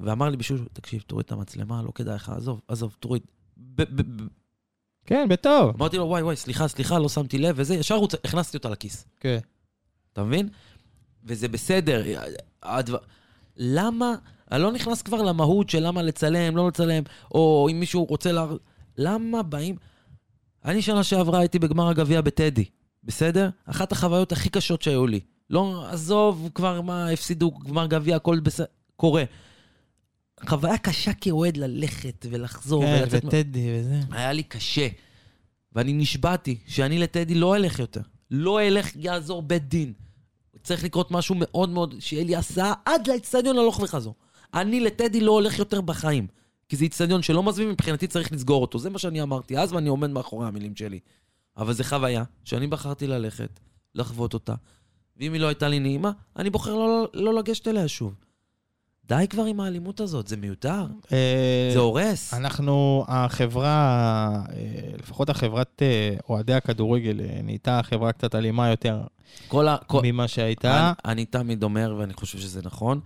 ואמר 0.00 0.28
לי 0.28 0.36
בשביל, 0.36 0.64
תקשיב, 0.72 1.02
תוריד 1.06 1.24
את 1.24 1.32
המצלמה, 1.32 1.82
לא 1.82 1.92
כדאי 1.94 2.14
לך, 2.14 2.28
עזוב, 2.28 2.60
עזוב, 2.68 2.96
תוריד. 3.00 3.22
כן, 5.06 5.28
בטוב. 5.28 5.76
אמרתי 5.76 5.96
לו, 5.96 6.04
וואי, 6.04 6.22
וואי, 6.22 6.36
סליחה, 6.36 6.68
סליחה, 6.68 6.98
לא 6.98 7.08
שמתי 7.08 7.38
לב, 7.38 7.54
וזה, 7.58 7.74
ישר 7.74 7.94
רוצ... 7.94 8.14
הכנסתי 8.14 8.56
אותה 8.56 8.68
לכיס. 8.68 9.06
כן. 9.20 9.38
אתה 10.12 10.24
מבין? 10.24 10.48
וזה 11.24 11.48
בסדר. 11.48 12.04
הדבר... 12.62 12.98
למה, 13.56 14.14
אני 14.52 14.62
לא 14.62 14.72
נכנס 14.72 15.02
כבר 15.02 15.22
למהות 15.22 15.70
של 15.70 15.86
למה 15.86 16.02
לצלם, 16.02 16.56
לא 16.56 16.68
לצלם, 16.68 17.02
או 17.30 17.68
אם 17.70 17.80
מישהו 17.80 18.04
רוצה 18.04 18.32
לה... 18.32 18.46
למה 18.98 19.42
באים... 19.42 19.76
אני 20.64 20.82
שנה 20.82 21.04
שעברה 21.04 21.38
הייתי 21.38 21.58
בגמר 21.58 21.88
הגביע 21.88 22.20
בטדי, 22.20 22.64
בסדר? 23.04 23.50
אחת 23.64 23.92
החוויות 23.92 24.32
הכי 24.32 24.48
קשות 24.48 24.82
שהיו 24.82 25.06
לי. 25.06 25.20
לא, 25.50 25.86
עזוב 25.90 26.50
כבר 26.54 26.80
מה, 26.80 27.08
הפסידו 27.08 27.50
גמר 27.50 27.86
גביע, 27.86 28.16
הכל 28.16 28.40
בסדר, 28.40 28.66
קורה. 28.96 29.24
חוויה 30.48 30.78
קשה 30.78 31.12
כאוהד 31.12 31.56
ללכת 31.56 32.26
ולחזור 32.30 32.82
כן, 32.84 33.00
ולצאת... 33.02 33.24
וטדי 33.24 33.80
וזה. 33.80 34.00
היה 34.10 34.32
לי 34.32 34.42
קשה. 34.42 34.88
ואני 35.72 35.92
נשבעתי 35.92 36.58
שאני 36.66 36.98
לטדי 36.98 37.34
לא 37.34 37.56
אלך 37.56 37.78
יותר. 37.78 38.00
לא 38.30 38.62
אלך, 38.62 38.90
יעזור 38.96 39.42
בית 39.42 39.68
דין. 39.68 39.92
צריך 40.62 40.84
לקרות 40.84 41.10
משהו 41.10 41.34
מאוד 41.38 41.68
מאוד, 41.68 41.94
שיהיה 41.98 42.24
לי 42.24 42.36
הסעה 42.36 42.72
עד 42.84 43.06
לאצטדיון 43.06 43.58
הלוך 43.58 43.80
וחזור. 43.80 44.14
אני 44.54 44.80
לטדי 44.80 45.20
לא 45.20 45.32
הולך 45.32 45.58
יותר 45.58 45.80
בחיים. 45.80 46.26
כי 46.70 46.76
זה 46.76 46.84
אצטדיון 46.84 47.22
שלא 47.22 47.42
מזמין, 47.42 47.68
מבחינתי 47.68 48.06
צריך 48.06 48.32
לסגור 48.32 48.62
אותו. 48.62 48.78
זה 48.78 48.90
מה 48.90 48.98
שאני 48.98 49.22
אמרתי 49.22 49.58
אז, 49.58 49.72
ואני 49.72 49.88
עומד 49.88 50.10
מאחורי 50.10 50.46
המילים 50.46 50.76
שלי. 50.76 50.98
אבל 51.56 51.72
זו 51.72 51.84
חוויה 51.84 52.24
שאני 52.44 52.66
בחרתי 52.66 53.06
ללכת, 53.06 53.60
לחוות 53.94 54.34
אותה. 54.34 54.54
ואם 55.16 55.32
היא 55.32 55.40
לא 55.40 55.46
הייתה 55.46 55.68
לי 55.68 55.78
נעימה, 55.78 56.10
אני 56.36 56.50
בוחר 56.50 56.74
לא, 56.74 57.08
לא 57.14 57.34
לגשת 57.34 57.68
אליה 57.68 57.88
שוב. 57.88 58.14
די 59.04 59.26
כבר 59.30 59.44
עם 59.44 59.60
האלימות 59.60 60.00
הזאת, 60.00 60.28
זה 60.28 60.36
מיותר. 60.36 60.86
אה, 61.12 61.70
זה 61.72 61.78
הורס. 61.78 62.34
אנחנו, 62.34 63.04
החברה, 63.08 64.44
אה, 64.52 64.64
לפחות 64.98 65.30
החברת 65.30 65.82
אה, 65.82 66.16
אוהדי 66.28 66.54
הכדורגל, 66.54 67.20
נהייתה 67.42 67.80
חברה 67.82 68.12
קצת 68.12 68.34
אלימה 68.34 68.68
יותר 68.68 69.00
כל 69.48 69.68
ה... 69.68 69.76
כל... 69.86 70.00
ממה 70.04 70.28
שהייתה. 70.28 70.92
אני, 71.04 71.12
אני 71.12 71.24
תמיד 71.24 71.62
אומר, 71.62 71.94
ואני 71.98 72.14
חושב 72.14 72.38
שזה 72.38 72.60
נכון, 72.62 73.00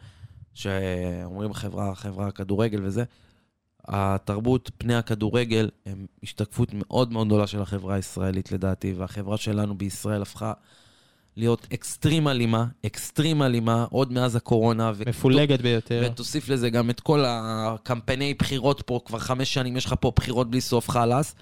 שאומרים 0.55 1.55
חברה, 1.55 1.95
חברה 1.95 2.31
כדורגל 2.31 2.81
וזה, 2.85 3.05
התרבות, 3.89 4.71
פני 4.79 4.95
הכדורגל, 4.95 5.69
הם 5.87 6.07
השתקפות 6.23 6.69
מאוד 6.73 7.13
מאוד 7.13 7.27
גדולה 7.27 7.47
של 7.47 7.63
החברה 7.63 7.95
הישראלית 7.95 8.53
לדעתי, 8.53 8.93
והחברה 8.93 9.37
שלנו 9.37 9.79
בישראל 9.79 10.23
הפכה 10.23 10.53
להיות 11.37 11.67
אקסטרים 11.75 12.29
אלימה, 12.29 12.67
אקסטרים 12.87 13.43
אלימה, 13.43 13.87
עוד 13.91 14.13
מאז 14.13 14.37
הקורונה. 14.37 14.93
ו- 14.95 15.03
מפולגת 15.09 15.61
ביותר. 15.61 16.09
ותוסיף 16.13 16.49
לזה 16.49 16.71
גם 16.71 16.91
את 16.91 17.01
כל 17.01 17.25
הקמפייני 17.27 18.35
בחירות 18.35 18.83
פה, 18.87 19.01
כבר 19.05 19.19
חמש 19.19 19.55
שנים 19.55 19.77
יש 19.77 19.85
לך 19.85 19.95
פה 20.01 20.13
בחירות 20.17 20.51
בלי 20.51 20.61
סוף 20.61 20.91
חלאס. 20.91 21.35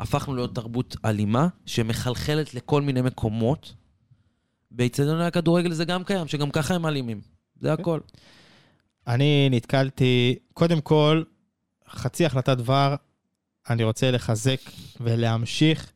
הפכנו 0.00 0.34
להיות 0.34 0.54
תרבות 0.54 0.96
אלימה, 1.04 1.48
שמחלחלת 1.66 2.54
לכל 2.54 2.82
מיני 2.82 3.02
מקומות. 3.02 3.74
באיצטדיוני 4.70 5.24
הכדורגל 5.24 5.72
זה 5.72 5.84
גם 5.84 6.04
קיים, 6.04 6.28
שגם 6.28 6.50
ככה 6.50 6.74
הם 6.74 6.86
אלימים. 6.86 7.20
זה 7.60 7.72
הכל. 7.72 8.00
אני 9.06 9.48
נתקלתי, 9.50 10.34
קודם 10.54 10.80
כל, 10.80 11.22
חצי 11.90 12.26
החלטת 12.26 12.56
דבר, 12.56 12.94
אני 13.70 13.84
רוצה 13.84 14.10
לחזק 14.10 14.60
ולהמשיך, 15.00 15.92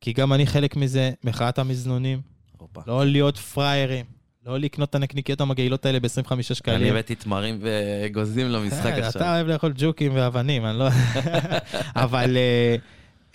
כי 0.00 0.12
גם 0.12 0.32
אני 0.32 0.46
חלק 0.46 0.76
מזה, 0.76 1.12
מחאת 1.24 1.58
המזנונים. 1.58 2.20
הופה. 2.58 2.80
לא 2.86 3.06
להיות 3.06 3.38
פראיירים, 3.38 4.04
לא 4.46 4.58
לקנות 4.58 4.90
את 4.90 4.94
הנקניקיות 4.94 5.40
המגעילות 5.40 5.86
האלה 5.86 6.00
ב-25 6.00 6.32
אני 6.32 6.42
שקלים. 6.42 6.90
הבאתי 6.92 7.14
תמרים 7.14 7.58
ואגוזים 7.62 8.48
למשחק 8.48 8.82
כן, 8.82 9.02
עכשיו. 9.02 9.22
אתה 9.22 9.34
אוהב 9.34 9.46
לאכול 9.46 9.72
ג'וקים 9.76 10.12
ואבנים, 10.14 10.66
אני 10.66 10.78
לא... 10.78 10.88
אבל 12.04 12.36
אה, 12.36 12.76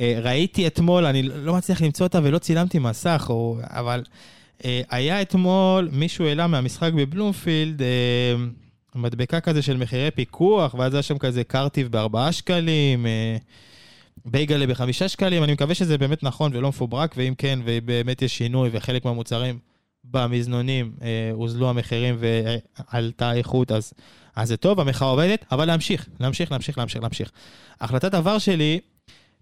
אה, 0.01 0.20
ראיתי 0.22 0.68
אתמול, 0.68 1.05
אני 1.05 1.24
לא 1.24 1.53
מצליח 1.53 1.82
למצוא 1.82 2.05
אותה 2.05 2.20
ולא 2.24 2.38
צילמתי 2.38 2.80
מסך, 2.80 3.26
או- 3.30 3.57
אבל 3.62 4.03
אה, 4.66 4.82
היה 4.89 5.22
אתמול, 5.22 5.89
מישהו 5.91 6.26
העלה 6.26 6.47
מהמשחק 6.47 6.93
בבלומפילד, 6.93 7.82
אה, 7.82 7.88
מדבקה 8.96 9.39
כזה 9.39 9.62
של 9.62 9.78
מחירי 9.78 10.12
פיקוח, 10.12 10.74
ואז 10.74 10.94
היה 10.94 11.02
שם 11.02 11.18
כזה 11.18 11.44
קרטיב 11.44 11.88
בארבעה 11.88 12.32
שקלים, 12.32 13.06
אה, 13.06 13.38
בייגלה 14.26 14.68
בחמישה 14.68 15.10
שקלים, 15.10 15.44
אני 15.44 15.54
מקווה 15.54 15.76
שזה 15.76 15.98
באמת 15.98 16.24
נכון 16.24 16.52
ולא 16.56 16.70
מפוברק, 16.70 17.14
ואם 17.18 17.34
כן, 17.38 17.60
ובאמת 17.66 18.22
יש 18.22 18.38
שינוי 18.38 18.70
וחלק 18.74 19.06
מהמוצרים 19.06 19.60
במזנונים 20.04 20.92
אה, 21.02 21.30
הוזלו 21.34 21.70
המחירים 21.70 22.18
ועלתה 22.20 23.30
האיכות, 23.30 23.72
אז, 23.72 23.94
אז 24.36 24.48
זה 24.48 24.58
טוב, 24.58 24.80
המחאה 24.80 25.08
עובדת, 25.08 25.46
אבל 25.52 25.66
להמשיך, 25.66 26.10
להמשיך, 26.20 26.52
להמשיך, 26.52 26.78
להמשיך, 26.78 27.02
להמשיך. 27.02 27.32
החלטת 27.82 28.14
עבר 28.14 28.38
שלי 28.38 28.80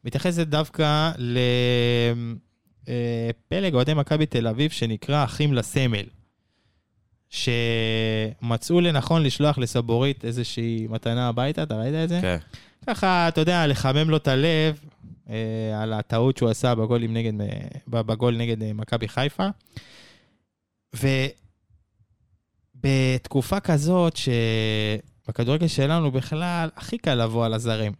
מתייחסת 0.05 0.47
דווקא 0.47 1.11
לפלג 3.49 3.73
אוהדי 3.73 3.93
מכבי 3.93 4.25
תל 4.25 4.47
אביב 4.47 4.71
שנקרא 4.71 5.23
אחים 5.23 5.53
לסמל. 5.53 6.18
שמצאו 7.29 8.81
לנכון 8.81 9.23
לשלוח 9.23 9.57
לסבורית 9.57 10.25
איזושהי 10.25 10.87
מתנה 10.89 11.27
הביתה, 11.27 11.63
אתה 11.63 11.75
ראית 11.75 11.93
את 12.03 12.09
זה? 12.09 12.19
כן. 12.21 12.37
ככה, 12.87 13.27
אתה 13.27 13.41
יודע, 13.41 13.67
לחמם 13.67 14.09
לו 14.09 14.17
את 14.17 14.27
הלב 14.27 14.79
אה, 15.29 15.81
על 15.81 15.93
הטעות 15.93 16.37
שהוא 16.37 16.49
עשה 16.49 16.75
בגול, 16.75 17.01
נגד, 17.09 17.41
אה, 17.41 17.47
בגול 17.87 18.37
נגד 18.37 18.63
אה, 18.63 18.73
מכבי 18.73 19.07
חיפה. 19.07 19.47
ובתקופה 22.83 23.59
כזאת 23.59 24.13
שבכדורגל 24.17 25.67
שלנו 25.67 26.11
בכלל 26.11 26.69
הכי 26.75 26.97
קל 26.97 27.15
לבוא 27.15 27.45
על 27.45 27.53
הזרים. 27.53 27.91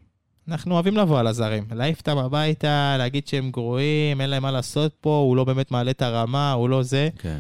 אנחנו 0.48 0.74
אוהבים 0.74 0.98
לבוא 0.98 1.20
על 1.20 1.28
הזרים, 1.28 1.66
להעיף 1.72 2.00
אותם 2.00 2.18
הביתה, 2.18 2.96
להגיד 2.98 3.28
שהם 3.28 3.52
גרועים, 3.52 4.22
אין 4.22 4.30
להם 4.30 4.44
מה 4.44 4.52
לעשות 4.52 4.94
פה, 5.02 5.18
הוא 5.18 5.36
לא 5.36 5.44
באמת 5.44 5.72
מעלה 5.72 5.92
את 5.92 6.02
הרמה, 6.02 6.52
הוא 6.52 6.70
לא 6.70 6.84
זה. 6.84 7.10
כן. 7.18 7.40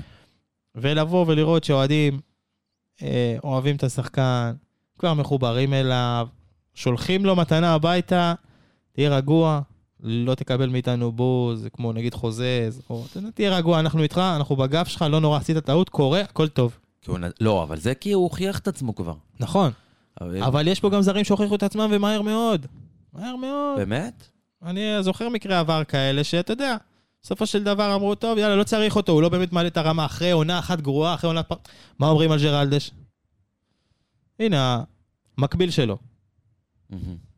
ולבוא 0.75 1.25
ולראות 1.27 1.63
שאוהדים 1.63 2.19
אה, 3.01 3.37
אוהבים 3.43 3.75
את 3.75 3.83
השחקן, 3.83 4.53
כבר 4.99 5.13
מחוברים 5.13 5.73
אליו, 5.73 6.27
שולחים 6.73 7.25
לו 7.25 7.35
מתנה 7.35 7.73
הביתה, 7.73 8.33
תהיה 8.91 9.09
רגוע, 9.09 9.61
לא 9.99 10.35
תקבל 10.35 10.69
מאיתנו 10.69 11.11
בוז, 11.11 11.67
כמו 11.73 11.93
נגיד 11.93 12.13
חוזז, 12.13 12.81
או 12.89 13.03
תהיה 13.33 13.57
רגוע, 13.57 13.79
אנחנו 13.79 14.03
איתך, 14.03 14.17
אנחנו 14.35 14.55
בגב 14.55 14.85
שלך, 14.85 15.01
לא 15.09 15.19
נורא, 15.21 15.37
עשית 15.37 15.57
טעות, 15.57 15.89
קורה, 15.89 16.21
הכל 16.21 16.47
טוב. 16.47 16.77
הוא 17.07 17.17
לא, 17.41 17.63
אבל 17.63 17.77
זה 17.79 17.95
כי 17.95 18.11
הוא 18.11 18.23
הוכיח 18.23 18.59
את 18.59 18.67
עצמו 18.67 18.95
כבר. 18.95 19.13
נכון, 19.39 19.71
אבל- 20.21 20.43
אבל 20.43 20.67
יש 20.67 20.79
פה 20.79 20.89
גם 20.89 21.01
זרים 21.01 21.23
שהוכיחו 21.23 21.55
את 21.55 21.63
עצמם 21.63 21.89
ומהר 21.93 22.21
מאוד. 22.21 22.65
מהר 23.13 23.35
מאוד. 23.35 23.77
באמת? 23.77 24.27
אני 24.65 24.81
זוכר 25.03 25.29
מקרי 25.29 25.55
עבר 25.55 25.83
כאלה 25.83 26.23
שאתה 26.23 26.53
יודע, 26.53 26.75
בסופו 27.23 27.45
של 27.45 27.63
דבר 27.63 27.95
אמרו, 27.95 28.15
טוב, 28.15 28.37
יאללה, 28.37 28.55
לא 28.55 28.63
צריך 28.63 28.95
אותו, 28.95 29.11
הוא 29.11 29.21
לא 29.21 29.29
באמת 29.29 29.53
מעלה 29.53 29.67
את 29.67 29.77
הרמה 29.77 30.05
אחרי 30.05 30.31
עונה 30.31 30.59
אחת 30.59 30.81
גרועה, 30.81 31.13
אחרי 31.13 31.27
עונה... 31.27 31.41
מה 31.99 32.07
אומרים 32.07 32.31
על 32.31 32.39
ג'רלדש? 32.39 32.91
הנה, 34.39 34.83
המקביל 35.37 35.71
שלו. 35.71 35.97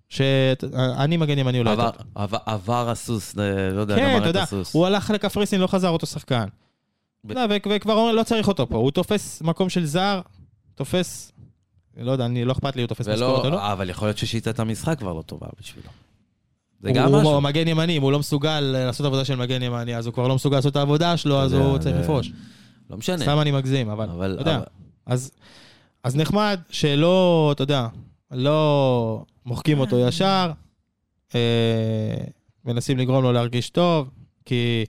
שאני 0.10 1.18
מגן 1.18 1.38
ימני 1.38 1.60
אולי 1.60 1.72
עבר- 1.72 1.86
יותר. 1.86 2.03
עבר- 2.16 2.38
עבר 2.45 2.90
הסוס, 2.90 3.40
אה, 3.40 3.70
לא 3.70 3.82
יודע, 3.82 3.95
כן, 3.95 4.18
גמר 4.20 4.30
את 4.30 4.36
הסוס. 4.36 4.74
הוא 4.74 4.86
הלך 4.86 5.10
לקפריסין, 5.10 5.62
לא 5.62 5.68
חזר 5.68 5.90
אותו 5.90 6.08
שחקן. 6.08 6.45
ב- 7.24 7.32
לא, 7.32 7.41
וכבר 7.76 7.94
אומר, 7.94 8.12
לא 8.12 8.24
צריך 8.24 8.48
אותו 8.48 8.68
פה, 8.70 8.78
הוא 8.78 8.91
תופס 8.91 9.41
מקום 9.41 9.70
של 9.70 9.86
זר, 9.86 10.22
תופס 10.76 11.32
לא 11.98 12.12
יודע, 12.12 12.26
אני 12.26 12.45
לא 12.45 12.52
אכפת 12.52 12.76
לי, 12.76 12.82
הוא 12.82 12.88
תופס 12.88 13.08
משכורת 13.08 13.45
או 13.45 13.49
לא. 13.49 13.72
אבל 13.72 13.90
יכול 13.90 14.08
להיות 14.08 14.18
ששיטת 14.18 14.60
המשחק 14.60 14.99
כבר 14.99 15.14
לא 15.14 15.22
טובה 15.22 15.48
בשבילו. 15.60 15.88
זה 16.82 16.90
הוא- 16.90 16.98
גם 16.98 17.14
הוא 17.14 17.22
משהו. 17.22 17.41
מגן 17.41 17.68
ימני, 17.68 17.98
אם 17.98 18.02
הוא 18.02 18.12
לא 18.12 18.20
מסוגל 18.20 18.60
לעשות 18.60 19.06
עבודה 19.06 19.26
של 19.26 19.36
מגן 19.36 19.62
ימני, 19.62 19.95
אז 19.95 20.06
הוא 20.06 20.14
כבר 20.14 20.28
לא 20.28 20.36
מסוגל 20.36 20.56
לעשות 20.56 20.72
את 20.72 20.78
העבודה 20.78 21.18
שלו, 21.18 21.41
אז 21.41 21.53
הוא 21.53 21.78
צריך 21.78 21.95
לפרוש. 21.99 22.32
לא 22.90 22.98
משנה. 22.98 23.18
סתם 23.18 23.40
אני 23.41 23.52
מגזים, 23.52 23.90
אבל, 23.90 24.10
אבל... 24.10 24.34
אתה 24.34 24.41
יודע. 24.41 24.56
אבל- 24.56 24.66
אז, 25.06 25.32
אז 26.03 26.16
נחמד 26.16 26.60
שלא, 26.70 27.49
אתה 27.56 27.64
יודע, 27.64 27.88
לא 28.32 29.24
מוחקים 29.45 29.80
אותו 29.80 29.99
ישר, 29.99 30.52
אה, 31.36 31.40
מנסים 32.66 32.98
לגרום 32.98 33.24
לו 33.24 33.32
להרגיש 33.32 33.70
טוב, 33.70 34.10
כי 34.45 34.86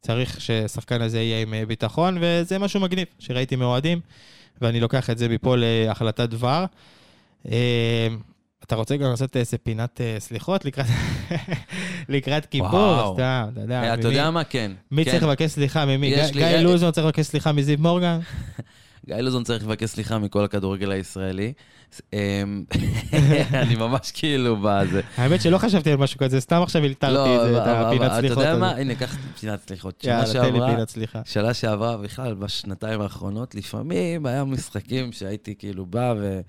צריך 0.00 0.40
ששחקן 0.40 1.02
הזה 1.02 1.20
יהיה 1.20 1.42
עם 1.42 1.54
אה, 1.54 1.66
ביטחון, 1.66 2.18
וזה 2.20 2.58
משהו 2.58 2.80
מגניב 2.80 3.06
שראיתי 3.18 3.56
מאוהדים, 3.56 4.00
ואני 4.60 4.80
לוקח 4.80 5.10
את 5.10 5.18
זה 5.18 5.28
מפה 5.28 5.54
להחלטת 5.58 6.28
דבר. 6.28 6.64
אה, 7.50 8.08
אתה 8.66 8.74
רוצה 8.74 8.96
גם 8.96 9.10
לעשות 9.10 9.36
איזה 9.36 9.58
פינת 9.58 10.00
אה, 10.00 10.16
סליחות 10.18 10.64
לקראת, 10.64 10.86
לקראת 12.08 12.46
כיפור, 12.46 12.70
וואו. 12.70 13.14
סתם, 13.14 13.48
אתה 13.52 13.60
יודע. 13.60 13.82
אה, 13.82 13.94
אתה 13.94 14.08
יודע 14.08 14.30
מה? 14.30 14.44
כן. 14.44 14.72
מי 14.90 15.04
כן. 15.04 15.10
צריך 15.10 15.22
לבקש 15.22 15.50
סליחה 15.50 15.84
ממי? 15.86 16.14
גיא- 16.14 16.34
לי- 16.34 16.62
לוזון 16.64 16.90
צריך 16.92 17.06
לבקש 17.06 17.26
סליחה 17.26 17.52
מזיו 17.52 17.76
מורגן? 17.78 18.18
גיא 19.06 19.16
לוזון 19.16 19.44
צריך 19.44 19.64
לבקש 19.64 19.84
סליחה 19.90 20.18
מכל 20.18 20.44
הכדורגל 20.44 20.90
הישראלי. 20.90 21.52
אמ, 22.12 22.64
אני 23.62 23.74
ממש 23.76 24.10
כאילו 24.14 24.56
בזה. 24.62 25.00
האמת 25.16 25.42
שלא 25.42 25.58
חשבתי 25.58 25.90
על 25.90 25.96
משהו 25.96 26.18
כזה, 26.18 26.40
סתם 26.40 26.62
עכשיו 26.62 26.84
אלתרתי 26.84 27.14
לא, 27.14 27.36
את 27.46 27.50
זה, 27.50 27.56
את 27.56 27.62
אבל- 27.62 27.70
אבל 27.70 27.86
הפינת 27.86 28.06
אתה 28.12 28.20
סליחות. 28.20 28.38
יודע 28.38 28.56
מה? 28.56 28.66
הזאת. 28.68 28.80
הנה, 28.80 28.94
קח 28.94 29.16
פינת 29.40 29.60
סליחות. 29.68 30.00
שנה 30.02 30.12
יאללה, 30.12 30.26
תן 30.32 30.40
לי 30.42 30.50
שעברה, 30.52 30.74
פינת 30.74 30.88
סליחה. 30.88 31.20
שנה 31.24 31.54
שעברה 31.54 31.96
בכלל, 31.96 32.34
בשנתיים 32.34 33.00
האחרונות, 33.00 33.54
לפעמים 33.54 34.26
היה 34.26 34.44
משחקים 34.44 35.12
שהייתי 35.12 35.54
כאילו 35.58 35.86
בא 35.86 36.14
ו... 36.18 36.40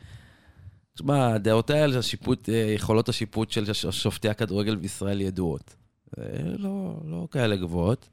תשמע, 0.98 1.38
דעותיי 1.38 1.82
על 1.82 1.98
השיפוט, 1.98 2.50
אה, 2.50 2.56
יכולות 2.56 3.10
השיפוט 3.10 3.52
של 3.52 3.74
שופטי 3.74 4.30
הכדורגל 4.30 4.76
בישראל 4.76 5.22
ידועות. 5.22 5.76
אה, 6.18 6.24
לא, 6.58 7.02
לא 7.06 7.28
כאלה 7.32 7.56
גבוהות. 7.56 8.10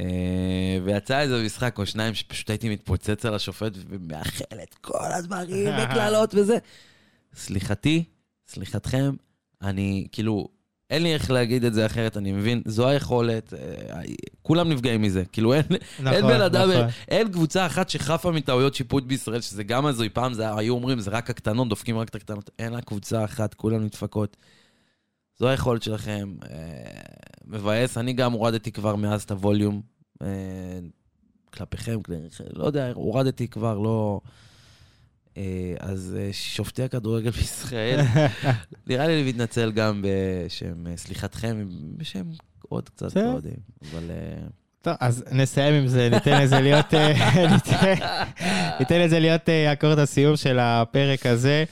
אה, 0.00 0.78
ויצא 0.84 1.20
איזה 1.20 1.42
משחק 1.44 1.78
או 1.78 1.86
שניים 1.86 2.14
שפשוט 2.14 2.50
הייתי 2.50 2.68
מתפוצץ 2.68 3.26
על 3.26 3.34
השופט 3.34 3.72
ומאחל 3.88 4.44
את 4.62 4.74
כל 4.74 5.12
הדברים 5.18 5.68
וקללות 5.82 6.34
וזה. 6.36 6.58
סליחתי, 7.34 8.04
סליחתכם, 8.48 9.14
אני 9.62 10.06
כאילו, 10.12 10.48
אין 10.90 11.02
לי 11.02 11.14
איך 11.14 11.30
להגיד 11.30 11.64
את 11.64 11.74
זה 11.74 11.86
אחרת, 11.86 12.16
אני 12.16 12.32
מבין, 12.32 12.62
זו 12.64 12.88
היכולת, 12.88 13.54
אה, 13.54 14.02
כולם 14.42 14.68
נפגעים 14.68 15.02
מזה. 15.02 15.24
כאילו, 15.32 15.54
אין, 15.54 15.62
אין 15.70 15.78
נכון, 16.04 16.22
בן 16.32 16.40
אדם, 16.40 16.70
נכון. 16.70 16.84
אין 17.08 17.32
קבוצה 17.32 17.66
אחת 17.66 17.88
שחפה 17.88 18.30
מטעויות 18.30 18.74
שיפוט 18.74 19.04
בישראל, 19.04 19.40
שזה 19.40 19.62
גם 19.64 19.86
הזוי. 19.86 20.08
פעם 20.08 20.34
זה, 20.34 20.56
היו 20.56 20.74
אומרים, 20.74 21.00
זה 21.00 21.10
רק 21.10 21.30
הקטנות, 21.30 21.68
דופקים 21.68 21.98
רק 21.98 22.08
את 22.08 22.14
הקטנות. 22.14 22.50
אין 22.58 22.72
רק 22.74 22.84
קבוצה 22.84 23.24
אחת, 23.24 23.54
כולן 23.54 23.82
נדפקות. 23.82 24.36
זו 25.38 25.48
היכולת 25.48 25.82
שלכם. 25.82 26.34
אה, 26.50 26.56
מבאס, 27.46 27.98
אני 27.98 28.12
גם 28.12 28.32
הורדתי 28.32 28.72
כבר 28.72 28.96
מאז 28.96 29.22
את 29.22 29.30
הווליום. 29.30 29.82
אה, 30.22 30.28
כלפיכם, 31.54 32.02
כלי- 32.02 32.16
לא 32.54 32.64
יודע, 32.64 32.90
הורדתי 32.94 33.48
כבר, 33.48 33.78
לא... 33.78 34.20
אה, 35.36 35.42
אז 35.80 36.16
אה, 36.18 36.28
שופטי 36.32 36.82
הכדורגל 36.82 37.30
בישראל, 37.38 38.00
נראה 38.86 39.06
לי 39.06 39.20
אני 39.22 39.28
מתנצל 39.28 39.72
גם 39.72 40.04
בשם 40.04 40.86
אה, 40.86 40.96
סליחתכם, 40.96 41.66
בשם 41.96 42.22
עוד 42.68 42.88
קצת. 42.88 43.16
אוהדים. 43.16 43.52
אבל... 43.92 44.10
טוב, 44.82 44.94
אז 45.00 45.24
נסיים 45.32 45.74
עם 45.74 45.86
זה, 45.88 46.08
ניתן 46.12 46.42
לזה 46.42 46.60
להיות, 46.60 46.94
ניתן- 47.52 48.04
ניתן 48.80 49.00
לזה 49.00 49.18
להיות 49.20 49.48
אקורד 49.48 49.98
הסיום 49.98 50.36
של 50.36 50.58
הפרק 50.60 51.26
הזה. 51.26 51.64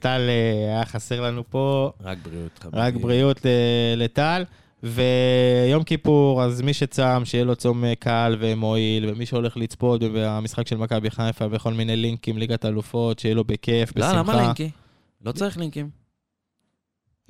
טל 0.00 0.20
היה 0.68 0.84
חסר 0.84 1.20
לנו 1.20 1.42
פה, 1.50 1.90
רק 2.00 2.18
בריאות, 2.22 2.58
חביבי. 2.58 2.76
רק 2.78 2.94
בריאות 2.94 3.46
לטל. 3.96 4.44
ויום 4.82 5.84
כיפור, 5.84 6.42
אז 6.42 6.60
מי 6.60 6.74
שצם, 6.74 7.24
שיהיה 7.24 7.44
לו 7.44 7.56
צום 7.56 7.84
אה, 7.84 7.94
קל 7.94 8.36
ומועיל, 8.40 9.10
ומי 9.10 9.26
שהולך 9.26 9.56
לצפות 9.56 10.00
במשחק 10.14 10.66
של 10.66 10.76
מכבי 10.76 11.10
חיפה 11.10 11.48
בכל 11.48 11.74
מיני 11.74 11.96
לינקים, 11.96 12.38
ליגת 12.38 12.64
אלופות, 12.64 13.18
שיהיה 13.18 13.34
לו 13.34 13.44
בכיף, 13.44 13.96
לא, 13.96 14.06
בשמחה. 14.06 14.18
למה 14.18 14.42
לינקי? 14.42 14.70
לא 15.24 15.32
צריך 15.32 15.58
לינקים. 15.58 15.90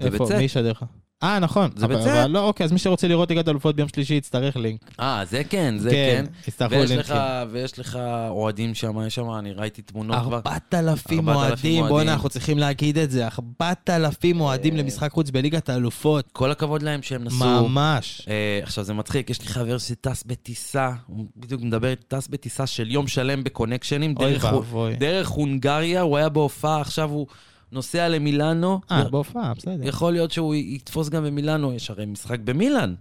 איפה? 0.01 0.27
מי 0.36 0.43
ישדר 0.43 0.70
לך? 0.70 0.85
אה, 1.22 1.38
נכון. 1.38 1.70
זה 1.76 1.86
בצאת. 1.86 2.06
אבל 2.06 2.26
לא, 2.26 2.44
אוקיי, 2.44 2.64
אז 2.64 2.72
מי 2.72 2.78
שרוצה 2.78 3.09
לראות 3.09 3.30
ליגת 3.30 3.48
אלופות 3.48 3.76
ביום 3.76 3.88
שלישי 3.88 4.14
יצטרך 4.14 4.56
לינק. 4.56 4.90
אה, 5.01 5.24
זה 5.24 5.42
כן, 5.44 5.74
זה 5.78 5.90
כן. 5.90 6.24
יצטרכו 6.48 6.74
ויש 6.74 6.90
לינקים. 6.90 7.16
ויש 7.51 7.78
לך 7.78 7.98
אוהדים 8.28 8.74
שם, 8.74 9.01
יש 9.06 9.14
שם, 9.14 9.30
אני 9.30 9.52
ראיתי 9.52 9.82
תמונות 9.82 10.16
כבר. 10.22 10.36
ארבעת 10.36 10.74
אלפים 10.74 11.28
4,000 11.28 11.48
אוהדים. 11.51 11.86
בואנה, 11.88 12.12
אנחנו 12.12 12.28
צריכים 12.28 12.59
להגיד 12.59 12.98
את 12.98 13.10
זה. 13.10 13.26
ארבעת 13.26 13.90
אלפים 13.90 14.40
אוהדים 14.40 14.74
אה. 14.74 14.78
למשחק 14.78 15.12
חוץ 15.12 15.30
בליגת 15.30 15.68
האלופות. 15.68 16.28
כל 16.32 16.51
הכבוד 16.51 16.82
להם 16.82 17.02
שהם 17.02 17.24
נסעו. 17.24 17.68
ממש. 17.68 18.22
אה, 18.28 18.60
עכשיו, 18.62 18.84
זה 18.84 18.94
מצחיק, 18.94 19.30
יש 19.30 19.40
לי 19.40 19.48
חבר 19.48 19.78
שטס 19.78 20.24
בטיסה, 20.26 20.90
הוא 21.06 21.26
בדיוק 21.36 21.62
מדבר, 21.62 21.94
טס 22.09 22.28
בטיסה 22.28 22.66
של 22.66 22.90
יום 22.90 23.09
שלם 23.09 23.44
בקונקשנים. 23.44 24.14
דרך 24.98 25.28
הונגריה, 25.28 26.01
הוא 26.01 26.16
היה 26.16 26.28
בהופעה, 26.28 26.80
עכשיו 26.80 27.10
הוא 27.10 27.26
נוסע 27.72 28.09
למילאנו. 28.09 28.80
אה, 28.90 29.05
בהופעה, 29.09 29.55
בסדר. 29.55 29.88
יכול 29.88 30.12
להיות 30.12 30.30
שהוא 30.30 30.55
יתפוס 30.55 31.09
גם 31.09 31.24
במילאנו, 31.24 31.72
יש 31.72 31.90
הרי 31.90 32.06
משחק 32.06 32.38
במילאן, 32.38 32.94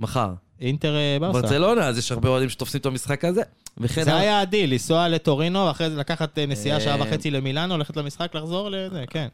מחר. 0.00 0.34
אינטר 0.62 0.96
אה, 0.96 1.16
ברסה. 1.20 1.40
ברצלונה, 1.40 1.88
אז 1.88 1.98
יש 1.98 2.12
הרבה 2.12 2.28
אוהדים 2.28 2.48
שתופסים 2.48 2.80
את 2.80 2.86
המשחק 2.86 3.24
הזה. 3.24 3.42
וכן 3.78 4.04
זה. 4.04 4.16
היה 4.16 4.40
הדיל, 4.40 4.72
לנסוע 4.72 5.08
לטורינו, 5.08 5.58
ואחרי 5.58 5.90
זה 5.90 5.96
לקחת 5.96 6.38
אה, 6.38 6.46
נסיעה 6.46 6.80
שעה 6.80 6.96
אה. 6.96 7.02
וחצי 7.02 7.30
למילאנו, 7.30 7.76
ללכת 7.76 7.96
למשחק, 7.96 8.34
לחזור 8.34 8.68
לזה, 8.70 9.04
כן. 9.10 9.28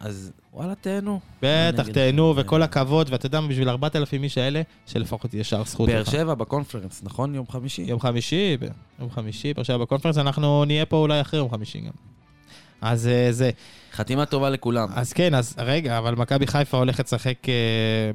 אז 0.00 0.32
וואלה, 0.52 0.74
תהנו. 0.74 1.20
בטח, 1.42 1.88
תהנו? 1.88 2.34
וכל 2.36 2.62
הכבוד, 2.62 3.08
ואתה 3.10 3.26
יודע 3.26 3.40
מה, 3.40 3.48
בשביל 3.48 3.68
4,000 3.68 4.24
איש 4.24 4.38
האלה, 4.38 4.62
שלפחות 4.86 5.34
ישר 5.34 5.64
זכות 5.64 5.88
באר. 5.88 6.04
שבע 6.04 6.34
בקונפרנס, 6.34 7.02
נכון? 7.04 7.34
יום 7.34 7.46
חמישי? 7.48 7.82
יום 7.82 8.00
חמישי, 8.00 8.56
יום 9.00 9.10
חמישי, 9.10 9.54
באר 9.54 9.62
שבע 9.62 9.76
בקונפרנס, 9.76 10.18
אנחנו 10.18 10.64
נהיה 10.64 10.86
פה 10.86 10.96
אולי 10.96 11.20
אחרי 11.20 11.38
יום 11.38 11.50
חמישי 11.50 11.80
גם. 11.80 12.15
אז 12.92 13.06
אה, 13.08 13.32
זה. 13.32 13.50
חתימה 13.92 14.26
טובה 14.26 14.50
לכולם. 14.50 14.88
אז 14.94 15.12
כן, 15.12 15.34
אז 15.34 15.54
רגע, 15.58 15.98
אבל 15.98 16.14
מכבי 16.14 16.46
חיפה 16.46 16.76
הולכת 16.76 17.04
לשחק 17.06 17.48
אה, 17.48 17.54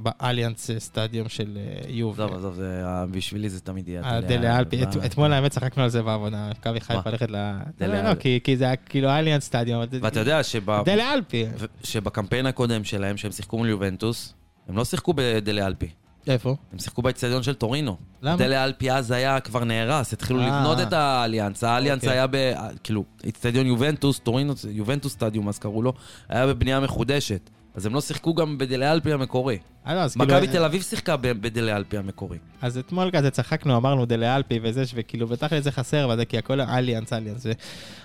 באליאנס 0.02 0.72
סטדיום 0.78 1.30
של 1.30 1.58
אה, 1.58 1.90
יוב. 1.90 2.14
עזוב, 2.22 2.36
עזוב, 2.36 2.54
זה- 2.56 2.84
בשבילי 3.12 3.50
זה 3.50 3.60
תמיד 3.62 3.88
יהיה... 3.88 4.02
הדלה 4.04 4.60
אלפי? 4.60 4.84
אתמול 5.06 5.34
האמת 5.34 5.52
צחקנו 5.52 5.84
על 5.84 5.90
זה 5.90 6.02
בעבודה, 6.04 6.50
מכבי 6.60 6.80
חיפה? 6.80 7.02
הולכת 7.10 7.32
ל... 7.32 7.36
דלה 7.80 8.04
לא, 8.04 8.10
אל- 8.10 8.16
כי- 8.16 8.40
כי 8.44 8.58
זה 8.58 8.64
היה 8.66 8.76
כאילו 8.76 9.10
אליאנס 9.10 9.44
סטדיום. 9.46 9.84
ואתה 10.02 10.20
יודע 10.20 10.44
שב- 10.44 10.84
דלה 10.86 11.14
אלפי. 11.14 11.46
שבקמפיין 11.84 12.46
הקודם 12.46 12.84
שלהם, 12.84 13.18
שהם 13.18 13.32
שיחקו 13.32 13.58
מול 13.58 13.70
יובנטוס, 13.70 14.34
הם 14.70 14.78
לא 14.78 14.86
שיחקו 14.86 15.14
בדלה 15.16 15.68
אלפי, 15.68 15.90
איפה? 16.28 16.56
הם 16.74 16.80
שיחקו 16.80 17.02
באצטדיון 17.02 17.44
של 17.44 17.54
טורינו. 17.54 17.98
למה? 18.22 18.38
דלה 18.38 18.64
אלפי 18.64 18.92
אז 18.92 19.12
היה 19.12 19.40
כבר 19.40 19.64
נהרס, 19.64 20.14
התחילו 20.14 20.40
אה. 20.42 20.48
לבנות 20.48 20.80
את 20.80 20.94
האליאנס. 20.94 21.64
האליאנס 21.64 22.04
אוקיי. 22.04 22.18
היה 22.18 22.28
ב... 22.28 22.54
כאילו, 22.84 23.04
אצטדיון 23.30 23.66
יובנטוס, 23.66 24.20
טורינו, 24.20 24.54
יובנטוס 24.70 25.14
סטדיום, 25.14 25.50
אז 25.50 25.60
קראו 25.60 25.82
לו, 25.82 25.94
היה 26.30 26.48
בבנייה 26.48 26.80
מחודשת. 26.80 27.50
אז 27.76 27.86
הם 27.86 27.94
לא 27.94 28.02
שיחקו 28.02 28.34
גם 28.34 28.58
בדלה 28.58 28.92
אלפי 28.92 29.14
המקורי. 29.14 29.58
אה, 29.88 29.96
לא, 29.96 30.00
אז 30.00 30.14
כאילו- 30.14 30.26
מכבי 30.26 30.48
תל 30.48 30.64
אביב 30.64 30.82
שיחקה 30.82 31.18
בדלה 31.18 31.76
אלפי 31.78 31.98
המקורי. 31.98 32.38
אז 32.62 32.78
אתמול 32.78 33.10
כזה 33.14 33.32
צחקנו, 33.32 33.78
אמרנו 33.78 34.06
דלה 34.06 34.36
אלפי 34.36 34.60
וזה, 34.64 34.84
וכאילו 34.96 35.28
בתכל'ס 35.28 35.64
זה 35.64 35.72
חסר, 35.72 36.10
וזה 36.14 36.26
כי 36.26 36.38
הכל 36.38 36.62
אליאנס, 36.62 37.14
אליאנס. 37.14 37.46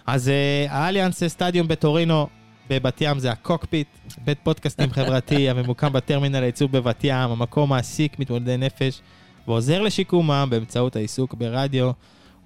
אז 0.07 0.29
אה, 0.29 0.67
האליאנס 0.69 1.25
סטדיום 1.25 1.69
בטורינו, 1.69 2.29
בבת 2.71 3.01
ים 3.01 3.19
זה 3.19 3.31
הקוקפיט, 3.31 3.89
בית 4.25 4.39
פודקאסטים 4.43 4.91
חברתי 4.91 5.49
הממוקם 5.51 5.93
בטרמינל 5.93 6.43
הייצור 6.43 6.69
בבת 6.69 7.05
ים, 7.05 7.31
המקום 7.31 7.71
מעסיק 7.71 8.19
מתמודדי 8.19 8.57
נפש 8.57 9.01
ועוזר 9.49 9.83
לשיקומם 9.83 10.49
באמצעות 10.51 10.97
העיסוק 10.97 11.35
ברדיו 11.35 11.91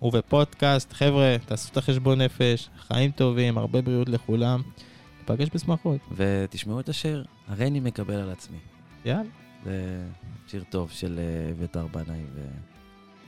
ובפודקאסט. 0.02 0.92
חבר'ה, 0.92 1.36
תעשו 1.46 1.68
את 1.72 1.76
החשבון 1.76 2.20
נפש, 2.20 2.68
חיים 2.88 3.10
טובים, 3.10 3.58
הרבה 3.58 3.82
בריאות 3.82 4.08
לכולם. 4.08 4.62
ניפגש 5.20 5.48
בשמחות. 5.54 6.00
ותשמעו 6.16 6.80
את 6.80 6.88
השיר, 6.88 7.24
הרי 7.48 7.66
אני 7.66 7.80
מקבל 7.80 8.14
על 8.14 8.30
עצמי. 8.30 8.58
יאללה. 9.04 9.22
זה 9.64 10.02
שיר 10.46 10.64
טוב 10.70 10.90
של 10.90 11.18
אה, 11.18 11.50
אביתר 11.50 11.86
בנאי 11.86 12.20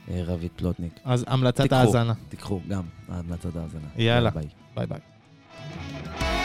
ורבית 0.07 0.51
פלוטניק. 0.55 0.99
אז 1.03 1.25
המלצת. 1.27 1.71
האזנה. 1.71 2.13
תיקחו 2.29 2.59
גם 2.67 2.83
המלצת 3.07 3.55
האזנה. 3.55 3.87
יאללה. 3.95 4.29
ביי. 4.29 4.47
ביי 4.75 4.87
ביי. 4.87 6.42